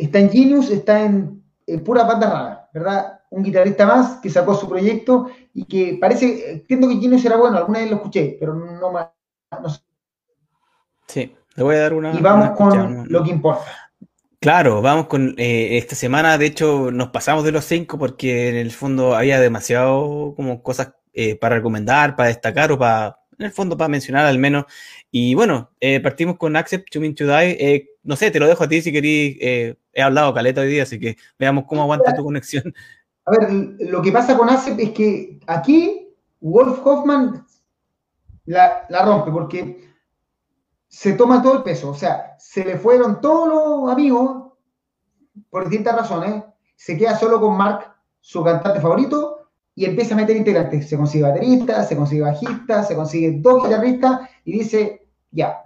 Está 0.00 0.18
en 0.18 0.30
Genius, 0.30 0.70
está 0.70 1.04
en, 1.04 1.44
pura 1.84 2.04
banda 2.04 2.30
rara, 2.30 2.70
¿verdad? 2.72 3.20
Un 3.28 3.42
guitarrista 3.42 3.86
más 3.86 4.18
que 4.20 4.30
sacó 4.30 4.54
su 4.54 4.66
proyecto 4.66 5.30
y 5.52 5.66
que 5.66 5.98
parece, 6.00 6.52
entiendo 6.52 6.88
que 6.88 6.96
Genius 6.96 7.24
era 7.24 7.36
bueno, 7.36 7.58
alguna 7.58 7.80
vez 7.80 7.90
lo 7.90 7.96
escuché, 7.96 8.36
pero 8.40 8.54
no 8.54 8.90
más. 8.90 9.08
No 9.62 9.68
sé. 9.68 9.80
Sí, 11.06 11.36
le 11.54 11.62
voy 11.62 11.76
a 11.76 11.80
dar 11.80 11.92
una. 11.92 12.14
Y 12.14 12.20
vamos 12.20 12.56
con 12.56 13.12
lo 13.12 13.22
que 13.22 13.30
importa. 13.30 13.64
Claro, 14.40 14.80
vamos 14.80 15.06
con 15.06 15.34
eh, 15.36 15.76
esta 15.76 15.94
semana, 15.94 16.38
de 16.38 16.46
hecho, 16.46 16.90
nos 16.90 17.08
pasamos 17.08 17.44
de 17.44 17.52
los 17.52 17.66
cinco 17.66 17.98
porque 17.98 18.48
en 18.48 18.56
el 18.56 18.70
fondo 18.70 19.14
había 19.14 19.38
demasiado 19.38 20.32
como 20.34 20.62
cosas 20.62 20.94
eh, 21.12 21.36
para 21.36 21.56
recomendar, 21.56 22.16
para 22.16 22.30
destacar 22.30 22.72
o 22.72 22.78
para, 22.78 23.18
en 23.38 23.44
el 23.44 23.52
fondo, 23.52 23.76
para 23.76 23.88
mencionar 23.88 24.24
al 24.24 24.38
menos. 24.38 24.64
Y 25.10 25.34
bueno, 25.34 25.72
eh, 25.78 26.00
partimos 26.00 26.38
con 26.38 26.56
Accept 26.56 26.88
to 26.90 27.00
Mean 27.00 27.14
to 27.14 27.26
Die. 27.26 27.86
no 28.02 28.16
sé, 28.16 28.30
te 28.30 28.40
lo 28.40 28.48
dejo 28.48 28.64
a 28.64 28.68
ti 28.68 28.80
si 28.80 28.90
querís. 28.90 29.76
He 29.92 30.02
hablado 30.02 30.34
caleta 30.34 30.60
hoy 30.60 30.68
día, 30.68 30.82
así 30.84 30.98
que 30.98 31.16
veamos 31.38 31.64
cómo 31.66 31.82
aguanta 31.82 32.14
tu 32.14 32.24
conexión. 32.24 32.74
A 33.24 33.30
ver, 33.32 33.50
lo 33.80 34.02
que 34.02 34.12
pasa 34.12 34.36
con 34.36 34.48
Accept 34.48 34.80
es 34.80 34.90
que 34.90 35.40
aquí 35.46 36.08
Wolf 36.40 36.84
Hoffman 36.84 37.46
la, 38.46 38.86
la 38.88 39.04
rompe 39.04 39.30
porque 39.30 39.88
se 40.88 41.12
toma 41.12 41.42
todo 41.42 41.58
el 41.58 41.62
peso, 41.62 41.90
o 41.90 41.94
sea, 41.94 42.34
se 42.38 42.64
le 42.64 42.76
fueron 42.76 43.20
todos 43.20 43.48
los 43.48 43.92
amigos 43.92 44.52
por 45.50 45.64
distintas 45.64 45.96
razones, 45.96 46.42
se 46.76 46.96
queda 46.96 47.16
solo 47.16 47.40
con 47.40 47.56
Mark, 47.56 47.94
su 48.20 48.42
cantante 48.42 48.80
favorito, 48.80 49.40
y 49.74 49.84
empieza 49.84 50.14
a 50.14 50.16
meter 50.16 50.36
integrantes. 50.36 50.88
Se 50.88 50.96
consigue 50.96 51.24
baterista, 51.24 51.82
se 51.84 51.96
consigue 51.96 52.22
bajista, 52.22 52.82
se 52.82 52.94
consigue 52.94 53.38
dos 53.38 53.62
guitarristas 53.62 54.28
y 54.44 54.52
dice, 54.52 55.06
ya. 55.30 55.56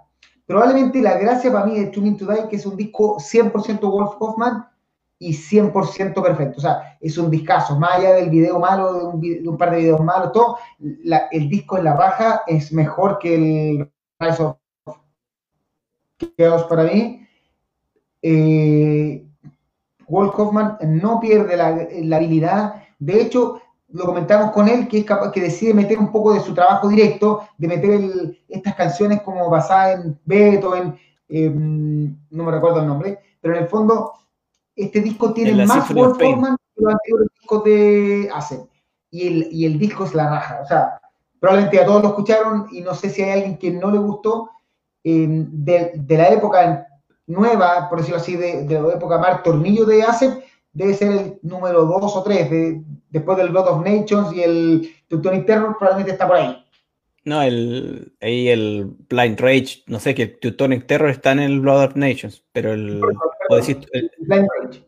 Probablemente 0.45 1.01
la 1.01 1.17
gracia 1.17 1.51
para 1.51 1.65
mí 1.65 1.79
de 1.79 1.87
Tuning 1.87 2.17
to 2.17 2.25
Die, 2.27 2.47
que 2.49 2.57
es 2.57 2.65
un 2.65 2.77
disco 2.77 3.17
100% 3.17 3.79
Wolf 3.81 4.15
Hoffman 4.19 4.65
y 5.17 5.33
100% 5.33 6.21
perfecto. 6.21 6.57
O 6.57 6.61
sea, 6.61 6.97
es 7.01 7.17
un 7.17 7.31
discazo, 7.31 7.79
más 7.79 7.95
allá 7.97 8.13
del 8.13 8.29
video 8.29 8.59
malo, 8.59 9.13
de 9.17 9.49
un, 9.49 9.57
par 9.57 9.71
de 9.71 9.77
videos 9.77 10.01
malos, 10.01 10.31
todo, 10.31 10.57
el 10.79 11.49
disco 11.49 11.77
en 11.77 11.85
la 11.85 11.93
baja 11.93 12.41
es 12.45 12.71
mejor 12.71 13.17
que 13.17 13.35
el 13.35 13.89
Rise 14.19 14.43
of 14.43 14.57
Chaos 16.37 16.63
para 16.65 16.83
mí. 16.83 17.27
Eh, 18.21 19.25
Wolf 20.07 20.37
Hoffman 20.37 20.77
no 20.81 21.19
pierde 21.19 21.57
la, 21.57 21.87
la 21.91 22.17
habilidad. 22.17 22.83
De 22.99 23.21
hecho, 23.21 23.61
lo 23.89 24.05
comentamos 24.05 24.51
con 24.51 24.67
él, 24.67 24.87
que 24.87 24.99
es 24.99 25.05
capaz, 25.05 25.31
que 25.31 25.41
decide 25.41 25.73
meter 25.73 25.97
un 25.99 26.11
poco 26.11 26.33
de 26.33 26.39
su 26.39 26.53
trabajo 26.53 26.87
directo, 26.89 27.47
de 27.57 27.67
meter 27.67 28.37
estas 28.49 28.75
canciones 28.75 29.21
como 29.21 29.49
basadas 29.49 30.03
en 30.03 30.19
Beethoven, 30.25 30.97
em, 31.29 32.15
no 32.29 32.43
me 32.43 32.51
recuerdo 32.51 32.81
el 32.81 32.87
nombre, 32.87 33.19
pero 33.39 33.55
en 33.55 33.63
el 33.63 33.69
fondo 33.69 34.13
este 34.75 34.99
disco 34.99 35.33
tiene 35.33 35.65
más 35.65 35.93
Wolf 35.93 36.17
Hoffman 36.21 36.57
que 36.75 36.81
los 36.81 36.93
anteriores 36.93 37.27
discos 37.39 37.63
de 37.63 38.29
Ace. 38.33 38.67
Y 39.09 39.27
el, 39.27 39.47
y 39.51 39.65
el 39.65 39.79
disco 39.79 40.03
es 40.03 40.13
la 40.13 40.29
raja. 40.29 40.59
O 40.61 40.65
sea, 40.65 40.99
probablemente 41.39 41.79
a 41.79 41.85
todos 41.85 42.01
lo 42.01 42.09
escucharon 42.09 42.67
y 42.71 42.81
no 42.81 42.93
sé 42.93 43.09
si 43.09 43.21
hay 43.21 43.31
alguien 43.31 43.57
que 43.57 43.71
no 43.71 43.89
le 43.89 43.97
gustó. 43.97 44.49
Em, 45.03 45.47
de, 45.51 45.91
de, 45.95 46.17
la 46.17 46.29
época 46.29 46.87
nueva, 47.27 47.87
por 47.87 47.99
decirlo 47.99 48.19
así, 48.19 48.35
de, 48.35 48.63
de 48.63 48.81
la 48.81 48.93
época 48.93 49.19
más 49.19 49.43
tornillo 49.43 49.85
de 49.85 50.01
Ace, 50.01 50.43
debe 50.75 50.93
ser 50.93 51.11
el 51.11 51.39
número 51.41 51.85
2 51.85 52.15
o 52.15 52.23
3, 52.23 52.49
de, 52.51 52.81
después 53.09 53.37
del 53.37 53.51
God 53.51 53.67
of 53.67 53.85
Nations 53.85 54.35
y 54.35 54.43
el 54.43 54.89
Teutonic 55.07 55.47
Terror, 55.47 55.75
probablemente 55.79 56.11
está 56.11 56.27
por 56.27 56.35
ahí. 56.37 56.61
No, 57.23 57.41
el, 57.41 58.13
ahí 58.21 58.49
el 58.49 58.93
Blind 59.09 59.39
Rage, 59.39 59.83
no 59.87 59.99
sé, 59.99 60.13
que 60.13 60.23
el 60.23 60.39
Teutonic 60.39 60.85
Terror 60.85 61.09
está 61.09 61.31
en 61.31 61.39
el 61.39 61.59
Blood 61.59 61.85
of 61.85 61.95
Nations, 61.95 62.43
pero 62.51 62.73
el... 62.73 63.01
Blind 63.49 64.47
Rage. 64.61 64.85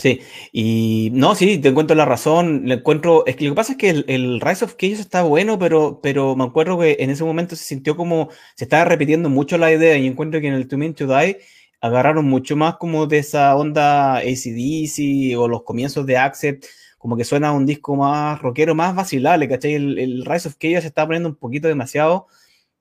Sí, 0.00 0.20
y 0.52 1.10
no, 1.12 1.34
sí, 1.34 1.58
te 1.58 1.70
encuentro 1.70 1.96
la 1.96 2.04
razón, 2.04 2.62
le 2.66 2.74
encuentro, 2.74 3.26
es 3.26 3.34
que 3.34 3.44
lo 3.46 3.50
que 3.50 3.56
pasa 3.56 3.72
es 3.72 3.78
que 3.78 3.90
el, 3.90 4.40
Rise 4.40 4.64
of 4.64 4.76
Chaos 4.76 5.00
está 5.00 5.22
bueno, 5.24 5.58
pero, 5.58 5.98
pero 6.00 6.36
me 6.36 6.44
acuerdo 6.44 6.78
que 6.78 6.98
en 7.00 7.10
ese 7.10 7.24
momento 7.24 7.56
se 7.56 7.64
sintió 7.64 7.96
como, 7.96 8.28
se 8.54 8.64
estaba 8.64 8.84
repitiendo 8.84 9.28
mucho 9.28 9.58
la 9.58 9.72
idea 9.72 9.98
y 9.98 10.06
encuentro 10.06 10.40
que 10.40 10.46
en 10.46 10.54
el 10.54 10.68
To 10.68 10.78
Mean 10.78 10.94
to 10.94 11.08
Die 11.08 11.38
agarraron 11.80 12.26
mucho 12.26 12.56
más 12.56 12.76
como 12.76 13.06
de 13.06 13.18
esa 13.18 13.54
onda 13.56 14.16
ACDC 14.18 15.36
o 15.38 15.48
los 15.48 15.62
comienzos 15.62 16.06
de 16.06 16.16
Accept, 16.16 16.64
como 16.98 17.16
que 17.16 17.24
suena 17.24 17.52
un 17.52 17.66
disco 17.66 17.96
más 17.96 18.40
rockero, 18.42 18.74
más 18.74 18.94
vacilable, 18.94 19.48
¿cachai? 19.48 19.74
El, 19.74 20.24
Rise 20.24 20.48
of 20.48 20.56
Chaos 20.58 20.82
se 20.82 20.88
está 20.88 21.06
poniendo 21.06 21.28
un 21.28 21.36
poquito 21.36 21.68
demasiado 21.68 22.26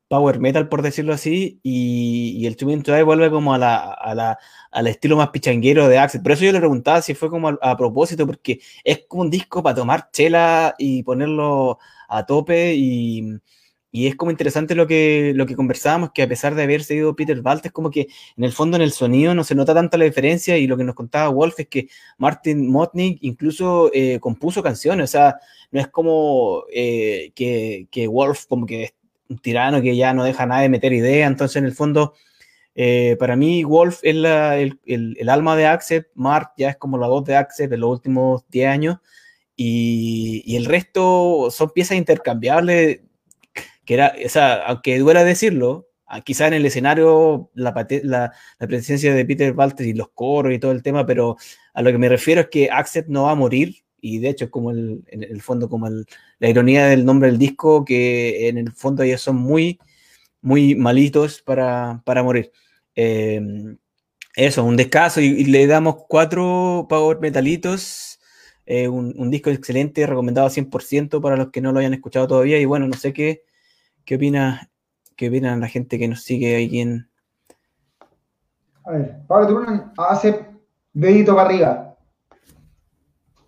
power 0.08 0.40
metal, 0.40 0.70
por 0.70 0.82
decirlo 0.82 1.14
así, 1.14 1.60
y, 1.64 2.46
el 2.46 2.56
Two 2.56 2.68
Minute 2.68 3.04
vuelve 3.04 3.30
como 3.30 3.54
a 3.54 3.58
la, 3.58 3.78
a 3.78 4.16
la, 4.16 4.40
al 4.72 4.88
estilo 4.88 5.18
más 5.18 5.30
pichanguero 5.30 5.88
de 5.88 5.98
Accept. 6.00 6.24
Por 6.24 6.32
eso 6.34 6.46
yo 6.46 6.52
le 6.52 6.60
preguntaba 6.60 7.02
si 7.02 7.14
fue 7.14 7.30
como 7.30 7.50
a, 7.50 7.78
propósito, 7.78 8.26
porque 8.26 8.60
es 8.84 9.06
como 9.08 9.24
un 9.24 9.30
disco 9.30 9.62
para 9.62 9.76
tomar 9.76 10.10
chela 10.12 10.76
y 10.78 11.04
ponerlo 11.04 11.80
a 12.08 12.26
tope 12.26 12.74
y 12.76 13.40
y 13.92 14.08
es 14.08 14.16
como 14.16 14.32
interesante 14.32 14.76
lo 14.76 14.86
que, 14.86 15.32
lo 15.36 15.46
que 15.46 15.56
conversábamos, 15.56 16.12
que 16.12 16.22
a 16.22 16.28
pesar 16.28 16.56
de 16.56 16.64
haber 16.64 16.84
seguido 16.84 17.16
Peter 17.16 17.40
Waltz, 17.40 17.72
como 17.72 17.90
que 17.90 18.08
en 18.36 18.44
el 18.44 18.52
fondo 18.52 18.76
en 18.76 18.84
el 18.84 18.92
sonido 18.92 19.34
no 19.34 19.44
se 19.44 19.56
nota 19.56 19.74
tanta 19.74 19.98
la 19.98 20.06
diferencia. 20.06 20.58
Y 20.58 20.68
lo 20.68 20.78
que 20.78 20.84
nos 20.84 20.96
contaba 20.96 21.30
Wolf 21.30 21.60
es 21.60 21.68
que 21.68 21.88
Martin 22.18 22.70
Motnick 22.70 23.20
incluso 23.22 23.90
eh, 23.94 24.20
compuso 24.20 24.62
canciones, 24.62 25.06
o 25.06 25.12
sea, 25.12 25.38
no 25.72 25.80
es 25.80 25.88
como 25.88 26.64
eh, 26.72 27.32
que, 27.34 27.88
que, 27.90 28.08
Wolf 28.08 28.46
como 28.48 28.66
que 28.66 28.84
es 28.84 28.94
un 29.30 29.40
tirano 29.40 29.82
que 29.82 29.96
ya 29.96 30.14
no 30.14 30.24
deja 30.24 30.46
nada 30.46 30.62
de 30.62 30.70
meter 30.70 30.94
idea, 30.94 31.28
entonces 31.28 31.58
en 31.58 31.66
el 31.66 31.74
fondo 31.74 32.14
eh, 32.76 33.16
para 33.20 33.36
mí 33.36 33.64
Wolf 33.64 34.00
es 34.04 34.16
la, 34.16 34.58
el, 34.60 34.80
el, 34.86 35.30
alma 35.30 35.56
de 35.56 35.66
Accept, 35.66 36.12
Mark 36.16 36.52
ya 36.58 36.70
es 36.70 36.78
como 36.78 36.98
la 36.98 37.08
voz 37.08 37.26
de 37.26 37.36
Accept 37.36 37.74
en 37.74 37.80
los 37.80 37.92
últimos 37.92 38.46
10 38.50 38.68
años. 38.68 38.98
Y, 39.56 40.44
y 40.46 40.56
el 40.56 40.66
resto 40.66 41.50
son 41.50 41.72
piezas 41.72 41.98
intercambiables 41.98 43.00
que 43.88 43.94
era, 43.96 44.14
o 44.24 44.30
sea, 44.30 44.56
aunque 44.68 45.00
duela 45.00 45.24
decirlo, 45.24 45.88
ah, 46.06 46.22
quizá 46.22 46.48
en 46.48 46.54
el 46.54 46.66
escenario 46.66 47.50
la, 47.56 47.74
presencia 48.60 49.14
de 49.16 49.26
Peter 49.26 49.54
Walter 49.54 49.88
y 49.88 49.94
los 49.94 50.10
coros 50.10 50.54
y 50.54 50.60
todo 50.60 50.74
el 50.74 50.84
tema, 50.84 51.06
pero 51.06 51.38
a 51.74 51.82
lo 51.82 51.92
que 51.92 51.98
me 51.98 52.10
refiero 52.10 52.42
es 52.42 52.48
que 52.50 52.70
Accept 52.70 53.10
no 53.10 53.24
va 53.24 53.32
a 53.32 53.36
morir, 53.36 53.78
y 54.02 54.20
de 54.20 54.30
hecho 54.30 54.46
es 54.46 54.52
como 54.52 54.72
el, 54.72 55.04
en 55.08 55.24
el 55.24 55.42
fondo 55.42 55.70
como 55.70 55.88
el, 55.88 56.06
la 56.40 56.50
ironía 56.50 56.88
del 56.88 57.06
nombre 57.06 57.30
del 57.30 57.40
disco, 57.40 57.86
que 57.86 58.50
en 58.50 58.58
el 58.58 58.74
fondo 58.74 59.04
ellos 59.04 59.22
son 59.22 59.38
muy, 59.38 59.80
muy 60.42 60.76
malitos 60.76 61.42
para, 61.42 62.02
para 62.06 62.24
morir. 62.24 62.52
Eh, 62.96 63.42
eso, 64.36 64.64
un 64.64 64.78
descaso, 64.78 65.22
y, 65.22 65.46
le 65.46 65.66
damos 65.66 65.96
cuatro 66.08 66.86
power 66.90 67.20
metalitos. 67.20 68.20
Eh, 68.66 68.88
un, 68.90 69.32
disco 69.32 69.50
excelente, 69.50 70.06
recomendado 70.06 70.50
100% 70.50 71.22
para 71.22 71.38
los 71.38 71.52
que 71.52 71.62
no 71.62 71.72
lo 71.72 71.80
hayan 71.80 71.94
escuchado 71.94 72.28
todavía. 72.28 72.60
Y 72.60 72.66
bueno, 72.66 72.88
no 72.88 72.96
sé 72.96 73.14
qué, 73.14 73.44
¿Qué 74.08 74.16
opina, 74.16 74.72
qué 75.18 75.28
opinan 75.28 75.60
la 75.60 75.68
gente 75.68 76.00
que 76.00 76.08
nos 76.08 76.24
sigue 76.24 76.56
ahí 76.56 76.80
en... 76.80 77.10
A 78.86 78.92
ver, 78.92 79.18
Pablo 79.28 79.48
Turunen 79.48 79.92
hace 79.98 80.46
dedito 80.94 81.36
para 81.36 81.50
arriba. 81.50 81.98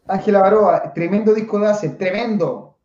Ángela 0.05 0.41
Baroa, 0.41 0.91
tremendo 0.93 1.33
disco 1.33 1.59
de 1.59 1.67
Ace, 1.67 1.87
tremendo. 1.91 2.77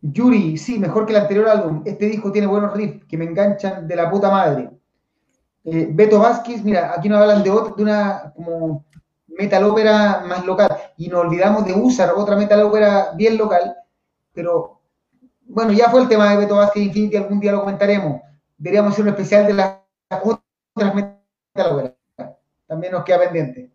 Yuri, 0.00 0.56
sí, 0.56 0.78
mejor 0.78 1.04
que 1.04 1.12
el 1.12 1.20
anterior 1.20 1.48
álbum. 1.50 1.82
Este 1.84 2.06
disco 2.06 2.32
tiene 2.32 2.46
buenos 2.46 2.72
riffs 2.72 3.04
que 3.04 3.18
me 3.18 3.26
enganchan 3.26 3.86
de 3.86 3.94
la 3.94 4.10
puta 4.10 4.30
madre. 4.30 4.70
Eh, 5.64 5.88
Beto 5.92 6.18
Vázquez, 6.18 6.64
mira, 6.64 6.94
aquí 6.96 7.10
nos 7.10 7.20
hablan 7.20 7.42
de, 7.42 7.50
otra, 7.50 7.74
de 7.76 7.82
una 7.82 8.32
como 8.34 8.86
metal 9.26 9.64
ópera 9.64 10.24
más 10.26 10.46
local. 10.46 10.74
Y 10.96 11.08
nos 11.08 11.26
olvidamos 11.26 11.66
de 11.66 11.74
usar 11.74 12.14
otra 12.16 12.36
metal 12.36 12.62
ópera 12.62 13.10
bien 13.14 13.36
local, 13.36 13.76
pero 14.32 14.81
bueno, 15.46 15.72
ya 15.72 15.90
fue 15.90 16.02
el 16.02 16.08
tema 16.08 16.30
de 16.30 16.36
Beto 16.38 16.56
Vázquez 16.56 16.84
Infinity, 16.84 17.16
algún 17.16 17.40
día 17.40 17.52
lo 17.52 17.60
comentaremos. 17.60 18.20
Deberíamos 18.56 18.92
hacer 18.92 19.04
un 19.04 19.10
especial 19.10 19.46
de 19.46 19.54
las 19.54 19.78
otras 20.22 20.94
metal 20.94 21.96
También 22.66 22.92
nos 22.92 23.04
queda 23.04 23.20
pendiente. 23.20 23.70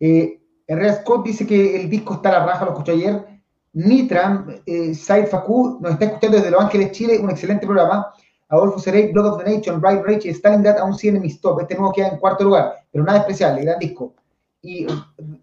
Eh, 0.00 0.40
Herrera 0.66 0.94
Scott 0.94 1.24
dice 1.24 1.46
que 1.46 1.80
el 1.80 1.88
disco 1.88 2.14
está 2.14 2.28
a 2.28 2.40
la 2.40 2.46
raja, 2.46 2.64
lo 2.64 2.72
escuché 2.72 2.92
ayer. 2.92 3.24
Nitra, 3.72 4.44
eh, 4.66 4.94
Said 4.94 5.28
Faku, 5.28 5.78
nos 5.80 5.92
está 5.92 6.06
escuchando 6.06 6.36
desde 6.36 6.50
Los 6.50 6.62
Ángeles, 6.62 6.92
Chile, 6.92 7.18
un 7.18 7.30
excelente 7.30 7.66
programa. 7.66 8.12
Adolfo 8.50 8.78
Serey, 8.78 9.12
Blood 9.12 9.26
of 9.26 9.44
the 9.44 9.56
Nation, 9.56 9.80
Bright 9.80 10.02
Rage 10.04 10.28
y 10.28 10.30
Stalingrad 10.30 10.78
aún 10.78 10.94
siguen 10.94 11.16
en 11.16 11.22
mis 11.22 11.40
top. 11.40 11.60
Este 11.60 11.74
nuevo 11.74 11.92
queda 11.92 12.08
en 12.08 12.18
cuarto 12.18 12.44
lugar, 12.44 12.74
pero 12.90 13.04
nada 13.04 13.18
especial, 13.18 13.58
el 13.58 13.64
gran 13.66 13.78
disco. 13.78 14.14
Y 14.62 14.86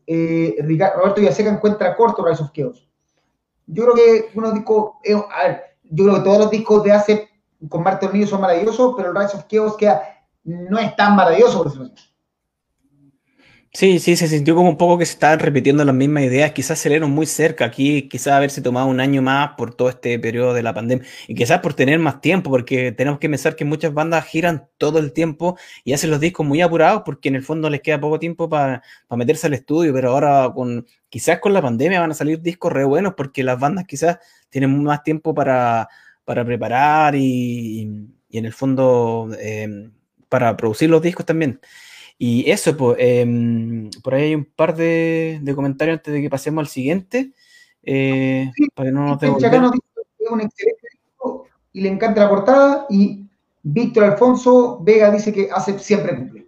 eh, 0.08 0.56
Roberto 0.96 1.22
Villaseca 1.22 1.50
encuentra 1.50 1.96
corto 1.96 2.26
Rise 2.26 2.44
of 2.44 2.52
Chaos 2.52 2.86
yo 3.68 3.84
creo 3.84 3.96
que 3.96 4.32
unos 4.36 4.54
discos, 4.54 4.94
eh, 5.04 5.16
a 5.16 5.48
ver, 5.48 5.64
yo 5.84 6.06
creo 6.06 6.16
que 6.16 6.24
todos 6.24 6.38
los 6.40 6.50
discos 6.52 6.84
de 6.84 6.92
Ace 6.92 7.30
con 7.70 7.84
Martin 7.84 8.10
Tornillo 8.10 8.28
son 8.28 8.42
maravillosos, 8.42 8.94
pero 8.96 9.10
el 9.10 9.16
Rise 9.16 9.38
of 9.38 9.48
Chaos 9.48 9.78
queda, 9.78 10.02
no 10.44 10.78
es 10.78 10.96
tan 10.96 11.16
maravilloso, 11.16 11.58
por 11.58 11.68
decirlo. 11.68 11.92
Sí, 13.78 14.00
sí, 14.00 14.16
se 14.16 14.30
sintió 14.30 14.56
como 14.56 14.70
un 14.70 14.78
poco 14.78 14.98
que 14.98 15.06
se 15.06 15.12
estaban 15.12 15.38
repitiendo 15.40 15.84
las 15.84 15.94
mismas 15.94 16.24
ideas. 16.24 16.54
Quizás 16.54 16.80
se 16.80 16.88
dieron 16.88 17.12
muy 17.12 17.26
cerca 17.26 17.66
aquí, 17.66 18.08
quizás 18.08 18.32
haberse 18.34 18.62
tomado 18.62 18.88
un 18.88 19.02
año 19.02 19.22
más 19.22 19.52
por 19.58 19.76
todo 19.76 19.90
este 19.90 20.18
periodo 20.18 20.54
de 20.54 20.64
la 20.64 20.74
pandemia 20.74 21.06
y 21.28 21.36
quizás 21.36 21.60
por 21.60 21.74
tener 21.74 22.00
más 22.00 22.22
tiempo, 22.22 22.50
porque 22.50 22.94
tenemos 22.94 23.20
que 23.20 23.30
pensar 23.30 23.58
que 23.58 23.66
muchas 23.66 23.94
bandas 23.94 24.24
giran 24.28 24.70
todo 24.78 25.00
el 25.00 25.12
tiempo 25.12 25.58
y 25.84 25.92
hacen 25.92 26.10
los 26.10 26.22
discos 26.22 26.46
muy 26.46 26.62
apurados 26.62 27.02
porque 27.06 27.28
en 27.28 27.36
el 27.36 27.44
fondo 27.44 27.70
les 27.70 27.82
queda 27.82 28.00
poco 28.00 28.18
tiempo 28.18 28.48
para 28.48 28.82
meterse 29.10 29.48
al 29.48 29.54
estudio, 29.54 29.94
pero 29.94 30.12
ahora 30.12 30.50
con 30.56 30.86
quizás 31.10 31.40
con 31.40 31.52
la 31.52 31.62
pandemia 31.62 32.00
van 32.00 32.12
a 32.12 32.14
salir 32.14 32.42
discos 32.42 32.72
re 32.72 32.86
buenos 32.86 33.14
porque 33.18 33.44
las 33.44 33.60
bandas 33.60 33.84
quizás 33.86 34.20
tienen 34.50 34.82
más 34.84 35.04
tiempo 35.04 35.34
para, 35.34 35.90
para 36.24 36.46
preparar 36.46 37.14
y, 37.16 38.08
y, 38.30 38.38
en 38.38 38.46
el 38.46 38.54
fondo 38.54 39.30
eh, 39.38 39.90
para 40.30 40.56
producir 40.56 40.90
los 40.90 41.02
discos 41.02 41.26
también. 41.26 41.60
Y 42.18 42.50
eso, 42.50 42.78
pues, 42.78 42.98
por 44.04 44.14
ahí 44.14 44.24
hay 44.24 44.36
un 44.36 44.46
par 44.46 44.76
de, 44.76 45.42
comentarios 45.54 45.98
antes 45.98 46.14
de 46.14 46.22
que 46.22 46.30
pasemos 46.30 46.62
al 46.62 46.68
siguiente. 46.68 47.32
Eh, 47.84 48.52
para 48.74 48.90
que 48.90 48.94
no 48.94 49.06
nos 49.06 49.22
es 49.22 49.30
un 50.32 50.42
excelente 50.42 50.86
y 51.76 51.82
le 51.82 51.90
encanta 51.90 52.22
la 52.22 52.30
portada. 52.30 52.88
Y 52.90 53.26
Víctor 53.62 54.06
Alfonso 54.06 54.80
Vega 54.82 55.12
dice 55.12 55.34
que 55.34 55.50
hace 55.52 55.78
siempre 55.78 56.16
cumple. 56.16 56.45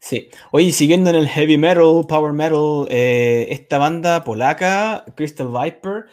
Sí. 0.00 0.30
Oye, 0.52 0.72
siguiendo 0.72 1.10
en 1.10 1.16
el 1.16 1.28
heavy 1.28 1.58
metal, 1.58 2.04
power 2.08 2.32
metal, 2.32 2.86
eh, 2.88 3.48
esta 3.50 3.78
banda 3.78 4.24
polaca, 4.24 5.04
Crystal 5.16 5.48
Viper, 5.48 6.06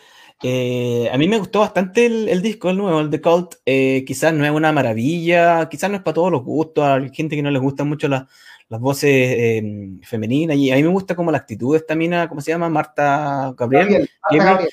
eh, 0.44 1.10
a 1.12 1.18
mí 1.18 1.28
me 1.28 1.38
gustó 1.38 1.60
bastante 1.60 2.06
el, 2.08 2.42
disco, 2.42 2.70
el 2.70 2.78
nuevo, 2.78 3.00
el 3.00 3.10
The 3.10 3.22
Cult. 3.22 3.56
Eh, 3.66 4.04
quizás 4.06 4.34
no 4.34 4.44
es 4.46 4.52
una 4.52 4.72
maravilla, 4.72 5.70
quizás 5.70 5.90
no 5.90 5.98
es 5.98 6.04
para 6.04 6.16
todos 6.16 6.32
los 6.32 6.44
gustos, 6.44 6.84
hay 6.84 7.10
gente 7.14 7.36
que 7.36 7.44
no 7.44 7.52
les 7.52 7.62
gustan 7.62 7.88
mucho 7.88 8.08
las, 8.08 8.26
voces 8.68 9.64
femeninas, 10.04 10.58
y 10.58 10.72
a 10.72 10.76
mí 10.76 10.84
me 10.84 10.90
gusta 10.90 11.16
como 11.16 11.32
la 11.32 11.38
actitud 11.38 11.74
de 11.74 11.78
esta 11.78 11.96
mina, 11.96 12.28
¿cómo 12.28 12.42
se 12.42 12.52
llama? 12.52 12.68
Marta 12.68 13.54
Gabriel. 13.56 14.10
Gabriel. 14.30 14.70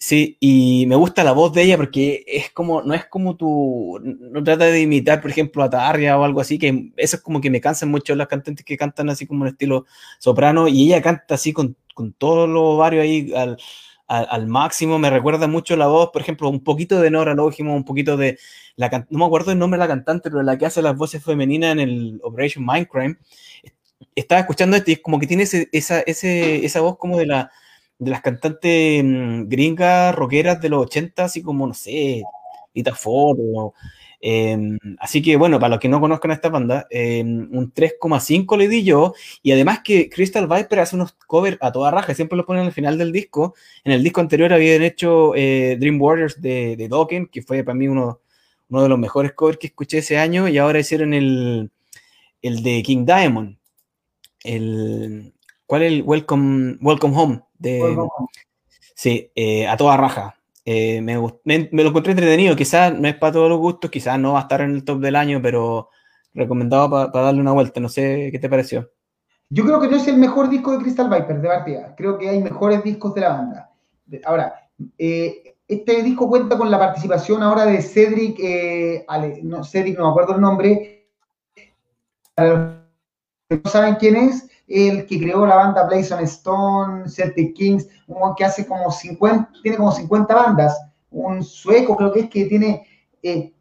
Sí, 0.00 0.36
y 0.38 0.86
me 0.86 0.94
gusta 0.94 1.24
la 1.24 1.32
voz 1.32 1.52
de 1.52 1.62
ella 1.62 1.76
porque 1.76 2.24
es 2.26 2.50
como, 2.52 2.82
no 2.82 2.94
es 2.94 3.06
como 3.06 3.36
tú, 3.36 3.98
no 4.02 4.44
trata 4.44 4.66
de 4.66 4.80
imitar, 4.82 5.20
por 5.20 5.30
ejemplo, 5.30 5.60
a 5.64 5.70
Tarria 5.70 6.16
o 6.16 6.22
algo 6.22 6.40
así, 6.40 6.56
que 6.56 6.92
eso 6.96 7.16
es 7.16 7.22
como 7.22 7.40
que 7.40 7.50
me 7.50 7.60
cansan 7.60 7.90
mucho 7.90 8.14
las 8.14 8.28
cantantes 8.28 8.64
que 8.64 8.76
cantan 8.76 9.10
así 9.10 9.26
como 9.26 9.44
en 9.44 9.52
estilo 9.52 9.86
soprano, 10.20 10.68
y 10.68 10.86
ella 10.86 11.02
canta 11.02 11.34
así 11.34 11.52
con, 11.52 11.76
con 11.94 12.12
todos 12.12 12.48
los 12.48 12.62
ovarios 12.62 13.02
ahí 13.02 13.32
al, 13.34 13.58
al, 14.06 14.46
máximo, 14.46 15.00
me 15.00 15.10
recuerda 15.10 15.48
mucho 15.48 15.76
la 15.76 15.88
voz, 15.88 16.10
por 16.12 16.22
ejemplo, 16.22 16.48
un 16.48 16.62
poquito 16.62 17.00
de 17.00 17.10
Nora 17.10 17.34
Lógimo, 17.34 17.74
un 17.74 17.84
poquito 17.84 18.16
de, 18.16 18.38
la 18.76 18.88
no 19.10 19.18
me 19.18 19.24
acuerdo 19.26 19.50
el 19.50 19.58
nombre 19.58 19.78
de 19.78 19.84
la 19.84 19.88
cantante, 19.88 20.30
pero 20.30 20.44
la 20.44 20.56
que 20.56 20.66
hace 20.66 20.80
las 20.80 20.96
voces 20.96 21.24
femeninas 21.24 21.72
en 21.72 21.80
el 21.80 22.20
Operation 22.22 22.64
Mindcrime, 22.64 23.16
estaba 24.14 24.40
escuchando 24.42 24.76
esto 24.76 24.90
y 24.92 24.94
es 24.94 25.00
como 25.00 25.18
que 25.18 25.26
tiene 25.26 25.42
esa, 25.42 26.00
ese, 26.00 26.64
esa 26.64 26.80
voz 26.80 26.98
como 26.98 27.18
de 27.18 27.26
la 27.26 27.50
de 27.98 28.10
las 28.10 28.22
cantantes 28.22 29.02
mm, 29.04 29.48
gringas 29.48 30.14
rockeras 30.14 30.60
de 30.60 30.68
los 30.68 30.86
80, 30.86 31.24
así 31.24 31.42
como, 31.42 31.66
no 31.66 31.74
sé, 31.74 32.22
Rita 32.74 32.94
Ford. 32.94 33.38
Em, 34.20 34.78
así 34.98 35.22
que 35.22 35.36
bueno, 35.36 35.60
para 35.60 35.70
los 35.70 35.78
que 35.78 35.88
no 35.88 36.00
conozcan 36.00 36.32
a 36.32 36.34
esta 36.34 36.48
banda, 36.48 36.86
em, 36.90 37.48
un 37.52 37.72
3,5 37.72 38.56
le 38.56 38.68
di 38.68 38.84
yo. 38.84 39.14
Y 39.42 39.52
además 39.52 39.80
que 39.84 40.08
Crystal 40.08 40.46
Viper 40.48 40.80
hace 40.80 40.96
unos 40.96 41.12
covers 41.12 41.58
a 41.60 41.72
toda 41.72 41.90
raja, 41.90 42.14
siempre 42.14 42.36
lo 42.36 42.46
ponen 42.46 42.66
al 42.66 42.72
final 42.72 42.98
del 42.98 43.12
disco. 43.12 43.54
En 43.84 43.92
el 43.92 44.02
disco 44.02 44.20
anterior 44.20 44.52
habían 44.52 44.82
hecho 44.82 45.34
eh, 45.36 45.76
Dream 45.78 46.00
Warriors 46.00 46.40
de, 46.40 46.76
de 46.76 46.88
Dokken, 46.88 47.26
que 47.26 47.42
fue 47.42 47.62
para 47.64 47.76
mí 47.76 47.88
uno, 47.88 48.20
uno 48.70 48.82
de 48.82 48.88
los 48.88 48.98
mejores 48.98 49.32
covers 49.32 49.58
que 49.58 49.68
escuché 49.68 49.98
ese 49.98 50.18
año. 50.18 50.48
Y 50.48 50.58
ahora 50.58 50.80
hicieron 50.80 51.14
el, 51.14 51.70
el 52.42 52.62
de 52.62 52.82
King 52.82 53.04
Diamond. 53.06 53.56
El, 54.44 55.32
¿Cuál 55.66 55.82
es 55.82 55.92
el 55.92 56.02
Welcome, 56.02 56.78
Welcome 56.80 57.16
Home? 57.16 57.42
De, 57.58 57.96
sí, 58.94 59.30
eh, 59.34 59.66
a 59.66 59.76
toda 59.76 59.96
raja. 59.96 60.34
Eh, 60.64 61.00
me, 61.00 61.16
me, 61.44 61.82
lo 61.82 61.88
encontré 61.88 62.12
entretenido. 62.12 62.54
Quizás 62.54 62.92
no 62.92 63.08
es 63.08 63.16
para 63.16 63.32
todos 63.32 63.48
los 63.48 63.58
gustos, 63.58 63.90
quizás 63.90 64.18
no 64.18 64.34
va 64.34 64.40
a 64.40 64.42
estar 64.42 64.60
en 64.60 64.72
el 64.72 64.84
top 64.84 65.00
del 65.00 65.16
año, 65.16 65.40
pero 65.42 65.88
recomendado 66.34 66.90
para 66.90 67.24
darle 67.24 67.40
una 67.40 67.52
vuelta. 67.52 67.80
No 67.80 67.88
sé 67.88 68.28
qué 68.30 68.38
te 68.38 68.50
pareció. 68.50 68.90
Yo 69.50 69.64
creo 69.64 69.80
que 69.80 69.88
no 69.88 69.96
es 69.96 70.06
el 70.08 70.18
mejor 70.18 70.50
disco 70.50 70.72
de 70.72 70.82
Crystal 70.82 71.08
Viper, 71.08 71.40
de 71.40 71.48
partida. 71.48 71.94
Creo 71.96 72.18
que 72.18 72.28
hay 72.28 72.42
mejores 72.42 72.84
discos 72.84 73.14
de 73.14 73.20
la 73.22 73.30
banda. 73.30 73.70
Ahora, 74.24 74.68
eh, 74.98 75.56
este 75.66 76.02
disco 76.02 76.28
cuenta 76.28 76.58
con 76.58 76.70
la 76.70 76.78
participación 76.78 77.42
ahora 77.42 77.64
de 77.64 77.80
Cedric, 77.80 78.38
no, 79.42 79.64
Cedric, 79.64 79.96
no 79.96 80.04
me 80.04 80.10
acuerdo 80.10 80.34
el 80.34 80.40
nombre. 80.40 81.08
no 82.36 83.70
saben 83.70 83.94
quién 83.94 84.16
es, 84.16 84.48
el 84.68 85.06
que 85.06 85.18
creó 85.18 85.46
la 85.46 85.56
banda 85.56 85.86
Blazon 85.86 86.20
Stone, 86.20 87.08
Celtic 87.08 87.54
Kings, 87.54 87.88
un 88.06 88.34
que 88.36 88.44
hace 88.44 88.66
como 88.66 88.90
50, 88.90 89.50
tiene 89.62 89.78
como 89.78 89.90
50 89.90 90.34
bandas, 90.34 90.78
un 91.10 91.42
sueco 91.42 91.96
creo 91.96 92.12
que 92.12 92.20
es 92.20 92.30
que 92.30 92.44
tiene, 92.44 92.86
eh, 93.22 93.52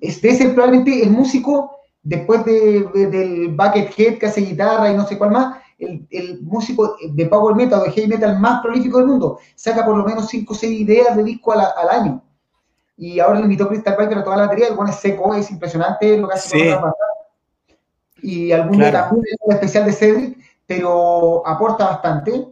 este 0.00 0.30
es 0.30 0.38
probablemente 0.52 1.02
el 1.02 1.10
músico, 1.10 1.76
después 2.02 2.44
de, 2.46 2.84
del 3.10 3.48
Buckethead 3.48 4.18
que 4.18 4.26
hace 4.26 4.40
guitarra 4.40 4.90
y 4.90 4.96
no 4.96 5.06
sé 5.06 5.18
cuál 5.18 5.32
más, 5.32 5.58
el, 5.78 6.42
músico 6.42 6.96
de 7.10 7.26
power 7.26 7.54
metal, 7.54 7.82
de 7.82 7.90
heavy 7.90 8.08
metal 8.08 8.38
más 8.38 8.62
prolífico 8.62 8.98
del 8.98 9.06
mundo, 9.06 9.38
saca 9.54 9.84
por 9.84 9.96
lo 9.96 10.04
menos 10.04 10.28
5 10.28 10.52
o 10.52 10.56
6 10.56 10.80
ideas 10.80 11.16
de 11.16 11.24
disco 11.24 11.52
al, 11.52 11.88
año. 11.90 12.22
Y 12.96 13.18
ahora 13.18 13.38
le 13.38 13.44
invitó 13.44 13.68
Crystal 13.68 13.96
Viper 13.98 14.18
a 14.18 14.24
toda 14.24 14.36
la 14.36 14.42
batería, 14.44 14.68
el 14.68 14.76
bueno 14.76 14.90
es 14.90 14.98
seco, 14.98 15.34
es 15.34 15.50
impresionante 15.50 16.18
lo 16.18 16.28
que 16.28 16.34
hace 16.34 16.58
con 16.58 16.68
la 16.68 16.94
y 18.22 18.52
algún 18.52 18.78
día 18.78 18.92
también 18.92 19.24
especial 19.48 19.86
de 19.86 19.92
Cedric, 19.92 20.38
pero 20.66 21.46
aporta 21.46 21.86
bastante. 21.86 22.46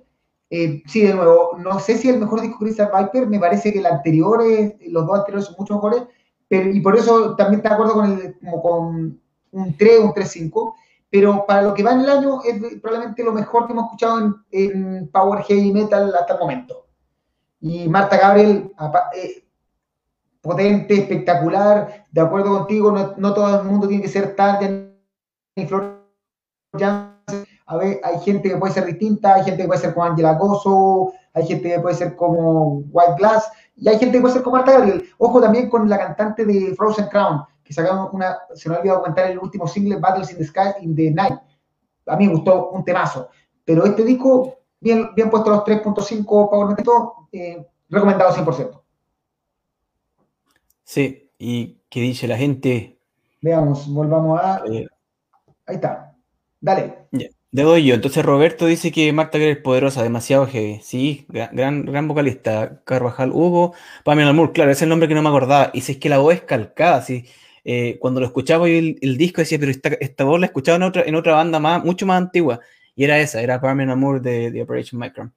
Eh, 0.51 0.83
sí, 0.87 1.03
de 1.03 1.15
nuevo, 1.15 1.57
no 1.59 1.79
sé 1.79 1.97
si 1.97 2.09
el 2.09 2.19
mejor 2.19 2.41
disco 2.41 2.59
Crystal 2.59 2.91
Viper, 2.97 3.27
me 3.27 3.39
parece 3.39 3.73
que 3.73 3.81
el 3.81 3.87
anterior, 3.87 4.43
los 4.89 5.07
dos 5.07 5.19
anteriores 5.19 5.47
son 5.47 5.57
mucho 5.59 5.75
mejores, 5.75 6.03
pero, 6.49 6.71
y 6.71 6.81
por 6.81 6.97
eso 6.97 7.37
también 7.37 7.59
está 7.59 7.71
de 7.71 7.75
acuerdo 7.75 7.95
con, 7.95 8.13
el, 8.13 8.39
como 8.39 8.63
con 8.63 9.21
un 9.53 9.77
3, 9.77 10.01
un 10.01 10.13
3-5, 10.13 10.75
pero 11.11 11.45
para 11.47 11.63
lo 11.63 11.75
que 11.75 11.83
va 11.83 11.93
en 11.93 12.01
el 12.01 12.09
año 12.09 12.41
es 12.43 12.81
probablemente 12.81 13.23
lo 13.23 13.33
mejor 13.33 13.67
que 13.67 13.73
hemos 13.73 13.85
escuchado 13.85 14.43
en, 14.51 15.09
Power 15.11 15.43
Heavy 15.43 15.73
Metal 15.73 16.15
hasta 16.19 16.35
el 16.35 16.41
momento. 16.41 16.87
Y 17.61 17.89
Marta 17.89 18.17
Gabriel, 18.17 18.73
eh, 19.15 19.45
potente, 20.41 20.95
espectacular, 20.95 22.07
de 22.11 22.21
acuerdo 22.21 22.59
contigo, 22.59 22.93
no, 22.93 23.15
no, 23.17 23.35
todo 23.35 23.61
el 23.61 23.67
mundo 23.67 23.89
tiene 23.89 24.03
que 24.03 24.09
ser 24.09 24.37
tal 25.67 27.19
a 27.69 27.77
ver, 27.77 28.01
hay 28.03 28.19
gente 28.21 28.49
que 28.49 28.57
puede 28.57 28.73
ser 28.73 28.87
distinta, 28.87 29.35
hay 29.35 29.45
gente 29.45 29.63
que 29.63 29.69
puede 29.69 29.81
ser 29.81 29.93
como 29.93 30.07
Angela 30.07 30.35
Gozo, 30.35 31.13
hay 31.35 31.47
gente 31.47 31.69
que 31.69 31.79
puede 31.79 31.95
ser 31.95 32.17
como 32.17 32.83
White 32.91 33.15
Glass, 33.19 33.51
y 33.77 33.89
hay 33.89 33.99
gente 33.99 34.17
que 34.17 34.23
puede 34.23 34.35
ser 34.35 34.43
como 34.43 34.57
Marta 34.57 34.73
Gabriel. 34.73 35.05
Ojo 35.19 35.39
también 35.39 35.69
con 35.69 35.87
la 35.87 35.99
cantante 35.99 36.47
de 36.47 36.75
Frozen 36.75 37.09
Crown, 37.09 37.43
que 37.63 37.75
sacamos 37.75 38.09
una, 38.15 38.39
se 38.55 38.69
me 38.71 38.75
ha 38.75 38.79
olvidado 38.79 39.01
comentar 39.01 39.31
el 39.31 39.39
último 39.39 39.69
single, 39.69 39.99
Battles 39.99 40.31
in 40.33 40.39
the 40.39 40.45
Sky 40.45 40.81
in 40.83 40.97
the 40.97 41.11
Night. 41.11 41.39
A 42.07 42.17
mí 42.17 42.27
me 42.27 42.33
gustó 42.33 42.71
un 42.71 42.83
temazo. 42.85 43.29
Pero 43.67 43.85
este 43.85 44.03
disco, 44.03 44.61
bien, 44.81 45.11
bien 45.15 45.29
puesto 45.29 45.51
los 45.51 45.65
3.5 45.65 46.25
Power 46.25 46.69
Metal, 46.75 46.95
eh, 47.33 47.67
recomendado 47.91 48.33
100%. 48.33 48.81
Sí, 50.85 51.31
y 51.37 51.83
¿qué 51.91 52.01
dice 52.01 52.27
la 52.27 52.39
gente? 52.39 52.99
Veamos, 53.43 53.87
volvamos 53.93 54.41
a... 54.41 54.63
Eh, 54.65 54.89
Ahí 55.69 55.77
está. 55.77 56.17
Dale. 56.61 57.07
Le 57.51 57.63
doy 57.63 57.85
yo. 57.85 57.95
Entonces 57.95 58.25
Roberto 58.25 58.67
dice 58.67 58.91
que 58.91 59.13
Marta 59.13 59.39
es 59.39 59.59
poderosa, 59.59 60.03
demasiado 60.03 60.47
heavy. 60.47 60.81
Sí, 60.83 61.27
gran, 61.29 61.85
gran 61.85 62.09
vocalista. 62.09 62.83
Carvajal 62.85 63.31
Hugo, 63.33 63.75
Pamela 64.05 64.33
Moore, 64.33 64.53
claro, 64.53 64.71
ese 64.71 64.79
es 64.79 64.83
el 64.83 64.89
nombre 64.89 65.09
que 65.09 65.15
no 65.15 65.23
me 65.23 65.29
acordaba. 65.29 65.71
Y 65.73 65.83
si 65.83 65.93
es 65.93 65.99
que 65.99 66.09
la 66.09 66.19
voz 66.19 66.35
es 66.35 66.43
calcada, 66.43 67.03
sí. 67.03 67.27
Eh, 67.65 67.99
cuando 68.01 68.21
lo 68.21 68.27
escuchaba 68.27 68.67
el, 68.69 68.99
el, 69.03 69.19
disco 69.19 69.43
decía, 69.43 69.59
pero 69.59 69.73
esta, 70.01 70.25
voz 70.25 70.41
la 70.41 70.47
escuchaba 70.47 70.77
en 70.77 70.83
otra, 70.85 71.03
en 71.03 71.15
otra 71.15 71.35
banda 71.35 71.61
más, 71.61 71.85
mucho 71.85 72.07
más 72.07 72.19
antigua. 72.19 72.61
Y 72.97 73.05
era 73.05 73.19
esa, 73.19 73.43
era 73.43 73.61
Pamela 73.61 73.95
Moore 73.95 74.21
de, 74.21 74.51
de 74.51 74.63
Operation 74.63 75.01
Micron, 75.01 75.33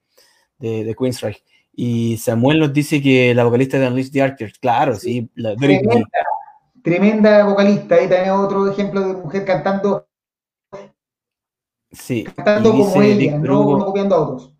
de, 0.58 0.84
de 0.84 0.94
Queensryche. 0.94 1.44
Y 1.74 2.16
Samuel 2.18 2.58
nos 2.58 2.72
dice 2.72 3.00
que 3.02 3.34
la 3.34 3.44
vocalista 3.44 3.78
de 3.78 3.86
Unleashed 3.86 4.12
the 4.12 4.22
Archers, 4.22 4.58
claro, 4.58 4.94
sí. 4.96 5.30
La, 5.34 5.54
tremenda, 5.56 6.06
tremenda 6.82 7.44
vocalista. 7.44 7.94
Ahí 7.94 8.08
también 8.08 8.30
otro 8.30 8.70
ejemplo 8.70 9.00
de 9.00 9.14
mujer 9.14 9.44
cantando 9.44 10.06
Sí. 11.92 12.24
como 12.62 13.02
ella, 13.02 13.38
no, 13.38 13.84
copiando 13.84 14.14
a 14.14 14.20
otros. 14.20 14.54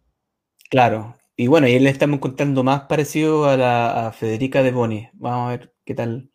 Claro. 0.71 1.17
Y 1.37 1.47
bueno, 1.47 1.67
y 1.67 1.79
le 1.79 1.91
estamos 1.91 2.17
encontrando 2.19 2.63
más 2.63 2.83
parecido 2.83 3.47
a 3.47 3.57
la 3.57 4.15
Federica 4.17 4.63
de 4.63 4.71
Boni. 4.71 5.09
Vamos 5.15 5.49
a 5.49 5.51
ver 5.51 5.75
qué 5.85 5.95
tal. 5.95 6.31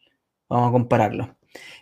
Vamos 0.49 0.69
a 0.69 0.72
compararlo. 0.72 1.38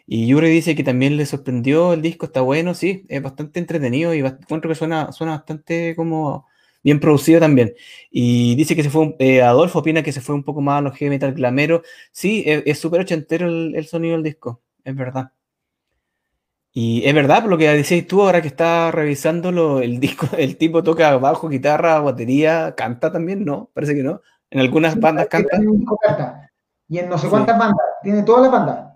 Y 0.08 0.28
Yuri 0.28 0.50
dice 0.50 0.76
que 0.76 0.84
también 0.84 1.18
le 1.18 1.26
sorprendió 1.26 1.94
el 1.94 2.02
disco, 2.02 2.28
está 2.28 2.42
bueno, 2.42 2.74
sí, 2.74 3.06
es 3.10 3.22
bastante 3.22 3.60
entretenido 3.60 4.14
y 4.14 4.20
encuentro 4.20 4.70
que 4.70 4.76
suena, 4.76 5.12
suena 5.12 5.34
bastante 5.34 5.96
como 5.96 6.46
bien 6.84 7.00
producido 7.00 7.40
también. 7.40 7.74
Y 8.12 8.56
dice 8.56 8.76
que 8.76 8.84
se 8.84 8.90
fue, 8.92 9.16
eh, 9.20 9.42
Adolfo 9.42 9.80
opina 9.80 10.04
que 10.04 10.12
se 10.12 10.22
fue 10.22 10.36
un 10.36 10.44
poco 10.44 10.62
más 10.62 10.80
a 10.80 10.82
los 10.82 10.96
heavy 10.98 11.10
metal 11.10 11.34
glamero. 11.34 11.82
Sí, 12.12 12.44
es 12.46 12.80
súper 12.80 13.02
ochentero 13.02 13.48
el, 13.48 13.88
sonido 13.88 14.14
del 14.14 14.24
disco, 14.24 14.62
es 14.84 14.96
verdad. 14.96 15.32
Y 16.78 17.08
es 17.08 17.16
verdad, 17.16 17.46
lo 17.46 17.58
que 17.58 17.70
decís 17.70 18.06
tú 18.06 18.22
ahora 18.22 18.42
que 18.42 18.50
estás 18.50 18.94
revisando 18.94 19.80
el 19.80 19.98
disco, 19.98 20.28
el 20.38 20.58
tipo 20.58 20.84
toca 20.84 21.16
bajo, 21.16 21.48
guitarra, 21.48 22.02
batería, 22.02 22.76
canta 22.76 23.14
también, 23.14 23.46
¿no? 23.46 23.70
Parece 23.74 23.96
que 23.96 24.04
no. 24.04 24.20
En 24.50 24.60
algunas 24.60 25.00
bandas 25.00 25.28
canta. 25.30 25.58
Y 26.90 26.98
en 26.98 27.08
no 27.08 27.18
sé 27.18 27.30
cuántas 27.30 27.58
bandas, 27.58 27.80
tiene 28.04 28.24
todas 28.24 28.42
las 28.42 28.52
bandas. 28.52 28.94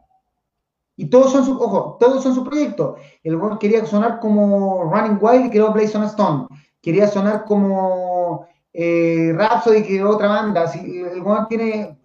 Y 0.97 1.05
todos 1.05 1.31
son 1.31 1.45
su, 1.45 1.53
ojo, 1.53 1.95
todos 1.97 2.21
son 2.21 2.35
su 2.35 2.43
proyecto. 2.43 2.97
El 3.23 3.37
weón 3.37 3.57
quería 3.57 3.85
sonar 3.85 4.19
como 4.19 4.83
Running 4.83 5.17
Wild 5.21 5.45
y 5.45 5.49
creó 5.49 5.71
Blaze 5.71 5.97
on 5.97 6.03
Stone. 6.03 6.47
Quería 6.81 7.07
sonar 7.07 7.45
como 7.45 8.45
eh, 8.73 9.31
Rhapsody 9.33 9.77
y 9.77 9.83
creó 9.83 10.09
otra 10.09 10.27
banda. 10.27 10.63
Así, 10.63 10.79
el 10.99 11.21
weón 11.21 11.47
tiene 11.47 11.97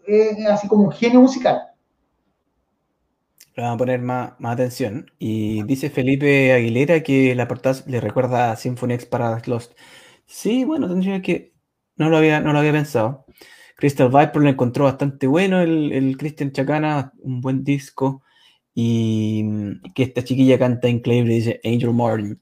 así 0.49 0.69
como 0.69 0.85
un 0.85 0.93
genio 0.93 1.21
musical 1.21 1.74
le 3.57 3.65
a 3.65 3.77
poner 3.77 4.01
más, 4.03 4.33
atención. 4.43 5.11
Y 5.19 5.63
dice 5.65 5.91
Felipe 5.91 6.53
Aguilera 6.53 7.03
que 7.03 7.35
la 7.35 7.49
portada 7.49 7.83
le 7.87 8.01
recuerda 8.01 8.53
a 8.53 8.57
Symphony 8.57 8.95
X 8.95 9.07
para 9.07 9.41
Lost. 9.47 9.73
Sí, 10.27 10.65
bueno, 10.65 10.89
tendría 10.89 11.23
que. 11.23 11.53
No 11.97 12.11
lo 12.11 12.17
había, 12.17 12.41
no 12.41 12.53
lo 12.53 12.59
había 12.59 12.73
pensado. 12.73 13.27
Crystal 13.77 14.09
Viper 14.09 14.43
lo 14.43 14.49
encontró 14.49 14.85
bastante 14.85 15.27
bueno, 15.27 15.61
el, 15.61 15.93
el 15.93 16.17
Christian 16.17 16.53
Chacana, 16.53 17.13
un 17.21 17.41
buen 17.41 17.65
disco. 17.65 18.23
y 18.75 19.45
que 19.95 20.05
esta 20.05 20.25
chiquilla 20.25 20.59
canta 20.59 20.89
increíble, 20.89 21.35
dice 21.35 21.61
Angel 21.65 21.93
Martin. 21.95 22.41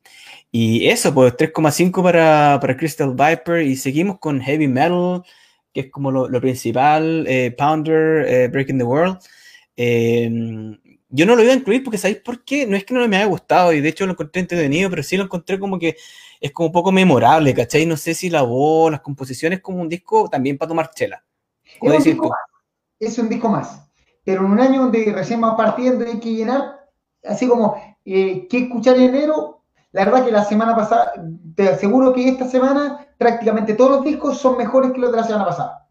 Y 0.51 0.86
eso, 0.89 1.14
pues 1.14 1.34
3,5 1.36 2.02
para, 2.02 2.59
para 2.60 2.76
Crystal 2.76 3.14
Viper 3.14 3.62
y 3.62 3.76
seguimos 3.76 4.18
con 4.18 4.40
Heavy 4.40 4.68
Metal, 4.68 5.22
que 5.72 5.80
es 5.82 5.90
como 5.90 6.10
lo, 6.10 6.40
principal, 6.40 7.26
eh, 7.28 7.55
Pounder, 7.56 8.26
eh, 8.28 8.48
Breaking 8.48 8.78
the 8.78 8.84
World. 8.84 9.18
Em, 9.76 10.78
yo 11.12 11.26
no 11.26 11.36
lo 11.36 11.43
iba 11.43 11.52
a 11.52 11.56
incluir 11.56 11.84
porque, 11.84 11.98
¿sabéis 11.98 12.18
por 12.18 12.44
qué? 12.44 12.66
No 12.66 12.76
es 12.76 12.84
que 12.84 12.94
no 12.94 13.06
me 13.06 13.16
haya 13.16 13.26
gustado 13.26 13.72
y 13.72 13.80
de 13.80 13.89
hecho 13.89 14.06
lo 14.06 14.12
encontré 14.12 14.40
entretenido, 14.40 14.90
pero 14.90 15.02
sí 15.02 15.16
lo 15.16 15.24
encontré 15.24 15.59
como 15.60 15.78
que 15.78 15.97
es 16.40 16.51
como 16.51 16.66
un 16.66 16.72
poco 16.72 16.90
memorable, 16.90 17.55
¿cachai? 17.55 17.86
No 17.86 17.97
sé 17.97 18.14
si 18.14 18.28
la 18.30 18.43
voz, 18.43 18.90
las 18.90 19.01
composiciones, 19.01 19.60
como 19.60 19.80
un 19.80 19.89
disco 19.89 20.28
también 20.28 20.59
para 20.59 20.68
tomar 20.68 20.90
chela. 20.90 21.24
es 22.98 23.18
un 23.18 23.28
disco 23.28 23.48
más 23.48 23.82
pero 24.24 24.44
en 24.44 24.52
un 24.52 24.60
año 24.60 24.82
donde 24.82 25.12
recién 25.12 25.43
va 25.43 25.56
partiendo 25.56 26.05
hay 26.05 26.20
que 26.20 26.32
llenar, 26.32 26.89
así 27.24 27.48
como, 27.48 27.76
eh, 28.05 28.47
¿qué 28.48 28.59
escuchar 28.59 28.97
en 28.97 29.14
enero? 29.14 29.62
La 29.90 30.05
verdad 30.05 30.24
que 30.24 30.30
la 30.30 30.44
semana 30.44 30.74
pasada, 30.74 31.12
te 31.55 31.68
aseguro 31.68 32.12
que 32.12 32.28
esta 32.28 32.48
semana 32.48 33.06
prácticamente 33.18 33.74
todos 33.74 33.90
los 33.90 34.05
discos 34.05 34.39
son 34.39 34.56
mejores 34.56 34.93
que 34.93 35.01
los 35.01 35.10
de 35.10 35.18
la 35.18 35.24
semana 35.24 35.44
pasada. 35.44 35.89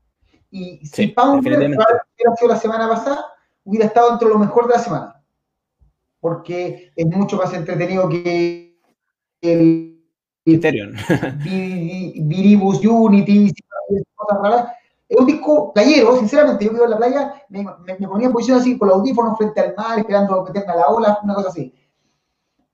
Y 0.49 0.85
si 0.85 1.07
Pound 1.07 1.45
hubiera 1.45 2.35
sido 2.35 2.49
la 2.49 2.57
semana 2.57 2.89
pasada, 2.89 3.25
hubiera 3.63 3.85
estado 3.85 4.13
entre 4.13 4.27
lo 4.27 4.39
mejor 4.39 4.67
de 4.67 4.73
la 4.73 4.79
semana. 4.79 5.23
Porque 6.19 6.91
es 6.95 7.05
mucho 7.05 7.37
más 7.37 7.53
entretenido 7.53 8.07
que 8.09 8.77
el 9.41 10.03
Ethereum. 10.45 10.93
Viribus 11.43 12.85
Unity, 12.85 13.53
cosas 14.15 14.41
raras 14.41 14.71
es 15.11 15.19
un 15.19 15.25
disco 15.25 15.73
playero, 15.73 16.15
sinceramente, 16.19 16.63
yo 16.63 16.71
vivo 16.71 16.85
en 16.85 16.91
la 16.91 16.97
playa, 16.97 17.43
me, 17.49 17.65
ponía 18.07 18.27
en 18.27 18.31
posición 18.31 18.59
así, 18.59 18.77
con 18.77 18.87
los 18.87 18.99
audífonos 18.99 19.37
frente 19.37 19.59
al 19.59 19.75
mar, 19.75 19.99
esperando 19.99 20.41
meterme 20.41 20.71
a 20.71 20.75
la 20.77 20.87
ola, 20.87 21.19
una 21.21 21.33
cosa 21.33 21.49
así. 21.49 21.73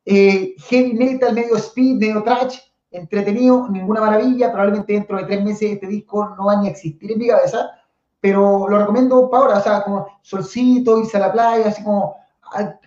Eh, 0.06 0.54
heavy 0.70 0.94
metal, 0.94 1.34
medio 1.34 1.56
speed, 1.56 1.96
medio 1.96 2.22
trash, 2.22 2.60
entretenido, 2.92 3.68
ninguna 3.70 4.02
maravilla, 4.02 4.52
probablemente 4.52 4.94
dentro 4.94 5.18
de 5.18 5.24
tres 5.24 5.44
meses 5.44 5.72
este 5.72 5.88
disco 5.88 6.36
no 6.38 6.46
va 6.46 6.62
ni 6.62 6.68
a 6.68 6.72
existir 6.72 7.12
en 7.12 7.18
mi 7.18 7.28
cabeza, 7.28 7.72
pero 8.19 8.68
lo 8.68 8.80
recomiendo 8.80 9.30
para 9.30 9.44
ahora, 9.44 9.57
o 9.60 9.64
sea, 9.64 9.84
como 9.84 10.07
solcito, 10.22 10.99
irse 10.99 11.18
a 11.18 11.22
la 11.22 11.31
playa, 11.31 11.68
así 11.68 11.84
como 11.84 12.15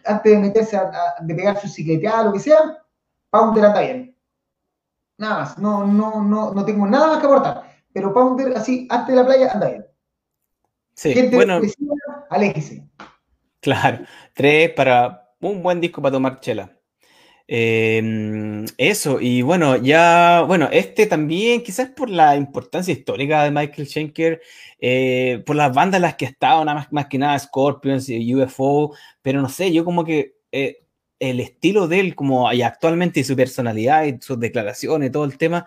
antes 0.04 0.32
de 0.32 0.38
meterse, 0.38 0.76
a, 0.76 1.14
de 1.20 1.34
pegar 1.34 1.60
su 1.60 1.68
cicleteada, 1.68 2.24
lo 2.24 2.32
que 2.32 2.40
sea, 2.40 2.78
Pounder 3.30 3.66
anda 3.66 3.80
bien. 3.80 4.16
Nada 5.18 5.40
más, 5.40 5.58
no, 5.58 5.86
no, 5.86 6.22
no, 6.22 6.52
no 6.52 6.64
tengo 6.64 6.86
nada 6.86 7.08
más 7.08 7.18
que 7.18 7.26
aportar 7.26 7.70
pero 7.92 8.12
Pounder 8.12 8.56
así, 8.56 8.86
antes 8.90 9.14
de 9.14 9.20
la 9.20 9.26
playa, 9.26 9.52
anda 9.52 9.68
bien. 9.68 9.86
Sí, 10.94 11.28
bueno. 11.32 11.60
aléjese. 12.28 12.86
Claro, 13.60 14.04
tres 14.34 14.70
para 14.70 15.34
un 15.40 15.62
buen 15.62 15.80
disco 15.80 16.00
para 16.00 16.12
tomar 16.12 16.40
chela. 16.40 16.70
Em, 17.52 18.64
eso, 18.78 19.20
y 19.20 19.42
bueno, 19.42 19.76
ya, 19.76 20.44
bueno, 20.46 20.68
este 20.70 21.06
también, 21.06 21.64
quizás 21.64 21.90
por 21.90 22.08
la 22.08 22.36
importancia 22.36 22.92
histórica 22.92 23.42
de 23.42 23.50
Michael 23.50 23.88
Schenker, 23.88 24.40
eh, 24.78 25.42
por 25.44 25.56
las 25.56 25.74
bandas 25.74 26.00
las 26.00 26.14
que 26.14 26.26
ha 26.26 26.28
estado, 26.28 26.64
nada 26.64 26.86
más, 26.92 27.06
que 27.08 27.18
nada 27.18 27.36
Scorpions 27.36 28.08
y 28.08 28.34
UFO, 28.36 28.94
pero 29.20 29.42
no 29.42 29.48
sé, 29.48 29.72
yo 29.72 29.84
como 29.84 30.04
que 30.04 30.36
eh, 30.52 30.84
el 31.18 31.40
estilo 31.40 31.88
de 31.88 31.98
él, 31.98 32.14
como 32.14 32.52
y 32.52 32.62
actualmente, 32.62 33.18
y 33.18 33.24
su 33.24 33.34
personalidad 33.34 34.04
y 34.04 34.18
sus 34.20 34.38
declaraciones, 34.38 35.10
todo 35.10 35.24
el 35.24 35.36
tema, 35.36 35.66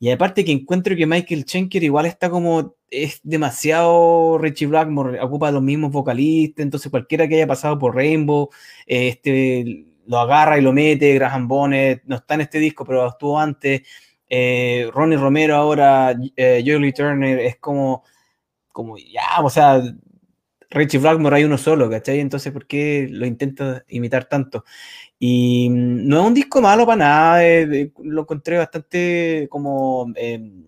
y 0.00 0.10
aparte 0.10 0.44
que 0.44 0.50
encuentro 0.50 0.96
que 0.96 1.06
Michael 1.06 1.44
Schenker 1.44 1.84
igual 1.84 2.06
está 2.06 2.28
como, 2.28 2.74
es 2.90 3.20
demasiado 3.22 4.36
Richie 4.38 4.66
Blackmore, 4.66 5.20
ocupa 5.20 5.52
los 5.52 5.62
mismos 5.62 5.92
vocalistas, 5.92 6.64
entonces 6.64 6.90
cualquiera 6.90 7.28
que 7.28 7.36
haya 7.36 7.46
pasado 7.46 7.78
por 7.78 7.94
Rainbow, 7.94 8.50
este, 8.86 9.86
lo 10.06 10.18
agarra 10.18 10.58
y 10.58 10.62
lo 10.62 10.72
mete, 10.72 11.14
Graham 11.14 11.48
Bonnet, 11.48 12.02
no 12.06 12.16
está 12.16 12.34
en 12.34 12.42
este 12.42 12.58
disco, 12.58 12.84
pero 12.84 13.06
estuvo 13.08 13.38
antes, 13.38 13.82
eh, 14.28 14.88
Ronnie 14.92 15.18
Romero 15.18 15.56
ahora, 15.56 16.14
eh, 16.36 16.62
Jolie 16.66 16.92
Turner, 16.92 17.38
es 17.40 17.56
como, 17.58 18.04
como 18.72 18.96
ya, 18.98 19.40
o 19.42 19.50
sea, 19.50 19.82
Richie 20.70 20.98
Blackmore 21.00 21.36
hay 21.36 21.44
uno 21.44 21.58
solo, 21.58 21.90
¿cachai? 21.90 22.20
Entonces, 22.20 22.52
¿por 22.52 22.66
qué 22.66 23.08
lo 23.10 23.26
intenta 23.26 23.84
imitar 23.88 24.26
tanto? 24.26 24.64
Y 25.18 25.68
mm, 25.70 26.08
no 26.08 26.20
es 26.20 26.26
un 26.26 26.34
disco 26.34 26.62
malo 26.62 26.86
para 26.86 26.96
nada, 26.96 27.44
eh, 27.46 27.92
lo 28.02 28.22
encontré 28.22 28.58
bastante 28.58 29.48
como, 29.50 30.12
em, 30.16 30.64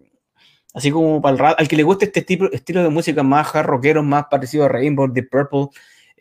así 0.75 0.91
como 0.91 1.23
para 1.23 1.37
el 1.37 1.55
al 1.59 1.69
que 1.69 1.77
le 1.77 1.83
guste 1.85 2.07
este 2.07 2.23
tipo, 2.23 2.47
estilo 2.53 2.83
de 2.83 2.89
música 2.91 3.23
más 3.23 3.55
hard 3.55 3.67
rockero, 3.67 4.03
más 4.03 4.27
parecido 4.31 4.65
a 4.65 4.69
Rainbow, 4.69 5.09
Deep 5.09 5.31
Purple, 5.31 5.69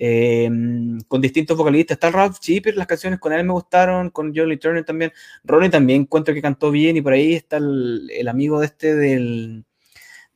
em, 0.03 0.99
con 1.07 1.21
distintos 1.21 1.55
vocalistas. 1.55 1.95
Está 1.95 2.09
Ralph 2.09 2.39
Chipper, 2.39 2.75
las 2.75 2.87
canciones 2.87 3.19
con 3.19 3.33
él 3.33 3.43
me 3.45 3.53
gustaron, 3.53 4.09
con 4.09 4.33
Jolie 4.35 4.57
Turner 4.57 4.83
también. 4.83 5.11
Ronnie 5.43 5.69
también 5.69 6.01
encuentro 6.01 6.33
que 6.33 6.41
cantó 6.41 6.71
bien 6.71 6.97
y 6.97 7.01
por 7.01 7.13
ahí 7.13 7.33
está 7.35 7.57
el, 7.57 8.27
amigo 8.27 8.59
de 8.59 8.65
este 8.65 8.95
del, 8.95 9.65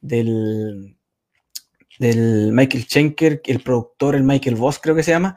del, 0.01 0.95
Michael 1.99 2.83
Schenker, 2.83 3.41
el 3.45 3.59
productor, 3.61 4.15
el 4.15 4.23
Michael 4.23 4.55
Voss 4.55 4.79
creo 4.79 4.95
que 4.95 5.03
se 5.03 5.11
llama 5.11 5.35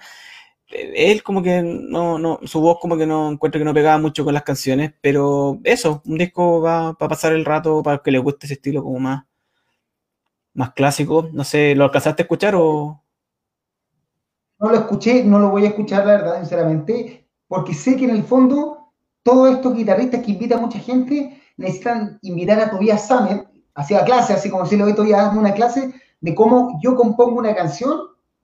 él 0.70 1.22
como 1.22 1.42
que 1.42 1.62
no, 1.62 2.18
no, 2.18 2.40
su 2.44 2.60
voz 2.60 2.78
como 2.80 2.96
que 2.96 3.06
no 3.06 3.30
encuentro 3.30 3.59
que 3.59 3.64
no 3.64 3.74
pegaba 3.74 3.98
mucho 3.98 4.24
con 4.24 4.34
las 4.34 4.42
canciones, 4.42 4.92
pero 5.00 5.60
eso, 5.64 6.02
un 6.05 6.18
disco 6.18 6.60
va 6.60 6.94
para 6.94 7.09
pasar 7.09 7.32
el 7.32 7.44
rato, 7.44 7.82
para 7.82 8.02
que 8.02 8.10
le 8.10 8.18
guste 8.18 8.46
ese 8.46 8.55
estilo 8.55 8.82
como 8.82 8.98
más, 9.00 9.24
más 10.55 10.72
clásico. 10.72 11.30
No 11.32 11.44
sé, 11.44 11.74
¿lo 11.74 11.84
alcanzaste 11.84 12.22
a 12.22 12.24
escuchar 12.24 12.55
o...? 12.56 13.02
No 14.59 14.70
lo 14.70 14.76
escuché, 14.76 15.24
no 15.24 15.39
lo 15.39 15.51
voy 15.51 15.64
a 15.64 15.68
escuchar, 15.68 16.06
la 16.06 16.12
verdad, 16.14 16.39
sinceramente, 16.39 17.28
porque 17.47 17.74
sé 17.74 17.97
que 17.97 18.05
en 18.05 18.10
el 18.10 18.24
fondo 18.24 18.93
todos 19.22 19.51
estos 19.51 19.74
guitarristas 19.74 20.24
que 20.24 20.32
invitan 20.32 20.59
a 20.59 20.62
mucha 20.62 20.78
gente 20.78 21.40
necesitan 21.56 22.18
invitar 22.22 22.60
a 22.60 22.70
Tobias 22.70 23.06
Summit 23.06 23.44
hacia 23.74 24.05
clase, 24.05 24.32
así 24.32 24.51
como 24.51 24.66
si 24.66 24.76
lo 24.76 24.86
ve 24.86 24.94
Tobias 24.94 25.35
una 25.35 25.52
clase 25.52 25.93
de 26.20 26.35
cómo 26.35 26.78
yo 26.82 26.97
compongo 26.97 27.39
una 27.39 27.55
canción 27.55 27.98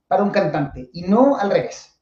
para 0.06 0.22
un 0.22 0.30
cantante 0.30 0.90
y 0.92 1.02
no 1.02 1.36
al 1.36 1.50
revés 1.50 1.94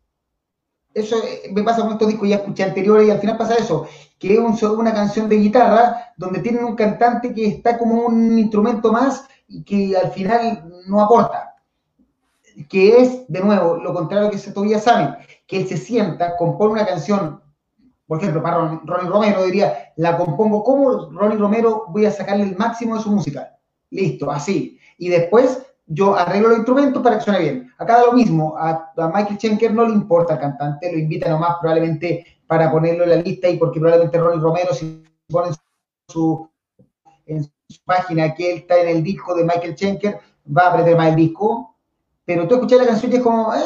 eso 0.95 1.17
eh, 1.25 1.51
me 1.53 1.63
pasa 1.63 1.83
con 1.83 1.93
estos 1.93 2.09
discos, 2.09 2.29
ya 2.29 2.37
escuché 2.37 2.65
anteriores 2.65 3.09
y 3.09 3.11
al 3.11 3.21
final 3.21 3.37
pasa 3.37 3.55
eso, 3.55 3.87
que 4.19 4.35
es 4.35 4.63
una 4.63 4.93
canción 4.93 5.29
de 5.29 5.37
guitarra 5.37 6.13
donde 6.17 6.41
tienen 6.41 6.65
un 6.65 6.77
cantante 6.77 7.33
que 7.35 7.47
está 7.47 7.79
como 7.79 8.07
un 8.07 8.39
instrumento 8.39 8.93
más 8.93 9.27
y 9.49 9.65
que 9.65 9.97
al 9.97 10.11
final 10.13 10.71
no 10.87 11.01
aporta. 11.01 11.52
Que 12.69 13.01
es, 13.01 13.27
de 13.29 13.41
nuevo, 13.41 13.77
lo 13.77 13.95
contrario 13.95 14.31
que 14.31 14.39
se 14.39 14.53
todavía 14.53 14.79
saben, 14.79 15.17
que 15.47 15.61
él 15.61 15.69
se 15.69 15.77
sienta, 15.77 16.37
compone 16.37 16.73
una 16.73 16.87
canción, 16.87 17.41
por 18.07 18.19
ejemplo, 18.19 18.43
para 18.43 18.81
Ronnie 18.85 19.09
Romero 19.09 19.45
diría, 19.45 19.93
la 19.97 20.17
compongo 20.17 20.63
como 20.63 21.11
Ronnie 21.11 21.39
Romero, 21.39 21.85
voy 21.89 22.07
a 22.07 22.11
sacarle 22.11 22.45
el 22.45 22.57
máximo 22.57 22.97
de 22.97 23.03
su 23.03 23.11
música. 23.11 23.59
Listo, 23.91 24.31
así. 24.31 24.79
Y 24.99 25.09
después 25.09 25.63
yo 25.87 26.17
arreglo 26.17 26.49
los 26.49 26.59
instrumentos 26.59 27.03
para 27.03 27.19
que 27.19 27.25
suene 27.25 27.41
bien. 27.41 27.73
Acá 27.79 27.97
da 27.97 28.07
lo 28.07 28.13
mismo, 28.13 28.55
a, 28.57 28.93
Michael 28.97 29.39
Schenker 29.39 29.73
no 29.73 29.87
le 29.87 29.95
importa 29.95 30.35
el 30.35 30.41
cantante, 30.41 30.91
lo 30.91 30.99
invita 30.99 31.29
nomás 31.29 31.57
probablemente 31.61 32.25
para 32.47 32.71
ponerlo 32.71 33.05
en 33.05 33.11
la 33.11 33.17
lista 33.17 33.49
y 33.49 33.57
porque 33.57 33.81
probablemente 33.81 34.19
Ronnie 34.19 34.41
Romero, 34.41 34.75
si 34.75 35.05
pone 35.29 35.51
su, 36.09 36.49
su 37.69 37.85
página 37.85 38.35
que 38.35 38.53
él 38.53 38.59
está 38.59 38.79
en 38.81 38.89
el 38.89 39.03
disco 39.03 39.35
de 39.35 39.45
Michael 39.45 39.77
Schenker, 39.77 40.21
va 40.57 40.63
a 40.63 40.69
aprender 40.69 40.97
más 40.97 41.09
el 41.09 41.17
disco. 41.17 41.72
Pero 42.25 42.47
tú 42.47 42.55
escuchas 42.55 42.79
la 42.79 42.87
canción 42.87 43.13
y 43.13 43.17
es 43.17 43.23
como, 43.23 43.55
eh, 43.55 43.59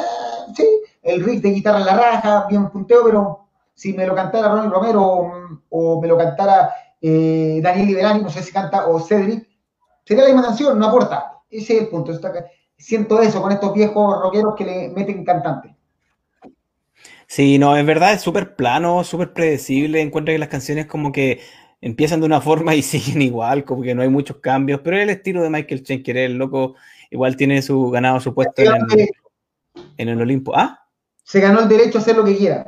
sí, 0.55 0.67
el 1.03 1.23
riff 1.23 1.41
de 1.41 1.51
guitarra 1.51 1.79
en 1.79 1.85
la 1.85 1.97
raja, 1.97 2.45
bien 2.49 2.69
punteo, 2.69 3.03
pero 3.05 3.47
si 3.73 3.93
me 3.93 4.05
lo 4.07 4.15
cantara 4.15 4.49
Ronnie 4.49 4.69
Romero 4.69 5.31
o, 5.69 6.01
me 6.01 6.07
lo 6.07 6.17
cantara 6.17 6.73
eh, 7.01 7.59
Daniel 7.61 7.87
Liberani, 7.87 8.21
no 8.21 8.29
sé 8.29 8.41
si 8.41 8.51
canta, 8.51 8.87
o 8.87 8.99
Cedric, 8.99 9.47
sería 10.03 10.23
la 10.23 10.29
misma 10.29 10.47
canción, 10.47 10.77
no 10.79 10.87
aporta 10.87 11.37
ese 11.49 11.75
es 11.75 11.81
el 11.81 11.87
punto. 11.87 12.11
siento 12.77 13.21
eso 13.21 13.41
con 13.41 13.51
estos 13.51 13.73
viejos 13.73 14.21
rockeros 14.21 14.55
que 14.55 14.65
le 14.65 14.89
meten 14.89 15.23
cantante. 15.23 15.75
Sí, 17.25 17.57
no, 17.57 17.75
en 17.75 17.85
verdad 17.85 18.13
es 18.13 18.21
súper 18.21 18.55
plano, 18.55 19.03
súper 19.03 19.33
predecible. 19.33 20.01
Encuentro 20.01 20.33
que 20.33 20.39
las 20.39 20.47
canciones 20.47 20.85
como 20.85 21.11
que 21.11 21.41
empiezan 21.81 22.21
de 22.21 22.25
una 22.25 22.41
forma 22.41 22.75
y 22.75 22.81
siguen 22.83 23.21
igual, 23.21 23.65
como 23.65 23.81
que 23.81 23.95
no 23.95 24.01
hay 24.01 24.09
muchos 24.09 24.37
cambios, 24.37 24.81
pero 24.83 24.97
el 24.97 25.09
estilo 25.09 25.41
de 25.43 25.49
Michael 25.49 25.81
Schenker, 25.81 26.17
el 26.17 26.37
loco 26.37 26.75
igual 27.09 27.35
tiene 27.35 27.61
su 27.61 27.89
ganado 27.89 28.19
su 28.19 28.33
puesto 28.33 28.61
en 28.61 28.67
el, 28.67 29.09
en 29.97 30.09
el, 30.09 30.21
Olimpo. 30.21 30.53
¿Ah? 30.55 30.87
Se 31.23 31.39
ganó 31.39 31.59
el 31.61 31.67
derecho 31.67 31.97
a 31.97 32.01
hacer 32.01 32.15
lo 32.15 32.23
que 32.23 32.37
quiera. 32.37 32.65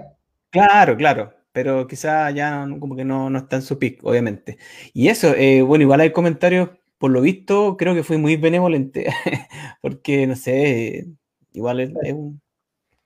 Claro, 0.49 0.97
claro, 0.97 1.33
pero 1.51 1.87
quizá 1.87 2.31
ya 2.31 2.67
como 2.79 2.95
que 2.95 3.05
no, 3.05 3.29
no 3.29 3.39
está 3.39 3.57
en 3.57 3.61
su 3.61 3.77
pick, 3.77 4.03
obviamente. 4.03 4.57
Y 4.93 5.07
eso, 5.09 5.33
eh, 5.35 5.61
bueno, 5.61 5.83
igual 5.83 6.01
hay 6.01 6.11
comentarios 6.11 6.69
por 6.99 7.11
lo 7.11 7.21
visto, 7.21 7.77
creo 7.77 7.95
que 7.95 8.03
fue 8.03 8.17
muy 8.17 8.35
benevolente, 8.35 9.07
porque, 9.81 10.27
no 10.27 10.35
sé, 10.35 11.07
igual 11.53 11.79
es, 11.79 11.91
un... 12.13 12.41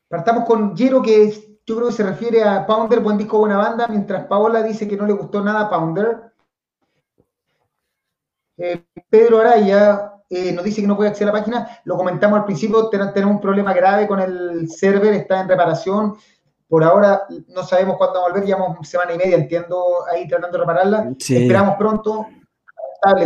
Partamos 0.08 0.46
con 0.46 0.76
Jero, 0.76 1.02
que 1.02 1.32
yo 1.66 1.76
creo 1.76 1.88
que 1.88 1.94
se 1.94 2.04
refiere 2.04 2.44
a 2.44 2.66
Pounder, 2.66 3.00
buen 3.00 3.18
disco, 3.18 3.38
buena 3.38 3.58
banda, 3.58 3.88
mientras 3.88 4.26
Paola 4.26 4.64
dice 4.64 4.88
que 4.88 4.98
no 4.98 5.06
le 5.06 5.14
gustó 5.14 5.44
nada 5.44 5.62
a 5.62 5.70
Pounder. 5.70 6.34
Eh, 8.58 8.84
Pedro 9.10 9.40
Araya, 9.40 10.13
eh, 10.36 10.52
nos 10.52 10.64
dice 10.64 10.82
que 10.82 10.88
no 10.88 10.96
puede 10.96 11.10
acceder 11.10 11.30
a 11.30 11.34
la 11.34 11.40
página. 11.40 11.80
Lo 11.84 11.96
comentamos 11.96 12.40
al 12.40 12.46
principio, 12.46 12.90
tenemos 12.90 13.36
un 13.36 13.40
problema 13.40 13.74
grave 13.74 14.08
con 14.08 14.20
el 14.20 14.68
server, 14.70 15.14
está 15.14 15.42
en 15.42 15.48
reparación. 15.48 16.16
Por 16.68 16.84
ahora 16.84 17.24
no 17.50 17.64
sabemos 17.64 17.98
cuándo 17.98 18.20
va 18.20 18.26
a 18.26 18.30
volver, 18.30 18.46
llevamos 18.46 18.88
semana 18.88 19.14
y 19.14 19.18
media, 19.18 19.36
entiendo, 19.36 20.06
ahí 20.12 20.28
tratando 20.28 20.58
de 20.58 20.64
repararla. 20.64 21.14
Esperamos 21.20 21.76
pronto. 21.78 22.26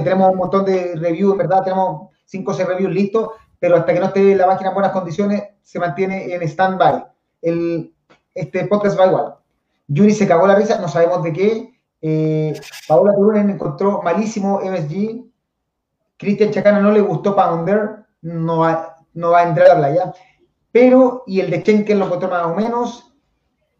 Tenemos 0.03 0.31
un 0.31 0.37
montón 0.37 0.65
de 0.65 0.95
reviews, 0.95 1.33
en 1.33 1.37
verdad, 1.37 1.63
tenemos 1.63 2.09
5 2.25 2.51
o 2.51 2.53
6 2.53 2.67
reviews 2.67 2.91
listos, 2.91 3.29
pero 3.59 3.77
hasta 3.77 3.93
que 3.93 3.99
no 3.99 4.07
esté 4.07 4.35
la 4.35 4.47
página 4.47 4.69
en 4.69 4.73
buenas 4.73 4.91
condiciones, 4.91 5.43
se 5.63 5.79
mantiene 5.79 6.33
en 6.33 6.41
stand-by. 6.41 7.05
Este 8.33 8.65
podcast 8.65 8.99
va 8.99 9.07
igual. 9.07 9.35
Yuri 9.87 10.13
se 10.13 10.27
cagó 10.27 10.45
la 10.45 10.55
risa, 10.55 10.81
no 10.81 10.87
sabemos 10.87 11.23
de 11.23 11.33
qué. 11.33 11.73
Eh, 12.01 12.59
Paola 12.87 13.13
Turunen 13.15 13.49
encontró 13.49 14.01
malísimo 14.01 14.59
MSG. 14.59 15.23
Cristian 16.17 16.51
Chacana 16.51 16.79
no 16.79 16.91
le 16.91 17.01
gustó 17.01 17.35
Pounder, 17.35 18.05
no 18.21 18.59
va, 18.59 18.97
no 19.13 19.31
va 19.31 19.39
a 19.39 19.47
entrar 19.47 19.67
a 19.67 19.73
la 19.73 19.79
playa. 19.79 20.13
Pero, 20.71 21.23
y 21.27 21.39
el 21.39 21.49
de 21.49 21.61
Schenker 21.61 21.97
lo 21.97 22.05
encontró 22.05 22.29
más 22.29 22.45
o 22.45 22.55
menos. 22.55 23.13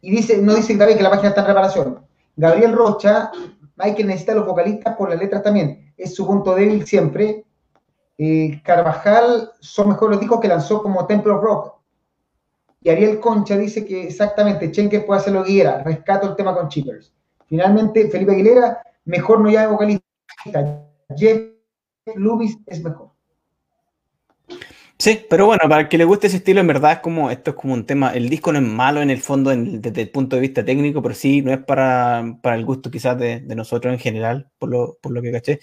Y 0.01 0.11
dice, 0.11 0.38
no 0.41 0.55
dice 0.55 0.77
que 0.77 1.03
la 1.03 1.09
página 1.09 1.30
está 1.30 1.41
en 1.41 1.47
reparación. 1.47 2.05
Gabriel 2.35 2.73
Rocha, 2.73 3.31
Michael 3.76 4.07
necesita 4.07 4.35
los 4.35 4.45
vocalistas 4.45 4.95
por 4.95 5.09
las 5.09 5.19
letras 5.19 5.43
también. 5.43 5.93
Es 5.97 6.15
su 6.15 6.26
punto 6.26 6.55
débil 6.55 6.85
siempre. 6.85 7.45
Eh, 8.18 8.61
Carvajal 8.64 9.51
son 9.59 9.89
mejores 9.89 10.11
los 10.11 10.19
discos 10.19 10.39
que 10.39 10.47
lanzó 10.47 10.81
como 10.81 11.05
Temple 11.05 11.34
of 11.34 11.43
Rock. 11.43 11.73
Y 12.81 12.89
Ariel 12.89 13.19
Concha 13.19 13.57
dice 13.57 13.85
que 13.85 14.07
exactamente, 14.07 14.69
Schenker 14.69 15.05
puede 15.05 15.19
hacer 15.19 15.34
lo 15.34 15.43
que 15.43 15.49
quiera. 15.49 15.84
Rescato 15.84 16.27
el 16.27 16.35
tema 16.35 16.55
con 16.55 16.69
Chippers. 16.69 17.14
Finalmente, 17.47 18.09
Felipe 18.09 18.31
Aguilera, 18.31 18.81
mejor 19.05 19.39
no 19.39 19.49
llame 19.49 19.68
vocalista. 19.68 20.05
Jeff 21.15 21.56
Lubis 22.15 22.57
es 22.65 22.84
mejor. 22.84 23.11
Sí, 24.99 25.19
pero 25.29 25.45
bueno, 25.45 25.61
para 25.69 25.81
el 25.81 25.89
que 25.89 25.97
le 25.99 26.05
guste 26.05 26.25
ese 26.25 26.38
estilo, 26.38 26.59
en 26.59 26.65
verdad 26.65 26.93
es 26.93 26.99
como, 26.99 27.29
esto 27.29 27.51
es 27.51 27.55
como 27.55 27.75
un 27.75 27.85
tema, 27.85 28.13
el 28.13 28.29
disco 28.29 28.51
no 28.51 28.57
es 28.57 28.65
malo 28.65 28.99
en 28.99 29.11
el 29.11 29.21
fondo 29.21 29.51
desde 29.55 30.01
el 30.01 30.09
punto 30.09 30.35
de 30.35 30.41
vista 30.41 30.65
técnico, 30.65 31.03
pero 31.03 31.13
sí, 31.13 31.43
no 31.43 31.53
es 31.53 31.59
para, 31.59 32.39
para 32.41 32.55
el 32.55 32.65
gusto 32.65 32.89
quizás 32.89 33.15
de, 33.19 33.41
nosotros 33.41 33.93
en 33.93 33.99
general, 33.99 34.49
por 34.57 34.69
lo, 34.69 34.97
por 34.99 35.11
lo 35.11 35.21
que 35.21 35.31
caché. 35.31 35.59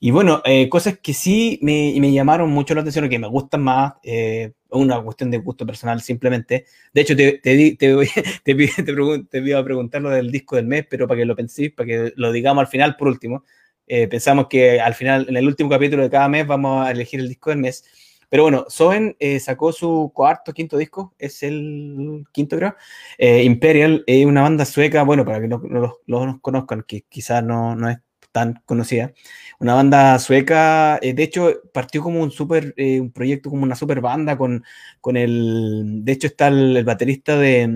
Y 0.00 0.10
bueno, 0.10 0.40
eh, 0.46 0.70
cosas 0.70 0.98
que 1.00 1.12
sí 1.12 1.58
me, 1.60 1.94
me, 2.00 2.12
llamaron 2.12 2.48
mucho 2.48 2.74
la 2.74 2.80
atención, 2.80 3.10
que 3.10 3.18
me 3.18 3.28
gustan 3.28 3.62
más, 3.62 3.92
eh, 4.02 4.52
una 4.70 5.02
cuestión 5.02 5.30
de 5.30 5.38
gusto 5.38 5.66
personal 5.66 6.00
simplemente. 6.00 6.64
De 6.94 7.00
hecho, 7.02 7.14
te, 7.14 7.38
te, 7.38 7.76
te, 7.78 7.96
te, 8.42 9.40
voy 9.40 9.52
a 9.52 9.64
preguntar 9.64 10.00
lo 10.00 10.08
del 10.10 10.30
disco 10.30 10.56
del 10.56 10.66
mes, 10.66 10.86
pero 10.88 11.06
para 11.06 11.18
que 11.18 11.26
lo 11.26 11.36
penséis, 11.36 11.72
para 11.72 11.86
que 11.86 12.12
lo 12.16 12.32
digamos 12.32 12.62
al 12.62 12.68
final 12.68 12.96
por 12.96 13.08
último. 13.08 13.44
Eh, 13.88 14.06
pensamos 14.08 14.46
que 14.48 14.80
al 14.80 14.94
final, 14.94 15.26
en 15.28 15.36
el 15.36 15.46
último 15.46 15.70
capítulo 15.70 16.02
de 16.02 16.10
cada 16.10 16.28
mes, 16.28 16.46
vamos 16.46 16.86
a 16.86 16.90
elegir 16.90 17.20
el 17.20 17.28
disco 17.28 17.50
del 17.50 17.60
mes. 17.60 17.84
Pero 18.28 18.42
bueno, 18.42 18.66
Soen 18.68 19.16
eh, 19.18 19.40
sacó 19.40 19.72
su 19.72 20.12
cuarto, 20.14 20.52
quinto 20.52 20.76
disco, 20.76 21.14
es 21.18 21.42
el 21.42 22.26
quinto 22.32 22.56
creo. 22.56 22.76
Eh, 23.16 23.42
Imperial 23.44 24.04
es 24.06 24.26
una 24.26 24.42
banda 24.42 24.64
sueca, 24.64 25.02
bueno, 25.02 25.24
para 25.24 25.40
que 25.40 25.48
no, 25.48 25.62
los 26.06 26.40
conozcan, 26.40 26.84
que 26.86 27.02
quizás 27.08 27.42
no, 27.42 27.74
no, 27.74 27.88
es 27.88 27.98
tan 28.30 28.62
conocida. 28.66 29.12
Una 29.60 29.74
banda 29.74 30.18
sueca, 30.18 30.98
eh, 31.00 31.14
de 31.14 31.22
hecho, 31.22 31.54
partió 31.72 32.02
como 32.02 32.20
un 32.22 32.30
super, 32.30 32.74
un 32.76 33.10
proyecto 33.12 33.48
como 33.48 33.62
una 33.62 33.74
super 33.74 34.00
banda 34.02 34.36
con, 34.36 34.62
con 35.00 35.16
el, 35.16 36.04
de 36.04 36.12
hecho 36.12 36.26
está 36.26 36.48
el, 36.48 36.84
baterista 36.84 37.38
de, 37.38 37.66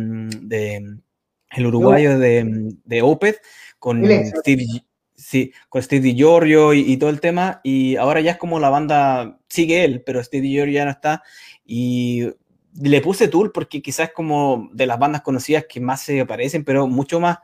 de, 0.43 0.99
el 1.51 1.67
uruguayo 1.67 2.19
de, 2.19 2.75
de 2.85 3.03
Opeth, 3.03 3.39
con 3.79 4.05
Steve, 4.05 4.67
Sí, 5.33 5.51
con 5.71 5.83
Steve 5.83 6.15
Giorgio 6.15 6.75
y, 6.75 6.95
todo 6.99 7.09
el 7.09 7.19
tema. 7.23 7.63
Y 7.65 7.97
ahora 7.97 8.21
ya 8.21 8.33
es 8.33 8.37
como 8.37 8.61
la 8.61 8.69
banda, 8.69 9.39
sigue 9.49 9.83
él, 9.83 10.03
pero 10.05 10.23
Steve 10.23 10.47
Giorgio 10.47 10.75
ya 10.75 10.85
no 10.85 10.91
está. 10.91 11.23
Y 11.65 12.27
le 12.79 13.01
puse 13.01 13.29
Tool 13.29 13.51
porque 13.51 13.81
quizás 13.81 14.09
es 14.11 14.15
como 14.15 14.69
de 14.75 14.87
las 14.87 14.99
bandas 14.99 15.23
conocidas 15.23 15.65
que 15.67 15.81
más 15.81 16.03
se 16.03 16.21
aparecen, 16.21 16.65
pero 16.65 16.87
mucho 16.87 17.19
más, 17.19 17.39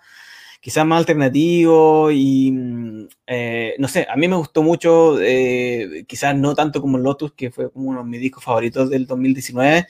quizás 0.60 0.84
más 0.84 0.98
alternativo. 0.98 2.10
Y 2.10 2.52
mm, 2.52 3.08
eh, 3.26 3.74
no 3.78 3.88
sé, 3.88 4.06
a 4.10 4.16
mí 4.16 4.28
me 4.28 4.36
gustó 4.36 4.62
mucho, 4.62 5.18
eh, 5.22 6.04
quizás 6.06 6.36
no 6.36 6.54
tanto 6.54 6.82
como 6.82 6.98
Lotus, 6.98 7.32
que 7.32 7.50
fue 7.50 7.70
como 7.72 7.88
uno 7.88 8.04
de 8.04 8.10
mis 8.10 8.20
discos 8.20 8.44
favoritos 8.44 8.90
del 8.90 9.06
2019 9.06 9.86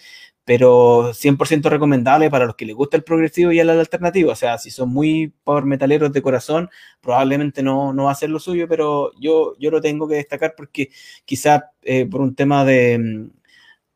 pero 0.48 1.12
100% 1.12 1.68
recomendable 1.68 2.30
para 2.30 2.46
los 2.46 2.56
que 2.56 2.64
les 2.64 2.74
gusta 2.74 2.96
el 2.96 3.04
progresivo 3.04 3.52
y 3.52 3.58
el 3.60 3.68
alternativo. 3.68 4.32
O 4.32 4.34
sea, 4.34 4.56
si 4.56 4.70
son 4.70 4.88
muy 4.88 5.30
power 5.44 5.64
metaleros 5.64 6.10
de 6.10 6.22
corazón, 6.22 6.70
probablemente 7.02 7.62
no, 7.62 7.92
no 7.92 8.04
va 8.04 8.12
a 8.12 8.14
ser 8.14 8.30
lo 8.30 8.40
suyo, 8.40 8.66
pero 8.66 9.12
yo, 9.20 9.56
yo 9.58 9.70
lo 9.70 9.82
tengo 9.82 10.08
que 10.08 10.14
destacar 10.14 10.54
porque 10.56 10.88
quizás 11.26 11.64
eh, 11.82 12.06
por 12.06 12.22
un 12.22 12.34
tema 12.34 12.64
de 12.64 12.98
mm, 12.98 13.30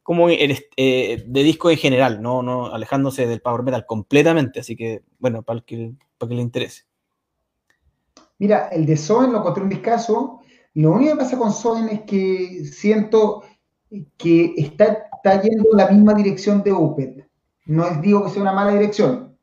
como 0.03 0.29
el, 0.29 0.59
eh, 0.77 1.25
de 1.27 1.43
disco 1.43 1.71
en 1.71 1.79
general, 1.79 2.21
no, 2.21 2.43
no 2.43 2.67
alejándose 2.67 3.27
del 3.27 3.41
power 3.41 3.63
metal 3.63 3.87
completamente. 3.87 4.61
Así 4.61 4.77
que, 4.77 5.01
bueno, 5.21 5.43
para 5.43 5.61
el 5.61 5.65
que, 5.65 5.95
para 6.19 6.29
que 6.29 6.35
le 6.35 6.43
interese. 6.43 6.83
Mira, 8.37 8.69
el 8.69 8.85
de 8.85 8.99
Soen 8.99 9.33
lo 9.33 9.39
encontré 9.39 9.63
un 9.63 9.71
discazo. 9.71 10.41
Lo 10.75 10.93
único 10.93 11.13
que 11.13 11.19
pasa 11.19 11.39
con 11.39 11.51
Soen 11.51 11.89
es 11.89 12.03
que 12.03 12.67
siento 12.67 13.43
que 14.17 14.55
está 14.57 15.11
está 15.25 15.41
yendo 15.41 15.69
en 15.71 15.77
la 15.77 15.89
misma 15.89 16.15
dirección 16.15 16.63
de 16.63 16.73
Opet. 16.73 17.29
No 17.67 17.87
es 17.87 18.01
digo 18.03 18.25
que 18.25 18.31
sea 18.31 18.43
una 18.43 18.53
mala 18.53 18.73
dirección, 18.73 19.37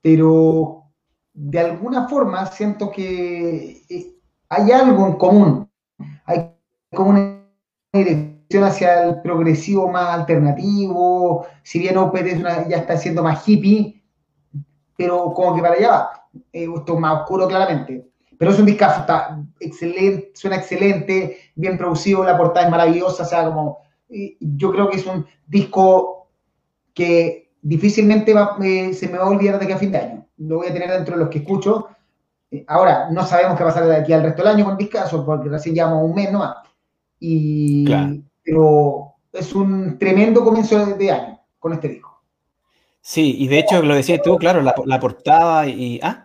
pero 0.00 0.84
de 1.34 1.60
alguna 1.60 2.08
forma 2.08 2.46
siento 2.46 2.90
que 2.90 3.82
eh, 3.88 4.16
hay 4.48 4.72
algo 4.72 5.06
en 5.06 5.12
común. 5.14 5.70
Hay 6.24 6.50
como 6.94 7.10
una 7.10 7.44
dirección 7.92 8.64
hacia 8.64 9.04
el 9.04 9.20
progresivo 9.20 9.90
más 9.90 10.20
alternativo, 10.20 11.46
si 11.62 11.80
bien 11.80 11.98
Opet 11.98 12.38
ya 12.68 12.78
está 12.78 12.96
siendo 12.96 13.22
más 13.22 13.46
hippie, 13.46 14.02
pero 14.96 15.34
como 15.34 15.54
que 15.54 15.60
para 15.60 15.74
allá 15.74 15.90
va. 15.90 16.10
Eh, 16.52 16.66
esto 16.74 16.94
es 16.94 17.00
más 17.00 17.20
oscuro 17.20 17.46
claramente. 17.46 18.08
Pero 18.38 18.50
es 18.50 18.58
un 18.58 18.66
discazo, 18.66 19.00
está 19.00 19.42
excelente, 19.60 20.32
suena 20.34 20.56
excelente, 20.56 21.38
bien 21.54 21.78
producido, 21.78 22.24
la 22.24 22.36
portada 22.36 22.66
es 22.66 22.70
maravillosa, 22.70 23.22
o 23.22 23.26
sea, 23.26 23.44
como 23.44 23.78
yo 24.40 24.72
creo 24.72 24.90
que 24.90 24.96
es 24.96 25.06
un 25.06 25.26
disco 25.46 26.28
que 26.92 27.52
difícilmente 27.60 28.32
se 28.94 29.08
me 29.08 29.18
va 29.18 29.24
a 29.24 29.28
olvidar 29.28 29.58
de 29.58 29.64
aquí 29.64 29.72
a 29.72 29.78
fin 29.78 29.92
de 29.92 29.98
año. 29.98 30.26
Lo 30.36 30.58
voy 30.58 30.68
a 30.68 30.72
tener 30.72 30.90
dentro 30.90 31.16
de 31.16 31.24
los 31.24 31.30
que 31.30 31.38
escucho. 31.38 31.88
Eh, 32.50 32.64
ahora, 32.68 33.08
no 33.10 33.24
sabemos 33.26 33.56
qué 33.56 33.64
va 33.64 33.70
a 33.70 33.74
pasar 33.74 33.88
de 33.88 33.96
aquí 33.96 34.12
al 34.12 34.22
resto 34.22 34.42
del 34.42 34.54
año 34.54 34.64
con 34.64 34.76
Discaso, 34.76 35.24
porque 35.24 35.48
recién 35.48 35.74
llevamos 35.74 36.04
un 36.04 36.14
mes 36.14 36.30
nomás. 36.30 36.56
Y, 37.18 37.84
Pero 38.44 39.14
es 39.32 39.54
un 39.54 39.98
tremendo 39.98 40.44
comienzo 40.44 40.84
de, 40.84 41.10
año 41.10 41.40
con 41.58 41.72
este 41.72 41.88
disco. 41.88 42.22
Sí, 43.00 43.36
y 43.38 43.48
de 43.48 43.58
hecho, 43.60 43.82
lo 43.82 43.94
decías 43.94 44.20
tú, 44.22 44.36
claro, 44.36 44.62
la, 44.62 45.00
portada 45.00 45.66
y... 45.66 46.00
¿ah? 46.02 46.23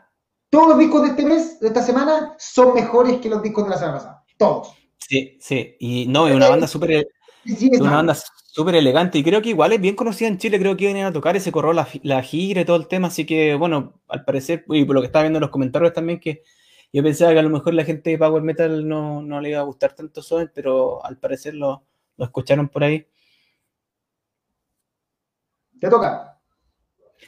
Todos 0.49 0.69
los 0.69 0.77
discos 0.79 1.03
de 1.03 1.07
este 1.09 1.25
mes, 1.25 1.59
de 1.59 1.67
esta 1.67 1.83
semana, 1.83 2.35
son 2.39 2.73
mejores 2.73 3.19
que 3.19 3.29
los 3.29 3.41
discos 3.43 3.65
de 3.65 3.69
la 3.69 3.77
semana 3.77 3.97
pasada. 3.97 4.25
Todos. 4.37 4.73
Sí, 4.97 5.37
sí. 5.39 5.75
Y 5.79 6.07
no, 6.07 6.27
es 6.27 6.35
una 6.35 6.49
banda 6.49 6.67
súper 6.67 7.07
es 7.45 7.79
una 7.79 7.95
banda 7.95 8.15
súper 8.15 8.75
elegante 8.75 9.17
y 9.17 9.23
creo 9.23 9.41
que 9.41 9.49
igual 9.49 9.73
es 9.73 9.81
bien 9.81 9.95
conocida 9.95 10.27
en 10.27 10.37
Chile, 10.37 10.59
creo 10.59 10.75
que 10.75 10.89
iban 10.89 11.05
a 11.05 11.13
tocar 11.13 11.35
y 11.35 11.39
se 11.39 11.51
corrió 11.51 11.71
la, 11.73 11.87
la, 12.03 12.21
gira 12.21 12.61
y 12.61 12.65
todo 12.65 12.75
el 12.75 12.87
tema, 12.87 13.07
así 13.07 13.25
que 13.25 13.55
bueno, 13.55 14.01
al 14.07 14.25
parecer, 14.25 14.65
y 14.69 14.83
por 14.85 14.95
lo 14.95 15.01
que 15.01 15.07
estaba 15.07 15.23
viendo 15.23 15.37
en 15.37 15.41
los 15.41 15.49
comentarios 15.49 15.93
también, 15.93 16.19
que 16.19 16.43
yo 16.91 17.03
pensaba 17.03 17.31
que 17.33 17.39
a 17.39 17.43
lo 17.43 17.49
mejor 17.49 17.73
la 17.73 17.85
gente 17.85 18.09
de 18.09 18.17
Power 18.17 18.41
Metal 18.41 18.87
no, 18.87 19.21
no 19.21 19.39
le 19.39 19.49
iba 19.49 19.59
a 19.59 19.63
gustar 19.63 19.93
tanto 19.93 20.21
Soen, 20.21 20.51
pero 20.53 21.03
al 21.05 21.17
parecer 21.17 21.53
lo, 21.53 21.83
lo 22.17 22.25
escucharon 22.25 22.67
por 22.67 22.83
ahí. 22.83 23.07
¿Te 25.79 25.89
toca? 25.89 26.38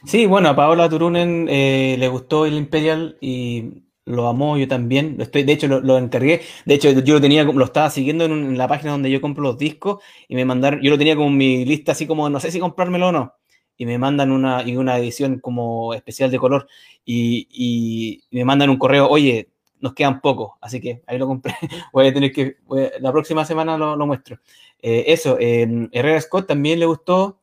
Sí, 0.06 0.26
bueno, 0.26 0.50
a 0.50 0.56
Paola 0.56 0.90
Turunen 0.90 1.48
eh, 1.50 1.96
le 2.00 2.08
gustó 2.08 2.46
el 2.46 2.56
Imperial 2.56 3.18
y 3.22 3.84
lo 4.06 4.28
amó, 4.28 4.58
yo 4.58 4.68
también. 4.68 5.18
Estoy, 5.22 5.44
de 5.44 5.54
hecho, 5.54 5.68
lo, 5.68 5.98
encargué. 5.98 6.42
De 6.66 6.74
hecho, 6.74 6.92
yo 6.92 7.14
lo 7.16 7.22
tenía, 7.22 7.44
lo 7.44 7.66
estaba 7.66 7.90
siguiendo 7.90 8.26
en, 8.26 8.58
la 8.58 8.68
página 8.68 8.92
donde 8.94 9.12
yo 9.12 9.22
compro 9.22 9.44
los 9.44 9.58
discos 9.58 10.04
y 10.28 10.36
me 10.36 10.46
mandaron, 10.46 10.82
yo 10.82 10.90
lo 10.90 10.98
tenía 10.98 11.16
como 11.16 11.30
mi 11.30 11.66
lista 11.66 11.92
así 11.92 12.08
como, 12.08 12.30
no 12.30 12.40
sé 12.40 12.52
si 12.52 12.60
comprármelo 12.60 13.10
o 13.10 13.12
no. 13.12 13.34
Y 13.78 13.86
me 13.86 13.98
mandan 13.98 14.32
una, 14.32 14.64
y 14.68 14.76
una 14.76 14.98
edición 14.98 15.40
como 15.40 15.94
especial 15.94 16.32
de 16.32 16.40
color 16.40 16.68
y, 17.06 18.24
me 18.32 18.46
mandan 18.46 18.70
un 18.70 18.78
correo, 18.78 19.08
oye, 19.08 19.50
nos 19.80 19.94
quedan 19.94 20.22
pocos, 20.22 20.52
así 20.62 20.80
que 20.82 21.04
ahí 21.08 21.18
lo 21.18 21.28
compré. 21.28 21.56
voy 21.94 22.08
a 22.08 22.14
tener 22.14 22.32
que, 22.32 22.58
la 23.00 23.12
próxima 23.12 23.46
semana 23.46 23.78
lo, 23.78 23.96
lo 23.96 24.08
muestro. 24.08 24.40
Eh, 24.82 25.06
eso, 25.08 25.38
eh, 25.40 25.90
Herrera 25.92 26.22
Scott 26.22 26.48
también 26.48 26.80
le 26.80 26.86
gustó. 26.86 27.41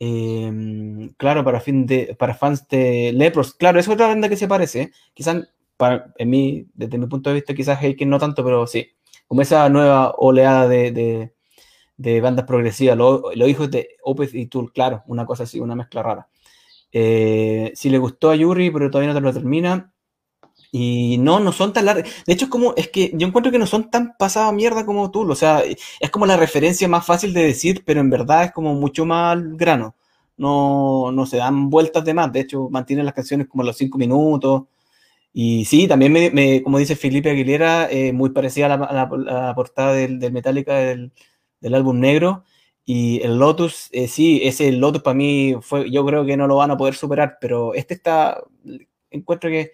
Eh, 0.00 1.10
claro, 1.16 1.44
para, 1.44 1.60
fin 1.60 1.86
de, 1.86 2.16
para 2.18 2.34
fans 2.34 2.68
de 2.68 3.12
Lepros. 3.14 3.54
Claro, 3.54 3.80
es 3.80 3.88
otra 3.88 4.08
banda 4.08 4.28
que 4.28 4.36
se 4.36 4.48
parece. 4.48 4.92
Quizás 5.14 5.48
para, 5.76 6.12
en 6.18 6.30
mí, 6.30 6.66
desde 6.74 6.98
mi 6.98 7.06
punto 7.06 7.30
de 7.30 7.34
vista, 7.36 7.54
quizás 7.54 7.82
Heiken 7.82 8.08
no 8.10 8.18
tanto, 8.18 8.44
pero 8.44 8.66
sí, 8.66 8.88
como 9.26 9.42
esa 9.42 9.68
nueva 9.68 10.14
oleada 10.18 10.68
de, 10.68 11.32
de, 11.96 12.20
bandas 12.20 12.46
progresivas, 12.46 12.96
los 12.96 13.48
hijos 13.48 13.70
de 13.70 13.96
Opeth 14.02 14.34
y 14.34 14.46
Tool, 14.46 14.72
claro, 14.72 15.02
una 15.06 15.26
cosa 15.26 15.44
así, 15.44 15.60
una 15.60 15.76
mezcla 15.76 16.02
rara. 16.02 16.28
Eh, 16.92 17.72
si 17.74 17.90
le 17.90 17.98
gustó 17.98 18.30
a 18.30 18.36
Yuri, 18.36 18.70
pero 18.70 18.90
todavía 18.90 19.12
no 19.12 19.18
te 19.18 19.24
lo 19.24 19.32
termina, 19.32 19.92
Y 20.70 21.16
no, 21.18 21.40
no 21.40 21.52
son 21.52 21.72
tan 21.72 21.86
largas. 21.86 22.08
De 22.26 22.32
hecho, 22.32 22.46
es 22.46 22.50
como, 22.50 22.74
es 22.76 22.88
que 22.88 23.10
yo 23.14 23.26
encuentro 23.26 23.50
que 23.50 23.58
no 23.58 23.66
son 23.66 23.90
tan 23.90 24.14
pasadas 24.18 24.52
mierda 24.52 24.84
como 24.84 25.10
tú. 25.10 25.30
O 25.30 25.34
sea, 25.34 25.62
es 25.64 26.10
como 26.10 26.26
la 26.26 26.36
referencia 26.36 26.88
más 26.88 27.06
fácil 27.06 27.32
de 27.32 27.44
decir, 27.44 27.82
pero 27.86 28.00
en 28.00 28.10
verdad 28.10 28.44
es 28.44 28.52
como 28.52 28.74
mucho 28.74 29.06
más 29.06 29.38
grano. 29.56 29.94
No, 30.36 31.10
no 31.12 31.26
se 31.26 31.38
dan 31.38 31.70
vueltas 31.70 32.04
de 32.04 32.14
más. 32.14 32.32
De 32.32 32.40
hecho, 32.40 32.68
mantienen 32.70 33.06
las 33.06 33.14
canciones 33.14 33.48
como 33.48 33.64
los 33.64 33.76
cinco 33.76 33.98
minutos. 33.98 34.64
Y 35.32 35.64
sí, 35.66 35.88
también 35.88 36.12
me, 36.12 36.62
como 36.62 36.78
dice 36.78 36.96
Felipe 36.96 37.30
Aguilera, 37.30 37.88
eh, 37.90 38.12
muy 38.12 38.30
parecida 38.30 38.66
a 38.66 38.92
la, 38.92 39.54
portada 39.54 39.92
del, 39.92 40.18
del 40.18 40.32
Metallica 40.32 40.74
del, 40.74 41.12
del, 41.60 41.74
álbum 41.74 42.00
negro. 42.00 42.44
Y 42.84 43.20
el 43.22 43.38
Lotus, 43.38 43.88
eh, 43.92 44.08
sí, 44.08 44.40
ese 44.44 44.72
Lotus 44.72 45.02
para 45.02 45.14
mí 45.14 45.54
fue, 45.60 45.90
yo 45.90 46.04
creo 46.06 46.24
que 46.24 46.36
no 46.36 46.46
lo 46.46 46.56
van 46.56 46.70
a 46.70 46.76
poder 46.76 46.94
superar, 46.94 47.38
pero 47.40 47.74
este 47.74 47.94
está, 47.94 48.42
encuentro 49.10 49.50
que 49.50 49.72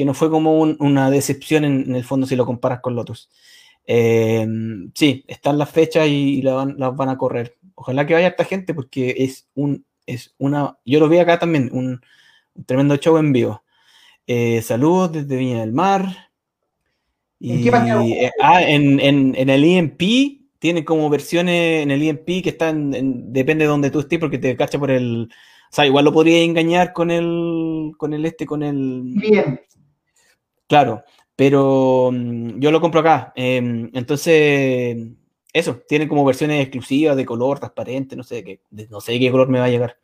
que 0.00 0.06
no 0.06 0.14
fue 0.14 0.30
como 0.30 0.62
una 0.62 1.10
decepción 1.10 1.62
en, 1.62 1.94
el 1.94 2.04
fondo 2.04 2.26
si 2.26 2.34
lo 2.34 2.46
comparas 2.46 2.80
con 2.80 2.94
Lotus. 2.94 3.28
Eh, 3.84 4.48
sí, 4.94 5.26
están 5.28 5.58
las 5.58 5.68
fechas 5.68 6.08
y, 6.08 6.40
las, 6.40 6.74
van, 6.96 7.08
a 7.10 7.18
correr. 7.18 7.58
Ojalá 7.74 8.06
que 8.06 8.14
vaya 8.14 8.28
esta 8.28 8.46
gente 8.46 8.72
porque 8.72 9.14
es 9.18 9.46
un, 9.54 9.84
es 10.06 10.34
una, 10.38 10.78
yo 10.86 11.00
lo 11.00 11.08
vi 11.10 11.18
acá 11.18 11.38
también, 11.38 11.68
un, 11.74 12.00
tremendo 12.64 12.96
show 12.96 13.18
en 13.18 13.30
vivo. 13.30 13.62
Eh, 14.26 14.62
saludos 14.62 15.12
desde 15.12 15.36
Viña 15.36 15.60
del 15.60 15.74
Mar. 15.74 16.30
Y, 17.38 17.68
eh, 17.68 18.30
ah, 18.40 18.62
en, 18.62 19.00
en, 19.00 19.50
el 19.50 19.64
EMP 19.64 20.00
tiene 20.58 20.82
como 20.82 21.10
versiones 21.10 21.82
en 21.82 21.90
el 21.90 22.02
EMP 22.02 22.42
que 22.42 22.48
están, 22.48 22.90
depende 23.34 23.64
de 23.64 23.68
donde 23.68 23.90
tú 23.90 24.00
estés 24.00 24.18
porque 24.18 24.38
te 24.38 24.56
cacha 24.56 24.78
por 24.78 24.92
el, 24.92 25.24
o 25.70 25.74
sea, 25.74 25.84
igual 25.84 26.06
lo 26.06 26.12
podría 26.14 26.42
engañar 26.42 26.94
con 26.94 27.10
el, 27.10 27.92
con 27.98 28.14
el 28.14 28.24
este, 28.24 28.46
con 28.46 28.62
el... 28.62 29.02
Bien. 29.04 29.60
Claro, 30.70 31.02
pero 31.34 32.10
mm, 32.12 32.60
yo 32.60 32.70
lo 32.70 32.80
compro 32.80 33.00
acá. 33.00 33.32
Em, 33.34 33.90
entonces, 33.92 34.96
eso, 35.52 35.82
tiene 35.88 36.06
como 36.06 36.24
versiones 36.24 36.62
exclusivas 36.62 37.16
de 37.16 37.26
color, 37.26 37.58
transparente, 37.58 38.14
no 38.14 38.22
sé 38.22 38.44
qué, 38.44 38.60
no 38.88 39.00
sé 39.00 39.18
qué 39.18 39.32
color 39.32 39.48
me 39.48 39.58
va 39.58 39.64
a 39.64 39.68
llegar. 39.68 39.98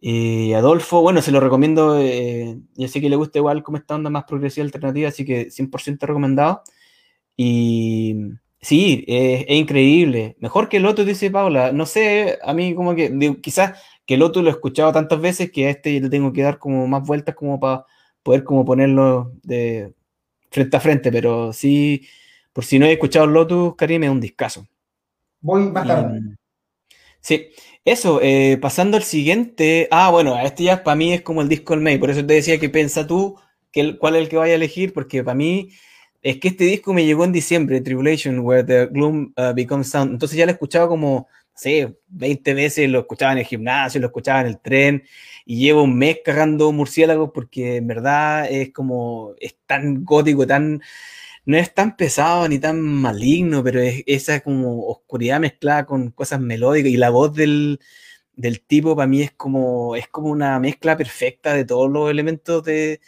Y 0.00 0.54
Adolfo, 0.54 1.02
bueno, 1.02 1.22
se 1.22 1.32
lo 1.32 1.40
recomiendo, 1.40 1.98
eh, 2.00 2.58
ya 2.76 2.88
sé 2.88 3.00
que 3.02 3.10
le 3.10 3.16
gusta 3.16 3.38
igual 3.38 3.62
como 3.62 3.78
esta 3.78 3.96
onda 3.96 4.10
más 4.10 4.24
progresiva 4.24 4.64
alternativa, 4.64 5.08
así 5.10 5.24
que 5.26 5.50
100% 5.50 6.06
recomendado. 6.06 6.62
Y 7.36 8.16
sí, 8.60 9.04
es 9.08 9.46
increíble. 9.50 10.36
Mejor 10.40 10.68
que 10.70 10.78
el 10.78 10.86
otro, 10.86 11.04
dice 11.04 11.30
Paula. 11.30 11.72
No 11.72 11.86
sé, 11.86 12.38
a 12.42 12.54
mí 12.54 12.74
como 12.74 12.94
que, 12.94 13.36
quizás 13.42 13.80
que 14.06 14.14
el 14.14 14.22
otro 14.22 14.42
lo 14.42 14.48
he 14.50 14.52
escuchado 14.52 14.92
tantas 14.92 15.20
veces 15.20 15.50
que 15.52 15.66
a 15.66 15.70
este 15.70 16.00
le 16.00 16.10
tengo 16.10 16.32
que 16.32 16.42
dar 16.42 16.58
como 16.58 16.86
más 16.88 17.06
vueltas 17.06 17.34
como 17.34 17.60
para 17.60 17.86
poder 18.24 18.42
como 18.42 18.64
ponerlo 18.64 19.32
de 19.44 19.94
frente 20.50 20.76
a 20.76 20.80
frente, 20.80 21.12
pero 21.12 21.52
sí, 21.52 22.08
por 22.52 22.64
si 22.64 22.80
no 22.80 22.86
he 22.86 22.92
escuchado 22.92 23.28
Lotus, 23.28 23.76
Karim, 23.76 24.02
es 24.02 24.10
un 24.10 24.20
discazo. 24.20 24.66
Voy 25.40 25.62
más 25.62 25.86
tarde. 25.86 26.20
sí, 27.20 27.48
eso, 27.84 28.20
eh, 28.22 28.58
pasando 28.60 28.96
al 28.96 29.02
siguiente. 29.04 29.86
Ah, 29.90 30.10
bueno, 30.10 30.36
este 30.40 30.64
ya 30.64 30.82
para 30.82 30.96
mí 30.96 31.12
es 31.12 31.22
como 31.22 31.42
el 31.42 31.48
disco 31.48 31.74
del 31.74 31.82
May, 31.82 31.98
por 31.98 32.10
eso 32.10 32.26
te 32.26 32.34
decía 32.34 32.58
que 32.58 32.70
piensa 32.70 33.06
tú 33.06 33.38
que 33.70 33.98
cuál 33.98 34.16
es 34.16 34.22
el 34.22 34.28
que 34.28 34.36
vaya 34.36 34.52
a 34.54 34.56
elegir, 34.56 34.92
porque 34.92 35.22
para 35.22 35.34
mí 35.34 35.70
es 36.22 36.38
que 36.38 36.48
este 36.48 36.64
disco 36.64 36.94
me 36.94 37.04
llegó 37.04 37.24
en 37.24 37.32
diciembre, 37.32 37.82
Tribulation, 37.82 38.38
Where 38.38 38.64
the 38.64 38.86
Gloom 38.86 39.34
uh, 39.36 39.52
Becomes 39.54 39.90
Sound. 39.90 40.12
Entonces 40.12 40.38
ya 40.38 40.46
lo 40.46 40.52
he 40.52 40.54
escuchado 40.54 40.88
como, 40.88 41.28
sí, 41.54 41.86
20 42.06 42.54
veces, 42.54 42.88
lo 42.88 43.00
escuchaba 43.00 43.32
en 43.32 43.38
el 43.38 43.44
gimnasio, 43.44 44.00
lo 44.00 44.06
escuchaba 44.06 44.40
en 44.40 44.46
el 44.46 44.60
tren, 44.60 45.04
y 45.44 45.58
llevo 45.58 45.82
un 45.82 45.96
mes 45.98 46.18
cagando 46.24 46.72
murciélagos 46.72 47.30
porque 47.34 47.76
en 47.76 47.86
verdad 47.86 48.50
es 48.50 48.72
como, 48.72 49.34
es 49.40 49.56
tan 49.66 50.04
gótico, 50.04 50.46
tan, 50.46 50.82
no 51.44 51.56
es 51.56 51.74
tan 51.74 51.96
pesado 51.96 52.48
ni 52.48 52.58
tan 52.58 52.80
maligno, 52.80 53.62
pero 53.62 53.80
es 53.80 54.02
esa 54.06 54.40
como 54.40 54.86
oscuridad 54.88 55.40
mezclada 55.40 55.86
con 55.86 56.10
cosas 56.10 56.40
melódicas 56.40 56.90
y 56.90 56.96
la 56.96 57.10
voz 57.10 57.34
del, 57.34 57.80
del 58.34 58.60
tipo 58.62 58.96
para 58.96 59.06
mí 59.08 59.22
es 59.22 59.32
como, 59.32 59.96
es 59.96 60.08
como 60.08 60.28
una 60.30 60.58
mezcla 60.60 60.96
perfecta 60.96 61.54
de 61.54 61.64
todos 61.64 61.90
los 61.90 62.10
elementos 62.10 62.64
de, 62.64 63.00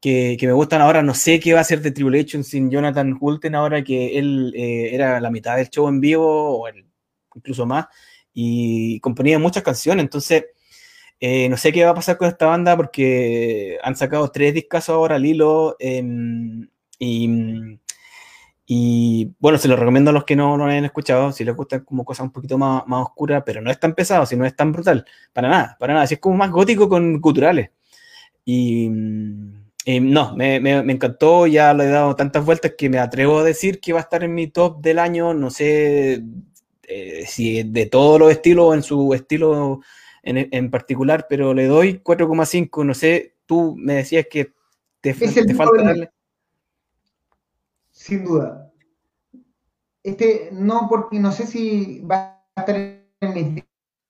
que, 0.00 0.36
que, 0.38 0.46
me 0.46 0.52
gustan 0.52 0.80
ahora. 0.80 1.02
No 1.02 1.14
sé 1.14 1.40
qué 1.40 1.54
va 1.54 1.60
a 1.60 1.64
ser 1.64 1.80
de 1.82 1.92
Tribulation 1.92 2.44
sin 2.44 2.70
Jonathan 2.70 3.16
Hulten 3.20 3.54
ahora 3.54 3.84
que 3.84 4.18
él 4.18 4.52
eh, 4.56 4.94
era 4.94 5.20
la 5.20 5.30
mitad 5.30 5.56
del 5.56 5.70
show 5.70 5.88
en 5.88 6.00
vivo 6.00 6.62
o 6.62 6.68
incluso 7.34 7.66
más 7.66 7.86
y 8.32 9.00
componía 9.00 9.38
muchas 9.38 9.62
canciones. 9.62 10.04
Entonces, 10.04 10.46
eh, 11.20 11.48
no 11.50 11.56
sé 11.58 11.70
qué 11.72 11.84
va 11.84 11.90
a 11.90 11.94
pasar 11.94 12.16
con 12.16 12.28
esta 12.28 12.46
banda 12.46 12.76
porque 12.76 13.78
han 13.82 13.94
sacado 13.94 14.30
tres 14.30 14.54
discos 14.54 14.88
ahora 14.88 15.16
al 15.16 15.26
hilo. 15.26 15.76
Em, 15.78 16.68
y, 18.66 19.34
bueno, 19.38 19.58
se 19.58 19.68
los 19.68 19.78
recomiendo 19.78 20.10
a 20.10 20.12
los 20.14 20.24
que 20.24 20.36
no 20.36 20.56
lo 20.56 20.64
hayan 20.64 20.84
escuchado, 20.84 21.32
si 21.32 21.44
les 21.44 21.54
gustan 21.56 21.80
como 21.84 22.04
cosas 22.04 22.24
un 22.24 22.32
poquito 22.32 22.56
más, 22.56 22.84
más 22.86 23.02
oscuras, 23.02 23.42
pero 23.44 23.60
no 23.60 23.70
es 23.70 23.78
tan 23.80 23.94
pesado, 23.94 24.24
si 24.26 24.36
no 24.36 24.46
es 24.46 24.56
tan 24.56 24.72
brutal. 24.72 25.04
Para 25.32 25.48
nada, 25.48 25.76
para 25.78 25.92
nada. 25.94 26.04
Así 26.04 26.14
es 26.14 26.20
como 26.20 26.36
más 26.36 26.50
gótico 26.50 26.88
con 26.88 27.20
culturales. 27.20 27.70
Y, 28.44 28.88
no, 28.88 30.36
me, 30.36 30.56
encantó, 30.56 31.46
ya 31.46 31.74
lo 31.74 31.82
he 31.82 31.88
dado 31.88 32.16
tantas 32.16 32.44
vueltas 32.44 32.72
que 32.78 32.88
me 32.88 32.98
atrevo 32.98 33.40
a 33.40 33.44
decir 33.44 33.80
que 33.80 33.92
va 33.92 34.00
a 34.00 34.02
estar 34.02 34.24
en 34.24 34.34
mi 34.34 34.48
top 34.48 34.80
del 34.80 34.98
año, 34.98 35.34
no 35.34 35.50
sé 35.50 36.22
eh, 36.84 37.24
si 37.26 37.62
de 37.64 37.86
todos 37.86 38.18
los 38.20 38.30
estilos 38.30 38.66
o 38.66 38.74
en 38.74 38.82
su 38.82 39.14
estilo 39.14 39.80
en, 40.22 40.70
particular, 40.70 41.26
pero 41.28 41.54
le 41.54 41.66
doy 41.66 42.00
4,5. 42.02 42.84
No 42.84 42.94
sé, 42.94 43.36
tú 43.46 43.74
me 43.76 43.94
decías 43.94 44.26
que 44.30 44.52
te, 45.00 45.14
falta 45.14 45.82
darle. 45.82 46.10
Sin 47.90 48.24
duda. 48.24 48.70
Este, 50.02 50.48
no, 50.52 50.86
porque 50.88 51.18
no 51.18 51.32
sé 51.32 51.46
si 51.46 52.00
va 52.00 52.42
a 52.54 52.60
estar 52.60 52.76
en 52.76 53.34
mis 53.34 53.64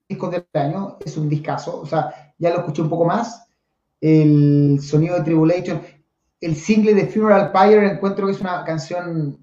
discos 0.08 0.30
del 0.30 0.46
año, 0.54 0.98
es 1.04 1.16
un 1.16 1.28
discazo, 1.28 1.80
o 1.80 1.86
sea, 1.86 2.32
ya 2.38 2.50
lo 2.50 2.58
escuché 2.58 2.82
un 2.82 2.90
poco 2.90 3.04
más. 3.04 3.46
El 4.00 4.78
sonido 4.80 5.16
de 5.16 5.24
Tribulation, 5.24 5.82
el 6.40 6.56
single 6.56 6.94
de 6.94 7.06
Funeral 7.06 7.52
Pyre, 7.52 7.92
encuentro 7.92 8.26
que 8.26 8.32
es 8.32 8.40
una 8.40 8.64
canción 8.64 9.38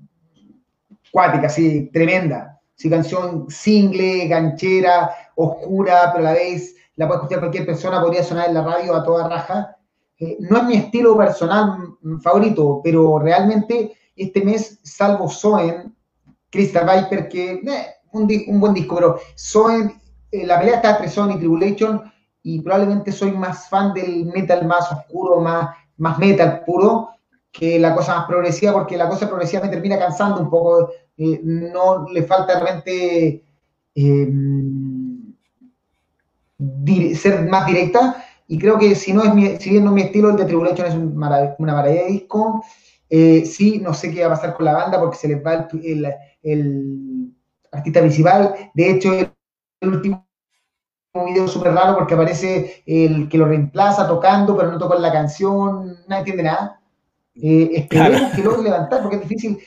cuática, 1.11 1.47
así, 1.47 1.89
tremenda. 1.93 2.59
Sí, 2.75 2.89
canción 2.89 3.49
single, 3.49 4.27
ganchera, 4.27 5.09
oscura, 5.37 6.11
pero 6.13 6.27
a 6.27 6.31
la 6.31 6.33
vez 6.33 6.75
la 6.95 7.07
puede 7.07 7.19
escuchar 7.19 7.39
cualquier 7.39 7.65
persona, 7.65 8.01
podría 8.01 8.23
sonar 8.23 8.47
en 8.47 8.55
la 8.55 8.63
radio 8.63 8.95
a 8.95 9.03
toda 9.03 9.29
raja. 9.29 9.77
Eh, 10.19 10.37
no 10.39 10.57
es 10.57 10.63
mi 10.63 10.75
estilo 10.75 11.15
personal 11.15 11.77
favorito, 12.21 12.81
pero 12.83 13.19
realmente 13.19 13.95
este 14.15 14.43
mes, 14.43 14.79
salvo 14.83 15.29
Soen, 15.29 15.95
Crystal 16.49 16.85
Viper, 16.85 17.29
que 17.29 17.53
eh, 17.53 17.87
un, 18.11 18.59
buen 18.59 18.73
disco, 18.73 18.95
pero 18.95 19.19
Soen, 19.35 19.93
eh, 20.31 20.45
la 20.45 20.59
pelea 20.59 20.77
está 20.77 20.91
entre 20.91 21.09
Soen 21.09 21.31
y 21.31 21.37
Tribulation, 21.37 22.11
y 22.41 22.61
probablemente 22.61 23.11
soy 23.11 23.31
más 23.31 23.69
fan 23.69 23.93
del 23.93 24.25
metal 24.25 24.65
más 24.65 24.91
oscuro, 24.91 25.39
más, 25.41 25.75
más 25.97 26.17
metal 26.17 26.63
puro, 26.65 27.09
que 27.51 27.79
la 27.79 27.93
cosa 27.93 28.15
más 28.15 28.27
progresiva, 28.27 28.73
porque 28.73 28.97
la 28.97 29.09
cosa 29.09 29.27
progresiva 29.27 29.63
me 29.63 29.69
termina 29.69 29.99
cansando 29.99 30.41
un 30.41 30.49
poco 30.49 30.89
eh, 31.17 31.41
no 31.43 32.07
le 32.09 32.23
falta 32.23 32.59
realmente 32.59 33.43
eh, 33.95 34.27
ser 37.15 37.47
más 37.47 37.65
directa. 37.65 38.23
Y 38.47 38.57
creo 38.57 38.77
que 38.77 38.95
si 38.95 39.13
no 39.13 39.23
es 39.23 39.33
mi, 39.33 39.57
si 39.57 39.71
bien 39.71 39.83
no 39.83 39.91
es 39.91 39.95
mi 39.95 40.01
estilo, 40.03 40.29
el 40.29 40.37
de 40.37 40.45
Tribulation 40.45 40.87
es 40.87 40.95
una 40.95 41.73
maravilla 41.73 42.03
de 42.03 42.11
disco. 42.11 42.63
Eh, 43.09 43.45
sí, 43.45 43.79
no 43.79 43.93
sé 43.93 44.11
qué 44.11 44.21
va 44.21 44.27
a 44.27 44.35
pasar 44.35 44.55
con 44.55 44.65
la 44.65 44.73
banda 44.73 44.99
porque 44.99 45.17
se 45.17 45.27
les 45.27 45.45
va 45.45 45.67
el, 45.83 47.33
artista 47.71 47.99
principal. 47.99 48.55
De 48.73 48.91
hecho, 48.91 49.13
el, 49.13 49.31
último 49.81 50.25
video 51.25 51.47
súper 51.47 51.73
raro 51.73 51.95
porque 51.95 52.13
aparece 52.13 52.83
el 52.85 53.27
que 53.27 53.37
lo 53.37 53.45
reemplaza 53.45 54.07
tocando, 54.07 54.55
pero 54.55 54.71
no 54.71 54.77
toca 54.77 54.97
la 54.99 55.11
canción, 55.11 55.97
nadie 56.07 56.19
entiende 56.19 56.43
nada. 56.43 56.81
Eh, 57.35 57.71
esperemos 57.73 58.33
que 58.33 58.43
logre 58.43 58.63
levantar 58.63 59.01
porque 59.01 59.17
es 59.17 59.21
difícil. 59.23 59.59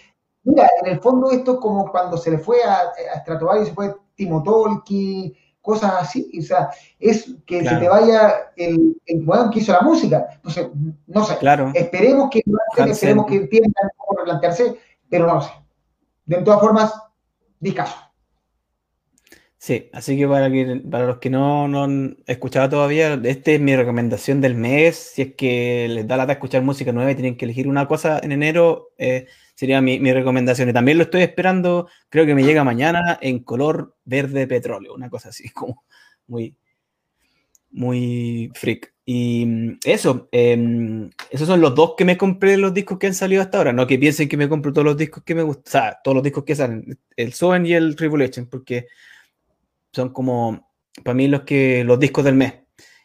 Mira, 0.42 0.68
en 0.82 0.92
el 0.92 1.00
fondo 1.00 1.30
esto 1.30 1.54
es 1.54 1.60
como 1.60 1.90
cuando 1.90 2.16
se 2.16 2.30
le 2.30 2.38
fue 2.38 2.62
a, 2.64 2.80
a 2.80 3.62
y 3.62 3.66
se 3.66 3.74
fue 3.74 3.94
Timo 4.14 4.42
Tolki, 4.42 5.36
cosas 5.60 5.92
así, 5.98 6.30
o 6.38 6.42
sea, 6.42 6.70
es 6.98 7.34
que 7.46 7.62
se 7.62 7.76
te 7.76 7.88
vaya 7.88 8.52
el, 8.56 9.00
el 9.06 9.26
que 9.52 9.58
hizo 9.58 9.72
la 9.72 9.82
música. 9.82 10.26
Entonces, 10.34 10.68
no 11.06 11.24
sé, 11.24 11.36
claro. 11.38 11.70
esperemos 11.74 12.30
que 12.30 12.42
esperemos 12.86 13.26
que 13.26 13.36
entiendan 13.36 13.90
cómo 13.96 14.18
replantearse, 14.18 14.76
pero 15.08 15.26
no 15.26 15.40
sé. 15.40 15.50
De 16.26 16.42
todas 16.42 16.60
formas, 16.60 16.94
discaso. 17.58 17.96
Sí, 19.62 19.90
así 19.92 20.16
que 20.16 20.26
para, 20.26 20.48
los 20.48 21.18
que 21.18 21.28
no, 21.28 21.68
no 21.68 21.84
han 21.84 22.16
escuchado 22.26 22.70
todavía, 22.70 23.20
esta 23.24 23.50
es 23.50 23.60
mi 23.60 23.76
recomendación 23.76 24.40
del 24.40 24.54
mes. 24.54 24.96
Si 24.96 25.20
es 25.20 25.34
que 25.34 25.86
les 25.86 26.08
da 26.08 26.16
la 26.16 26.24
de 26.24 26.32
escuchar 26.32 26.62
música 26.62 26.92
nueva 26.92 27.10
y 27.10 27.14
tienen 27.14 27.36
que 27.36 27.44
elegir 27.44 27.68
una 27.68 27.86
cosa 27.86 28.18
en 28.22 28.32
enero, 28.32 28.92
eh, 28.96 29.26
sería 29.54 29.82
mi, 29.82 29.98
recomendación. 30.14 30.70
Y 30.70 30.72
también 30.72 30.96
lo 30.96 31.04
estoy 31.04 31.20
esperando, 31.22 31.88
creo 32.08 32.24
que 32.24 32.34
me 32.34 32.42
llega 32.42 32.64
mañana 32.64 33.18
en 33.20 33.40
color 33.40 33.98
verde 34.06 34.46
petróleo, 34.46 34.94
una 34.94 35.10
cosa 35.10 35.28
así, 35.28 35.48
como 35.52 35.84
muy, 36.26 36.56
muy 37.70 38.50
freak. 38.54 38.94
Y 39.04 39.44
mm, 39.46 39.78
eso, 39.84 40.28
em, 40.32 41.10
esos 41.30 41.46
son 41.46 41.60
los 41.60 41.74
dos 41.74 41.94
que 41.98 42.06
me 42.06 42.16
compré 42.16 42.56
los 42.56 42.72
discos 42.72 42.98
que 42.98 43.08
han 43.08 43.14
salido 43.14 43.42
hasta 43.42 43.58
ahora. 43.58 43.72
No 43.74 43.86
que 43.86 43.98
piensen 43.98 44.28
que 44.28 44.38
me 44.38 44.48
compro 44.48 44.72
todos 44.72 44.86
los 44.86 44.96
discos 44.96 45.22
que 45.22 45.34
me 45.34 45.42
gustan, 45.42 45.64
o 45.66 45.70
sea, 45.70 45.98
todos 46.02 46.14
los 46.14 46.24
discos 46.24 46.44
que 46.44 46.56
salen, 46.56 46.98
el 47.16 47.32
Soen 47.34 47.66
y 47.66 47.74
el 47.74 47.94
Tribulation, 47.96 48.46
porque 48.46 48.86
son 49.92 50.12
como, 50.12 50.72
para 51.04 51.14
mí, 51.14 51.28
los, 51.28 51.42
que, 51.42 51.84
los 51.84 51.98
discos 51.98 52.24
del 52.24 52.34
mes. 52.34 52.54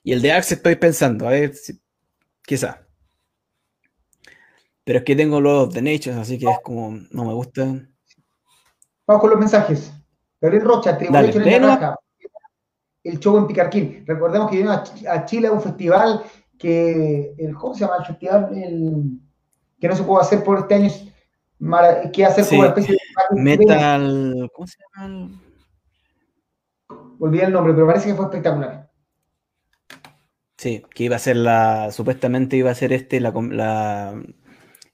Y 0.04 0.14
el 0.14 0.22
de 0.22 0.32
Axe 0.32 0.56
estoy 0.56 0.76
pensando, 0.76 1.28
a 1.28 1.32
ver, 1.32 1.54
si, 1.54 1.80
quizá. 2.44 2.86
Pero 4.84 5.00
es 5.00 5.06
que 5.06 5.16
tengo 5.16 5.42
los 5.42 5.74
de 5.74 5.82
Nature, 5.82 6.16
así 6.16 6.38
que 6.38 6.46
es 6.46 6.60
como, 6.64 6.92
no 7.12 7.26
me 7.26 7.34
gusta. 7.34 7.66
Vamos 9.08 9.22
con 9.22 9.30
los 9.32 9.40
mensajes. 9.40 9.92
Gabriel 10.40 10.64
Rocha, 10.64 10.98
en 11.00 11.12
la 11.12 11.98
el 13.06 13.20
show 13.20 13.38
en 13.38 13.48
Picarquín. 13.48 14.04
Recordemos 14.06 14.50
que 14.50 14.58
vino 14.58 14.72
a, 14.72 15.26
Chile 15.26 15.48
a 15.48 15.52
un 15.52 15.62
festival 15.62 16.24
que, 16.58 17.36
el, 17.38 17.54
¿cómo 17.56 17.74
se 17.74 17.82
llama 17.82 17.98
el 18.00 18.06
festival? 18.06 18.50
que 19.80 19.88
no 19.88 19.96
se 19.96 20.04
pudo 20.04 20.20
hacer 20.20 20.44
por 20.44 20.60
este 20.60 20.74
año, 20.74 20.90
que 22.12 22.26
hacer 22.26 22.46
como 22.48 22.62
una 22.62 22.70
especie 22.70 22.96
de... 22.96 23.42
Metal... 23.42 24.50
¿Cómo 24.54 24.68
se 24.68 24.78
llama? 24.98 25.42
Olvidé 27.26 27.46
el 27.46 27.54
nombre, 27.54 27.74
pero 27.74 27.88
parece 27.88 28.10
que 28.10 28.14
fue 28.14 28.26
espectacular. 28.26 28.88
Sí, 30.58 30.84
que 30.94 31.06
iba 31.06 31.16
a 31.16 31.20
ser 31.20 31.38
la... 31.38 31.92
Supuestamente 31.92 32.56
iba 32.56 32.70
a 32.70 32.76
ser 32.76 32.94
este, 32.94 33.20
la... 33.20 33.32
la 33.32 34.24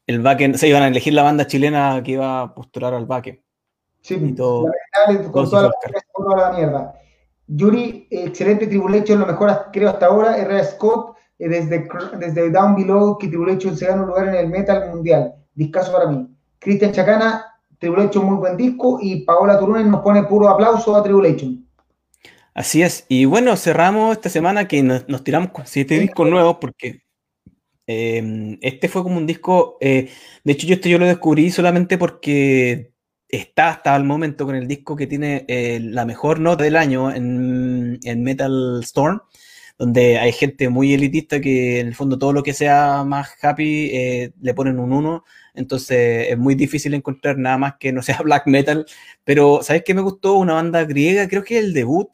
el 0.08 0.22
backend, 0.22 0.56
se 0.56 0.70
iban 0.70 0.84
a 0.84 0.88
elegir 0.88 1.14
la 1.14 1.24
banda 1.24 1.46
chilena 1.46 2.02
que 2.04 2.12
iba 2.14 2.42
a 2.42 2.56
postular 2.56 2.94
al 2.94 3.06
backend. 3.06 3.40
Sí, 4.00 4.16
y 4.16 4.34
todo, 4.34 4.66
con 5.32 5.50
toda 5.50 5.72
la 6.38 6.58
mierda. 6.58 6.94
Yuri, 7.48 8.08
excelente 8.10 8.68
Tribulation, 8.68 9.20
lo 9.20 9.28
mejor 9.28 9.68
creo 9.74 9.90
hasta 9.90 10.06
ahora. 10.06 10.38
Herrera 10.38 10.64
Scott, 10.64 11.18
eh, 11.38 11.50
desde, 11.50 11.88
desde 12.18 12.50
Down 12.50 12.76
Below, 12.76 13.18
que 13.18 13.28
Tribulation 13.28 13.76
se 13.76 13.88
gana 13.88 14.04
un 14.04 14.08
lugar 14.08 14.30
en 14.30 14.36
el 14.36 14.48
metal 14.48 14.90
mundial. 14.90 15.36
Discaso 15.54 15.92
para 15.92 16.08
mí. 16.08 16.34
Cristian 16.60 16.94
Chacana, 16.94 17.46
Tribulation, 17.78 18.26
muy 18.26 18.38
buen 18.38 18.56
disco. 18.56 19.00
Y 19.02 19.26
Paola 19.26 19.60
Turunen 19.60 19.92
nos 19.92 20.02
pone 20.02 20.24
puro 20.24 20.48
aplauso 20.48 20.96
a 20.96 21.04
Tribulation. 21.04 21.68
Así 22.54 22.82
es. 22.82 23.06
Y 23.10 23.26
bueno, 23.26 23.56
cerramos 23.58 24.16
esta 24.16 24.30
semana 24.30 24.68
que 24.68 24.84
nos, 24.84 25.06
tiramos 25.24 25.52
con 25.52 25.66
siete 25.68 26.00
discos 26.00 26.30
nuevos 26.30 26.58
porque 26.60 27.04
eh, 27.88 28.58
este 28.62 28.90
fue 28.90 29.04
como 29.04 29.18
un 29.18 29.28
disco. 29.28 29.78
Eh, 29.82 30.10
de 30.44 30.52
hecho, 30.54 30.68
yo 30.68 30.76
este 30.76 30.90
yo 30.90 31.00
lo 31.00 31.06
descubrí 31.06 31.52
solamente 31.52 31.98
porque 31.98 32.92
está 33.32 33.70
hasta 33.70 33.96
el 33.96 34.04
momento 34.04 34.46
con 34.46 34.56
el 34.56 34.68
disco 34.68 34.96
que 34.96 35.08
tiene 35.08 35.46
eh, 35.48 35.80
la 35.82 36.06
mejor 36.06 36.40
nota 36.40 36.64
del 36.64 36.76
año 36.76 37.12
en, 37.12 38.00
Metal 38.24 38.80
Storm, 38.84 39.22
donde 39.78 40.20
hay 40.20 40.32
gente 40.34 40.70
muy 40.70 40.94
elitista 40.94 41.40
que 41.42 41.80
en 41.80 41.88
el 41.88 41.96
fondo 41.96 42.20
todo 42.20 42.34
lo 42.34 42.44
que 42.44 42.54
sea 42.54 43.04
más 43.06 43.32
happy 43.42 43.90
eh, 43.94 44.34
le 44.42 44.54
ponen 44.54 44.80
un 44.80 44.92
1, 44.94 45.24
entonces 45.56 46.28
es 46.30 46.38
muy 46.38 46.56
difícil 46.56 46.94
encontrar 46.94 47.38
nada 47.38 47.58
más 47.58 47.76
que 47.80 47.92
no 47.92 48.02
sea 48.02 48.20
black 48.24 48.48
metal, 48.48 48.86
pero 49.24 49.62
¿sabes 49.64 49.84
qué 49.86 49.94
me 49.94 50.02
gustó? 50.02 50.36
Una 50.36 50.54
banda 50.56 50.84
griega, 50.86 51.28
creo 51.28 51.44
que 51.44 51.58
es 51.58 51.64
el 51.64 51.74
debut, 51.74 52.10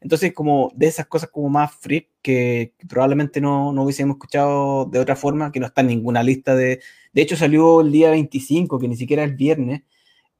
entonces 0.00 0.32
como 0.32 0.72
de 0.74 0.86
esas 0.86 1.06
cosas 1.06 1.30
como 1.30 1.48
más 1.48 1.74
freak 1.74 2.08
que 2.22 2.74
probablemente 2.88 3.40
no, 3.40 3.72
no 3.72 3.84
hubiésemos 3.84 4.16
escuchado 4.16 4.86
de 4.86 4.98
otra 4.98 5.16
forma, 5.16 5.52
que 5.52 5.60
no 5.60 5.66
está 5.66 5.80
en 5.82 5.88
ninguna 5.88 6.22
lista 6.22 6.54
de... 6.54 6.80
De 7.12 7.22
hecho 7.22 7.36
salió 7.36 7.80
el 7.80 7.92
día 7.92 8.10
25, 8.10 8.78
que 8.78 8.88
ni 8.88 8.96
siquiera 8.96 9.24
es 9.24 9.36
viernes, 9.36 9.82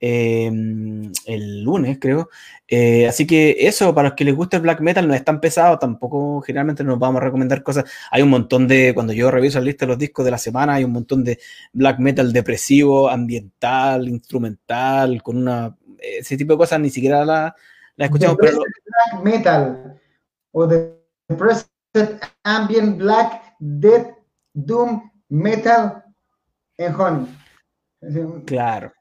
Em, 0.03 1.13
el 1.27 1.63
lunes, 1.63 1.99
creo. 2.01 2.31
Eh, 2.67 3.07
así 3.07 3.27
que 3.27 3.55
eso, 3.61 3.95
para 3.95 4.09
los 4.09 4.17
que 4.17 4.25
les 4.25 4.35
gusta 4.35 4.57
el 4.57 4.63
black 4.63 4.81
metal, 4.81 5.07
no 5.07 5.13
es 5.15 5.23
tan 5.25 5.41
pesado, 5.41 5.79
tampoco 5.79 6.41
generalmente 6.41 6.83
nos 6.83 6.99
vamos 6.99 7.21
a 7.21 7.25
recomendar 7.27 7.63
cosas. 7.63 7.85
Hay 8.11 8.23
un 8.23 8.31
montón 8.31 8.67
de, 8.67 8.95
cuando 8.95 9.13
yo 9.13 9.31
reviso 9.31 9.59
la 9.59 9.67
lista 9.67 9.85
de 9.85 9.91
los 9.91 9.99
discos 9.99 10.25
de 10.25 10.31
la 10.31 10.39
semana, 10.39 10.75
hay 10.75 10.85
un 10.85 10.93
montón 10.93 11.23
de 11.23 11.39
black 11.75 11.99
metal 11.99 12.33
depresivo, 12.33 13.11
ambiental, 13.11 14.09
instrumental, 14.09 15.23
con 15.23 15.37
una, 15.37 15.77
ese 15.99 16.37
tipo 16.39 16.55
de 16.55 16.59
cosas 16.59 16.81
ni 16.81 16.89
siquiera 16.89 17.25
la, 17.27 17.55
la 18.01 18.07
escuchamos. 18.07 18.37
Pero... 18.41 18.59
Black 18.59 19.23
metal 19.23 20.01
o 20.53 20.67
de 20.67 20.99
Depressed 21.29 21.69
Ambient 22.43 22.99
Black 22.99 23.55
Death 23.61 24.17
Doom 24.55 25.09
Metal 25.29 26.05
en 26.79 26.95
Honey. 26.95 28.45
Claro 28.47 28.93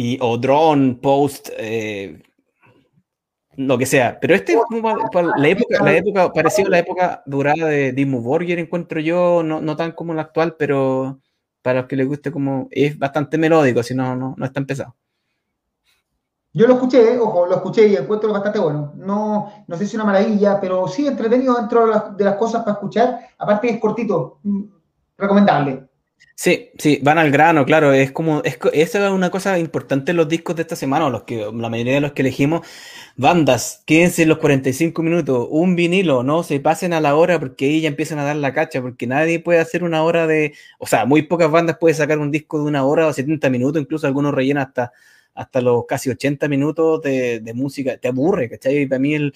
y, 0.00 0.18
o 0.20 0.38
drone, 0.38 0.94
post, 0.94 1.50
eh, 1.58 2.22
lo 3.56 3.76
que 3.76 3.86
sea. 3.86 4.18
Pero 4.18 4.34
este 4.34 4.54
es 4.54 4.58
la 5.36 5.48
época, 5.48 5.84
la 5.84 5.96
época 5.96 6.32
parecido 6.32 6.68
a 6.68 6.70
la 6.70 6.78
época 6.78 7.22
durada 7.26 7.66
de 7.66 7.92
Dimmu 7.92 8.22
Borgir, 8.22 8.58
encuentro 8.58 9.00
yo, 9.00 9.42
no, 9.42 9.60
no, 9.60 9.76
tan 9.76 9.92
como 9.92 10.14
la 10.14 10.22
actual, 10.22 10.56
pero 10.58 11.20
para 11.62 11.80
los 11.80 11.88
que 11.88 11.96
les 11.96 12.06
guste 12.06 12.30
como 12.30 12.68
es 12.70 12.98
bastante 12.98 13.36
melódico, 13.36 13.82
si 13.82 13.94
no, 13.94 14.16
no, 14.16 14.34
no 14.36 14.44
es 14.44 14.52
tan 14.52 14.64
pesado. 14.64 14.96
Yo 16.52 16.66
lo 16.66 16.74
escuché, 16.74 17.16
ojo, 17.18 17.46
lo 17.46 17.56
escuché 17.56 17.86
y 17.86 17.96
encuentro 17.96 18.32
bastante 18.32 18.58
bueno. 18.58 18.92
No, 18.96 19.52
no 19.66 19.76
sé 19.76 19.86
si 19.86 19.96
una 19.96 20.04
maravilla, 20.04 20.60
pero 20.60 20.88
sí 20.88 21.06
entretenido 21.06 21.54
dentro 21.54 21.86
de 22.16 22.24
las, 22.24 22.34
cosas 22.34 22.62
para 22.62 22.72
escuchar. 22.72 23.20
Aparte 23.38 23.70
es 23.70 23.78
cortito, 23.80 24.38
mm, 24.42 24.62
recomendable. 25.16 25.90
Sí, 26.34 26.70
sí, 26.78 26.98
van 27.02 27.18
al 27.18 27.30
grano, 27.30 27.66
claro, 27.66 27.92
es 27.92 28.12
como, 28.12 28.42
es, 28.44 28.58
esa 28.72 29.06
es 29.06 29.12
una 29.12 29.30
cosa 29.30 29.58
importante 29.58 30.12
en 30.12 30.16
los 30.16 30.26
discos 30.26 30.56
de 30.56 30.62
esta 30.62 30.74
semana, 30.74 31.10
los 31.10 31.24
que, 31.24 31.36
la 31.52 31.68
mayoría 31.68 31.94
de 31.94 32.00
los 32.00 32.12
que 32.12 32.22
elegimos, 32.22 32.66
bandas, 33.16 33.82
quédense 33.86 34.24
los 34.24 34.38
45 34.38 35.02
minutos, 35.02 35.48
un 35.50 35.76
vinilo, 35.76 36.22
no 36.22 36.42
se 36.42 36.58
pasen 36.58 36.94
a 36.94 37.00
la 37.00 37.14
hora 37.14 37.38
porque 37.38 37.66
ahí 37.66 37.82
ya 37.82 37.88
empiezan 37.88 38.18
a 38.20 38.24
dar 38.24 38.36
la 38.36 38.54
cacha, 38.54 38.80
porque 38.80 39.06
nadie 39.06 39.38
puede 39.40 39.60
hacer 39.60 39.84
una 39.84 40.02
hora 40.02 40.26
de, 40.26 40.54
o 40.78 40.86
sea, 40.86 41.04
muy 41.04 41.22
pocas 41.22 41.50
bandas 41.50 41.76
pueden 41.78 41.96
sacar 41.96 42.18
un 42.18 42.30
disco 42.30 42.58
de 42.58 42.64
una 42.64 42.84
hora 42.84 43.06
o 43.06 43.12
70 43.12 43.50
minutos, 43.50 43.82
incluso 43.82 44.06
algunos 44.06 44.32
rellenan 44.32 44.68
hasta, 44.68 44.92
hasta 45.34 45.60
los 45.60 45.86
casi 45.86 46.10
80 46.10 46.48
minutos 46.48 47.02
de, 47.02 47.52
música, 47.54 47.96
te 47.96 48.08
aburre, 48.08 48.50
¿cachai? 48.50 48.82
Y 48.82 48.86
para 48.86 48.98
mí 48.98 49.14
el, 49.14 49.34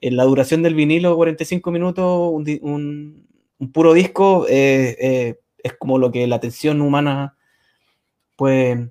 la 0.00 0.24
duración 0.24 0.62
del 0.62 0.74
vinilo, 0.74 1.16
45 1.16 1.70
minutos, 1.70 2.32
un, 2.62 3.26
puro 3.72 3.92
disco, 3.92 4.46
eh, 4.48 4.96
eh 5.00 5.38
es 5.64 5.74
como 5.74 5.96
lo 5.96 6.10
que 6.10 6.26
la 6.26 6.36
atención 6.36 6.80
humana 6.80 7.36
puede, 8.36 8.90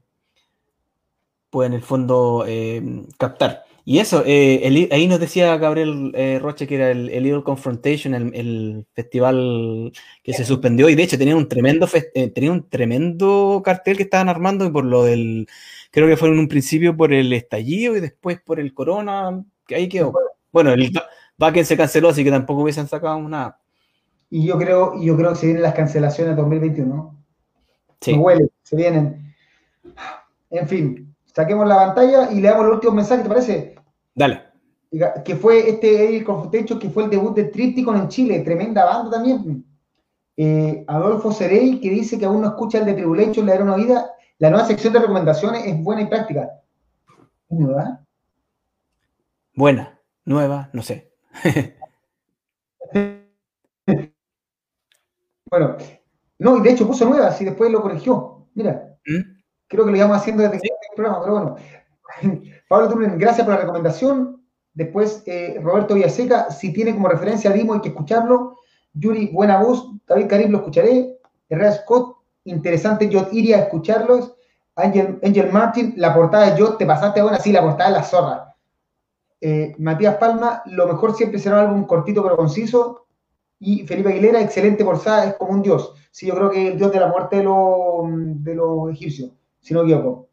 puede 1.50 1.68
en 1.68 1.74
el 1.74 1.82
fondo 1.82 2.46
eh, 2.48 2.82
captar. 3.18 3.66
Y 3.84 4.00
eso, 4.00 4.24
ahí 4.26 5.08
nos 5.10 5.20
decía 5.20 5.58
Gabriel 5.58 6.14
Roche 6.40 6.66
que 6.66 6.76
era 6.76 6.92
el, 6.92 7.10
el 7.10 7.24
Little 7.24 7.44
Confrontation, 7.44 8.14
el, 8.14 8.86
festival 8.94 9.92
que 10.24 10.32
se 10.32 10.46
suspendió, 10.46 10.88
y 10.88 10.96
de 10.96 11.04
hecho 11.04 11.18
tenía 11.18 11.36
un 11.36 11.50
tremendo 11.50 11.90
tenía 12.34 12.52
un 12.54 12.70
tremendo 12.70 13.62
cartel 13.66 13.98
que 13.98 14.04
estaban 14.04 14.30
armando 14.30 14.64
y 14.66 14.70
por 14.70 14.86
lo 14.86 15.04
del, 15.04 15.48
creo 15.92 16.08
que 16.08 16.18
fue 16.18 16.30
en 16.30 16.40
un 16.40 16.48
principio 16.48 16.96
por 16.96 17.14
el 17.14 17.32
estallido 17.34 17.96
y 17.96 18.00
después 18.00 18.42
por 18.42 18.60
el 18.60 18.74
corona, 18.74 19.44
que 19.68 19.76
ahí 19.76 19.88
quedó. 19.88 20.14
Bueno, 20.52 20.72
el 20.72 20.92
backend 21.38 21.66
se 21.66 21.78
canceló, 21.78 22.10
así 22.10 22.24
que 22.24 22.32
tampoco 22.32 22.62
hubiesen 22.62 22.88
sacado 22.88 23.20
nada. 23.22 23.60
Y 24.30 24.48
yo 24.48 24.58
creo, 24.58 25.00
yo 25.00 25.16
creo 25.18 25.32
que 25.32 25.36
se 25.36 25.46
vienen 25.48 25.64
las 25.64 25.76
cancelaciones 25.76 26.36
2021. 26.38 27.24
Sí. 28.00 28.14
Se 28.14 28.18
huele, 28.18 28.50
se 28.64 28.76
vienen. 28.76 29.36
En 30.50 30.68
fin, 30.68 31.16
saquemos 31.26 31.68
la 31.68 31.76
pantalla 31.76 32.32
y 32.32 32.42
le 32.42 32.48
damos 32.48 32.66
el 32.66 32.72
último 32.74 32.94
mensaje, 32.94 33.24
¿te 33.24 33.30
parece? 33.30 33.76
Dale. 34.16 34.44
Que 35.24 35.36
fue 35.36 35.70
este 35.70 36.18
el 36.18 36.24
Confrontation, 36.24 36.80
que 36.80 36.90
fue 36.90 37.04
el 37.04 37.10
debut 37.10 37.36
de 37.36 37.46
Tripticon 37.46 37.98
en 37.98 38.08
Chile, 38.10 38.40
tremenda 38.40 38.84
banda 38.84 39.12
también. 39.12 39.66
Eh, 40.36 40.84
Adolfo 40.88 41.32
Cerey, 41.32 41.80
que 41.80 41.90
dice 41.90 42.18
que 42.18 42.26
aún 42.26 42.42
no 42.42 42.48
escucha 42.48 42.80
el 42.80 42.86
de 42.86 42.94
Tribulation, 42.94 43.46
le 43.46 43.52
dará 43.52 43.64
una 43.64 43.76
vida. 43.76 44.12
La 44.42 44.50
nueva 44.50 44.66
sección 44.66 44.92
de 44.92 45.00
recomendaciones 45.00 45.68
es 45.68 45.84
buena 45.84 46.02
y 46.02 46.08
práctica. 46.08 46.50
¿Nueva? 47.48 48.04
Buena, 49.56 50.00
nueva, 50.26 50.70
no 50.74 50.82
sé. 50.82 51.14
Bueno, 55.46 55.76
no, 56.40 56.58
y 56.58 56.62
de 56.62 56.72
hecho 56.72 56.88
puso 56.88 57.04
nuevas 57.04 57.42
y 57.42 57.46
después 57.46 57.70
lo 57.70 57.82
corrigió. 57.82 58.48
Mira, 58.54 58.96
¿Mm? 59.06 59.42
creo 59.68 59.84
que 59.84 59.92
lo 59.92 59.98
íbamos 59.98 60.16
haciendo 60.16 60.44
desde 60.44 60.56
el 60.56 60.96
programa, 60.96 61.22
pero 61.22 61.34
bueno. 61.34 61.56
Pablo 62.70 62.88
Tunen, 62.88 63.18
gracias 63.18 63.46
por 63.46 63.56
la 63.56 63.60
recomendación. 63.60 64.42
Después, 64.74 65.24
eh, 65.26 65.60
Roberto 65.62 65.94
Villaseca, 65.94 66.50
si 66.52 66.72
tiene 66.72 66.94
como 66.94 67.10
referencia 67.10 67.50
a 67.50 67.54
Dimo, 67.54 67.74
hay 67.74 67.82
que 67.82 67.90
escucharlo. 67.90 68.60
Yuri, 68.94 69.28
buena 69.28 69.62
voz. 69.62 69.92
David 70.08 70.28
Karim, 70.28 70.52
lo 70.52 70.60
escucharé. 70.60 71.20
Herrera 71.50 71.74
Scott, 71.74 72.21
interesante. 72.46 73.10
Yo 73.10 73.28
iría 73.32 73.58
a 73.58 73.62
escucharlos. 73.62 74.36
Angel, 74.76 75.20
Angel 75.24 75.52
Martin, 75.52 75.94
la 75.98 76.14
portada 76.14 76.52
de 76.52 76.60
Yo, 76.60 76.76
te 76.76 76.86
pasaste 76.86 77.22
buena, 77.22 77.40
sí, 77.40 77.52
la 77.52 77.62
portada 77.62 77.90
de 77.90 77.98
la 77.98 78.04
zorra. 78.04 78.56
Eh, 79.42 79.76
Matías 79.80 80.18
Palma, 80.18 80.62
lo 80.68 80.88
mejor 80.88 81.16
siempre 81.16 81.40
será 81.40 81.58
un 81.58 81.62
álbum 81.62 81.86
cortito 81.86 82.24
pero 82.24 82.38
conciso. 82.38 83.08
Y 83.60 83.86
Felipe 83.86 84.10
Aguilera, 84.10 84.42
excelente 84.42 84.84
forzada, 84.84 85.26
es 85.26 85.36
como 85.36 85.52
un 85.52 85.62
dios. 85.62 85.94
Sí, 86.12 86.28
yo 86.28 86.36
creo 86.36 86.50
que 86.50 86.68
el 86.70 86.78
dios 86.78 86.92
de 86.92 87.00
la 87.00 87.08
muerte 87.08 87.38
de, 87.38 87.44
los 88.56 88.92
egipcios, 88.92 89.32
si 89.60 89.74
no 89.74 89.84
equivoco. 89.84 90.30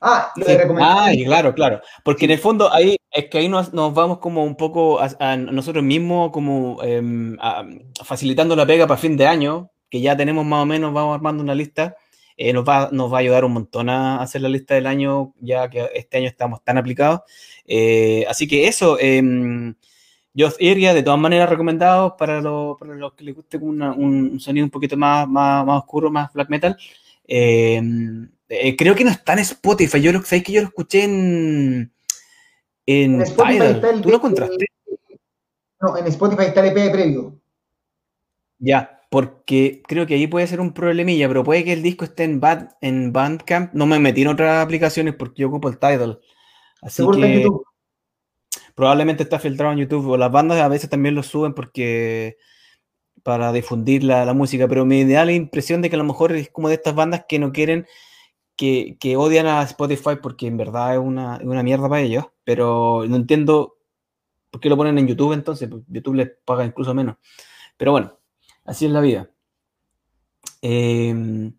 Ah, 0.00 0.32
lo 0.36 0.44
de 0.44 0.76
Ah, 0.80 1.10
claro, 1.24 1.54
claro. 1.54 1.80
Porque 2.04 2.26
en 2.26 2.32
el 2.32 2.38
fondo 2.38 2.72
ahí 2.72 2.96
es 3.10 3.28
que 3.30 3.38
ahí 3.38 3.48
nos, 3.48 3.72
vamos 3.72 4.18
como 4.18 4.44
un 4.44 4.54
poco 4.54 5.00
a, 5.00 5.36
nosotros 5.36 5.82
mismos 5.82 6.30
como 6.30 6.82
em, 6.82 7.36
facilitando 8.04 8.54
la 8.54 8.66
pega 8.66 8.86
para 8.86 9.00
fin 9.00 9.16
de 9.16 9.26
año, 9.26 9.70
que 9.90 10.00
ya 10.00 10.16
tenemos 10.16 10.44
más 10.44 10.62
o 10.62 10.66
menos, 10.66 10.92
vamos 10.92 11.14
armando 11.14 11.42
una 11.42 11.54
lista. 11.54 11.96
Eh, 12.36 12.52
nos, 12.52 12.64
va, 12.64 12.88
nos 12.92 13.12
va 13.12 13.16
a 13.18 13.20
ayudar 13.20 13.44
un 13.44 13.52
montón 13.52 13.88
a 13.88 14.22
hacer 14.22 14.42
la 14.42 14.48
lista 14.48 14.74
del 14.74 14.86
año, 14.86 15.34
ya 15.40 15.68
que 15.68 15.88
este 15.94 16.18
año 16.18 16.28
estamos 16.28 16.62
tan 16.62 16.78
aplicados. 16.78 17.22
Eh, 17.66 18.24
así 18.28 18.46
que 18.46 18.68
eso, 18.68 18.96
eh, 19.00 19.22
yo 20.34 20.48
iría 20.60 20.94
de 20.94 21.02
todas 21.02 21.18
maneras 21.18 21.50
recomendado 21.50 22.16
para, 22.16 22.40
los 22.40 22.78
que 23.16 23.24
les 23.24 23.34
guste 23.34 23.56
un 23.56 24.38
sonido 24.38 24.64
un 24.64 24.70
poquito 24.70 24.96
más, 24.96 25.28
más, 25.28 25.66
más 25.66 25.78
oscuro, 25.80 26.10
más 26.10 26.32
black 26.32 26.48
metal. 26.48 26.76
Eh, 27.26 27.82
eh, 28.48 28.76
creo 28.76 28.94
que 28.94 29.04
no 29.04 29.10
está 29.10 29.34
en 29.34 29.40
Spotify. 29.40 30.00
Yo 30.00 30.12
lo 30.12 30.22
sabéis 30.22 30.44
que 30.44 30.52
yo 30.52 30.62
lo 30.62 30.68
escuché 30.68 31.04
en. 31.04 31.92
En, 32.86 33.22
Tidal. 33.22 34.00
¿Tú 34.00 34.08
lo 34.08 34.16
encontraste? 34.16 34.66
No, 35.80 35.96
en 35.98 36.06
Spotify 36.06 36.44
está 36.44 36.66
el 36.66 36.76
EP 36.76 36.90
previo. 36.90 37.38
Ya, 38.58 38.97
porque 39.08 39.82
creo 39.86 40.06
que 40.06 40.14
ahí 40.14 40.26
puede 40.26 40.46
ser 40.46 40.60
un 40.60 40.72
problemilla, 40.72 41.28
pero 41.28 41.44
puede 41.44 41.64
que 41.64 41.72
el 41.72 41.82
disco 41.82 42.04
esté 42.04 42.24
en, 42.24 42.40
Bad, 42.40 42.70
en 42.80 43.12
Bandcamp. 43.12 43.72
No 43.74 43.86
me 43.86 43.98
metí 43.98 44.22
en 44.22 44.28
otras 44.28 44.62
aplicaciones 44.64 45.14
porque 45.14 45.42
yo 45.42 45.48
ocupo 45.48 45.68
el 45.68 45.78
Tidal. 45.78 46.20
Así 46.82 47.04
que 47.10 47.46
probablemente 48.74 49.22
está 49.22 49.38
filtrado 49.38 49.72
en 49.72 49.78
YouTube. 49.80 50.08
O 50.08 50.16
las 50.16 50.30
bandas 50.30 50.60
a 50.60 50.68
veces 50.68 50.90
también 50.90 51.14
lo 51.14 51.22
suben 51.22 51.54
porque 51.54 52.36
para 53.22 53.52
difundir 53.52 54.04
la, 54.04 54.24
la 54.24 54.34
música, 54.34 54.68
pero 54.68 54.86
me 54.86 55.04
da 55.04 55.24
la 55.24 55.32
impresión 55.32 55.82
de 55.82 55.90
que 55.90 55.96
a 55.96 55.98
lo 55.98 56.04
mejor 56.04 56.32
es 56.32 56.50
como 56.50 56.68
de 56.68 56.76
estas 56.76 56.94
bandas 56.94 57.24
que 57.28 57.38
no 57.38 57.52
quieren 57.52 57.86
que, 58.58 59.16
odian 59.16 59.46
a 59.46 59.62
Spotify 59.62 60.16
porque 60.20 60.48
en 60.48 60.56
verdad 60.56 60.94
es 60.94 60.98
una, 60.98 61.38
mierda 61.62 61.88
para 61.88 62.02
ellos, 62.02 62.26
pero 62.44 63.04
no 63.08 63.16
entiendo 63.16 63.78
por 64.50 64.60
qué 64.60 64.68
lo 64.68 64.76
ponen 64.76 64.98
en 64.98 65.06
YouTube 65.06 65.32
entonces, 65.32 65.70
YouTube 65.86 66.16
les 66.16 66.30
paga 66.44 66.64
incluso 66.64 66.92
menos. 66.92 67.16
Pero 67.76 67.92
bueno, 67.92 68.17
así 68.68 68.86
es 68.86 68.92
la 68.92 69.00
vida. 69.00 69.30
Em, 70.62 71.52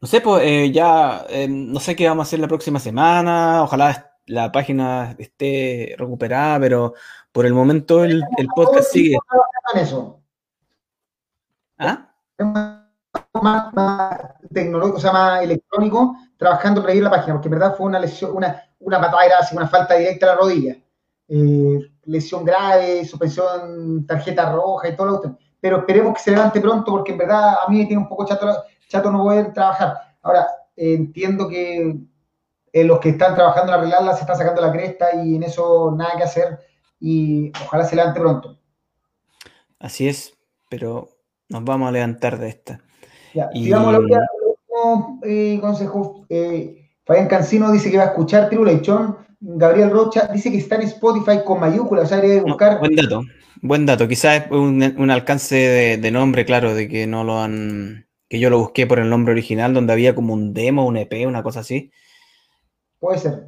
no 0.00 0.08
sé, 0.08 0.20
pues 0.20 0.42
eh, 0.44 0.70
ya 0.72 1.26
em, 1.28 1.72
no 1.72 1.80
sé 1.80 1.96
qué 1.96 2.08
vamos 2.08 2.26
a 2.26 2.28
hacer 2.28 2.40
la 2.40 2.48
próxima 2.48 2.78
semana. 2.80 3.62
Ojalá 3.62 4.16
la 4.26 4.52
página 4.52 5.14
esté 5.18 5.94
recuperada, 5.98 6.60
pero 6.60 6.94
por 7.32 7.46
el 7.46 7.54
momento 7.54 8.04
el, 8.04 8.22
el 8.36 8.48
podcast 8.54 8.92
sigue. 8.92 9.18
¿Ah? 11.78 12.12
más, 13.42 13.72
más 13.74 14.18
tecnológico, 14.52 14.98
o 14.98 15.00
sea, 15.00 15.12
más 15.12 15.42
electrónico, 15.42 16.16
trabajando 16.36 16.82
para 16.82 16.94
ir 16.94 17.02
la 17.02 17.10
página, 17.10 17.34
porque 17.34 17.48
en 17.48 17.52
verdad 17.52 17.76
fue 17.76 17.86
una 17.86 17.98
lesión, 17.98 18.36
una, 18.36 18.62
una 18.80 19.00
patada 19.00 19.48
una 19.52 19.68
falta 19.68 19.94
directa 19.94 20.26
a 20.26 20.34
la 20.34 20.40
rodilla. 20.40 20.76
Eh, 21.28 21.90
lesión 22.04 22.44
grave, 22.44 23.04
suspensión, 23.04 24.04
tarjeta 24.06 24.52
roja 24.52 24.88
y 24.88 24.96
todo 24.96 25.06
lo 25.06 25.16
otro. 25.16 25.38
Pero 25.60 25.78
esperemos 25.78 26.14
que 26.14 26.20
se 26.20 26.30
levante 26.30 26.60
pronto, 26.60 26.90
porque 26.90 27.12
en 27.12 27.18
verdad 27.18 27.58
a 27.66 27.70
mí 27.70 27.78
me 27.78 27.86
tiene 27.86 28.02
un 28.02 28.08
poco 28.08 28.24
chato, 28.26 28.64
chato 28.88 29.10
no 29.10 29.22
poder 29.22 29.52
trabajar. 29.52 29.94
Ahora, 30.22 30.46
entiendo 30.76 31.48
que 31.48 31.96
eh, 32.72 32.84
los 32.84 33.00
que 33.00 33.10
están 33.10 33.34
trabajando 33.34 33.72
en 33.72 33.78
arreglarla 33.78 34.14
se 34.14 34.20
están 34.20 34.36
sacando 34.36 34.62
la 34.62 34.72
cresta 34.72 35.14
y 35.24 35.36
en 35.36 35.42
eso 35.42 35.92
nada 35.96 36.16
que 36.16 36.22
hacer 36.22 36.58
y 37.00 37.52
ojalá 37.64 37.84
se 37.84 37.96
levante 37.96 38.20
pronto. 38.20 38.58
Así 39.78 40.08
es, 40.08 40.34
pero 40.68 41.08
nos 41.48 41.64
vamos 41.64 41.88
a 41.88 41.92
levantar 41.92 42.38
de 42.38 42.48
esta. 42.48 42.80
Ya, 43.34 43.48
y... 43.52 43.64
digamos, 43.64 43.92
lo 43.94 44.00
último 44.00 45.20
eh, 45.22 45.58
consejo. 45.60 46.26
Eh, 46.28 46.88
Fabián 47.04 47.28
Cancino 47.28 47.72
dice 47.72 47.90
que 47.90 47.96
va 47.96 48.04
a 48.04 48.08
escuchar 48.08 48.48
Tribulation. 48.48 49.16
Gabriel 49.40 49.90
Rocha 49.90 50.28
dice 50.28 50.50
que 50.50 50.58
está 50.58 50.76
en 50.76 50.82
Spotify 50.82 51.42
con 51.44 51.60
mayúsculas, 51.60 52.04
o 52.04 52.08
sea, 52.08 52.20
debe 52.20 52.42
buscar. 52.42 52.78
buen 52.78 52.94
dato, 52.94 53.22
buen 53.62 53.86
dato. 53.86 54.06
Quizás 54.06 54.44
es 54.44 54.50
un, 54.50 55.10
alcance 55.10 55.56
de, 55.98 56.10
nombre, 56.10 56.44
claro, 56.44 56.74
de 56.74 56.88
que 56.88 57.06
no 57.06 57.24
lo 57.24 57.40
han. 57.40 58.06
que 58.28 58.38
yo 58.38 58.50
lo 58.50 58.58
busqué 58.58 58.86
por 58.86 58.98
el 58.98 59.08
nombre 59.08 59.32
original, 59.32 59.72
donde 59.72 59.94
había 59.94 60.14
como 60.14 60.34
un 60.34 60.52
demo, 60.52 60.86
un 60.86 60.98
EP, 60.98 61.26
una 61.26 61.42
cosa 61.42 61.60
así. 61.60 61.90
Puede 62.98 63.18
ser. 63.18 63.46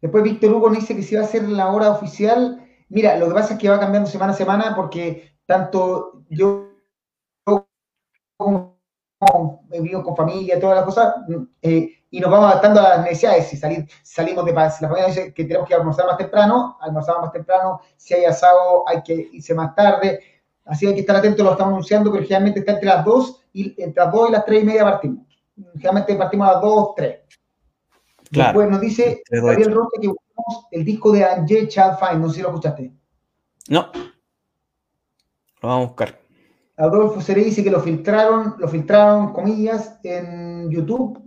Después 0.00 0.22
Víctor 0.22 0.52
Hugo 0.52 0.68
nos 0.70 0.78
dice 0.78 0.94
que 0.94 1.02
si 1.02 1.16
va 1.16 1.22
a 1.22 1.26
ser 1.26 1.48
la 1.48 1.70
hora 1.70 1.90
oficial. 1.90 2.64
Mira, 2.88 3.16
lo 3.18 3.28
que 3.28 3.34
pasa 3.34 3.54
es 3.54 3.60
que 3.60 3.68
va 3.68 3.80
cambiando 3.80 4.08
semana 4.08 4.32
a 4.32 4.36
semana 4.36 4.74
porque 4.74 5.34
tanto 5.44 6.24
yo 6.28 6.70
como 8.36 8.80
vivo 9.68 10.02
con 10.02 10.16
familia, 10.16 10.58
todas 10.58 10.76
las 10.76 10.84
cosas, 10.84 11.14
eh, 11.62 11.99
y 12.10 12.20
nos 12.20 12.30
vamos 12.30 12.50
adaptando 12.50 12.80
a 12.80 12.96
las 12.96 13.04
necesidades. 13.04 13.48
Si 13.48 13.56
salir, 13.56 13.88
salimos 14.02 14.44
de 14.44 14.52
paz, 14.52 14.80
la 14.82 14.88
familia 14.88 15.08
dice 15.08 15.32
que 15.32 15.44
tenemos 15.44 15.68
que 15.68 15.74
almorzar 15.74 16.06
más 16.06 16.18
temprano, 16.18 16.76
almorzamos 16.80 17.22
más 17.22 17.32
temprano, 17.32 17.80
si 17.96 18.14
hay 18.14 18.24
asado 18.24 18.88
hay 18.88 19.02
que 19.02 19.14
irse 19.32 19.54
más 19.54 19.74
tarde, 19.74 20.20
así 20.64 20.86
hay 20.86 20.94
que 20.94 21.00
estar 21.00 21.16
atentos, 21.16 21.44
lo 21.44 21.52
estamos 21.52 21.72
anunciando, 21.72 22.10
pero 22.10 22.24
generalmente 22.24 22.60
está 22.60 22.72
entre 22.72 22.86
las 22.86 23.04
2 23.04 23.44
y 23.52 23.82
entre 23.82 24.04
las 24.04 24.12
2 24.12 24.28
y 24.28 24.32
las 24.32 24.44
3 24.44 24.62
y 24.62 24.66
media 24.66 24.84
partimos. 24.84 25.26
Generalmente 25.74 26.14
partimos 26.16 26.48
a 26.48 26.52
las 26.52 26.62
2, 26.62 26.94
3. 26.96 27.20
Después 28.30 28.70
nos 28.70 28.80
dice 28.80 29.22
Gabriel 29.30 29.72
Roque 29.72 30.00
que 30.00 30.08
buscamos 30.08 30.66
el 30.70 30.84
disco 30.84 31.12
de 31.12 31.24
Angel 31.24 31.68
Child 31.68 31.98
Fine, 31.98 32.20
no 32.20 32.28
sé 32.28 32.36
si 32.36 32.42
lo 32.42 32.48
escuchaste. 32.48 32.92
No. 33.68 33.90
Lo 35.62 35.68
vamos 35.68 35.84
a 35.84 35.88
buscar. 35.88 36.20
Adolfo 36.76 37.20
Seré 37.20 37.44
dice 37.44 37.62
que 37.62 37.70
lo 37.70 37.80
filtraron, 37.80 38.54
lo 38.58 38.66
filtraron, 38.66 39.34
comillas, 39.34 40.00
en 40.02 40.70
YouTube. 40.70 41.19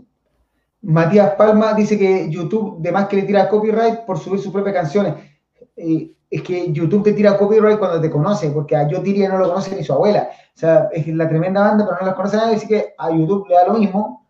Matías 0.84 1.35
Palma 1.35 1.73
dice 1.73 1.97
que 1.97 2.30
YouTube, 2.30 2.80
de 2.80 2.91
más 2.91 3.07
que 3.07 3.15
le 3.15 3.23
tira 3.23 3.47
copyright 3.47 4.01
por 4.01 4.19
subir 4.19 4.39
sus 4.39 4.51
propias 4.51 4.76
canciones. 4.76 5.15
Eh, 5.77 6.11
es 6.30 6.41
que 6.41 6.72
YouTube 6.72 7.03
te 7.03 7.14
tira 7.14 7.38
copyright 7.38 7.80
cuando 7.80 8.01
te 8.01 8.10
conoce, 8.10 8.49
porque 8.49 8.76
a 8.76 8.88
Yo 8.88 9.01
Tiria 9.01 9.30
no 9.30 9.38
lo 9.38 9.49
conoce 9.49 9.76
ni 9.76 9.84
su 9.84 9.93
abuela. 9.93 10.30
O 10.55 10.60
sea, 10.60 10.89
es 10.91 11.07
la 11.07 11.30
tremenda 11.30 11.61
banda, 11.61 11.85
pero 11.85 11.97
no 12.01 12.07
la 12.07 12.15
conoce 12.15 12.38
nadie, 12.38 12.55
así 12.55 12.68
que 12.68 12.93
a 12.97 13.11
YouTube 13.11 13.47
le 13.47 13.55
da 13.55 13.68
lo 13.68 13.76
mismo. 13.76 14.27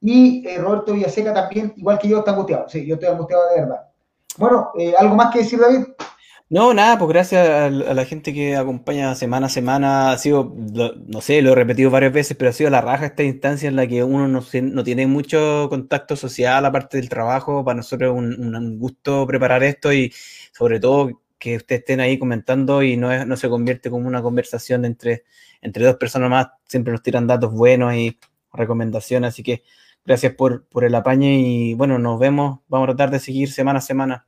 Y 0.00 0.46
eh, 0.46 0.58
Roberto 0.58 0.92
Villaseca 0.92 1.34
también, 1.34 1.72
igual 1.76 1.98
que 1.98 2.08
yo, 2.08 2.18
está 2.18 2.30
angustiado. 2.32 2.68
Sí, 2.68 2.86
yo 2.86 2.94
estoy 2.94 3.08
angustiado 3.08 3.42
de 3.54 3.60
verdad. 3.62 3.88
Bueno, 4.38 4.70
eh, 4.78 4.94
¿algo 4.96 5.16
más 5.16 5.32
que 5.32 5.40
decir, 5.40 5.58
David? 5.58 5.84
No, 6.48 6.72
nada, 6.74 6.96
pues 6.96 7.08
gracias 7.08 7.48
a, 7.48 7.70
la 7.70 8.04
gente 8.04 8.32
que 8.32 8.54
acompaña 8.54 9.16
semana 9.16 9.46
a 9.46 9.48
semana. 9.48 10.12
Ha 10.12 10.18
sido, 10.18 10.54
no 10.54 11.20
sé, 11.20 11.42
lo 11.42 11.50
he 11.50 11.54
repetido 11.56 11.90
varias 11.90 12.12
veces, 12.12 12.36
pero 12.36 12.50
ha 12.50 12.52
sido 12.52 12.70
la 12.70 12.80
raja 12.80 13.06
esta 13.06 13.24
instancia 13.24 13.68
en 13.68 13.74
la 13.74 13.88
que 13.88 14.04
uno 14.04 14.28
no, 14.28 14.84
tiene 14.84 15.08
mucho 15.08 15.66
contacto 15.68 16.14
social 16.14 16.64
aparte 16.64 16.98
del 16.98 17.08
trabajo. 17.08 17.64
Para 17.64 17.78
nosotros 17.78 18.12
es 18.12 18.38
un, 18.38 18.78
gusto 18.78 19.26
preparar 19.26 19.64
esto 19.64 19.92
y 19.92 20.12
sobre 20.52 20.78
todo 20.78 21.20
que 21.38 21.56
ustedes 21.56 21.80
estén 21.80 21.98
ahí 22.00 22.16
comentando 22.16 22.80
y 22.82 22.96
no, 22.96 23.24
no 23.26 23.36
se 23.36 23.48
convierte 23.48 23.90
como 23.90 24.06
una 24.06 24.22
conversación 24.22 24.84
entre, 24.84 25.24
entre 25.62 25.84
dos 25.84 25.96
personas 25.96 26.30
más. 26.30 26.48
Siempre 26.68 26.92
nos 26.92 27.02
tiran 27.02 27.26
datos 27.26 27.52
buenos 27.52 27.92
y 27.94 28.18
recomendaciones. 28.52 29.30
Así 29.30 29.42
que 29.42 29.64
gracias 30.04 30.34
por, 30.34 30.64
por 30.68 30.84
el 30.84 30.94
apañe 30.94 31.40
y 31.40 31.74
bueno, 31.74 31.98
nos 31.98 32.20
vemos. 32.20 32.60
Vamos 32.68 32.84
a 32.88 32.94
tratar 32.94 33.10
de 33.10 33.18
seguir 33.18 33.50
semana 33.50 33.80
a 33.80 33.82
semana 33.82 34.26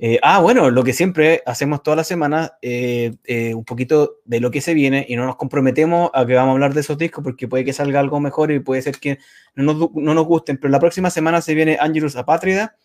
eh, 0.00 0.20
ah, 0.22 0.40
bueno, 0.40 0.70
lo 0.70 0.84
que 0.84 0.92
siempre 0.92 1.42
hacemos 1.44 1.82
toda 1.82 1.96
la 1.96 2.04
semana, 2.04 2.52
eh, 2.62 3.16
eh, 3.24 3.52
un 3.52 3.64
poquito 3.64 4.18
de 4.24 4.38
lo 4.38 4.52
que 4.52 4.60
se 4.60 4.72
viene 4.72 5.04
y 5.08 5.16
no 5.16 5.26
nos 5.26 5.34
comprometemos 5.34 6.10
a 6.14 6.24
que 6.24 6.34
vamos 6.34 6.50
a 6.50 6.52
hablar 6.52 6.72
de 6.72 6.80
esos 6.80 6.96
discos 6.96 7.24
porque 7.24 7.48
puede 7.48 7.64
que 7.64 7.72
salga 7.72 7.98
algo 7.98 8.20
mejor 8.20 8.52
y 8.52 8.60
puede 8.60 8.80
ser 8.80 8.98
que 9.00 9.18
no 9.56 9.64
nos, 9.74 9.90
no 9.94 10.14
nos 10.14 10.24
gusten, 10.24 10.56
pero 10.58 10.70
la 10.70 10.78
próxima 10.78 11.10
semana 11.10 11.40
se 11.40 11.54
viene 11.54 11.78
Angelus 11.80 12.14
Apátrida 12.14 12.76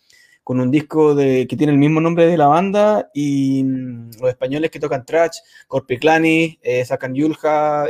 con 0.44 0.60
un 0.60 0.72
disco 0.72 1.14
de, 1.14 1.46
que 1.48 1.56
tiene 1.56 1.72
el 1.72 1.78
mismo 1.78 2.02
nombre 2.02 2.26
de 2.26 2.36
la 2.36 2.48
banda 2.48 3.12
y 3.14 3.64
mm, 3.64 4.12
los 4.20 4.30
españoles 4.30 4.72
que 4.72 4.80
tocan 4.80 5.06
trash, 5.06 5.38
Corpiclani, 5.68 6.60
sacan 6.84 7.14
Yulja, 7.14 7.86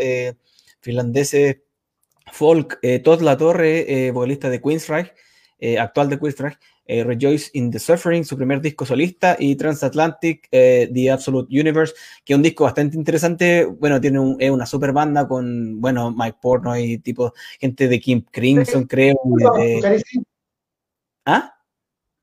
finlandeses, 0.81 1.59
folk, 2.29 2.77
Todd 3.03 3.21
La 3.21 3.37
Torre, 3.37 4.11
vocalista 4.11 4.49
de 4.49 4.61
Queensryche, 4.61 5.13
actual 5.79 6.09
de 6.09 6.19
Queensryche, 6.19 6.59
eh, 6.85 7.03
Rejoice 7.03 7.49
in 7.53 7.71
the 7.71 7.79
Suffering, 7.79 8.23
su 8.23 8.35
primer 8.35 8.61
disco 8.61 8.85
solista, 8.85 9.35
y 9.39 9.55
Transatlantic, 9.55 10.47
eh, 10.51 10.89
The 10.93 11.11
Absolute 11.11 11.59
Universe, 11.59 11.93
que 12.25 12.33
es 12.33 12.37
un 12.37 12.43
disco 12.43 12.65
bastante 12.65 12.97
interesante. 12.97 13.65
Bueno, 13.65 14.01
tiene 14.01 14.19
una 14.19 14.65
super 14.65 14.91
banda 14.91 15.27
con, 15.27 15.79
bueno, 15.79 16.11
Mike 16.11 16.37
Porno 16.41 16.77
y 16.77 16.97
tipo 16.97 17.33
gente 17.59 17.87
de 17.87 17.99
Kim 17.99 18.23
Crimson, 18.29 18.83
creo. 18.85 19.15
¿Ah? 21.25 21.53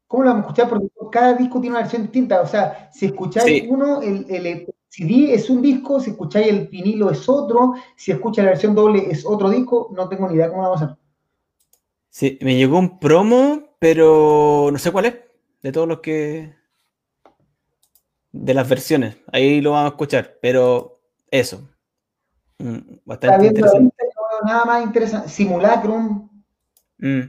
¿Cómo 0.06 0.24
lo 0.24 0.30
vamos 0.30 0.44
a 0.44 0.48
escuchar? 0.48 0.68
Porque 0.68 0.88
cada 1.12 1.34
disco 1.34 1.60
tiene 1.60 1.76
una 1.76 1.82
versión 1.82 2.02
distinta. 2.02 2.40
O 2.40 2.46
sea, 2.46 2.90
si 2.92 3.06
escucháis 3.06 3.64
uno, 3.68 4.02
el, 4.02 4.26
el, 4.28 4.66
CD 4.88 5.32
es 5.32 5.48
un 5.48 5.62
disco, 5.62 6.00
si 6.00 6.10
escucháis 6.10 6.48
el 6.48 6.66
vinilo 6.66 7.10
es 7.10 7.28
otro, 7.28 7.74
si 7.96 8.10
escucháis 8.10 8.44
la 8.44 8.50
versión 8.50 8.74
doble 8.74 9.08
es 9.08 9.24
otro 9.24 9.48
disco, 9.48 9.88
no 9.94 10.08
tengo 10.08 10.28
ni 10.28 10.34
idea 10.34 10.48
cómo 10.48 10.62
lo 10.62 10.68
vamos 10.70 10.82
a 10.82 10.84
hacer. 10.86 10.96
Sí, 12.08 12.38
me 12.42 12.56
llegó 12.56 12.80
un 12.80 12.98
promo 12.98 13.69
pero 13.80 14.68
no 14.70 14.78
sé 14.78 14.92
cuál 14.92 15.06
es, 15.06 15.16
de 15.62 15.72
todos 15.72 15.88
los 15.88 15.98
que... 15.98 16.54
De 18.30 18.54
las 18.54 18.68
versiones, 18.68 19.16
ahí 19.32 19.60
lo 19.60 19.72
vamos 19.72 19.86
a 19.86 19.94
escuchar, 19.94 20.38
pero 20.40 21.00
eso. 21.32 21.68
Mm, 22.58 22.98
bastante 23.04 23.46
interesante. 23.46 23.96
nada 24.44 24.64
más 24.64 24.84
interesante. 24.84 25.28
Simulacrum. 25.28 26.30
Mm. 26.98 27.20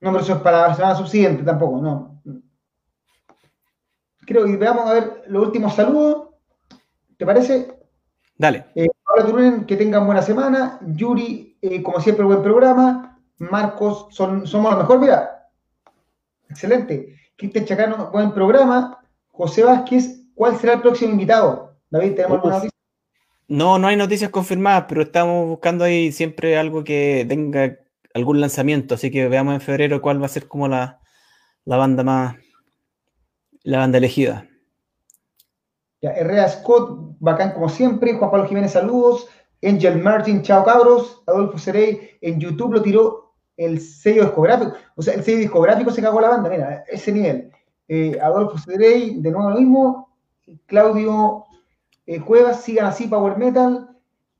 No, 0.00 0.12
pero 0.12 0.20
eso 0.20 0.32
es 0.36 0.40
para 0.40 0.68
la 0.68 0.74
semana 0.74 0.94
subsiguiente 0.94 1.42
tampoco, 1.42 1.82
no. 1.82 2.22
Creo 4.20 4.46
que 4.46 4.56
veamos 4.56 4.88
a 4.88 4.94
ver 4.94 5.24
los 5.26 5.46
últimos 5.46 5.74
saludos. 5.74 6.28
¿Te 7.18 7.26
parece? 7.26 7.74
Dale. 8.38 8.64
Eh, 8.74 8.88
Turunen, 9.26 9.66
que 9.66 9.76
tengan 9.76 10.06
buena 10.06 10.22
semana. 10.22 10.78
Yuri, 10.86 11.58
eh, 11.60 11.82
como 11.82 12.00
siempre, 12.00 12.24
buen 12.24 12.42
programa. 12.42 13.20
Marcos, 13.38 14.06
son, 14.10 14.46
somos 14.46 14.72
lo 14.72 14.78
mejor, 14.78 15.00
mira. 15.00 15.39
Excelente. 16.50 17.16
Cristian 17.36 17.64
Chacano, 17.64 18.10
buen 18.10 18.32
programa. 18.32 18.98
José 19.28 19.62
Vázquez, 19.62 20.20
¿cuál 20.34 20.56
será 20.56 20.74
el 20.74 20.80
próximo 20.82 21.12
invitado? 21.12 21.76
David, 21.88 22.14
¿tenemos 22.14 22.36
alguna 22.36 22.54
noticia? 22.56 22.78
No, 23.48 23.78
no 23.78 23.88
hay 23.88 23.96
noticias 23.96 24.30
confirmadas, 24.30 24.84
pero 24.88 25.02
estamos 25.02 25.46
buscando 25.46 25.84
ahí 25.84 26.12
siempre 26.12 26.58
algo 26.58 26.84
que 26.84 27.24
tenga 27.28 27.78
algún 28.14 28.40
lanzamiento, 28.40 28.94
así 28.94 29.10
que 29.10 29.28
veamos 29.28 29.54
en 29.54 29.60
febrero 29.60 30.02
cuál 30.02 30.20
va 30.20 30.26
a 30.26 30.30
ser 30.30 30.46
como 30.46 30.68
la, 30.68 31.00
la 31.64 31.76
banda 31.76 32.04
más, 32.04 32.36
la 33.62 33.78
banda 33.78 33.98
elegida. 33.98 34.46
Ya, 36.02 36.10
Herrera 36.10 36.48
Scott, 36.48 37.16
bacán 37.18 37.52
como 37.52 37.68
siempre. 37.68 38.14
Juan 38.14 38.30
Pablo 38.30 38.46
Jiménez, 38.46 38.72
saludos. 38.72 39.28
Angel 39.62 39.98
Martin, 39.98 40.42
chao 40.42 40.64
cabros. 40.64 41.22
Adolfo 41.26 41.58
Serey 41.58 42.18
en 42.20 42.40
YouTube 42.40 42.74
lo 42.74 42.82
tiró 42.82 43.29
el 43.60 43.80
sello 43.80 44.22
discográfico. 44.24 44.72
O 44.96 45.02
sea, 45.02 45.14
el 45.14 45.22
sello 45.22 45.38
discográfico 45.38 45.90
se 45.90 46.00
cagó 46.00 46.20
la 46.20 46.30
banda, 46.30 46.48
mira, 46.48 46.84
ese 46.88 47.12
nivel. 47.12 47.52
Eh, 47.88 48.18
Adolfo 48.22 48.56
Serey, 48.56 49.20
de 49.20 49.30
nuevo 49.30 49.50
lo 49.50 49.56
mismo. 49.56 50.08
Claudio 50.66 51.44
eh, 52.06 52.20
Cuevas, 52.20 52.62
sigan 52.62 52.86
así, 52.86 53.06
Power 53.06 53.36
Metal. 53.36 53.86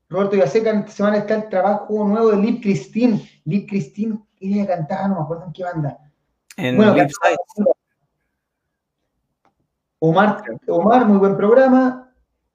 Roberto 0.09 0.35
Yaseca, 0.35 0.71
esta 0.71 0.91
semana 0.91 1.17
está 1.17 1.35
el 1.35 1.49
trabajo 1.49 2.05
nuevo 2.05 2.31
de 2.31 2.37
Lip 2.37 2.61
Christine. 2.63 3.21
Lip 3.45 3.69
Christine, 3.69 4.19
ella 4.39 4.65
cantaba, 4.65 5.07
no 5.07 5.15
me 5.15 5.21
acuerdo 5.21 5.45
en 5.45 5.53
qué 5.53 5.63
banda. 5.63 5.97
En 6.57 6.75
Bueno, 6.75 6.95
Omar, 9.99 10.43
Omar, 10.67 11.05
muy 11.05 11.17
buen 11.17 11.37
programa. 11.37 12.11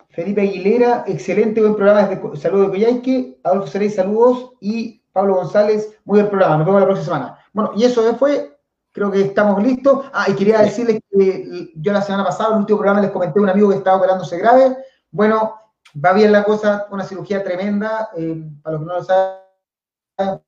Felipe 0.09 0.41
Aguilera, 0.41 1.05
excelente, 1.07 1.61
buen 1.61 1.77
programa. 1.77 2.09
Desde, 2.09 2.37
saludos 2.37 2.67
de 2.67 2.73
Coyhaique. 2.73 3.41
Adolfo 3.45 3.69
Serey, 3.69 3.89
saludos. 3.89 4.55
Y 4.61 4.96
Pablo 5.17 5.37
González, 5.37 5.99
muy 6.05 6.19
buen 6.19 6.29
programa. 6.29 6.59
Nos 6.59 6.67
vemos 6.67 6.81
la 6.83 6.87
próxima 6.87 7.17
semana. 7.17 7.39
Bueno, 7.55 7.71
y 7.75 7.85
eso 7.85 8.15
fue. 8.17 8.55
Creo 8.93 9.11
que 9.11 9.23
estamos 9.23 9.63
listos. 9.63 10.05
Ah, 10.13 10.27
y 10.29 10.35
quería 10.35 10.59
decirles 10.59 11.01
que 11.11 11.73
yo 11.75 11.93
la 11.95 12.03
semana 12.03 12.23
pasada, 12.23 12.51
en 12.51 12.57
el 12.57 12.61
último 12.61 12.81
programa, 12.81 13.01
les 13.01 13.11
comenté 13.11 13.39
a 13.39 13.43
un 13.43 13.49
amigo 13.49 13.71
que 13.71 13.77
estaba 13.77 13.97
operándose 13.97 14.37
grave. 14.37 14.77
Bueno, 15.11 15.55
va 16.05 16.13
bien 16.13 16.33
la 16.33 16.45
cosa, 16.45 16.87
una 16.91 17.03
cirugía 17.03 17.43
tremenda. 17.43 18.11
eh, 18.15 18.45
para 18.63 18.77
los 18.77 18.83
que 18.83 18.87
no 18.87 18.95
lo 18.95 19.05
saben, 19.05 20.43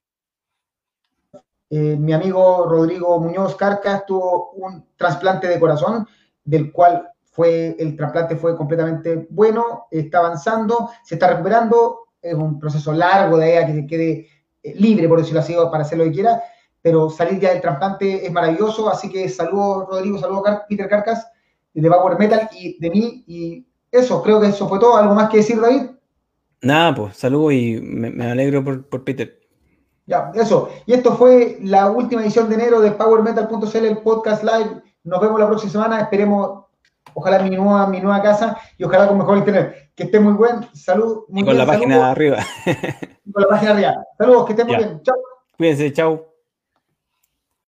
eh, 1.70 1.96
mi 1.98 2.12
amigo 2.12 2.66
Rodrigo 2.68 3.18
Muñoz 3.20 3.56
Carcas 3.56 4.04
tuvo 4.04 4.50
un 4.50 4.86
trasplante 4.96 5.46
de 5.48 5.58
corazón, 5.58 6.06
del 6.44 6.72
cual 6.72 7.10
fue, 7.24 7.74
el 7.78 7.96
trasplante 7.96 8.36
fue 8.36 8.54
completamente 8.54 9.28
bueno, 9.30 9.86
está 9.90 10.18
avanzando, 10.18 10.90
se 11.04 11.14
está 11.14 11.28
recuperando, 11.28 12.08
es 12.20 12.34
un 12.34 12.58
proceso 12.58 12.92
largo 12.92 13.38
de 13.38 13.44
ahí 13.46 13.56
a 13.62 13.66
que 13.66 13.74
se 13.74 13.86
quede 13.86 14.37
libre, 14.76 15.08
por 15.08 15.18
decirlo 15.18 15.40
así, 15.40 15.54
para 15.70 15.84
hacer 15.84 15.98
lo 15.98 16.04
que 16.04 16.12
quiera, 16.12 16.42
pero 16.82 17.10
salir 17.10 17.40
ya 17.40 17.50
del 17.52 17.60
trasplante 17.60 18.26
es 18.26 18.32
maravilloso, 18.32 18.88
así 18.88 19.10
que 19.10 19.28
saludos 19.28 19.88
Rodrigo, 19.88 20.18
saludos 20.18 20.42
Car- 20.44 20.64
Peter 20.68 20.88
Carcas, 20.88 21.26
de 21.74 21.88
Power 21.88 22.18
Metal 22.18 22.48
y 22.52 22.78
de 22.80 22.90
mí, 22.90 23.24
y 23.26 23.66
eso, 23.90 24.22
creo 24.22 24.40
que 24.40 24.48
eso 24.48 24.68
fue 24.68 24.78
todo, 24.78 24.96
¿algo 24.96 25.14
más 25.14 25.30
que 25.30 25.38
decir 25.38 25.60
David? 25.60 25.82
Nada, 26.60 26.94
pues 26.94 27.16
saludos 27.16 27.52
y 27.52 27.80
me, 27.80 28.10
me 28.10 28.30
alegro 28.30 28.64
por, 28.64 28.88
por 28.88 29.04
Peter. 29.04 29.38
Ya, 30.06 30.32
eso. 30.34 30.70
Y 30.86 30.94
esto 30.94 31.14
fue 31.14 31.58
la 31.62 31.90
última 31.90 32.22
edición 32.22 32.48
de 32.48 32.54
enero 32.56 32.80
de 32.80 32.90
PowerMetal.cl, 32.92 33.76
el 33.84 33.98
podcast 33.98 34.42
live. 34.42 34.82
Nos 35.04 35.20
vemos 35.20 35.38
la 35.38 35.46
próxima 35.46 35.70
semana. 35.70 36.00
Esperemos, 36.00 36.64
ojalá 37.14 37.38
mi 37.40 37.50
nueva, 37.50 37.86
mi 37.86 38.00
nueva 38.00 38.22
casa 38.22 38.56
y 38.76 38.84
ojalá 38.84 39.08
con 39.08 39.18
mejor 39.18 39.38
internet. 39.38 39.90
Que 39.94 40.04
esté 40.04 40.20
muy 40.20 40.34
buen. 40.34 40.60
Salud. 40.74 41.24
Muy 41.28 41.42
Y 41.42 41.44
con 41.44 41.54
bien, 41.54 41.58
la 41.58 41.66
página 41.66 42.10
arriba. 42.10 42.38
Con 43.32 43.42
la 43.42 43.48
página 43.48 43.72
arriba. 43.72 43.94
Saludos, 44.16 44.46
que 44.46 44.52
estén 44.52 44.66
muy 44.66 44.76
Ya. 44.76 44.78
bien. 44.86 45.02
Chao. 45.02 45.16
Cuídense, 45.56 45.92
chao. 45.92 46.27